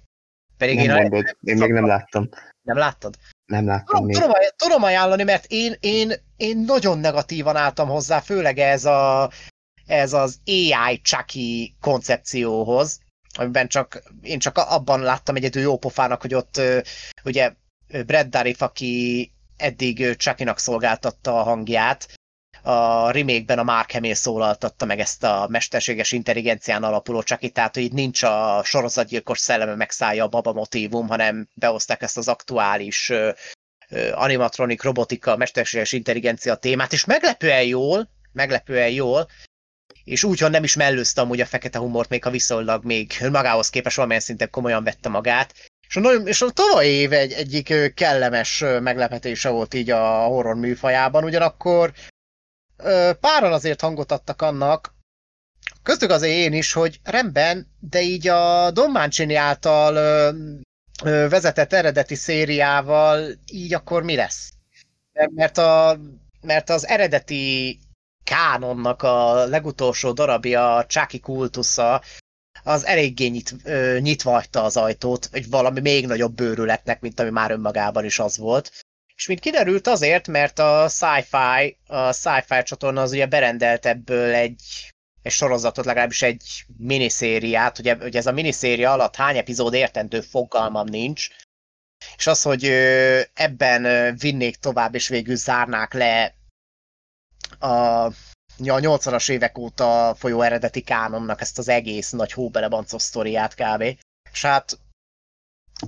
pedig 0.56 0.76
nem 0.76 0.84
én, 0.84 0.93
mondod, 0.93 1.24
a, 1.28 1.36
én 1.40 1.56
még 1.56 1.70
nem 1.70 1.86
láttam. 1.86 2.28
Nem 2.62 2.76
láttad? 2.76 3.16
Nem 3.47 3.66
láttam 3.66 4.05
még. 4.05 4.14
Tudom, 4.14 4.32
tudom 4.56 4.82
ajánlani, 4.82 5.22
mert 5.22 5.44
én, 5.48 5.74
én, 5.80 6.12
én 6.36 6.59
nagyon 6.59 6.98
negatívan 6.98 7.56
álltam 7.56 7.89
hozzá, 7.89 8.20
főleg 8.20 8.59
ez, 8.59 8.84
a, 8.84 9.30
ez 9.86 10.12
az 10.12 10.40
AI 10.47 11.01
Chucky 11.01 11.76
koncepcióhoz, 11.80 13.01
amiben 13.39 13.68
csak, 13.68 14.02
én 14.22 14.39
csak 14.39 14.56
abban 14.56 15.01
láttam 15.01 15.36
egyedül 15.36 15.62
jó 15.62 15.78
pofának, 15.78 16.20
hogy 16.20 16.34
ott 16.34 16.60
ugye 17.24 17.52
Brad 18.06 18.26
Dourif, 18.26 18.62
aki 18.62 19.31
eddig 19.56 20.16
Chucky-nak 20.16 20.58
szolgáltatta 20.58 21.38
a 21.38 21.42
hangját, 21.42 22.14
a 22.62 23.10
remake-ben 23.10 23.58
a 23.58 23.62
Mark 23.62 23.92
Hamill 23.92 24.14
szólaltatta 24.14 24.84
meg 24.84 25.00
ezt 25.00 25.24
a 25.24 25.46
mesterséges 25.50 26.12
intelligencián 26.12 26.82
alapuló 26.82 27.22
Chucky, 27.22 27.50
tehát 27.50 27.74
hogy 27.74 27.82
itt 27.84 27.92
nincs 27.92 28.22
a 28.22 28.62
sorozatgyilkos 28.64 29.38
szelleme 29.38 29.74
megszállja 29.74 30.24
a 30.24 30.28
baba 30.28 30.52
motívum, 30.52 31.08
hanem 31.08 31.48
behozták 31.54 32.02
ezt 32.02 32.16
az 32.16 32.28
aktuális 32.28 33.12
animatronik, 34.12 34.82
robotika, 34.82 35.36
mesterséges 35.36 35.92
intelligencia 35.92 36.54
témát, 36.54 36.92
és 36.92 37.04
meglepően 37.04 37.64
jól, 37.64 38.08
meglepően 38.32 38.90
jól, 38.90 39.28
és 40.04 40.24
úgy, 40.24 40.38
hogy 40.38 40.50
nem 40.50 40.64
is 40.64 40.76
mellőzte 40.76 41.20
amúgy 41.20 41.40
a 41.40 41.46
fekete 41.46 41.78
humort, 41.78 42.08
még 42.08 42.24
ha 42.24 42.30
viszonylag 42.30 42.84
még 42.84 43.12
magához 43.30 43.70
képest 43.70 43.96
valamilyen 43.96 44.22
szinten 44.22 44.50
komolyan 44.50 44.84
vette 44.84 45.08
magát, 45.08 45.54
és 45.94 45.98
nagyon, 46.01 46.27
és 46.27 46.43
a 46.43 46.51
tavaly 46.51 46.86
év 46.86 47.12
egy, 47.12 47.32
egyik 47.32 47.94
kellemes 47.94 48.64
meglepetése 48.81 49.48
volt 49.48 49.74
így 49.74 49.90
a 49.90 50.24
horror 50.24 50.55
műfajában, 50.55 51.24
ugyanakkor 51.24 51.93
páran 53.20 53.52
azért 53.52 53.81
hangot 53.81 54.12
adtak 54.12 54.43
annak, 54.43 54.94
köztük 55.82 56.10
azért 56.10 56.35
én 56.35 56.52
is, 56.52 56.73
hogy 56.73 57.01
rendben, 57.05 57.66
de 57.81 58.01
így 58.01 58.28
a 58.28 58.70
Don 58.70 58.90
Mancini 58.90 59.35
által 59.35 59.94
vezetett 61.28 61.73
eredeti 61.73 62.14
szériával 62.14 63.28
így 63.47 63.74
akkor 63.74 64.02
mi 64.02 64.16
lesz? 64.16 64.52
Mert, 65.35 65.59
a, 65.59 66.01
mert 66.40 66.70
az 66.70 66.86
eredeti 66.86 67.78
kánonnak 68.24 69.02
a 69.02 69.44
legutolsó 69.44 70.12
darabja, 70.12 70.77
a 70.77 70.86
Chucky 70.86 71.20
kultusza, 71.20 72.02
az 72.62 72.86
eléggé 72.86 73.26
nyit, 73.26 73.55
ö, 73.64 73.98
nyitva 74.01 74.30
hagyta 74.30 74.62
az 74.62 74.76
ajtót, 74.76 75.28
egy 75.32 75.51
valami 75.51 75.80
még 75.80 76.06
nagyobb 76.06 76.34
bőrületnek, 76.34 77.01
mint 77.01 77.20
ami 77.20 77.30
már 77.30 77.51
önmagában 77.51 78.05
is 78.05 78.18
az 78.18 78.36
volt. 78.36 78.70
És 79.16 79.26
mint 79.26 79.40
kiderült 79.40 79.86
azért, 79.86 80.28
mert 80.28 80.59
a 80.59 80.89
Sci-Fi, 80.89 81.78
a 81.86 82.12
Sci-Fi 82.12 82.62
csatorna 82.62 83.01
az 83.02 83.12
ugye 83.12 83.26
berendelt 83.26 83.86
ebből 83.86 84.34
egy, 84.34 84.62
egy 85.22 85.32
sorozatot, 85.32 85.84
legalábbis 85.84 86.22
egy 86.22 86.64
miniszériát, 86.76 87.78
ugye, 87.78 87.94
ugye 87.94 88.18
ez 88.18 88.26
a 88.26 88.32
miniszéria 88.32 88.93
alatt 88.93 89.16
hány 89.16 89.36
epizód 89.36 89.74
értendő 89.74 90.20
fogalmam 90.20 90.86
nincs, 90.86 91.28
és 92.16 92.26
az, 92.26 92.43
hogy 92.43 92.64
ebben 93.34 94.14
vinnék 94.16 94.56
tovább, 94.56 94.94
és 94.94 95.09
végül 95.09 95.36
zárnák 95.36 95.93
le 95.93 96.34
a 97.59 98.10
a 98.58 98.78
80-as 98.78 99.30
évek 99.30 99.58
óta 99.58 100.14
folyó 100.18 100.42
eredeti 100.42 100.80
kánonnak 100.80 101.40
ezt 101.40 101.58
az 101.58 101.68
egész 101.68 102.10
nagy 102.10 102.32
hóbelebancos 102.32 103.02
sztoriát 103.02 103.54
kb. 103.54 103.84
És 104.32 104.42
hát 104.42 104.78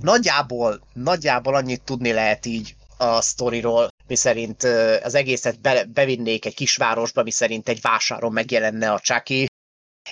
nagyjából, 0.01 0.87
nagyjából 0.93 1.55
annyit 1.55 1.83
tudni 1.83 2.11
lehet 2.11 2.45
így 2.45 2.75
a 2.97 3.21
sztoriról, 3.21 3.87
miszerint 4.07 4.63
az 5.03 5.15
egészet 5.15 5.61
be, 5.61 5.83
bevinnék 5.83 6.45
egy 6.45 6.55
kisvárosba, 6.55 7.23
miszerint 7.23 7.69
egy 7.69 7.81
vásáron 7.81 8.31
megjelenne 8.31 8.91
a 8.91 8.99
Chucky, 8.99 9.45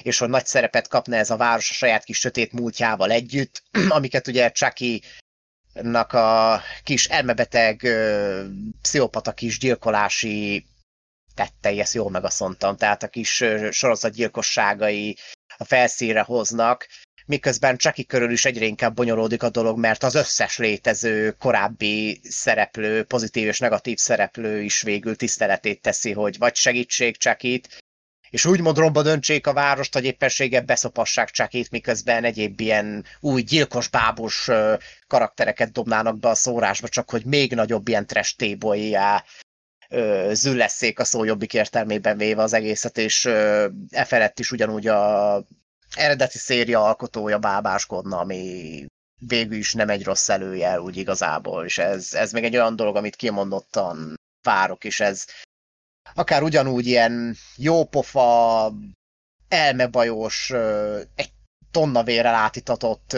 és 0.01 0.17
hogy 0.17 0.30
nagy 0.30 0.45
szerepet 0.45 0.88
kapna 0.88 1.15
ez 1.15 1.30
a 1.30 1.38
város 1.38 1.69
a 1.69 1.73
saját 1.73 2.03
kis 2.03 2.19
sötét 2.19 2.51
múltjával 2.51 3.11
együtt, 3.11 3.63
amiket 3.89 4.27
ugye 4.27 4.51
Chucky 4.51 5.01
a 5.93 6.61
kis 6.84 7.05
elmebeteg, 7.05 7.88
pszichopata 8.81 9.31
kis 9.31 9.59
gyilkolási 9.59 10.65
tettei, 11.35 11.80
ezt 11.80 11.93
jól 11.93 12.10
megaszontam, 12.10 12.77
tehát 12.77 13.03
a 13.03 13.07
kis 13.07 13.43
sorozatgyilkosságai 13.72 15.18
a 15.57 15.64
felszínre 15.64 16.22
hoznak, 16.22 16.88
miközben 17.26 17.77
Chucky 17.77 18.05
körül 18.05 18.31
is 18.31 18.45
egyre 18.45 18.65
inkább 18.65 18.95
bonyolódik 18.95 19.43
a 19.43 19.49
dolog, 19.49 19.77
mert 19.77 20.03
az 20.03 20.15
összes 20.15 20.57
létező 20.57 21.31
korábbi 21.31 22.19
szereplő, 22.23 23.03
pozitív 23.03 23.47
és 23.47 23.60
negatív 23.60 23.97
szereplő 23.97 24.61
is 24.61 24.81
végül 24.81 25.15
tiszteletét 25.15 25.81
teszi, 25.81 26.11
hogy 26.11 26.38
vagy 26.38 26.55
segítség 26.55 27.18
Chucky-t, 27.18 27.81
és 28.30 28.45
úgymond 28.45 28.77
romba 28.77 29.01
döntsék 29.01 29.47
a 29.47 29.53
várost, 29.53 29.93
hogy 29.93 30.05
éppensége 30.05 30.61
beszopassák 30.61 31.30
Chucky-t, 31.30 31.72
miközben 31.72 32.23
egyéb 32.23 32.60
ilyen 32.60 33.05
új 33.19 33.41
gyilkos 33.41 33.88
bábos 33.88 34.49
karaktereket 35.07 35.72
dobnának 35.72 36.19
be 36.19 36.30
a 36.30 36.35
szórásba, 36.35 36.88
csak 36.88 37.10
hogy 37.10 37.26
még 37.26 37.53
nagyobb 37.53 37.88
ilyen 37.88 38.07
trash 38.07 38.35
zülleszék 40.32 40.99
a 40.99 41.03
szó 41.03 41.24
jobbik 41.24 41.53
értelmében 41.53 42.18
véve 42.18 42.41
az 42.41 42.53
egészet, 42.53 42.98
és 42.98 43.26
e 43.26 44.06
felett 44.06 44.40
is 44.40 44.52
ugyanúgy 44.52 44.88
a 44.88 45.45
eredeti 45.95 46.38
széria 46.38 46.84
alkotója 46.84 47.40
bábáskodna, 47.40 48.18
ami 48.20 48.86
végül 49.28 49.57
is 49.57 49.74
nem 49.74 49.90
egy 49.90 50.03
rossz 50.03 50.30
előjel 50.30 50.80
úgy 50.80 50.98
igazából, 50.98 51.65
és 51.65 51.78
ez, 51.78 52.14
ez 52.14 52.32
még 52.32 52.44
egy 52.44 52.56
olyan 52.56 52.76
dolog, 52.76 52.95
amit 52.95 53.15
kimondottan 53.15 54.15
várok, 54.44 54.84
és 54.84 54.99
ez 54.99 55.26
akár 56.14 56.44
ugyanúgy 56.44 56.86
ilyen 56.86 57.36
jópofa, 57.57 58.72
elmebajós, 59.48 60.49
egy 61.15 61.32
tonna 61.72 62.03
vérrel 62.03 62.34
átitatott 62.34 63.18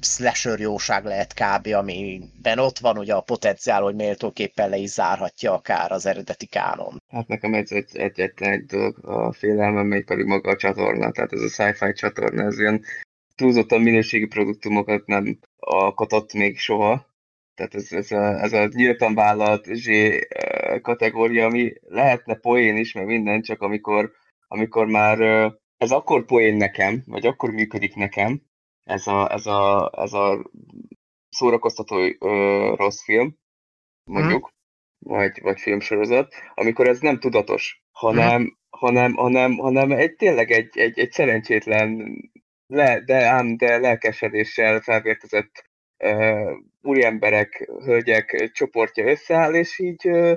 slasher 0.00 0.58
jóság 0.58 1.04
lehet 1.04 1.34
kb., 1.34 1.66
amiben 1.66 2.58
ott 2.58 2.78
van 2.78 2.98
ugye 2.98 3.14
a 3.14 3.20
potenciál, 3.20 3.82
hogy 3.82 3.94
méltóképpen 3.94 4.68
le 4.68 4.76
is 4.76 4.90
zárhatja 4.90 5.52
akár 5.52 5.92
az 5.92 6.06
eredeti 6.06 6.46
kánon. 6.46 7.02
Hát 7.08 7.28
nekem 7.28 7.54
ez 7.54 7.70
egy, 7.70 7.96
egy, 7.96 8.20
egy, 8.20 8.64
dolog 8.64 9.04
a 9.04 9.32
félelmem, 9.32 9.86
még 9.86 10.04
pedig 10.04 10.24
maga 10.24 10.50
a 10.50 10.56
csatorna, 10.56 11.10
tehát 11.10 11.32
ez 11.32 11.40
a 11.40 11.48
sci-fi 11.48 11.92
csatorna, 11.92 12.42
ez 12.42 12.58
ilyen 12.58 12.84
túlzottan 13.34 13.80
minőségi 13.80 14.26
produktumokat 14.26 15.06
nem 15.06 15.38
alkotott 15.56 16.32
még 16.32 16.58
soha, 16.58 17.10
tehát 17.54 17.74
ez, 17.74 17.92
ez, 17.92 18.10
a, 18.10 18.42
ez 18.42 18.52
a 18.52 18.68
nyíltan 18.72 19.14
vállalt 19.14 19.74
Z 19.74 19.88
kategória, 20.82 21.44
ami 21.44 21.72
lehetne 21.88 22.34
poén 22.34 22.76
is, 22.76 22.92
mert 22.92 23.06
minden, 23.06 23.42
csak 23.42 23.60
amikor, 23.60 24.12
amikor 24.48 24.86
már 24.86 25.20
ez 25.76 25.90
akkor 25.90 26.24
poén 26.24 26.56
nekem, 26.56 27.02
vagy 27.06 27.26
akkor 27.26 27.50
működik 27.50 27.94
nekem, 27.94 28.42
ez 28.84 29.06
a, 29.06 29.32
ez 29.32 29.46
a, 29.46 29.90
ez 29.96 30.12
a 30.12 30.50
szórakoztató 31.28 31.96
ö, 32.18 32.74
rossz 32.76 33.02
film, 33.02 33.36
mondjuk, 34.04 34.52
mm. 34.52 35.12
vagy, 35.12 35.40
vagy 35.42 35.60
filmsorozat, 35.60 36.34
amikor 36.54 36.88
ez 36.88 37.00
nem 37.00 37.18
tudatos, 37.18 37.82
hanem, 37.92 38.42
mm. 38.42 38.46
hanem, 38.70 39.14
hanem, 39.14 39.56
hanem 39.56 39.92
egy, 39.92 40.14
tényleg 40.14 40.50
egy, 40.50 40.78
egy, 40.78 40.98
egy 40.98 41.12
szerencsétlen, 41.12 42.16
le, 42.66 43.00
de 43.04 43.26
ám 43.26 43.56
de 43.56 43.78
lelkesedéssel 43.78 44.80
felvértezett 44.80 45.70
uh, 46.04 46.50
úriemberek, 46.80 47.70
hölgyek 47.84 48.50
csoportja 48.52 49.06
összeáll, 49.06 49.54
és 49.54 49.78
így 49.78 50.08
uh, 50.08 50.36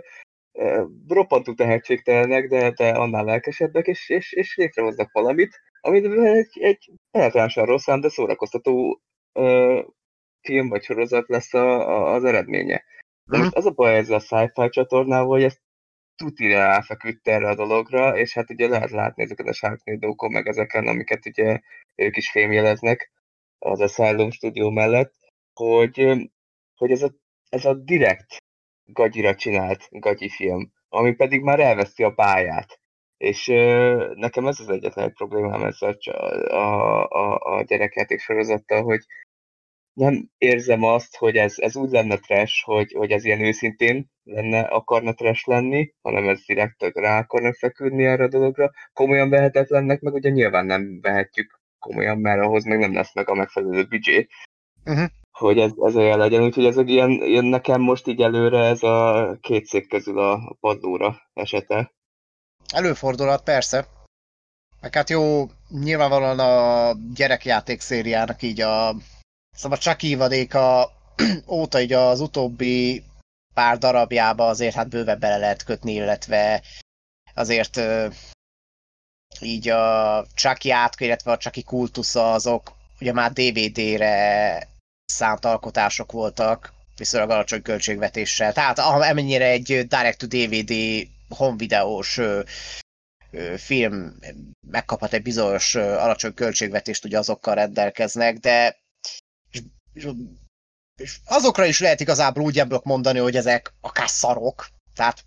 uh, 0.52 0.88
roppantú 1.08 1.54
tehetségtelenek, 1.54 2.48
de, 2.48 2.72
de 2.72 2.90
annál 2.90 3.24
lelkesebbek, 3.24 3.88
és, 3.88 4.10
és, 4.10 4.32
és 4.32 4.56
létrehoznak 4.56 5.12
valamit, 5.12 5.62
ami 5.86 6.28
egy, 6.28 6.60
egy 6.60 6.92
penetránsan 7.12 7.66
rossz, 7.66 7.86
de 7.86 8.10
szórakoztató 8.10 9.02
uh, 9.34 9.86
film 10.42 10.70
vagy 10.70 10.84
sorozat 10.84 11.28
lesz 11.28 11.54
a, 11.54 11.90
a, 11.90 12.14
az 12.14 12.24
eredménye. 12.24 12.84
De 13.26 13.38
most 13.38 13.56
az 13.56 13.66
a 13.66 13.72
baj 13.72 13.96
ezzel 13.96 14.16
a 14.16 14.20
sci-fi 14.20 14.70
csatornával, 14.70 15.28
hogy 15.28 15.44
ezt 15.44 15.62
tutira 16.16 16.60
elfeküdt 16.60 17.28
erre 17.28 17.50
a 17.50 17.56
dologra, 17.56 18.18
és 18.18 18.34
hát 18.34 18.50
ugye 18.50 18.68
lehet 18.68 18.90
látni 18.90 19.24
ezeket 19.24 19.48
a 19.48 19.54
sharknado 19.54 20.30
meg 20.30 20.48
ezeken, 20.48 20.88
amiket 20.88 21.26
ugye 21.26 21.60
ők 21.96 22.18
is 22.18 22.32
fémjeleznek 22.32 23.12
az 23.60 23.80
Asylum 23.80 24.32
Studio 24.32 24.72
mellett, 24.72 25.14
hogy, 25.54 26.30
hogy 26.76 26.92
ez, 26.92 27.02
a, 27.02 27.12
ez 27.50 27.66
a 27.66 27.74
direkt 27.74 28.38
gagyira 28.86 29.36
csinált 29.36 29.88
gagyi 29.90 30.30
film, 30.30 30.72
ami 30.90 31.16
pedig 31.16 31.42
már 31.42 31.60
elveszti 31.60 32.04
a 32.04 32.14
pályát. 32.14 32.80
És 33.18 33.48
nekem 34.16 34.48
ez 34.48 34.60
az 34.60 34.70
egyetlen 34.70 35.14
problémám 35.14 35.64
ezzel 35.64 35.98
a, 36.04 36.56
a, 36.56 37.08
a, 37.08 37.58
a 37.58 37.64
gyerekjáték 37.64 38.20
sorozattal, 38.20 38.84
hogy 38.84 39.06
nem 39.94 40.30
érzem 40.38 40.84
azt, 40.84 41.18
hogy 41.18 41.36
ez, 41.36 41.54
ez 41.58 41.76
úgy 41.76 41.92
lenne 41.92 42.18
trash, 42.18 42.64
hogy, 42.64 42.92
hogy 42.92 43.12
ez 43.12 43.26
ilyen 43.26 43.42
őszintén 43.42 44.10
lenne, 44.24 44.60
akarna 44.60 45.14
trash 45.14 45.48
lenni, 45.48 45.94
hanem 46.02 46.30
ez 46.30 46.46
direkt 46.46 46.82
rá 46.94 47.20
akarna 47.20 47.54
feküdni 47.54 48.06
erre 48.06 48.24
a 48.24 48.28
dologra. 48.28 48.72
Komolyan 48.94 49.30
vehetetlennek, 49.30 50.02
meg 50.02 50.14
ugye 50.14 50.30
nyilván 50.30 50.66
nem 50.66 51.00
vehetjük 51.02 51.60
komolyan, 51.80 52.18
mert 52.18 52.42
ahhoz 52.42 52.64
meg 52.64 52.80
nem 52.80 52.94
lesz 52.94 53.16
meg 53.16 53.30
a 53.30 53.34
megfelelő 53.34 53.84
büdzsé. 53.84 54.28
Uh-huh 54.86 55.10
hogy 55.38 55.60
ez, 55.60 55.72
ez 55.78 55.96
olyan 55.96 56.18
legyen, 56.18 56.44
úgyhogy 56.44 56.66
ez 56.66 56.78
egy 56.78 56.90
ilyen, 56.90 57.10
ilyen, 57.10 57.46
nekem 57.46 57.82
most 57.82 58.08
így 58.08 58.22
előre 58.22 58.60
ez 58.60 58.84
a 58.84 59.38
két 59.42 59.66
szék 59.66 59.88
közül 59.88 60.20
a 60.20 60.56
padlóra 60.60 61.16
esete. 61.34 61.94
Előfordulhat, 62.74 63.44
persze. 63.44 63.88
Meg 64.82 64.94
hát 64.94 65.10
jó, 65.10 65.50
nyilvánvalóan 65.70 66.40
a 66.40 66.94
gyerekjáték 67.14 67.82
szériának 67.82 68.42
így 68.42 68.62
a 68.62 68.96
szóval 69.56 69.78
csak 69.78 70.04
ívadéka 70.04 70.92
óta 71.48 71.82
így 71.82 71.94
az 71.94 72.20
utóbbi 72.20 73.04
pár 73.54 73.78
darabjába 73.78 74.48
azért 74.48 74.76
hát 74.76 74.90
bőve 74.90 75.16
bele 75.16 75.38
lehet 75.38 75.64
kötni, 75.64 75.94
illetve 75.94 76.62
azért 77.34 77.82
így 79.40 79.70
a 79.70 80.26
Chucky 80.34 80.72
átk, 80.72 81.02
illetve 81.02 81.32
a 81.32 81.38
Chucky 81.38 81.64
kultusza 81.64 82.34
azok 82.34 82.74
ugye 83.00 83.14
már 83.14 83.32
DVD-re 83.34 84.68
szánt 85.06 85.46
alkotások 85.46 86.12
voltak, 86.12 86.74
viszonylag 86.98 87.30
alacsony 87.30 87.62
költségvetéssel. 87.62 88.54
Tehát 88.54 88.80
amennyire 88.80 89.46
egy 89.46 89.88
direct-to-DVD 89.88 91.08
home 91.36 91.56
videós 91.58 92.20
film 93.58 94.20
megkaphat 94.68 95.14
egy 95.14 95.22
bizonyos 95.22 95.76
alacsony 95.76 96.34
költségvetést, 96.34 97.06
ugye 97.06 97.18
azokkal 97.18 97.56
rendelkeznek, 97.56 98.38
de 98.38 98.78
és, 99.52 99.62
és, 99.94 100.08
és 101.02 101.20
azokra 101.26 101.66
is 101.66 101.80
lehet 101.80 102.00
igazából 102.00 102.44
úgy 102.44 102.60
ebből 102.60 102.82
mondani, 102.84 103.20
hogy 103.20 103.36
ezek 103.36 103.74
akár 103.82 104.10
szarok, 104.10 104.68
tehát 104.96 105.26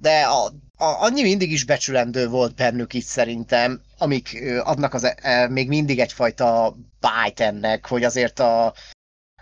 de 0.00 0.22
a, 0.22 0.44
a, 0.76 0.84
annyi 0.84 1.22
mindig 1.22 1.52
is 1.52 1.64
becsülendő 1.64 2.28
volt 2.28 2.54
bennük 2.54 2.94
itt 2.94 3.04
szerintem, 3.04 3.82
amik 3.98 4.42
adnak 4.62 4.94
az, 4.94 5.14
e, 5.16 5.48
még 5.48 5.68
mindig 5.68 5.98
egyfajta 5.98 6.76
bájt 7.00 7.40
ennek, 7.40 7.86
hogy 7.86 8.04
azért 8.04 8.38
a, 8.38 8.74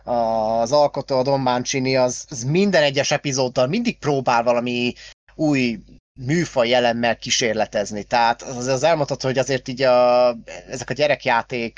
az 0.05 0.73
alkotó, 0.73 1.19
a 1.19 1.23
Don 1.23 1.41
Mancini, 1.41 1.97
az, 1.97 2.25
az 2.29 2.45
minden 2.45 2.83
egyes 2.83 3.11
epizóddal 3.11 3.67
mindig 3.67 3.99
próbál 3.99 4.43
valami 4.43 4.95
új 5.39 5.79
műfaj 6.21 6.69
jelemmel 6.69 7.17
kísérletezni. 7.17 8.05
Tehát 8.05 8.43
az, 8.43 8.67
az 8.67 8.83
elmondható, 8.83 9.27
hogy 9.27 9.39
azért 9.39 9.69
így 9.69 9.83
a, 9.83 10.29
ezek 10.69 10.91
a 10.91 10.95
gyerekjáték 10.95 11.77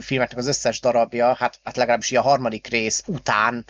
filmeknek 0.00 0.36
az 0.36 0.46
összes 0.46 0.80
darabja, 0.80 1.34
hát, 1.34 1.60
hát 1.62 1.76
legalábbis 1.76 2.12
a 2.12 2.22
harmadik 2.22 2.66
rész 2.66 3.02
után 3.06 3.64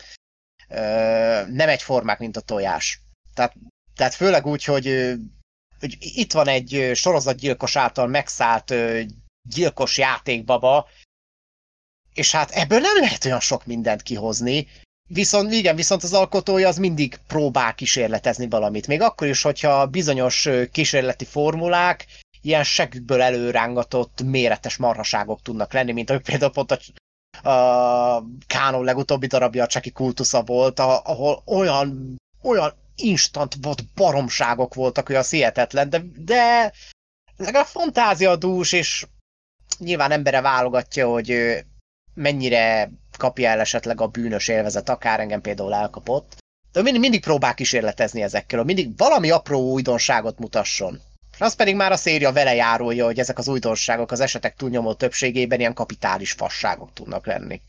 nem 1.47 1.69
egyformák, 1.69 2.19
mint 2.19 2.37
a 2.37 2.41
tojás. 2.41 3.01
Tehát, 3.33 3.53
tehát 3.95 4.13
főleg 4.13 4.45
úgy, 4.45 4.63
hogy, 4.63 5.13
hogy 5.79 5.97
itt 5.99 6.31
van 6.31 6.47
egy 6.47 6.91
sorozatgyilkos 6.93 7.75
által 7.75 8.07
megszállt 8.07 8.73
gyilkos 9.49 9.97
játékbaba, 9.97 10.87
és 12.13 12.31
hát 12.31 12.51
ebből 12.51 12.79
nem 12.79 12.97
lehet 12.99 13.25
olyan 13.25 13.39
sok 13.39 13.65
mindent 13.65 14.01
kihozni, 14.01 14.67
Viszont 15.13 15.53
igen, 15.53 15.75
viszont 15.75 16.03
az 16.03 16.13
alkotója 16.13 16.67
az 16.67 16.77
mindig 16.77 17.19
próbál 17.27 17.75
kísérletezni 17.75 18.47
valamit. 18.49 18.87
Még 18.87 19.01
akkor 19.01 19.27
is, 19.27 19.41
hogyha 19.41 19.85
bizonyos 19.85 20.49
kísérleti 20.71 21.25
formulák 21.25 22.05
ilyen 22.41 22.63
segükből 22.63 23.21
előrángatott 23.21 24.21
méretes 24.25 24.77
marhaságok 24.77 25.41
tudnak 25.41 25.73
lenni, 25.73 25.91
mint 25.91 26.09
ahogy 26.09 26.21
például 26.21 26.51
pont 26.51 26.71
a, 26.71 27.49
a 27.49 28.23
Kánon 28.47 28.83
legutóbbi 28.83 29.27
darabja 29.27 29.63
a 29.63 29.67
Cseki 29.67 29.91
kultusza 29.91 30.41
volt, 30.41 30.79
ahol 30.79 31.43
olyan, 31.45 32.15
olyan 32.41 32.73
instant 32.95 33.55
volt 33.61 33.93
baromságok 33.95 34.73
voltak, 34.73 35.07
hogy 35.07 35.15
az 35.15 35.29
hihetetlen, 35.29 35.89
de, 35.89 36.03
de 36.17 36.71
legalább 37.37 37.65
fantáziadús, 37.67 38.71
és 38.71 39.05
nyilván 39.77 40.11
embere 40.11 40.41
válogatja, 40.41 41.07
hogy 41.07 41.57
mennyire 42.13 42.91
kapja 43.23 43.49
el 43.49 43.59
esetleg 43.59 44.01
a 44.01 44.07
bűnös 44.07 44.47
élvezet, 44.47 44.89
akár 44.89 45.19
engem 45.19 45.41
például 45.41 45.73
elkapott. 45.73 46.35
De 46.71 46.81
mindig, 46.81 47.01
mindig 47.01 47.21
próbál 47.21 47.53
kísérletezni 47.53 48.21
ezekkel, 48.21 48.63
mindig 48.63 48.97
valami 48.97 49.29
apró 49.29 49.71
újdonságot 49.71 50.39
mutasson. 50.39 50.99
Az 51.39 51.55
pedig 51.55 51.75
már 51.75 51.91
a 51.91 51.95
széria 51.95 52.31
vele 52.31 52.55
járulja, 52.55 53.05
hogy 53.05 53.19
ezek 53.19 53.37
az 53.37 53.47
újdonságok 53.47 54.11
az 54.11 54.19
esetek 54.19 54.55
túlnyomó 54.55 54.93
többségében 54.93 55.59
ilyen 55.59 55.73
kapitális 55.73 56.31
fasságok 56.31 56.93
tudnak 56.93 57.25
lenni. 57.25 57.61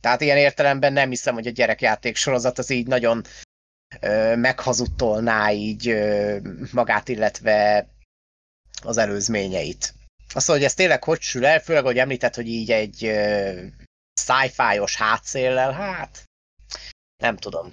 Tehát 0.00 0.20
ilyen 0.20 0.36
értelemben 0.36 0.92
nem 0.92 1.08
hiszem, 1.08 1.34
hogy 1.34 1.46
a 1.46 1.50
gyerekjáték 1.50 2.16
sorozat 2.16 2.58
az 2.58 2.70
így 2.70 2.86
nagyon 2.86 3.24
ö, 4.00 4.36
meghazudtolná 4.36 5.50
így 5.50 5.88
ö, 5.88 6.36
magát, 6.72 7.08
illetve 7.08 7.86
az 8.82 8.96
előzményeit. 8.96 9.94
Azt 10.34 10.46
hogy 10.46 10.64
ez 10.64 10.74
tényleg 10.74 11.04
hogy 11.04 11.20
sül 11.20 11.46
el, 11.46 11.60
főleg, 11.60 11.84
hogy 11.84 11.98
említett, 11.98 12.34
hogy 12.34 12.46
így 12.46 12.70
egy 12.70 13.04
ö, 13.04 13.52
sci-fi-os 14.14 14.96
hátszéllel, 14.96 15.72
hát 15.72 16.22
nem 17.22 17.36
tudom. 17.36 17.72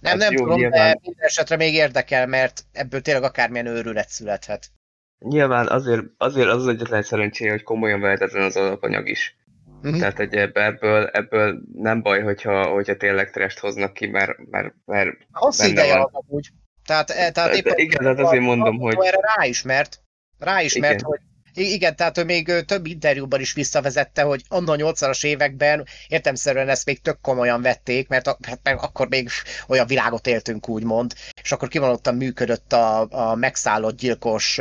Nem, 0.00 0.10
hát 0.12 0.20
nem 0.20 0.32
jó, 0.32 0.38
tudom, 0.38 0.58
nyilván. 0.58 0.92
de 0.92 0.98
minden 1.02 1.24
esetre 1.24 1.56
még 1.56 1.74
érdekel, 1.74 2.26
mert 2.26 2.64
ebből 2.72 3.00
tényleg 3.00 3.22
akármilyen 3.22 3.66
őrület 3.66 4.08
születhet. 4.08 4.70
Nyilván 5.18 5.66
azért, 5.68 6.02
azért 6.16 6.48
az 6.48 6.56
az 6.56 6.66
egyetlen 6.66 7.02
szerencséje, 7.02 7.50
hogy 7.50 7.62
komolyan 7.62 8.00
vehetetlen 8.00 8.42
az 8.42 8.56
alapanyag 8.56 9.08
is. 9.08 9.36
Uh-huh. 9.82 9.98
Tehát 9.98 10.18
egy 10.18 10.34
ebből, 10.34 11.06
ebből 11.06 11.60
nem 11.74 12.02
baj, 12.02 12.22
hogyha, 12.22 12.66
hogyha 12.66 12.96
tényleg 12.96 13.30
trest 13.30 13.58
hoznak 13.58 13.92
ki, 13.92 14.06
mert, 14.06 14.50
mert, 14.50 14.74
mert 14.84 15.08
Hosszú 15.32 15.66
ideje 15.66 15.96
van. 15.98 16.10
amúgy. 16.12 16.48
Tehát, 16.84 17.10
e, 17.10 17.30
tehát 17.30 17.54
éppen 17.54 17.78
igen, 17.78 17.98
tehát 17.98 18.18
azért 18.18 18.42
mondom, 18.42 18.78
hogy... 18.78 18.96
Erre 19.00 19.34
ráismert, 19.36 20.00
ráismert, 20.38 20.94
igen. 21.00 21.04
hogy 21.04 21.20
igen, 21.60 21.96
tehát 21.96 22.18
ő 22.18 22.24
még 22.24 22.64
több 22.66 22.86
interjúban 22.86 23.40
is 23.40 23.52
visszavezette, 23.52 24.22
hogy 24.22 24.42
annak 24.48 24.76
80-as 24.78 25.24
években 25.24 25.86
értemszerűen 26.08 26.68
ezt 26.68 26.84
még 26.84 27.00
tök 27.00 27.20
komolyan 27.20 27.62
vették, 27.62 28.08
mert, 28.08 28.26
a, 28.26 28.38
hát 28.42 28.60
mert 28.62 28.82
akkor 28.82 29.08
még 29.08 29.28
olyan 29.68 29.86
világot 29.86 30.26
éltünk, 30.26 30.68
úgymond, 30.68 31.14
és 31.42 31.52
akkor 31.52 31.68
kivonottan 31.68 32.14
működött 32.14 32.72
a, 32.72 33.06
a 33.10 33.34
megszállott 33.34 33.96
gyilkos 33.98 34.58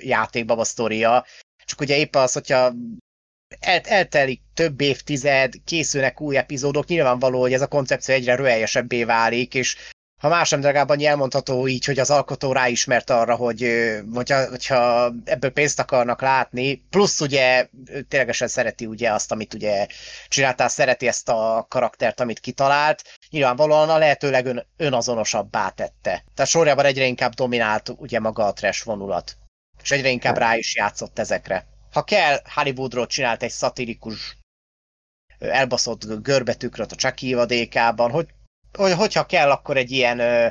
játékbaba 0.00 0.64
sztoria, 0.64 1.26
csak 1.64 1.80
ugye 1.80 1.96
épp 1.96 2.16
az, 2.16 2.32
hogyha 2.32 2.72
el, 3.60 3.80
eltelik 3.80 4.40
több 4.54 4.80
évtized, 4.80 5.54
készülnek 5.64 6.20
új 6.20 6.36
epizódok, 6.36 6.86
nyilvánvaló, 6.86 7.40
hogy 7.40 7.52
ez 7.52 7.60
a 7.60 7.66
koncepció 7.66 8.14
egyre 8.14 8.34
röhelyesebbé 8.34 9.04
válik, 9.04 9.54
és 9.54 9.76
ha 10.20 10.28
más 10.28 10.50
nem 10.50 10.60
annyi 10.90 11.06
elmondható 11.06 11.68
így, 11.68 11.84
hogy 11.84 11.98
az 11.98 12.10
alkotó 12.10 12.52
ráismert 12.52 13.10
arra, 13.10 13.34
hogy 13.34 13.90
hogyha, 14.14 14.48
hogyha 14.48 15.12
ebből 15.24 15.50
pénzt 15.50 15.78
akarnak 15.78 16.20
látni, 16.20 16.84
plusz 16.90 17.20
ugye 17.20 17.68
ténylegesen 18.08 18.48
szereti 18.48 18.86
ugye 18.86 19.12
azt, 19.12 19.32
amit 19.32 19.54
ugye 19.54 19.86
csináltál, 20.28 20.68
szereti 20.68 21.06
ezt 21.06 21.28
a 21.28 21.66
karaktert, 21.68 22.20
amit 22.20 22.38
kitalált, 22.38 23.02
nyilvánvalóan 23.30 23.88
a 23.88 23.98
lehetőleg 23.98 24.46
ön, 24.46 24.66
önazonosabbá 24.76 25.68
tette. 25.68 26.24
Tehát 26.34 26.50
sorjában 26.50 26.84
egyre 26.84 27.04
inkább 27.04 27.34
dominált 27.34 27.92
ugye 27.96 28.20
maga 28.20 28.46
a 28.46 28.52
trash 28.52 28.84
vonulat. 28.84 29.36
És 29.82 29.90
egyre 29.90 30.08
inkább 30.08 30.38
rá 30.38 30.56
is 30.56 30.74
játszott 30.74 31.18
ezekre. 31.18 31.66
Ha 31.92 32.02
kell, 32.02 32.40
Hollywoodról 32.54 33.06
csinált 33.06 33.42
egy 33.42 33.50
szatirikus 33.50 34.36
elbaszott 35.38 36.22
görbetükröt 36.22 36.92
a 36.92 36.96
Chucky 36.96 37.34
vadékában, 37.34 38.10
hogy 38.10 38.26
hogy, 38.26 38.34
hogyha 38.78 39.26
kell, 39.26 39.50
akkor 39.50 39.76
egy 39.76 39.90
ilyen 39.90 40.18
ö, 40.18 40.48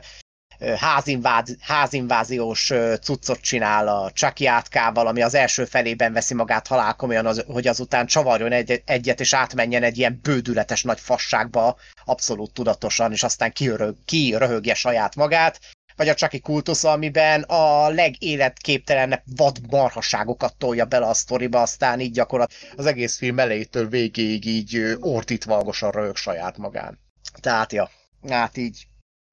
házinváz, 0.78 1.56
házinváziós 1.60 2.72
cuccot 3.02 3.42
csinál 3.42 3.88
a 3.88 4.12
Chucky 4.12 4.46
átkával, 4.46 5.08
ami 5.08 5.22
az 5.22 5.34
első 5.34 5.66
felében 5.66 6.14
veszi 6.14 6.34
magát 6.34 6.68
halálkomolyan, 6.68 7.26
az, 7.26 7.44
hogy 7.48 7.68
azután 7.68 8.06
csavarjon 8.06 8.52
egy, 8.52 8.82
egyet, 8.86 9.20
és 9.20 9.34
átmenjen 9.34 9.84
egy 9.84 9.98
ilyen 9.98 10.20
bődületes 10.22 10.84
nagy 10.84 11.00
fasságba, 11.00 11.78
abszolút 12.06 12.54
tudatosan, 12.54 13.12
és 13.12 13.24
aztán 13.24 13.52
kiröhög, 13.52 13.96
kiröhögje 14.06 14.74
saját 14.74 15.16
magát, 15.16 15.60
vagy 15.96 16.10
a 16.10 16.14
Chucky 16.14 16.40
kultusz, 16.40 16.84
amiben 16.84 17.42
a 17.42 17.90
legéletképtelenebb 17.90 19.24
vad 19.36 19.58
marhaságokat 19.70 20.56
tolja 20.58 20.86
bele 20.86 21.06
a 21.06 21.14
sztoriba, 21.14 21.62
aztán 21.62 22.00
így 22.00 22.12
gyakorlatilag 22.12 22.74
az 22.80 22.86
egész 22.86 23.18
film 23.18 23.40
elejétől 23.40 23.88
végéig 23.88 24.46
így 24.46 24.98
ordítva 25.00 25.56
hangosan 25.56 25.92
röhög 25.92 26.16
saját 26.16 26.58
magán. 26.58 27.00
Tehát, 27.42 27.74
ja, 27.74 27.90
hát 28.28 28.58
így 28.58 28.88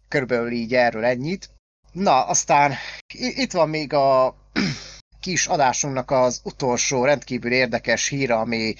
körülbelül 0.08 0.50
így 0.50 0.74
erről 0.74 1.04
ennyit. 1.04 1.50
Na, 1.92 2.26
aztán 2.26 2.74
itt 3.14 3.52
van 3.52 3.68
még 3.68 3.92
a 3.92 4.36
kis 5.20 5.46
adásunknak 5.46 6.10
az 6.10 6.40
utolsó 6.44 7.04
rendkívül 7.04 7.52
érdekes 7.52 8.08
híre, 8.08 8.34
ami, 8.34 8.74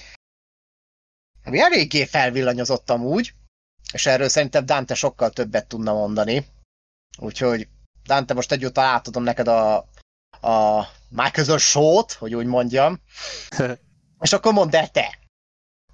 ami 1.43 1.59
eléggé 1.59 2.05
felvillanyozottam 2.05 3.05
úgy, 3.05 3.33
és 3.93 4.05
erről 4.05 4.29
szerintem 4.29 4.65
Dante 4.65 4.93
sokkal 4.93 5.29
többet 5.29 5.67
tudna 5.67 5.93
mondani. 5.93 6.45
Úgyhogy 7.17 7.67
Dante, 8.03 8.33
most 8.33 8.51
egyúttal 8.51 8.83
átadom 8.83 9.23
neked 9.23 9.47
a, 9.47 9.75
a 10.41 10.87
Michael 11.09 11.57
sót, 11.57 12.11
hogy 12.11 12.35
úgy 12.35 12.45
mondjam. 12.45 13.01
és 14.19 14.33
akkor 14.33 14.53
mondd 14.53 14.75
el 14.75 14.91
te. 14.91 15.19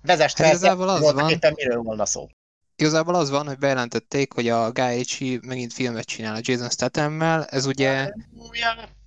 Vezest 0.01 0.37
hát 0.37 0.57
fel, 0.57 0.89
az 0.89 1.13
van. 1.13 1.29
éppen 1.29 1.53
miről 1.55 1.81
volna 1.81 2.05
szó. 2.05 2.27
Igazából 2.75 3.15
az 3.15 3.29
van, 3.29 3.47
hogy 3.47 3.57
bejelentették, 3.57 4.33
hogy 4.33 4.49
a 4.49 4.71
Guy 4.71 4.95
Ritchie 4.95 5.39
megint 5.45 5.73
filmet 5.73 6.05
csinál 6.05 6.35
a 6.35 6.41
Jason 6.41 6.69
Statham-mel, 6.69 7.45
ez 7.45 7.65
ugye... 7.65 8.11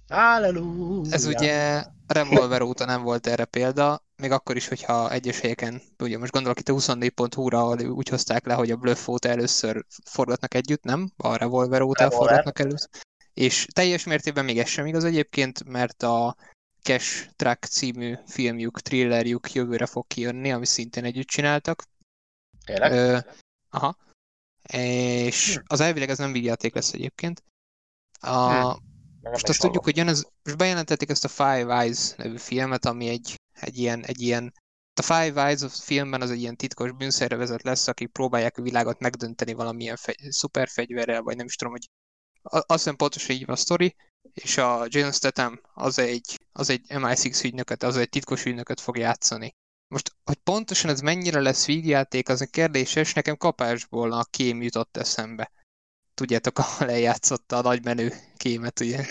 Halleluja! 0.09 1.13
Ez 1.13 1.25
ugye 1.25 1.85
Revolver 2.07 2.63
óta 2.63 2.85
nem 2.85 3.03
volt 3.03 3.27
erre 3.27 3.45
példa, 3.45 4.05
még 4.17 4.31
akkor 4.31 4.57
is, 4.57 4.69
hogyha 4.69 5.11
egyes 5.11 5.41
helyeken, 5.41 5.83
ugye 5.99 6.19
most 6.19 6.33
gondolok 6.33 6.59
itt 6.61 6.69
a 6.69 6.73
24.hu-ra, 6.73 7.59
ahol 7.59 7.81
úgy 7.81 8.09
hozták 8.09 8.47
le, 8.47 8.55
hogy 8.55 8.71
a 8.71 8.77
Bluff 8.77 9.09
óta 9.09 9.29
először 9.29 9.85
forgatnak 10.05 10.55
együtt, 10.55 10.83
nem? 10.83 11.13
A 11.17 11.37
Revolver 11.37 11.81
óta 11.81 12.03
Revolver. 12.03 12.27
forgatnak 12.27 12.59
először. 12.59 12.89
És 13.35 13.67
teljes 13.73 14.05
mértékben 14.05 14.45
még 14.45 14.59
ez 14.59 14.69
sem 14.69 14.87
igaz 14.87 15.05
egyébként, 15.05 15.65
mert 15.65 16.03
a 16.03 16.37
Cash 16.83 17.29
Track 17.37 17.65
című 17.65 18.15
filmjük, 18.27 18.81
thrillerjük 18.81 19.53
jövőre 19.53 19.87
fog 19.87 20.07
kijönni, 20.07 20.53
ami 20.53 20.67
szintén 20.67 21.05
együtt 21.05 21.27
csináltak. 21.27 21.85
Tényleg? 22.65 22.93
Ö, 22.93 23.19
Aha. 23.77 23.97
És 24.73 25.55
hm. 25.55 25.63
az 25.67 25.81
elvileg 25.81 26.11
ez 26.11 26.19
nem 26.19 26.33
vígjáték 26.33 26.75
lesz 26.75 26.93
egyébként. 26.93 27.43
A, 28.21 28.73
hm. 28.73 28.85
Most 29.21 29.49
azt 29.49 29.61
tudjuk, 29.61 29.85
hogy 29.85 29.97
jön 29.97 30.09
ez, 30.09 30.25
most 30.43 30.57
bejelentették 30.57 31.09
ezt 31.09 31.25
a 31.25 31.29
Five 31.29 31.79
Eyes 31.79 32.15
nevű 32.17 32.37
filmet, 32.37 32.85
ami 32.85 33.09
egy, 33.09 33.35
egy 33.61 33.79
ilyen, 33.79 34.05
egy 34.05 34.21
ilyen 34.21 34.53
a 34.99 35.03
Five 35.03 35.45
Eyes 35.47 35.63
a 35.63 35.69
filmben 35.69 36.21
az 36.21 36.31
egy 36.31 36.41
ilyen 36.41 36.57
titkos 36.57 36.93
bűnszervezet 36.93 37.63
lesz, 37.63 37.89
akik 37.89 38.09
próbálják 38.09 38.59
a 38.59 38.63
világot 38.63 38.99
megdönteni 38.99 39.53
valamilyen 39.53 39.97
fegy, 39.97 40.17
szuperfegyverrel, 40.31 41.23
vagy 41.23 41.37
nem 41.37 41.47
is 41.47 41.57
tudom, 41.57 41.73
hogy 41.73 41.89
azt 42.43 42.67
hiszem 42.67 42.97
pontosan 42.97 43.37
így 43.37 43.45
van 43.45 43.55
a 43.55 43.59
sztori, 43.59 43.97
és 44.35 44.59
a 44.59 44.87
Jason 44.89 45.13
Statham 45.13 45.61
az 45.75 45.99
egy, 45.99 46.39
az 46.53 46.71
egy 46.71 46.85
MI6 46.89 47.45
ügynököt, 47.45 47.83
az 47.83 47.97
egy 47.97 48.09
titkos 48.09 48.45
ügynököt 48.45 48.81
fog 48.81 48.97
játszani. 48.97 49.55
Most, 49.89 50.13
hogy 50.25 50.37
pontosan 50.37 50.91
ez 50.91 51.01
mennyire 51.01 51.41
lesz 51.41 51.67
vígjáték, 51.67 52.29
az 52.29 52.41
a 52.41 52.47
kérdéses, 52.47 53.13
nekem 53.13 53.37
kapásból 53.37 54.13
a 54.13 54.25
kém 54.31 54.63
jutott 54.63 54.97
eszembe. 54.97 55.51
Tudjátok, 56.15 56.59
ahol 56.59 56.91
eljátszotta 56.91 57.57
a 57.57 57.63
nagymenő 57.63 58.13
kémet, 58.37 58.81
ugye? 58.81 59.07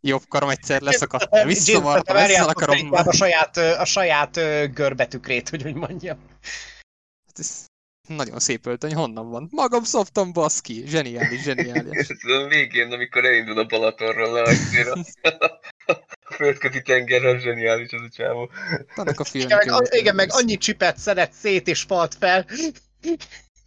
Jobb 0.00 0.22
karom 0.28 0.48
egyszer 0.48 0.80
leszakadt, 0.80 1.44
visszavartam, 1.44 2.16
ezzel 2.16 2.48
a 2.48 2.52
karommal. 2.52 3.08
A 3.08 3.12
saját, 3.12 3.56
a 3.56 3.84
saját 3.84 4.34
görbetükrét, 4.74 5.48
hogy 5.48 5.66
úgy 5.66 5.74
mondjam. 5.74 6.18
Hát 7.26 7.38
ez 7.38 7.66
nagyon 8.08 8.38
szép 8.38 8.66
öltöny, 8.66 8.94
honnan 8.94 9.30
van? 9.30 9.48
Magam 9.50 9.82
szoptam, 9.82 10.32
baszki! 10.32 10.82
Zseniális, 10.86 11.42
zseniális. 11.42 12.08
a 12.42 12.46
végén, 12.48 12.92
amikor 12.92 13.24
elindul 13.24 13.58
a 13.58 13.64
Balatonról 13.64 14.32
le, 14.32 14.42
földközi 16.40 16.82
tenger, 16.82 17.24
az 17.24 17.42
zseniális 17.42 17.92
az 17.92 18.00
a 18.00 18.08
csávó. 18.08 18.50
Annak 18.94 19.20
a 19.20 19.24
film 19.24 19.44
igen, 19.44 19.58
meg, 19.66 19.88
igen, 19.90 20.14
meg 20.14 20.28
annyi 20.32 20.56
csipet 20.56 20.98
szeret 20.98 21.32
szét 21.32 21.68
és 21.68 21.82
falt 21.82 22.14
fel, 22.14 22.46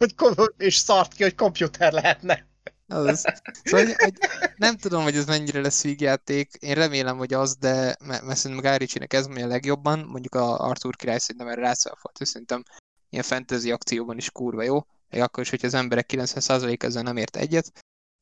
hogy 0.16 0.52
és 0.56 0.76
szart 0.76 1.12
ki, 1.12 1.22
hogy 1.22 1.34
komputer 1.34 1.92
lehetne. 1.92 2.46
Az. 2.86 3.24
Szóval, 3.62 3.86
hogy, 3.86 3.94
hogy 3.98 4.14
nem 4.56 4.76
tudom, 4.76 5.02
hogy 5.02 5.16
ez 5.16 5.26
mennyire 5.26 5.60
lesz 5.60 5.82
vígjáték. 5.82 6.50
Én 6.60 6.74
remélem, 6.74 7.16
hogy 7.16 7.34
az, 7.34 7.56
de 7.56 7.96
mert, 8.04 8.36
szerintem 8.36 8.70
Guy 8.70 8.78
Ritchie-nek 8.78 9.12
ez 9.12 9.26
a 9.26 9.46
legjobban. 9.46 9.98
Mondjuk 9.98 10.34
a 10.34 10.58
Arthur 10.58 10.96
király 10.96 11.18
szerintem 11.18 11.50
erre 11.50 11.60
rászállt, 11.60 11.98
hogy 12.02 12.26
szerintem 12.26 12.62
ilyen 13.10 13.24
fantasy 13.24 13.70
akcióban 13.70 14.16
is 14.16 14.30
kurva 14.30 14.62
jó. 14.62 14.86
Még 15.10 15.20
akkor 15.20 15.42
is, 15.42 15.50
hogy 15.50 15.64
az 15.64 15.74
emberek 15.74 16.10
90% 16.12 16.82
ezzel 16.82 17.02
nem 17.02 17.16
ért 17.16 17.36
egyet. 17.36 17.72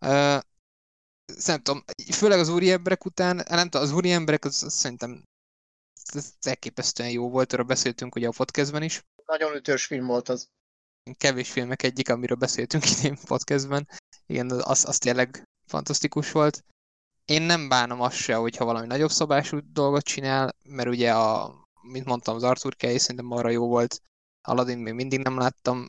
Uh, 0.06 0.38
nem 1.46 1.62
tudom, 1.62 1.84
főleg 2.12 2.38
az 2.38 2.48
úri 2.48 2.70
emberek 2.70 3.04
után, 3.04 3.44
nem 3.48 3.68
tudom, 3.68 3.86
az 3.86 3.92
úri 3.92 4.10
emberek 4.10 4.44
az, 4.44 4.62
az 4.62 4.74
szerintem 4.74 5.22
ez 6.14 6.32
elképesztően 6.40 7.10
jó 7.10 7.30
volt, 7.30 7.52
erről 7.52 7.64
beszéltünk 7.64 8.14
ugye 8.14 8.28
a 8.28 8.32
podcastben 8.36 8.82
is. 8.82 9.02
Nagyon 9.26 9.54
ütős 9.54 9.84
film 9.84 10.06
volt 10.06 10.28
az. 10.28 10.48
Kevés 11.18 11.50
filmek 11.50 11.82
egyik, 11.82 12.08
amiről 12.08 12.36
beszéltünk 12.36 12.90
idén 12.98 13.18
podcastben. 13.26 13.88
Igen, 14.26 14.50
az, 14.50 14.84
az 14.84 14.98
tényleg 14.98 15.48
fantasztikus 15.66 16.32
volt. 16.32 16.64
Én 17.24 17.42
nem 17.42 17.68
bánom 17.68 18.00
azt 18.00 18.16
se, 18.16 18.34
hogyha 18.34 18.64
valami 18.64 18.86
nagyobb 18.86 19.10
szabású 19.10 19.58
dolgot 19.72 20.04
csinál, 20.04 20.56
mert 20.64 20.88
ugye 20.88 21.14
a, 21.14 21.54
mint 21.82 22.06
mondtam, 22.06 22.34
az 22.34 22.42
Arthur 22.42 22.76
Kay 22.76 22.98
szerintem 22.98 23.30
arra 23.30 23.50
jó 23.50 23.66
volt. 23.66 24.02
Aladdin 24.42 24.78
még 24.78 24.94
mindig 24.94 25.20
nem 25.20 25.38
láttam. 25.38 25.86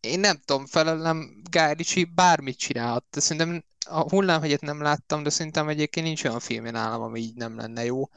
Én 0.00 0.20
nem 0.20 0.36
tudom, 0.44 0.66
felelem 0.66 1.42
Guy 1.50 1.72
Ritchie 1.72 2.10
bármit 2.14 2.58
csinálhat. 2.58 3.04
Szerintem 3.10 3.64
a 3.88 4.08
hullámhegyet 4.08 4.60
nem 4.60 4.82
láttam, 4.82 5.22
de 5.22 5.30
szerintem 5.30 5.68
egyébként 5.68 6.06
nincs 6.06 6.24
olyan 6.24 6.40
filmje 6.40 6.70
nálam, 6.70 7.02
ami 7.02 7.20
így 7.20 7.34
nem 7.34 7.56
lenne 7.56 7.84
jó. 7.84 8.08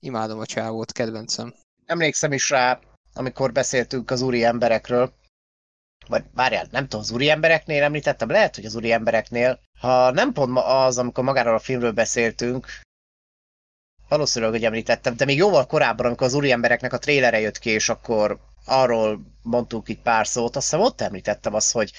Imádom 0.00 0.38
a 0.38 0.46
csávót, 0.46 0.92
kedvencem. 0.92 1.54
Emlékszem 1.86 2.32
is 2.32 2.50
rá, 2.50 2.80
amikor 3.14 3.52
beszéltünk 3.52 4.10
az 4.10 4.20
úri 4.20 4.44
emberekről, 4.44 5.12
vagy 6.06 6.24
várjál, 6.34 6.66
nem 6.70 6.82
tudom, 6.82 7.00
az 7.00 7.10
úri 7.10 7.30
embereknél 7.30 7.82
említettem, 7.82 8.30
lehet, 8.30 8.54
hogy 8.54 8.64
az 8.64 8.74
úri 8.74 8.92
embereknél, 8.92 9.60
ha 9.80 10.10
nem 10.10 10.32
pont 10.32 10.58
az, 10.58 10.98
amikor 10.98 11.24
magáról 11.24 11.54
a 11.54 11.58
filmről 11.58 11.92
beszéltünk, 11.92 12.66
valószínűleg, 14.08 14.54
hogy 14.54 14.64
említettem, 14.64 15.16
de 15.16 15.24
még 15.24 15.36
jóval 15.36 15.66
korábban, 15.66 16.06
amikor 16.06 16.26
az 16.26 16.34
úri 16.34 16.50
embereknek 16.50 16.92
a 16.92 16.98
trélere 16.98 17.40
jött 17.40 17.58
ki, 17.58 17.70
és 17.70 17.88
akkor 17.88 18.40
arról 18.64 19.20
mondtuk 19.42 19.88
itt 19.88 20.02
pár 20.02 20.26
szót, 20.26 20.56
azt 20.56 20.70
hiszem 20.70 20.84
ott 20.84 21.00
említettem 21.00 21.54
azt, 21.54 21.72
hogy, 21.72 21.92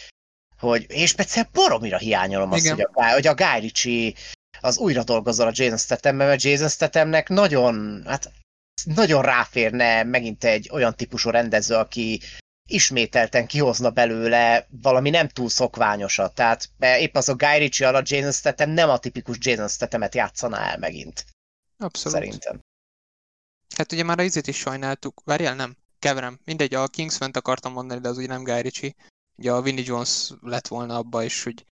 hogy 0.63 0.85
és 0.89 1.09
speciál 1.09 1.49
boromira 1.51 1.97
hiányolom 1.97 2.51
azt, 2.51 2.69
hogy 2.69 2.87
a, 2.93 3.11
hogy 3.11 3.27
a 3.27 3.33
Guy 3.33 3.59
Ritchie 3.59 4.13
az 4.61 4.77
újra 4.77 5.03
dolgozol 5.03 5.47
a 5.47 5.51
Jason 5.53 5.77
statham 5.77 6.15
mert 6.15 6.43
Jason 6.43 6.69
Stathamnek 6.69 7.29
nagyon, 7.29 8.03
hát 8.05 8.31
nagyon 8.83 9.21
ráférne 9.21 10.03
megint 10.03 10.43
egy 10.43 10.69
olyan 10.71 10.95
típusú 10.95 11.29
rendező, 11.29 11.75
aki 11.75 12.21
ismételten 12.69 13.47
kihozna 13.47 13.89
belőle 13.89 14.67
valami 14.81 15.09
nem 15.09 15.27
túl 15.27 15.49
szokványosat. 15.49 16.35
Tehát 16.35 16.69
épp 16.79 17.15
az 17.15 17.29
a 17.29 17.35
Guy 17.35 17.57
Ritchie 17.57 17.87
alatt 17.87 18.09
Jason 18.09 18.31
Statham 18.31 18.69
nem 18.69 18.89
a 18.89 18.97
tipikus 18.97 19.37
Jason 19.39 19.67
Stathamet 19.67 20.15
játszaná 20.15 20.71
el 20.71 20.77
megint. 20.77 21.25
Abszolút. 21.77 22.17
Szerintem. 22.17 22.59
Hát 23.75 23.91
ugye 23.91 24.03
már 24.03 24.19
a 24.19 24.23
izét 24.23 24.47
is 24.47 24.57
sajnáltuk. 24.57 25.21
Várjál, 25.25 25.55
nem? 25.55 25.75
Keverem. 25.99 26.39
Mindegy, 26.45 26.73
a 26.73 26.87
Kingsman-t 26.87 27.37
akartam 27.37 27.71
mondani, 27.71 28.01
de 28.01 28.09
az 28.09 28.17
ugye 28.17 28.27
nem 28.27 28.43
Guy 28.43 28.61
Ritchie. 28.61 28.95
Ugye 29.35 29.51
a 29.51 29.61
Vinnie 29.61 29.83
Jones 29.85 30.31
lett 30.41 30.67
volna 30.67 30.97
abba 30.97 31.23
is, 31.23 31.43
hogy 31.43 31.65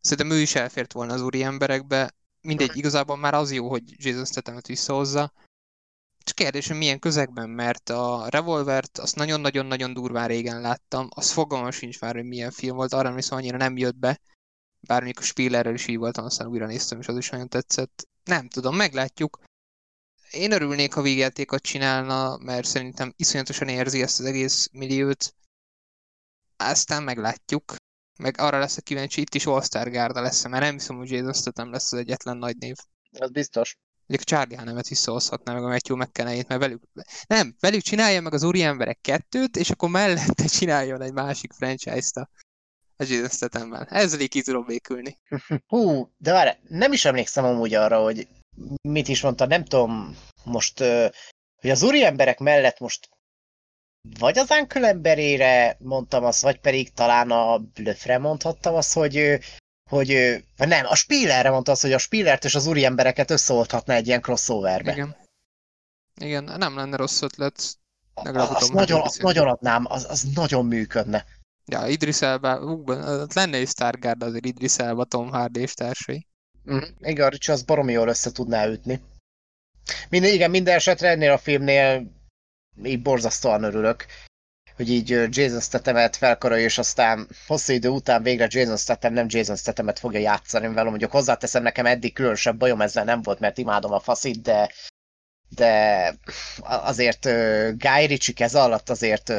szerintem 0.00 0.36
ő 0.36 0.40
is 0.40 0.54
elfért 0.54 0.92
volna 0.92 1.12
az 1.12 1.20
úri 1.20 1.42
emberekbe. 1.42 2.14
Mindegy, 2.40 2.76
igazából 2.76 3.16
már 3.16 3.34
az 3.34 3.52
jó, 3.52 3.68
hogy 3.68 4.04
Jason 4.04 4.24
Stathamet 4.24 4.66
visszahozza. 4.66 5.32
Csak 6.18 6.36
kérdés, 6.36 6.68
hogy 6.68 6.76
milyen 6.76 6.98
közegben, 6.98 7.50
mert 7.50 7.88
a 7.88 8.26
Revolvert 8.28 8.98
azt 8.98 9.16
nagyon-nagyon-nagyon 9.16 9.92
durván 9.92 10.28
régen 10.28 10.60
láttam, 10.60 11.08
az 11.10 11.30
fogalmam 11.30 11.70
sincs 11.70 12.00
már, 12.00 12.14
hogy 12.14 12.24
milyen 12.24 12.50
film 12.50 12.76
volt, 12.76 12.92
arra 12.92 13.08
emlékszem, 13.08 13.38
annyira 13.38 13.56
nem 13.56 13.76
jött 13.76 13.96
be, 13.96 14.20
bár 14.80 15.02
a 15.16 15.22
Spillerrel 15.22 15.74
is 15.74 15.86
így 15.86 15.96
voltam, 15.96 16.24
aztán 16.24 16.46
újra 16.46 16.66
néztem, 16.66 17.00
és 17.00 17.06
az 17.06 17.16
is 17.16 17.30
nagyon 17.30 17.48
tetszett. 17.48 18.08
Nem 18.24 18.48
tudom, 18.48 18.76
meglátjuk. 18.76 19.40
Én 20.30 20.52
örülnék, 20.52 20.92
ha 20.92 21.02
végjátékot 21.02 21.62
csinálna, 21.62 22.36
mert 22.36 22.66
szerintem 22.66 23.12
iszonyatosan 23.16 23.68
érzi 23.68 24.02
ezt 24.02 24.20
az 24.20 24.26
egész 24.26 24.68
milliót. 24.72 25.34
Aztán 26.58 27.02
meglátjuk. 27.02 27.74
Meg 28.18 28.40
arra 28.40 28.58
lesz 28.58 28.76
a 28.76 28.80
kíváncsi, 28.80 29.20
itt 29.20 29.34
is 29.34 29.46
All-Star 29.46 29.90
Gárda 29.90 30.20
lesz, 30.20 30.46
mert 30.46 30.62
nem 30.62 30.72
hiszem, 30.72 30.96
hogy 30.96 31.10
Jason 31.10 31.32
Statham 31.32 31.70
lesz 31.70 31.92
az 31.92 31.98
egyetlen 31.98 32.36
nagy 32.36 32.56
név. 32.56 32.76
Az 33.18 33.30
biztos. 33.30 33.76
Mondjuk 34.06 34.30
a 34.30 34.36
Charlie 34.36 34.56
Hannemet 34.56 34.88
visszahozhatná 34.88 35.52
meg 35.52 35.64
a 35.64 35.68
Matthew 35.68 35.96
mcconaughey 35.96 36.44
mert 36.48 36.60
velük... 36.60 36.82
Nem, 37.26 37.56
velük 37.60 37.82
csinálja 37.82 38.20
meg 38.20 38.32
az 38.32 38.42
úri 38.42 38.62
emberek 38.62 39.00
kettőt, 39.00 39.56
és 39.56 39.70
akkor 39.70 39.88
mellette 39.88 40.46
csináljon 40.58 41.02
egy 41.02 41.12
másik 41.12 41.52
franchise-t 41.52 42.16
a, 42.16 42.28
Jason 42.96 43.28
Statham-mel. 43.28 43.84
Ezzel 43.90 44.20
így 44.20 44.28
ki 44.28 44.42
tudom 44.42 44.66
békülni. 44.66 45.18
Hú, 45.66 46.12
de 46.16 46.32
várj, 46.32 46.50
nem 46.68 46.92
is 46.92 47.04
emlékszem 47.04 47.44
amúgy 47.44 47.74
arra, 47.74 48.02
hogy 48.02 48.28
mit 48.88 49.08
is 49.08 49.20
mondta, 49.22 49.46
nem 49.46 49.64
tudom 49.64 50.16
most, 50.44 50.78
hogy 51.60 51.70
az 51.70 51.82
úri 51.82 52.04
emberek 52.04 52.38
mellett 52.38 52.78
most 52.78 53.08
vagy 54.18 54.38
az 54.38 54.50
Uncle 54.50 54.88
emberére 54.88 55.76
mondtam 55.80 56.24
azt, 56.24 56.42
vagy 56.42 56.60
pedig 56.60 56.92
talán 56.92 57.30
a 57.30 57.58
Blöfre 57.58 58.18
mondhattam 58.18 58.74
azt, 58.74 58.92
hogy 58.92 59.38
hogy 59.90 60.44
vagy 60.56 60.68
nem, 60.68 60.86
a 60.86 60.94
Spillerre 60.94 61.50
mondta 61.50 61.72
azt, 61.72 61.82
hogy 61.82 61.92
a 61.92 61.98
Spillert 61.98 62.44
és 62.44 62.54
az 62.54 62.66
úri 62.66 62.84
embereket 62.84 63.30
összeolthatna 63.30 63.94
egy 63.94 64.06
ilyen 64.06 64.20
crossoverbe. 64.20 64.92
Igen. 64.92 65.16
Igen, 66.20 66.44
nem 66.44 66.76
lenne 66.76 66.96
rossz 66.96 67.22
ötlet. 67.22 67.54
Azt 68.14 68.72
nagyon, 68.72 69.00
azt 69.00 69.22
nagyon 69.22 69.48
adnám, 69.48 69.84
az, 69.88 70.06
az 70.08 70.22
nagyon 70.34 70.66
működne. 70.66 71.24
Ja, 71.64 71.86
Idris 71.86 72.22
Elba, 72.22 72.60
ú, 72.60 72.84
lenne 73.34 73.56
egy 73.56 73.68
Stargard 73.68 74.22
azért 74.22 74.44
Idris 74.44 74.76
Elba, 74.76 75.04
Tom 75.04 75.30
Hardy 75.30 75.60
és 75.60 75.74
társai. 75.74 76.26
Mm, 76.70 76.78
igen, 77.00 77.28
Ricsi 77.28 77.52
az 77.52 77.62
baromi 77.62 77.92
jól 77.92 78.08
össze 78.08 78.32
tudná 78.32 78.66
ütni. 78.66 79.00
Minden, 80.08 80.32
igen, 80.32 80.50
minden 80.50 80.74
esetre 80.74 81.08
ennél 81.08 81.32
a 81.32 81.38
filmnél 81.38 82.17
így 82.84 83.02
borzasztóan 83.02 83.62
örülök, 83.62 84.06
hogy 84.76 84.90
így 84.90 85.08
Jason 85.08 85.60
Stathamet 85.60 86.16
felkarolja, 86.16 86.64
és 86.64 86.78
aztán 86.78 87.28
hosszú 87.46 87.72
idő 87.72 87.88
után 87.88 88.22
végre 88.22 88.46
Jason 88.50 88.76
Statham 88.76 89.12
nem 89.12 89.26
Jason 89.28 89.56
Stathamet 89.56 89.98
fogja 89.98 90.20
játszani, 90.20 90.66
mivel 90.66 90.84
mondjuk 90.84 91.10
hozzáteszem, 91.10 91.62
nekem 91.62 91.86
eddig 91.86 92.12
különösebb 92.12 92.58
bajom 92.58 92.80
ezzel 92.80 93.04
nem 93.04 93.22
volt, 93.22 93.40
mert 93.40 93.58
imádom 93.58 93.92
a 93.92 94.00
faszit, 94.00 94.42
de 94.42 94.72
de 95.48 96.14
azért 96.64 97.24
Guy 97.78 98.06
Ritchie 98.06 98.34
kez 98.34 98.54
alatt 98.54 98.88
azért 98.88 99.32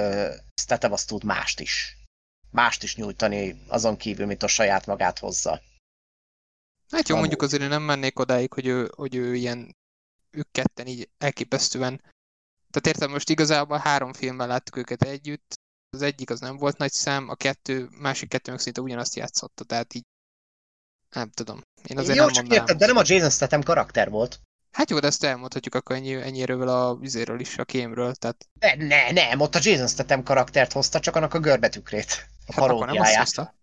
Statham 0.62 0.92
azt 0.92 1.08
tud 1.08 1.24
mást 1.24 1.60
is. 1.60 1.98
Mást 2.52 2.84
is 2.84 2.96
nyújtani 2.96 3.64
azon 3.68 3.98
kívül, 3.98 4.26
mint 4.26 4.44
a 4.44 4.48
saját 4.48 4.86
magát 4.86 5.20
hozza. 5.20 5.62
Hát 6.92 7.10
jó, 7.10 7.18
mondjuk 7.18 7.42
azért 7.42 7.70
nem 7.70 7.82
mennék 7.82 8.20
odáig, 8.20 8.54
hogy 8.54 8.68
ő, 8.68 8.92
hogy 8.96 9.16
ő 9.16 9.36
ilyen, 9.36 9.76
ők 10.32 10.52
ketten 10.52 10.88
így 10.88 11.10
elképesztően 11.18 12.02
tehát 12.72 12.88
értem, 12.88 13.12
most 13.12 13.30
igazából 13.30 13.78
három 13.78 14.14
filmben 14.14 14.48
láttuk 14.48 14.76
őket 14.76 15.04
együtt, 15.04 15.54
az 15.90 16.02
egyik 16.02 16.30
az 16.30 16.40
nem 16.40 16.58
volt 16.58 16.78
nagy 16.78 16.92
szám, 16.92 17.30
a 17.30 17.36
kettő, 17.36 17.90
másik 17.92 18.30
kettő 18.30 18.52
meg 18.52 18.60
szinte 18.60 18.82
ugyanazt 18.82 19.16
játszotta, 19.16 19.64
tehát 19.64 19.94
így 19.94 20.04
nem 21.10 21.30
tudom. 21.30 21.62
Én 21.88 21.98
azért 21.98 22.18
jó, 22.18 22.24
nem 22.24 22.34
csak 22.34 22.48
érted, 22.48 22.78
de 22.78 22.86
nem 22.86 22.98
a 22.98 23.04
Jason 23.06 23.30
Statham 23.30 23.64
karakter 23.64 24.10
volt. 24.10 24.40
Hát 24.72 24.90
jó, 24.90 25.00
de 25.00 25.08
ezt 25.08 25.24
elmondhatjuk 25.24 25.76
akkor 25.76 25.96
ennyi, 25.96 26.14
ennyiről 26.14 26.68
a 26.68 26.96
vizéről 26.96 27.40
is, 27.40 27.58
a 27.58 27.64
kémről, 27.64 28.16
tehát... 28.16 28.46
Ne, 28.60 28.76
ne, 28.76 29.12
nem, 29.12 29.40
ott 29.40 29.56
a 29.56 29.60
Jason 29.62 29.88
Statham 29.88 30.24
karaktert 30.24 30.72
hozta, 30.72 31.00
csak 31.00 31.16
annak 31.16 31.34
a 31.34 31.40
görbetükrét. 31.40 32.28
A 32.46 32.52
hát 32.52 32.56
paródiáját. 32.56 33.54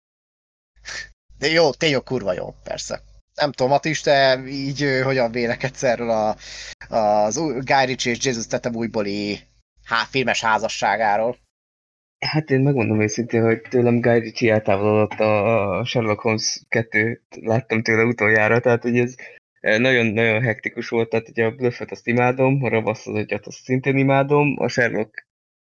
De 1.39 1.49
jó, 1.49 1.73
tényleg 1.73 2.03
kurva 2.03 2.33
jó, 2.33 2.55
persze 2.63 3.03
nem 3.37 3.53
tudom, 3.53 3.73
Matis, 3.73 4.01
te 4.01 4.43
így 4.47 5.01
hogyan 5.05 5.31
vélekedsz 5.31 5.83
erről 5.83 6.11
a, 6.11 6.37
az 6.89 7.37
Guy 7.39 7.85
Ritchie 7.85 8.13
és 8.13 8.25
Jesus 8.25 8.47
Tatum 8.47 8.75
újbóli 8.75 9.39
há, 9.85 10.05
filmes 10.11 10.41
házasságáról? 10.41 11.37
Hát 12.19 12.51
én 12.51 12.61
megmondom 12.61 13.01
őszintén, 13.01 13.43
hogy 13.43 13.61
tőlem 13.61 14.01
Guy 14.01 14.19
Ritchie 14.19 14.53
eltávolodott 14.53 15.21
a 15.21 15.85
Sherlock 15.85 16.21
Holmes 16.21 16.63
2 16.69 17.23
láttam 17.41 17.83
tőle 17.83 18.03
utoljára, 18.03 18.61
tehát 18.61 18.83
hogy 18.83 18.99
ez 18.99 19.15
nagyon-nagyon 19.61 20.43
hektikus 20.43 20.89
volt, 20.89 21.09
tehát 21.09 21.29
ugye 21.29 21.45
a 21.45 21.51
Bluffet 21.51 21.91
azt 21.91 22.07
imádom, 22.07 22.63
a 22.63 22.69
Ravasz 22.69 23.07
az 23.07 23.15
egyet 23.15 23.47
azt 23.47 23.63
szintén 23.63 23.97
imádom, 23.97 24.57
a 24.59 24.69
Sherlock 24.69 25.27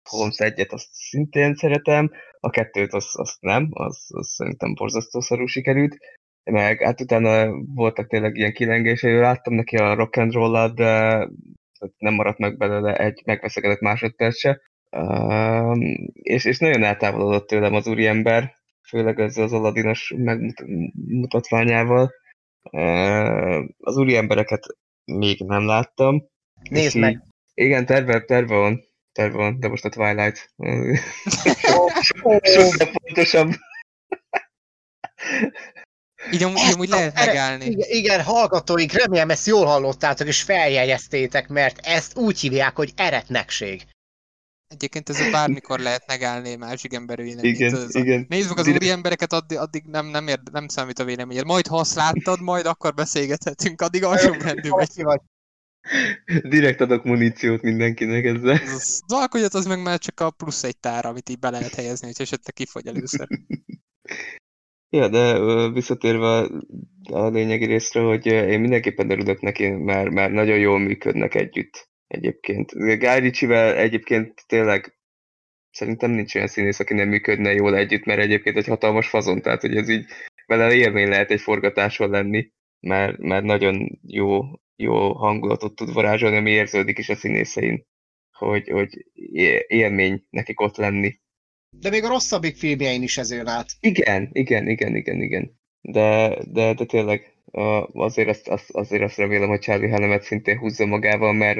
Holmes 0.08 0.38
egyet 0.38 0.72
azt 0.72 0.88
szintén 0.92 1.54
szeretem, 1.54 2.10
a 2.40 2.50
kettőt 2.50 2.92
azt, 2.92 3.16
azt 3.16 3.40
nem, 3.40 3.68
az, 3.70 4.06
az 4.08 4.28
szerintem 4.28 4.74
borzasztó 4.74 5.20
szarú 5.20 5.46
sikerült, 5.46 5.96
meg 6.50 6.82
hát 6.82 7.00
utána 7.00 7.50
voltak 7.74 8.08
tényleg 8.08 8.36
ilyen 8.36 8.52
kilengései, 8.52 9.14
láttam 9.14 9.54
neki 9.54 9.76
a 9.76 9.94
rock 9.94 10.16
and 10.16 10.32
roll 10.32 10.74
de 10.74 11.28
nem 11.98 12.14
maradt 12.14 12.38
meg 12.38 12.56
belőle 12.56 12.96
egy 12.96 13.22
megveszekedett 13.24 13.80
másodperc 13.80 14.38
se. 14.38 14.60
Uh, 14.96 15.76
és, 16.12 16.44
és 16.44 16.58
nagyon 16.58 16.82
eltávolodott 16.82 17.46
tőlem 17.46 17.74
az 17.74 17.86
úriember, 17.86 18.54
főleg 18.88 19.20
ezzel 19.20 19.44
az 19.44 19.52
aladinos 19.52 20.14
megmutatványával. 20.16 22.10
Uh, 22.70 23.64
az 23.78 23.96
úriembereket 23.96 24.66
még 25.04 25.40
nem 25.40 25.66
láttam. 25.66 26.28
Nézd 26.70 26.98
meg! 26.98 27.12
Így, 27.12 27.20
igen, 27.66 27.86
terve, 27.86 28.20
terve 28.20 28.54
van, 28.54 28.84
terve 29.12 29.36
van, 29.36 29.60
de 29.60 29.68
most 29.68 29.84
a 29.84 29.88
Twilight. 29.88 30.52
Sokkal 32.02 32.90
pontosabb. 32.92 33.50
Így, 36.32 36.42
amúgy, 36.42 36.60
így 36.66 36.72
amúgy 36.72 36.88
lehet 36.88 37.16
a, 37.16 37.24
megállni. 37.26 37.64
Igen, 37.64 37.88
igen, 37.88 38.22
hallgatóink, 38.22 38.92
remélem 38.92 39.30
ezt 39.30 39.46
jól 39.46 39.66
hallottátok 39.66 40.26
és 40.26 40.42
feljegyeztétek, 40.42 41.48
mert 41.48 41.78
ezt 41.82 42.16
úgy 42.16 42.40
hívják, 42.40 42.76
hogy 42.76 42.92
eretnekség. 42.96 43.86
Egyébként 44.68 45.08
ez 45.08 45.30
bármikor 45.30 45.78
lehet 45.78 46.06
megállni 46.06 46.54
másik 46.54 46.94
emberőjének. 46.94 47.44
Igen, 47.44 47.74
ez 47.74 47.94
igen. 47.94 48.26
Nézd 48.28 48.48
meg 48.48 48.58
az 48.58 48.64
Direkt... 48.64 48.82
úri 48.82 48.92
embereket, 48.92 49.32
addig, 49.32 49.58
addig 49.58 49.84
nem, 49.84 50.06
nem, 50.06 50.28
ér, 50.28 50.38
nem 50.52 50.68
számít 50.68 50.98
a 50.98 51.04
véleményed. 51.04 51.44
Majd 51.44 51.66
ha 51.66 51.78
azt 51.78 51.94
láttad, 51.94 52.40
majd 52.40 52.66
akkor 52.66 52.94
beszélgethetünk, 52.94 53.80
addig 53.80 54.04
alsóbrendű 54.04 54.68
vagy. 54.68 55.20
Direkt 56.42 56.80
adok 56.80 57.04
muníciót 57.04 57.62
mindenkinek 57.62 58.24
ezzel. 58.24 58.60
Az, 58.62 59.02
az 59.06 59.14
alkogyat 59.14 59.54
az 59.54 59.66
meg 59.66 59.82
már 59.82 59.98
csak 59.98 60.20
a 60.20 60.30
plusz 60.30 60.64
egy 60.64 60.78
tár, 60.78 61.06
amit 61.06 61.28
így 61.28 61.38
be 61.38 61.50
lehet 61.50 61.74
helyezni, 61.74 62.06
hogy 62.06 62.20
esetleg 62.20 62.54
kifogy 62.54 62.86
először. 62.86 63.28
Ja, 64.90 65.08
de 65.08 65.38
visszatérve 65.70 66.48
a 67.10 67.28
lényegi 67.28 67.64
részre, 67.64 68.00
hogy 68.00 68.26
én 68.26 68.60
mindenképpen 68.60 69.10
örülök 69.10 69.40
neki, 69.40 69.68
mert, 69.68 70.10
mert 70.10 70.32
nagyon 70.32 70.58
jól 70.58 70.78
működnek 70.78 71.34
együtt 71.34 71.88
egyébként. 72.06 72.72
Guy 72.72 73.18
Ritchie-vel 73.18 73.76
egyébként 73.76 74.44
tényleg 74.46 74.98
szerintem 75.70 76.10
nincs 76.10 76.34
olyan 76.34 76.46
színész, 76.46 76.80
aki 76.80 76.94
nem 76.94 77.08
működne 77.08 77.52
jól 77.52 77.76
együtt, 77.76 78.04
mert 78.04 78.20
egyébként 78.20 78.56
egy 78.56 78.66
hatalmas 78.66 79.08
fazon, 79.08 79.42
tehát 79.42 79.60
hogy 79.60 79.76
ez 79.76 79.88
így 79.88 80.04
vele 80.46 80.74
élmény 80.74 81.08
lehet 81.08 81.30
egy 81.30 81.40
forgatáson 81.40 82.10
lenni, 82.10 82.52
mert, 82.80 83.18
mert 83.18 83.44
nagyon 83.44 84.00
jó, 84.02 84.40
jó 84.76 85.12
hangulatot 85.12 85.74
tud 85.74 85.92
varázsolni, 85.92 86.36
ami 86.36 86.50
érződik 86.50 86.98
is 86.98 87.08
a 87.08 87.14
színészein, 87.14 87.86
hogy, 88.30 88.68
hogy 88.68 89.06
élmény 89.66 90.24
nekik 90.30 90.60
ott 90.60 90.76
lenni 90.76 91.20
De 91.70 91.90
még 91.90 92.04
a 92.04 92.08
rosszabbik 92.08 92.56
filmjein 92.56 93.02
is 93.02 93.18
ez 93.18 93.30
jön 93.30 93.46
át. 93.46 93.70
Igen, 93.80 94.28
igen, 94.32 94.68
igen, 94.68 94.96
igen, 94.96 95.22
igen. 95.22 95.58
De, 95.80 96.38
de, 96.44 96.74
de 96.74 96.84
tényleg 96.84 97.40
azért 97.92 98.28
azt, 98.28 98.48
azt, 98.48 98.70
azért 98.70 99.02
azt 99.02 99.16
remélem, 99.16 99.48
hogy 99.48 99.60
Charlie 99.60 99.90
Hannemet 99.90 100.22
szintén 100.22 100.58
húzza 100.58 100.86
magával, 100.86 101.32
mert 101.32 101.58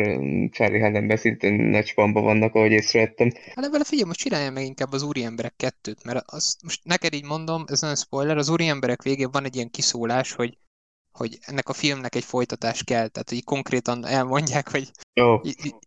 Charlie 0.53 0.81
Hannemben 0.81 1.17
szintén 1.17 1.53
nagy 1.53 1.87
spamba 1.87 2.21
vannak, 2.21 2.55
ahogy 2.55 2.71
észrevettem. 2.71 3.33
Hát 3.55 3.71
vele 3.71 3.85
figyelj, 3.85 4.07
most 4.07 4.21
csinálja 4.21 4.51
meg 4.51 4.65
inkább 4.65 4.93
az 4.93 5.03
úri 5.03 5.25
emberek 5.25 5.55
kettőt, 5.57 6.05
mert 6.05 6.25
azt 6.27 6.63
most 6.63 6.85
neked 6.85 7.15
így 7.15 7.25
mondom, 7.25 7.65
ez 7.67 7.81
nem 7.81 7.95
spoiler, 7.95 8.37
az 8.37 8.49
úri 8.49 8.67
emberek 8.67 9.03
végén 9.03 9.31
van 9.31 9.45
egy 9.45 9.55
ilyen 9.55 9.71
kiszólás, 9.71 10.33
hogy 10.33 10.59
hogy 11.13 11.39
ennek 11.41 11.69
a 11.69 11.73
filmnek 11.73 12.15
egy 12.15 12.25
folytatás 12.25 12.83
kell, 12.85 13.09
tehát 13.09 13.29
hogy 13.29 13.45
konkrétan 13.45 14.07
elmondják, 14.07 14.71
hogy 14.71 14.91
Jó. 15.13 15.41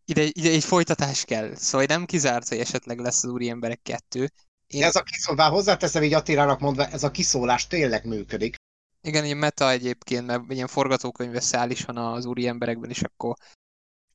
Ide, 0.06 0.24
ide 0.32 0.50
egy 0.50 0.64
folytatás 0.64 1.26
kell. 1.26 1.56
Szóval 1.56 1.86
nem 1.86 2.06
kizárt, 2.06 2.48
hogy 2.48 2.58
esetleg 2.58 3.00
lesz 3.00 3.24
az 3.24 3.30
úri 3.30 3.50
emberek 3.50 3.82
kettő. 3.82 4.30
Én... 4.68 4.84
ez 4.84 4.95
a 4.95 5.04
kiszólás, 5.04 5.50
hozzáteszem 5.50 6.04
így 6.04 6.14
Attilának 6.14 6.60
mondva, 6.60 6.88
ez 6.88 7.04
a 7.04 7.12
kiszólás 7.12 7.68
tényleg 7.68 8.06
működik. 8.06 8.56
Igen, 9.02 9.26
ilyen 9.26 9.38
meta 9.38 9.72
egyébként, 9.72 10.26
mert 10.26 10.52
ilyen 10.52 10.68
forgatókönyves 10.68 11.44
szál 11.44 11.72
is 11.72 11.82
van 11.82 11.98
az 11.98 12.26
úri 12.26 12.48
emberekben, 12.48 12.90
és 12.90 13.02
akkor 13.02 13.36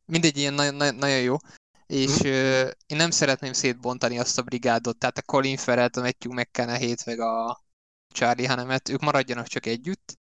mindegy 0.04 0.36
ilyen 0.36 0.54
nagyon, 0.54 0.74
nagyon, 0.74 0.94
nagyon 0.94 1.20
jó. 1.20 1.36
És 1.86 2.22
mm. 2.22 2.30
uh, 2.30 2.70
én 2.86 2.96
nem 2.96 3.10
szeretném 3.10 3.52
szétbontani 3.52 4.18
azt 4.18 4.38
a 4.38 4.42
brigádot, 4.42 4.98
tehát 4.98 5.18
a 5.18 5.22
Colin 5.22 5.56
Farrell, 5.56 5.88
a 5.92 6.00
Matthew 6.00 6.32
McConaughey-t, 6.32 7.04
meg 7.04 7.20
a 7.20 7.60
Charlie 8.14 8.46
Hannemet, 8.46 8.88
ők 8.88 9.00
maradjanak 9.00 9.46
csak 9.46 9.66
együtt, 9.66 10.17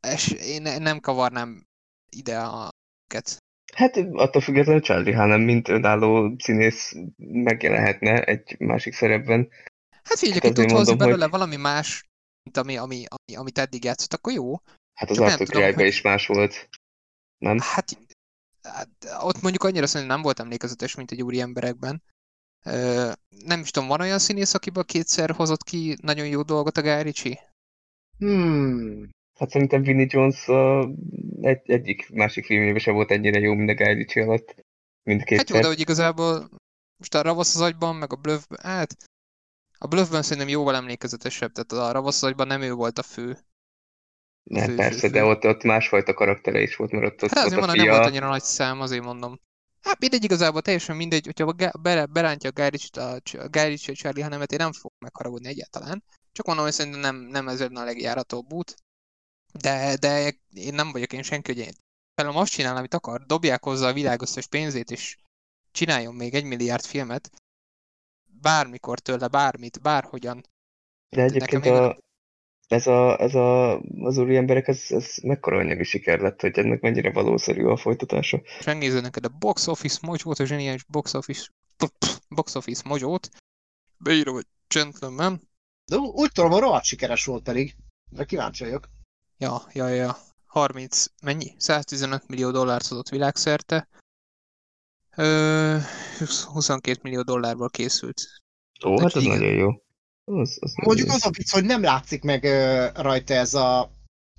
és 0.00 0.28
én 0.28 0.62
nem 0.62 1.00
kavarnám 1.00 1.66
ide 2.08 2.38
a 2.38 2.70
őket. 3.10 3.36
Hát 3.74 3.96
attól 3.96 4.42
függetlenül 4.42 4.80
Charlie 4.80 5.12
Hanem, 5.12 5.40
mint 5.40 5.68
önálló 5.68 6.34
színész 6.38 6.94
megjelenhetne 7.16 8.24
egy 8.24 8.56
másik 8.58 8.94
szerepben. 8.94 9.48
Hát 10.02 10.18
figyelj, 10.18 10.40
hát 10.42 10.54
tud 10.54 10.70
hozni 10.70 10.96
belőle 10.96 11.22
hogy... 11.22 11.30
valami 11.30 11.56
más, 11.56 12.04
mint 12.42 12.56
ami, 12.56 12.76
ami, 12.76 13.04
ami, 13.06 13.38
amit 13.38 13.58
eddig 13.58 13.84
játszott, 13.84 14.14
akkor 14.14 14.32
jó. 14.32 14.56
Hát 14.94 15.10
az 15.10 15.18
Arthur 15.18 15.48
királyban 15.48 15.86
is 15.86 16.00
más 16.00 16.26
volt, 16.26 16.68
nem? 17.38 17.58
Hát, 17.58 17.98
hát 18.62 18.88
ott 19.20 19.40
mondjuk 19.40 19.64
annyira 19.64 19.86
szerintem 19.86 20.16
nem 20.16 20.24
volt 20.24 20.40
emlékezetes, 20.40 20.94
mint 20.94 21.10
egy 21.10 21.22
úri 21.22 21.40
emberekben. 21.40 22.02
Ö, 22.64 23.10
nem 23.28 23.60
is 23.60 23.70
tudom, 23.70 23.88
van 23.88 24.00
olyan 24.00 24.18
színész, 24.18 24.54
akiből 24.54 24.84
kétszer 24.84 25.30
hozott 25.30 25.62
ki 25.62 25.96
nagyon 26.02 26.26
jó 26.26 26.42
dolgot 26.42 26.76
a 26.76 26.82
Guy 26.82 27.02
Ritchie? 27.02 27.52
Hmm. 28.18 29.08
Hát 29.40 29.50
szerintem 29.50 29.82
Vinnie 29.82 30.06
Jones 30.08 30.48
uh, 30.48 30.88
egy, 31.40 31.70
egyik 31.70 32.10
másik 32.10 32.44
filmjében 32.44 32.80
sem 32.80 32.94
volt 32.94 33.10
ennyire 33.10 33.38
jó, 33.38 33.54
mint 33.54 33.70
a 33.70 33.74
Guy 33.74 33.92
Ritchie 33.92 34.22
alatt. 34.22 34.54
Mindkétszer. 35.02 35.38
Hát 35.38 35.48
jó, 35.48 35.60
de 35.60 35.66
hogy 35.66 35.80
igazából 35.80 36.48
most 36.96 37.14
a 37.14 37.22
Ravasz 37.22 37.54
az 37.54 37.60
agyban, 37.60 37.96
meg 37.96 38.12
a 38.12 38.16
Bluffben, 38.16 38.58
hát 38.62 38.96
a 39.78 39.86
Bluffben 39.86 40.22
szerintem 40.22 40.48
jóval 40.48 40.74
emlékezetesebb, 40.74 41.52
tehát 41.52 41.88
a 41.88 41.92
Ravasz 41.92 42.22
az 42.22 42.28
agyban 42.28 42.46
nem 42.46 42.62
ő 42.62 42.72
volt 42.72 42.98
a 42.98 43.02
fő. 43.02 43.38
Nem, 44.42 44.68
fő, 44.68 44.74
persze, 44.74 44.98
fő, 44.98 45.06
fő. 45.06 45.12
de 45.12 45.24
ott, 45.24 45.44
ott 45.44 45.62
másfajta 45.62 46.14
karaktere 46.14 46.60
is 46.60 46.76
volt, 46.76 46.90
mert 46.90 47.04
ott, 47.04 47.22
ott, 47.22 47.30
hát 47.30 47.44
azért 47.44 47.62
ott 47.62 47.70
fia... 47.70 47.82
nem 47.82 47.94
volt 47.94 48.06
annyira 48.06 48.28
nagy 48.28 48.42
szám, 48.42 48.80
azért 48.80 49.04
mondom. 49.04 49.40
Hát 49.80 50.00
mindegy 50.00 50.24
igazából 50.24 50.62
teljesen 50.62 50.96
mindegy, 50.96 51.24
hogyha 51.24 51.72
be, 51.82 52.06
berántja 52.06 52.50
a 52.50 52.52
Guy 52.52 52.68
Ritchie, 52.68 53.02
a, 53.02 53.14
a 53.38 53.48
Guy 53.48 53.68
Ritchie, 53.68 53.94
a 53.94 53.96
Charlie 53.96 54.22
Hannemet, 54.22 54.52
én 54.52 54.58
nem 54.58 54.72
fogok 54.72 54.98
megharagudni 54.98 55.48
egyáltalán. 55.48 56.04
Csak 56.32 56.46
mondom, 56.46 56.64
hogy 56.64 56.74
szerintem 56.74 57.00
nem, 57.00 57.16
nem 57.16 57.48
ez 57.48 57.60
a 57.60 57.84
legjáratóbb 57.84 58.52
út. 58.52 58.74
De, 59.52 59.96
de 59.96 60.34
én 60.54 60.74
nem 60.74 60.92
vagyok 60.92 61.12
én 61.12 61.22
senki, 61.22 61.52
hogy 61.52 61.66
én 61.66 61.72
felem 62.14 62.36
azt 62.36 62.52
csinál, 62.52 62.76
amit 62.76 62.94
akar, 62.94 63.26
dobják 63.26 63.64
hozzá 63.64 63.88
a 63.88 63.92
világ 63.92 64.22
összes 64.22 64.46
pénzét, 64.46 64.90
és 64.90 65.16
csináljon 65.70 66.14
még 66.14 66.34
egy 66.34 66.44
milliárd 66.44 66.84
filmet, 66.84 67.30
bármikor 68.40 68.98
tőle, 68.98 69.28
bármit, 69.28 69.80
bárhogyan. 69.80 70.44
De 71.08 71.22
egyébként 71.22 71.66
a, 71.66 71.98
ez, 72.68 72.86
a, 72.86 73.20
ez 73.20 73.34
a, 73.34 73.78
az 73.80 74.18
úri 74.18 74.36
emberek, 74.36 74.68
ez, 74.68 74.84
ez 74.88 75.14
mekkora 75.22 75.58
anyagi 75.58 75.84
siker 75.84 76.20
lett, 76.20 76.40
hogy 76.40 76.58
ennek 76.58 76.80
mennyire 76.80 77.12
valószerű 77.12 77.64
a 77.64 77.76
folytatása. 77.76 78.40
És 78.58 78.64
megnéző 78.64 79.00
neked 79.00 79.24
a 79.24 79.28
Box 79.38 79.66
Office 79.66 79.98
Mojo-t, 80.02 80.38
a 80.38 80.44
zseniális 80.44 80.84
Box 80.84 81.14
Office, 81.14 81.48
box 82.28 82.54
office 82.54 82.82
Mojo-t, 82.84 83.30
beírom, 83.98 84.34
hogy 84.34 84.46
gentleman. 84.68 85.40
De 85.84 85.96
úgy 85.96 86.32
tudom, 86.32 86.52
a 86.52 86.58
rohadt 86.58 86.84
sikeres 86.84 87.24
volt 87.24 87.42
pedig, 87.42 87.76
de 88.10 88.24
kíváncsi 88.24 88.64
vagyok. 88.64 88.88
Ja, 89.40 89.62
ja, 89.72 89.88
ja. 89.88 90.16
30, 90.46 91.04
mennyi? 91.22 91.54
115 91.58 92.28
millió 92.28 92.50
dollárt 92.50 92.90
adott 92.90 93.08
világszerte. 93.08 93.88
Ö, 95.16 95.76
22 96.46 96.98
millió 97.02 97.22
dollárból 97.22 97.70
készült. 97.70 98.22
Ó, 98.84 98.98
hát 98.98 99.16
ez 99.16 99.22
nagyon 99.22 99.52
jó. 99.52 99.68
Az, 100.24 100.56
az 100.60 100.72
Mondjuk 100.74 101.08
az 101.08 101.26
a 101.26 101.30
vicc, 101.30 101.50
hogy 101.50 101.64
nem 101.64 101.82
látszik 101.82 102.22
meg 102.22 102.44
ö, 102.44 102.86
rajta 102.94 103.34
ez 103.34 103.54
a 103.54 103.90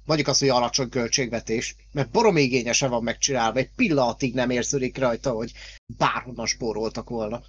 mondjuk 0.05 0.27
az, 0.27 0.39
hogy 0.39 0.49
alacsony 0.49 0.89
költségvetés, 0.89 1.75
mert 1.91 2.11
borom 2.11 2.37
igényesen 2.37 2.89
van 2.89 3.03
megcsinálva, 3.03 3.59
egy 3.59 3.71
pillanatig 3.75 4.33
nem 4.33 4.49
érződik 4.49 4.97
rajta, 4.97 5.31
hogy 5.31 5.51
bárhonnan 5.97 6.45
spóroltak 6.45 7.09
volna. 7.09 7.41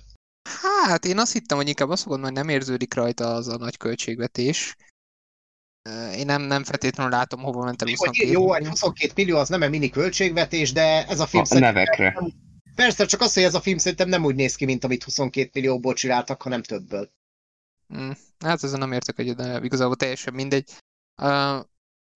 Hát 0.85 1.05
én 1.05 1.19
azt 1.19 1.33
hittem, 1.33 1.57
hogy 1.57 1.69
inkább 1.69 1.89
azt 1.89 2.03
fogod, 2.03 2.23
hogy 2.23 2.33
nem 2.33 2.49
érződik 2.49 2.95
rajta 2.95 3.35
az 3.35 3.49
a 3.49 3.57
nagy 3.57 3.77
költségvetés, 3.77 4.77
én 6.16 6.26
nem, 6.26 6.42
nem 6.42 6.64
feltétlenül 6.64 7.12
látom, 7.12 7.42
hova 7.42 7.64
ment 7.64 7.82
el 7.82 7.88
22 7.88 8.32
Jó, 8.32 8.40
millió. 8.40 8.54
egy 8.54 8.66
22 8.66 9.12
millió 9.16 9.36
az 9.36 9.48
nem 9.48 9.62
egy 9.62 9.70
mini 9.70 9.90
költségvetés, 9.90 10.72
de 10.72 11.06
ez 11.06 11.20
a 11.20 11.26
film 11.26 11.42
a 11.48 11.59
nevekre. 11.59 12.16
Nem, 12.18 12.32
persze, 12.74 13.06
csak 13.06 13.20
az, 13.20 13.34
hogy 13.34 13.42
ez 13.42 13.54
a 13.54 13.60
film 13.60 13.78
szerintem 13.78 14.09
nem 14.09 14.24
úgy 14.24 14.34
néz 14.34 14.54
ki, 14.54 14.64
mint 14.64 14.84
amit 14.84 15.02
22 15.02 15.50
millióból 15.52 15.94
csináltak, 15.94 16.42
hanem 16.42 16.62
többből. 16.62 17.10
Mm, 17.96 18.10
hát 18.38 18.62
ezzel 18.62 18.78
nem 18.78 18.92
értek 18.92 19.18
egyet, 19.18 19.36
de 19.36 19.60
igazából 19.62 19.96
teljesen 19.96 20.34
mindegy. 20.34 20.70
Uh, 21.22 21.64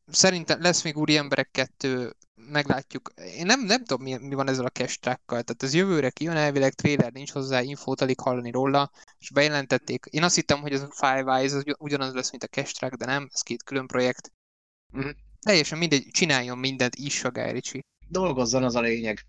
szerintem 0.07 0.61
lesz 0.61 0.83
még 0.83 0.97
úri 0.97 1.16
emberek 1.16 1.51
kettő, 1.51 2.12
meglátjuk. 2.35 3.12
Én 3.37 3.47
nem, 3.47 3.61
nem 3.61 3.85
tudom, 3.85 4.03
mi, 4.03 4.16
mi 4.16 4.35
van 4.35 4.49
ezzel 4.49 4.65
a 4.65 4.70
cash 4.70 4.99
track-kal. 4.99 5.43
Tehát 5.43 5.62
ez 5.62 5.74
jövőre 5.74 6.11
kijön, 6.11 6.37
elvileg 6.37 6.73
trailer 6.73 7.12
nincs 7.12 7.31
hozzá, 7.33 7.61
infót 7.61 8.01
alig 8.01 8.20
hallani 8.20 8.51
róla, 8.51 8.91
és 9.19 9.31
bejelentették. 9.31 10.07
Én 10.11 10.23
azt 10.23 10.35
hittem, 10.35 10.61
hogy 10.61 10.73
ez 10.73 10.83
a 10.83 10.91
Five 10.91 11.37
Eyes 11.37 11.53
az 11.53 11.65
ugyanaz 11.78 12.15
lesz, 12.15 12.31
mint 12.31 12.43
a 12.43 12.62
track, 12.62 12.95
de 12.95 13.07
nem, 13.07 13.28
ez 13.33 13.41
két 13.41 13.62
külön 13.62 13.87
projekt. 13.87 14.33
Mm. 14.99 15.09
Teljesen 15.41 15.78
mindegy, 15.78 16.07
csináljon 16.11 16.59
mindent 16.59 16.95
is 16.95 17.24
a 17.24 17.31
Guy 17.31 17.51
Ritchie. 17.51 17.81
Dolgozzon 18.09 18.65
az 18.65 18.74
a 18.74 18.81
lényeg. 18.81 19.27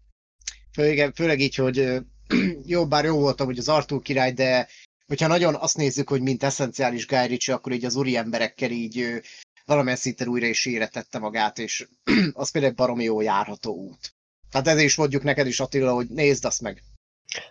Főleg, 0.74 1.16
főleg 1.16 1.40
így, 1.40 1.56
hogy 1.56 1.98
jó, 2.74 2.88
bár 2.88 3.06
jó 3.06 3.20
voltam, 3.20 3.46
hogy 3.46 3.58
az 3.58 3.70
Artúr 3.70 4.02
király, 4.02 4.34
de 4.34 4.68
hogyha 5.08 5.28
nagyon 5.28 5.56
azt 5.56 5.78
nézzük, 5.78 6.10
hogy 6.10 6.22
mint 6.22 6.44
eszenciális 6.44 7.08
Guy 7.08 7.28
Ritchie, 7.28 7.56
akkor 7.56 7.72
így 7.72 7.86
az 7.86 7.96
úri 7.96 8.16
emberekkel 8.16 8.72
így 8.72 9.22
valamilyen 9.68 9.98
szinten 9.98 10.28
újra 10.28 10.46
is 10.46 10.66
éretette 10.66 11.20
magát, 11.20 11.60
és 11.60 11.88
az 12.34 12.52
például 12.52 12.74
egy 12.74 12.78
baromi 12.78 13.04
jó 13.04 13.22
járható 13.22 13.74
út. 13.74 14.16
Tehát 14.52 14.68
ez 14.68 14.82
is 14.82 14.96
mondjuk 14.96 15.24
neked 15.24 15.48
is 15.48 15.60
Attila, 15.60 15.94
hogy 15.94 16.08
nézd 16.10 16.46
azt 16.46 16.62
meg. 16.62 16.84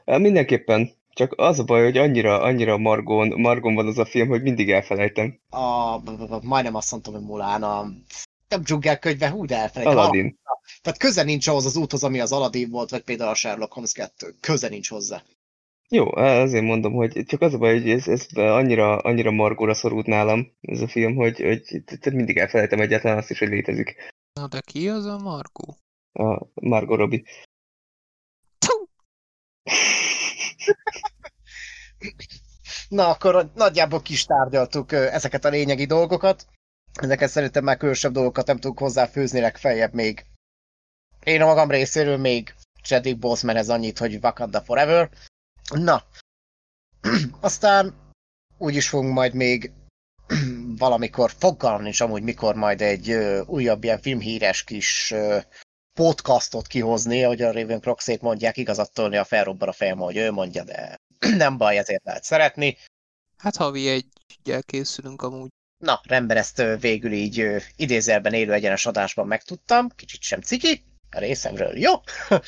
Mindenképpen. 0.04 0.90
Csak 1.12 1.32
az 1.36 1.58
a 1.58 1.64
baj, 1.64 1.82
hogy 1.82 1.96
annyira, 1.96 2.40
annyira 2.40 2.78
margon, 2.78 3.40
margon 3.40 3.74
van 3.74 3.86
az 3.86 3.98
a 3.98 4.04
film, 4.04 4.28
hogy 4.28 4.42
mindig 4.42 4.70
elfelejtem. 4.70 5.40
A, 5.50 5.98
majdnem 6.42 6.74
azt 6.74 6.90
mondtam, 6.90 7.14
hogy 7.14 7.22
Mulán, 7.22 7.62
a 7.62 7.90
nem 8.48 8.62
dzsungelkönyve, 8.62 9.28
hú, 9.28 9.44
de 9.44 9.56
elfelejtem. 9.56 9.98
Aladdin. 9.98 10.38
Tehát 10.82 10.98
köze 10.98 11.22
nincs 11.22 11.46
ahhoz 11.46 11.64
az 11.64 11.76
úthoz, 11.76 12.04
ami 12.04 12.20
az 12.20 12.32
Aladdin 12.32 12.70
volt, 12.70 12.90
vagy 12.90 13.02
például 13.02 13.30
a 13.30 13.34
Sherlock 13.34 13.72
Holmes 13.72 13.92
2. 13.92 14.34
Köze 14.40 14.68
nincs 14.68 14.88
hozzá. 14.88 15.22
Jó, 15.88 16.16
azért 16.16 16.64
mondom, 16.64 16.92
hogy 16.92 17.24
csak 17.26 17.40
az 17.40 17.54
a 17.54 17.58
baj, 17.58 17.80
hogy 17.80 17.90
ez, 17.90 18.08
ez 18.08 18.26
annyira, 18.34 18.98
annyira 18.98 19.30
margóra 19.30 19.74
szorult 19.74 20.06
nálam 20.06 20.52
ez 20.60 20.80
a 20.80 20.88
film, 20.88 21.14
hogy, 21.14 21.40
hogy 21.40 22.14
mindig 22.14 22.36
elfelejtem 22.36 22.80
egyáltalán 22.80 23.18
azt 23.18 23.30
is, 23.30 23.38
hogy 23.38 23.48
létezik. 23.48 23.96
Na 24.32 24.48
de 24.48 24.60
ki 24.60 24.88
az 24.88 25.04
a 25.04 25.18
Margó? 25.18 25.76
A 26.12 26.46
Margot 26.54 26.98
Robbie. 26.98 27.22
Na, 32.88 33.08
akkor 33.08 33.50
nagyjából 33.54 34.02
kis 34.02 34.24
tárgyaltuk 34.24 34.92
ezeket 34.92 35.44
a 35.44 35.48
lényegi 35.48 35.84
dolgokat. 35.84 36.46
Ezeket 36.94 37.28
szerintem 37.28 37.64
már 37.64 37.76
különösebb 37.76 38.12
dolgokat 38.12 38.46
nem 38.46 38.56
tudunk 38.56 38.78
hozzáfőzni 38.78 39.40
legfeljebb 39.40 39.92
még. 39.92 40.24
Én 41.24 41.42
a 41.42 41.46
magam 41.46 41.70
részéről 41.70 42.16
még 42.16 42.54
Chadwick 42.82 43.18
Boseman 43.18 43.56
ez 43.56 43.68
annyit, 43.68 43.98
hogy 43.98 44.18
Wakanda 44.22 44.60
Forever. 44.60 45.10
Na, 45.74 46.02
aztán 47.40 47.94
úgy 48.58 48.74
is 48.74 48.88
fogunk 48.88 49.12
majd 49.12 49.34
még 49.34 49.72
valamikor, 50.78 51.32
fogalmam 51.38 51.82
nincs 51.82 52.00
amúgy 52.00 52.22
mikor 52.22 52.54
majd 52.54 52.80
egy 52.80 53.10
ö, 53.10 53.42
újabb 53.46 53.84
ilyen 53.84 54.00
filmhíres 54.00 54.64
kis 54.64 55.10
ö, 55.10 55.38
podcastot 55.92 56.66
kihozni, 56.66 57.24
ahogy 57.24 57.42
a 57.42 57.52
Raven 57.52 57.80
Croxék 57.80 58.20
mondják, 58.20 58.56
igazat 58.56 58.92
tolni 58.92 59.16
a 59.16 59.24
felrobban 59.24 59.68
a 59.68 59.72
fejem, 59.72 59.98
hogy 59.98 60.16
ő 60.16 60.30
mondja, 60.30 60.64
de 60.64 61.00
nem 61.36 61.56
baj, 61.56 61.78
ezért 61.78 62.04
lehet 62.04 62.24
szeretni. 62.24 62.76
Hát 63.36 63.56
havi 63.56 63.88
egyel 63.88 64.62
készülünk 64.62 65.22
amúgy. 65.22 65.48
Na, 65.84 66.00
rendben 66.04 66.36
ezt 66.36 66.62
végül 66.80 67.12
így 67.12 67.46
idézelben 67.76 68.32
élő 68.32 68.52
egyenes 68.52 68.86
adásban 68.86 69.26
megtudtam, 69.26 69.88
kicsit 69.88 70.22
sem 70.22 70.40
ciki, 70.40 70.84
a 71.10 71.18
részemről, 71.18 71.78
jó? 71.78 71.92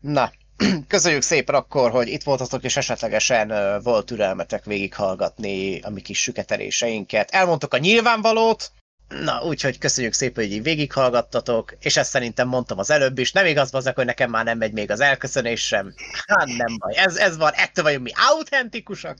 Na, 0.00 0.32
köszönjük 0.88 1.22
szépen 1.22 1.54
akkor, 1.54 1.90
hogy 1.90 2.08
itt 2.08 2.22
voltatok, 2.22 2.64
és 2.64 2.76
esetlegesen 2.76 3.80
volt 3.82 4.06
türelmetek 4.06 4.64
végighallgatni 4.64 5.80
a 5.80 5.90
mi 5.90 6.00
kis 6.00 6.22
süketeléseinket. 6.22 7.30
Elmondtok 7.30 7.74
a 7.74 7.78
nyilvánvalót, 7.78 8.72
Na, 9.08 9.42
úgyhogy 9.42 9.78
köszönjük 9.78 10.12
szépen, 10.12 10.44
hogy 10.44 10.52
így 10.52 10.62
végighallgattatok, 10.62 11.76
és 11.80 11.96
ezt 11.96 12.10
szerintem 12.10 12.48
mondtam 12.48 12.78
az 12.78 12.90
előbb 12.90 13.18
is. 13.18 13.32
Nem 13.32 13.46
igaz 13.46 13.74
azok, 13.74 13.94
hogy 13.94 14.04
nekem 14.04 14.30
már 14.30 14.44
nem 14.44 14.58
megy 14.58 14.72
még 14.72 14.90
az 14.90 15.00
elköszönés 15.00 15.66
sem. 15.66 15.94
Hát 16.26 16.46
nem 16.46 16.76
baj, 16.78 16.96
ez, 16.96 17.16
ez 17.16 17.36
van, 17.36 17.52
ettől 17.52 17.84
vagyunk 17.84 18.04
mi 18.04 18.12
autentikusak. 18.30 19.18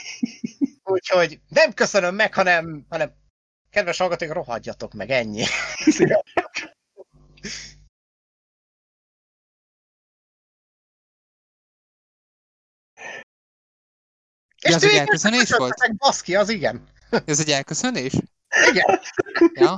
Úgyhogy 0.84 1.40
nem 1.48 1.72
köszönöm 1.72 2.14
meg, 2.14 2.34
hanem, 2.34 2.86
hanem 2.88 3.12
kedves 3.70 3.98
hallgatók, 3.98 4.32
rohadjatok 4.32 4.92
meg, 4.92 5.10
ennyi. 5.10 5.44
És 14.62 14.74
az 14.74 14.84
egy 14.84 14.96
elköszönés 14.96 15.50
volt? 15.50 15.78
Meg 15.78 15.96
baszki, 15.96 16.36
az 16.36 16.48
igen. 16.48 16.88
Ez 17.24 17.40
egy 17.40 17.50
elköszönés? 17.50 18.12
Igen. 18.70 19.00
Ja. 19.52 19.76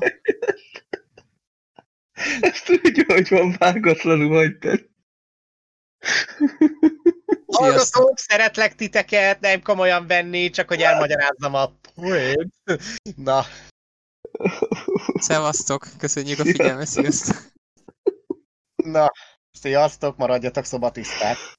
Ezt 2.40 2.65
tudja, 2.65 3.05
hogy 3.07 3.28
van 3.28 3.57
vágatlanul 3.59 4.36
hagytad. 4.36 4.89
Hallgatók, 7.47 8.19
szeretlek 8.19 8.74
titeket, 8.74 9.40
nem 9.40 9.62
komolyan 9.62 10.07
venni, 10.07 10.51
csak 10.51 10.69
hogy 10.69 10.81
elmagyarázzam 10.81 11.55
a 11.55 11.73
poént. 11.94 12.55
Na. 13.16 13.44
Szevasztok, 15.15 15.86
köszönjük 15.98 16.39
a 16.39 16.44
figyelmet, 16.44 16.86
sziasztok. 16.86 17.36
Na, 18.77 19.12
sziasztok, 19.51 20.16
maradjatok 20.16 20.65
szobatiszták. 20.65 21.36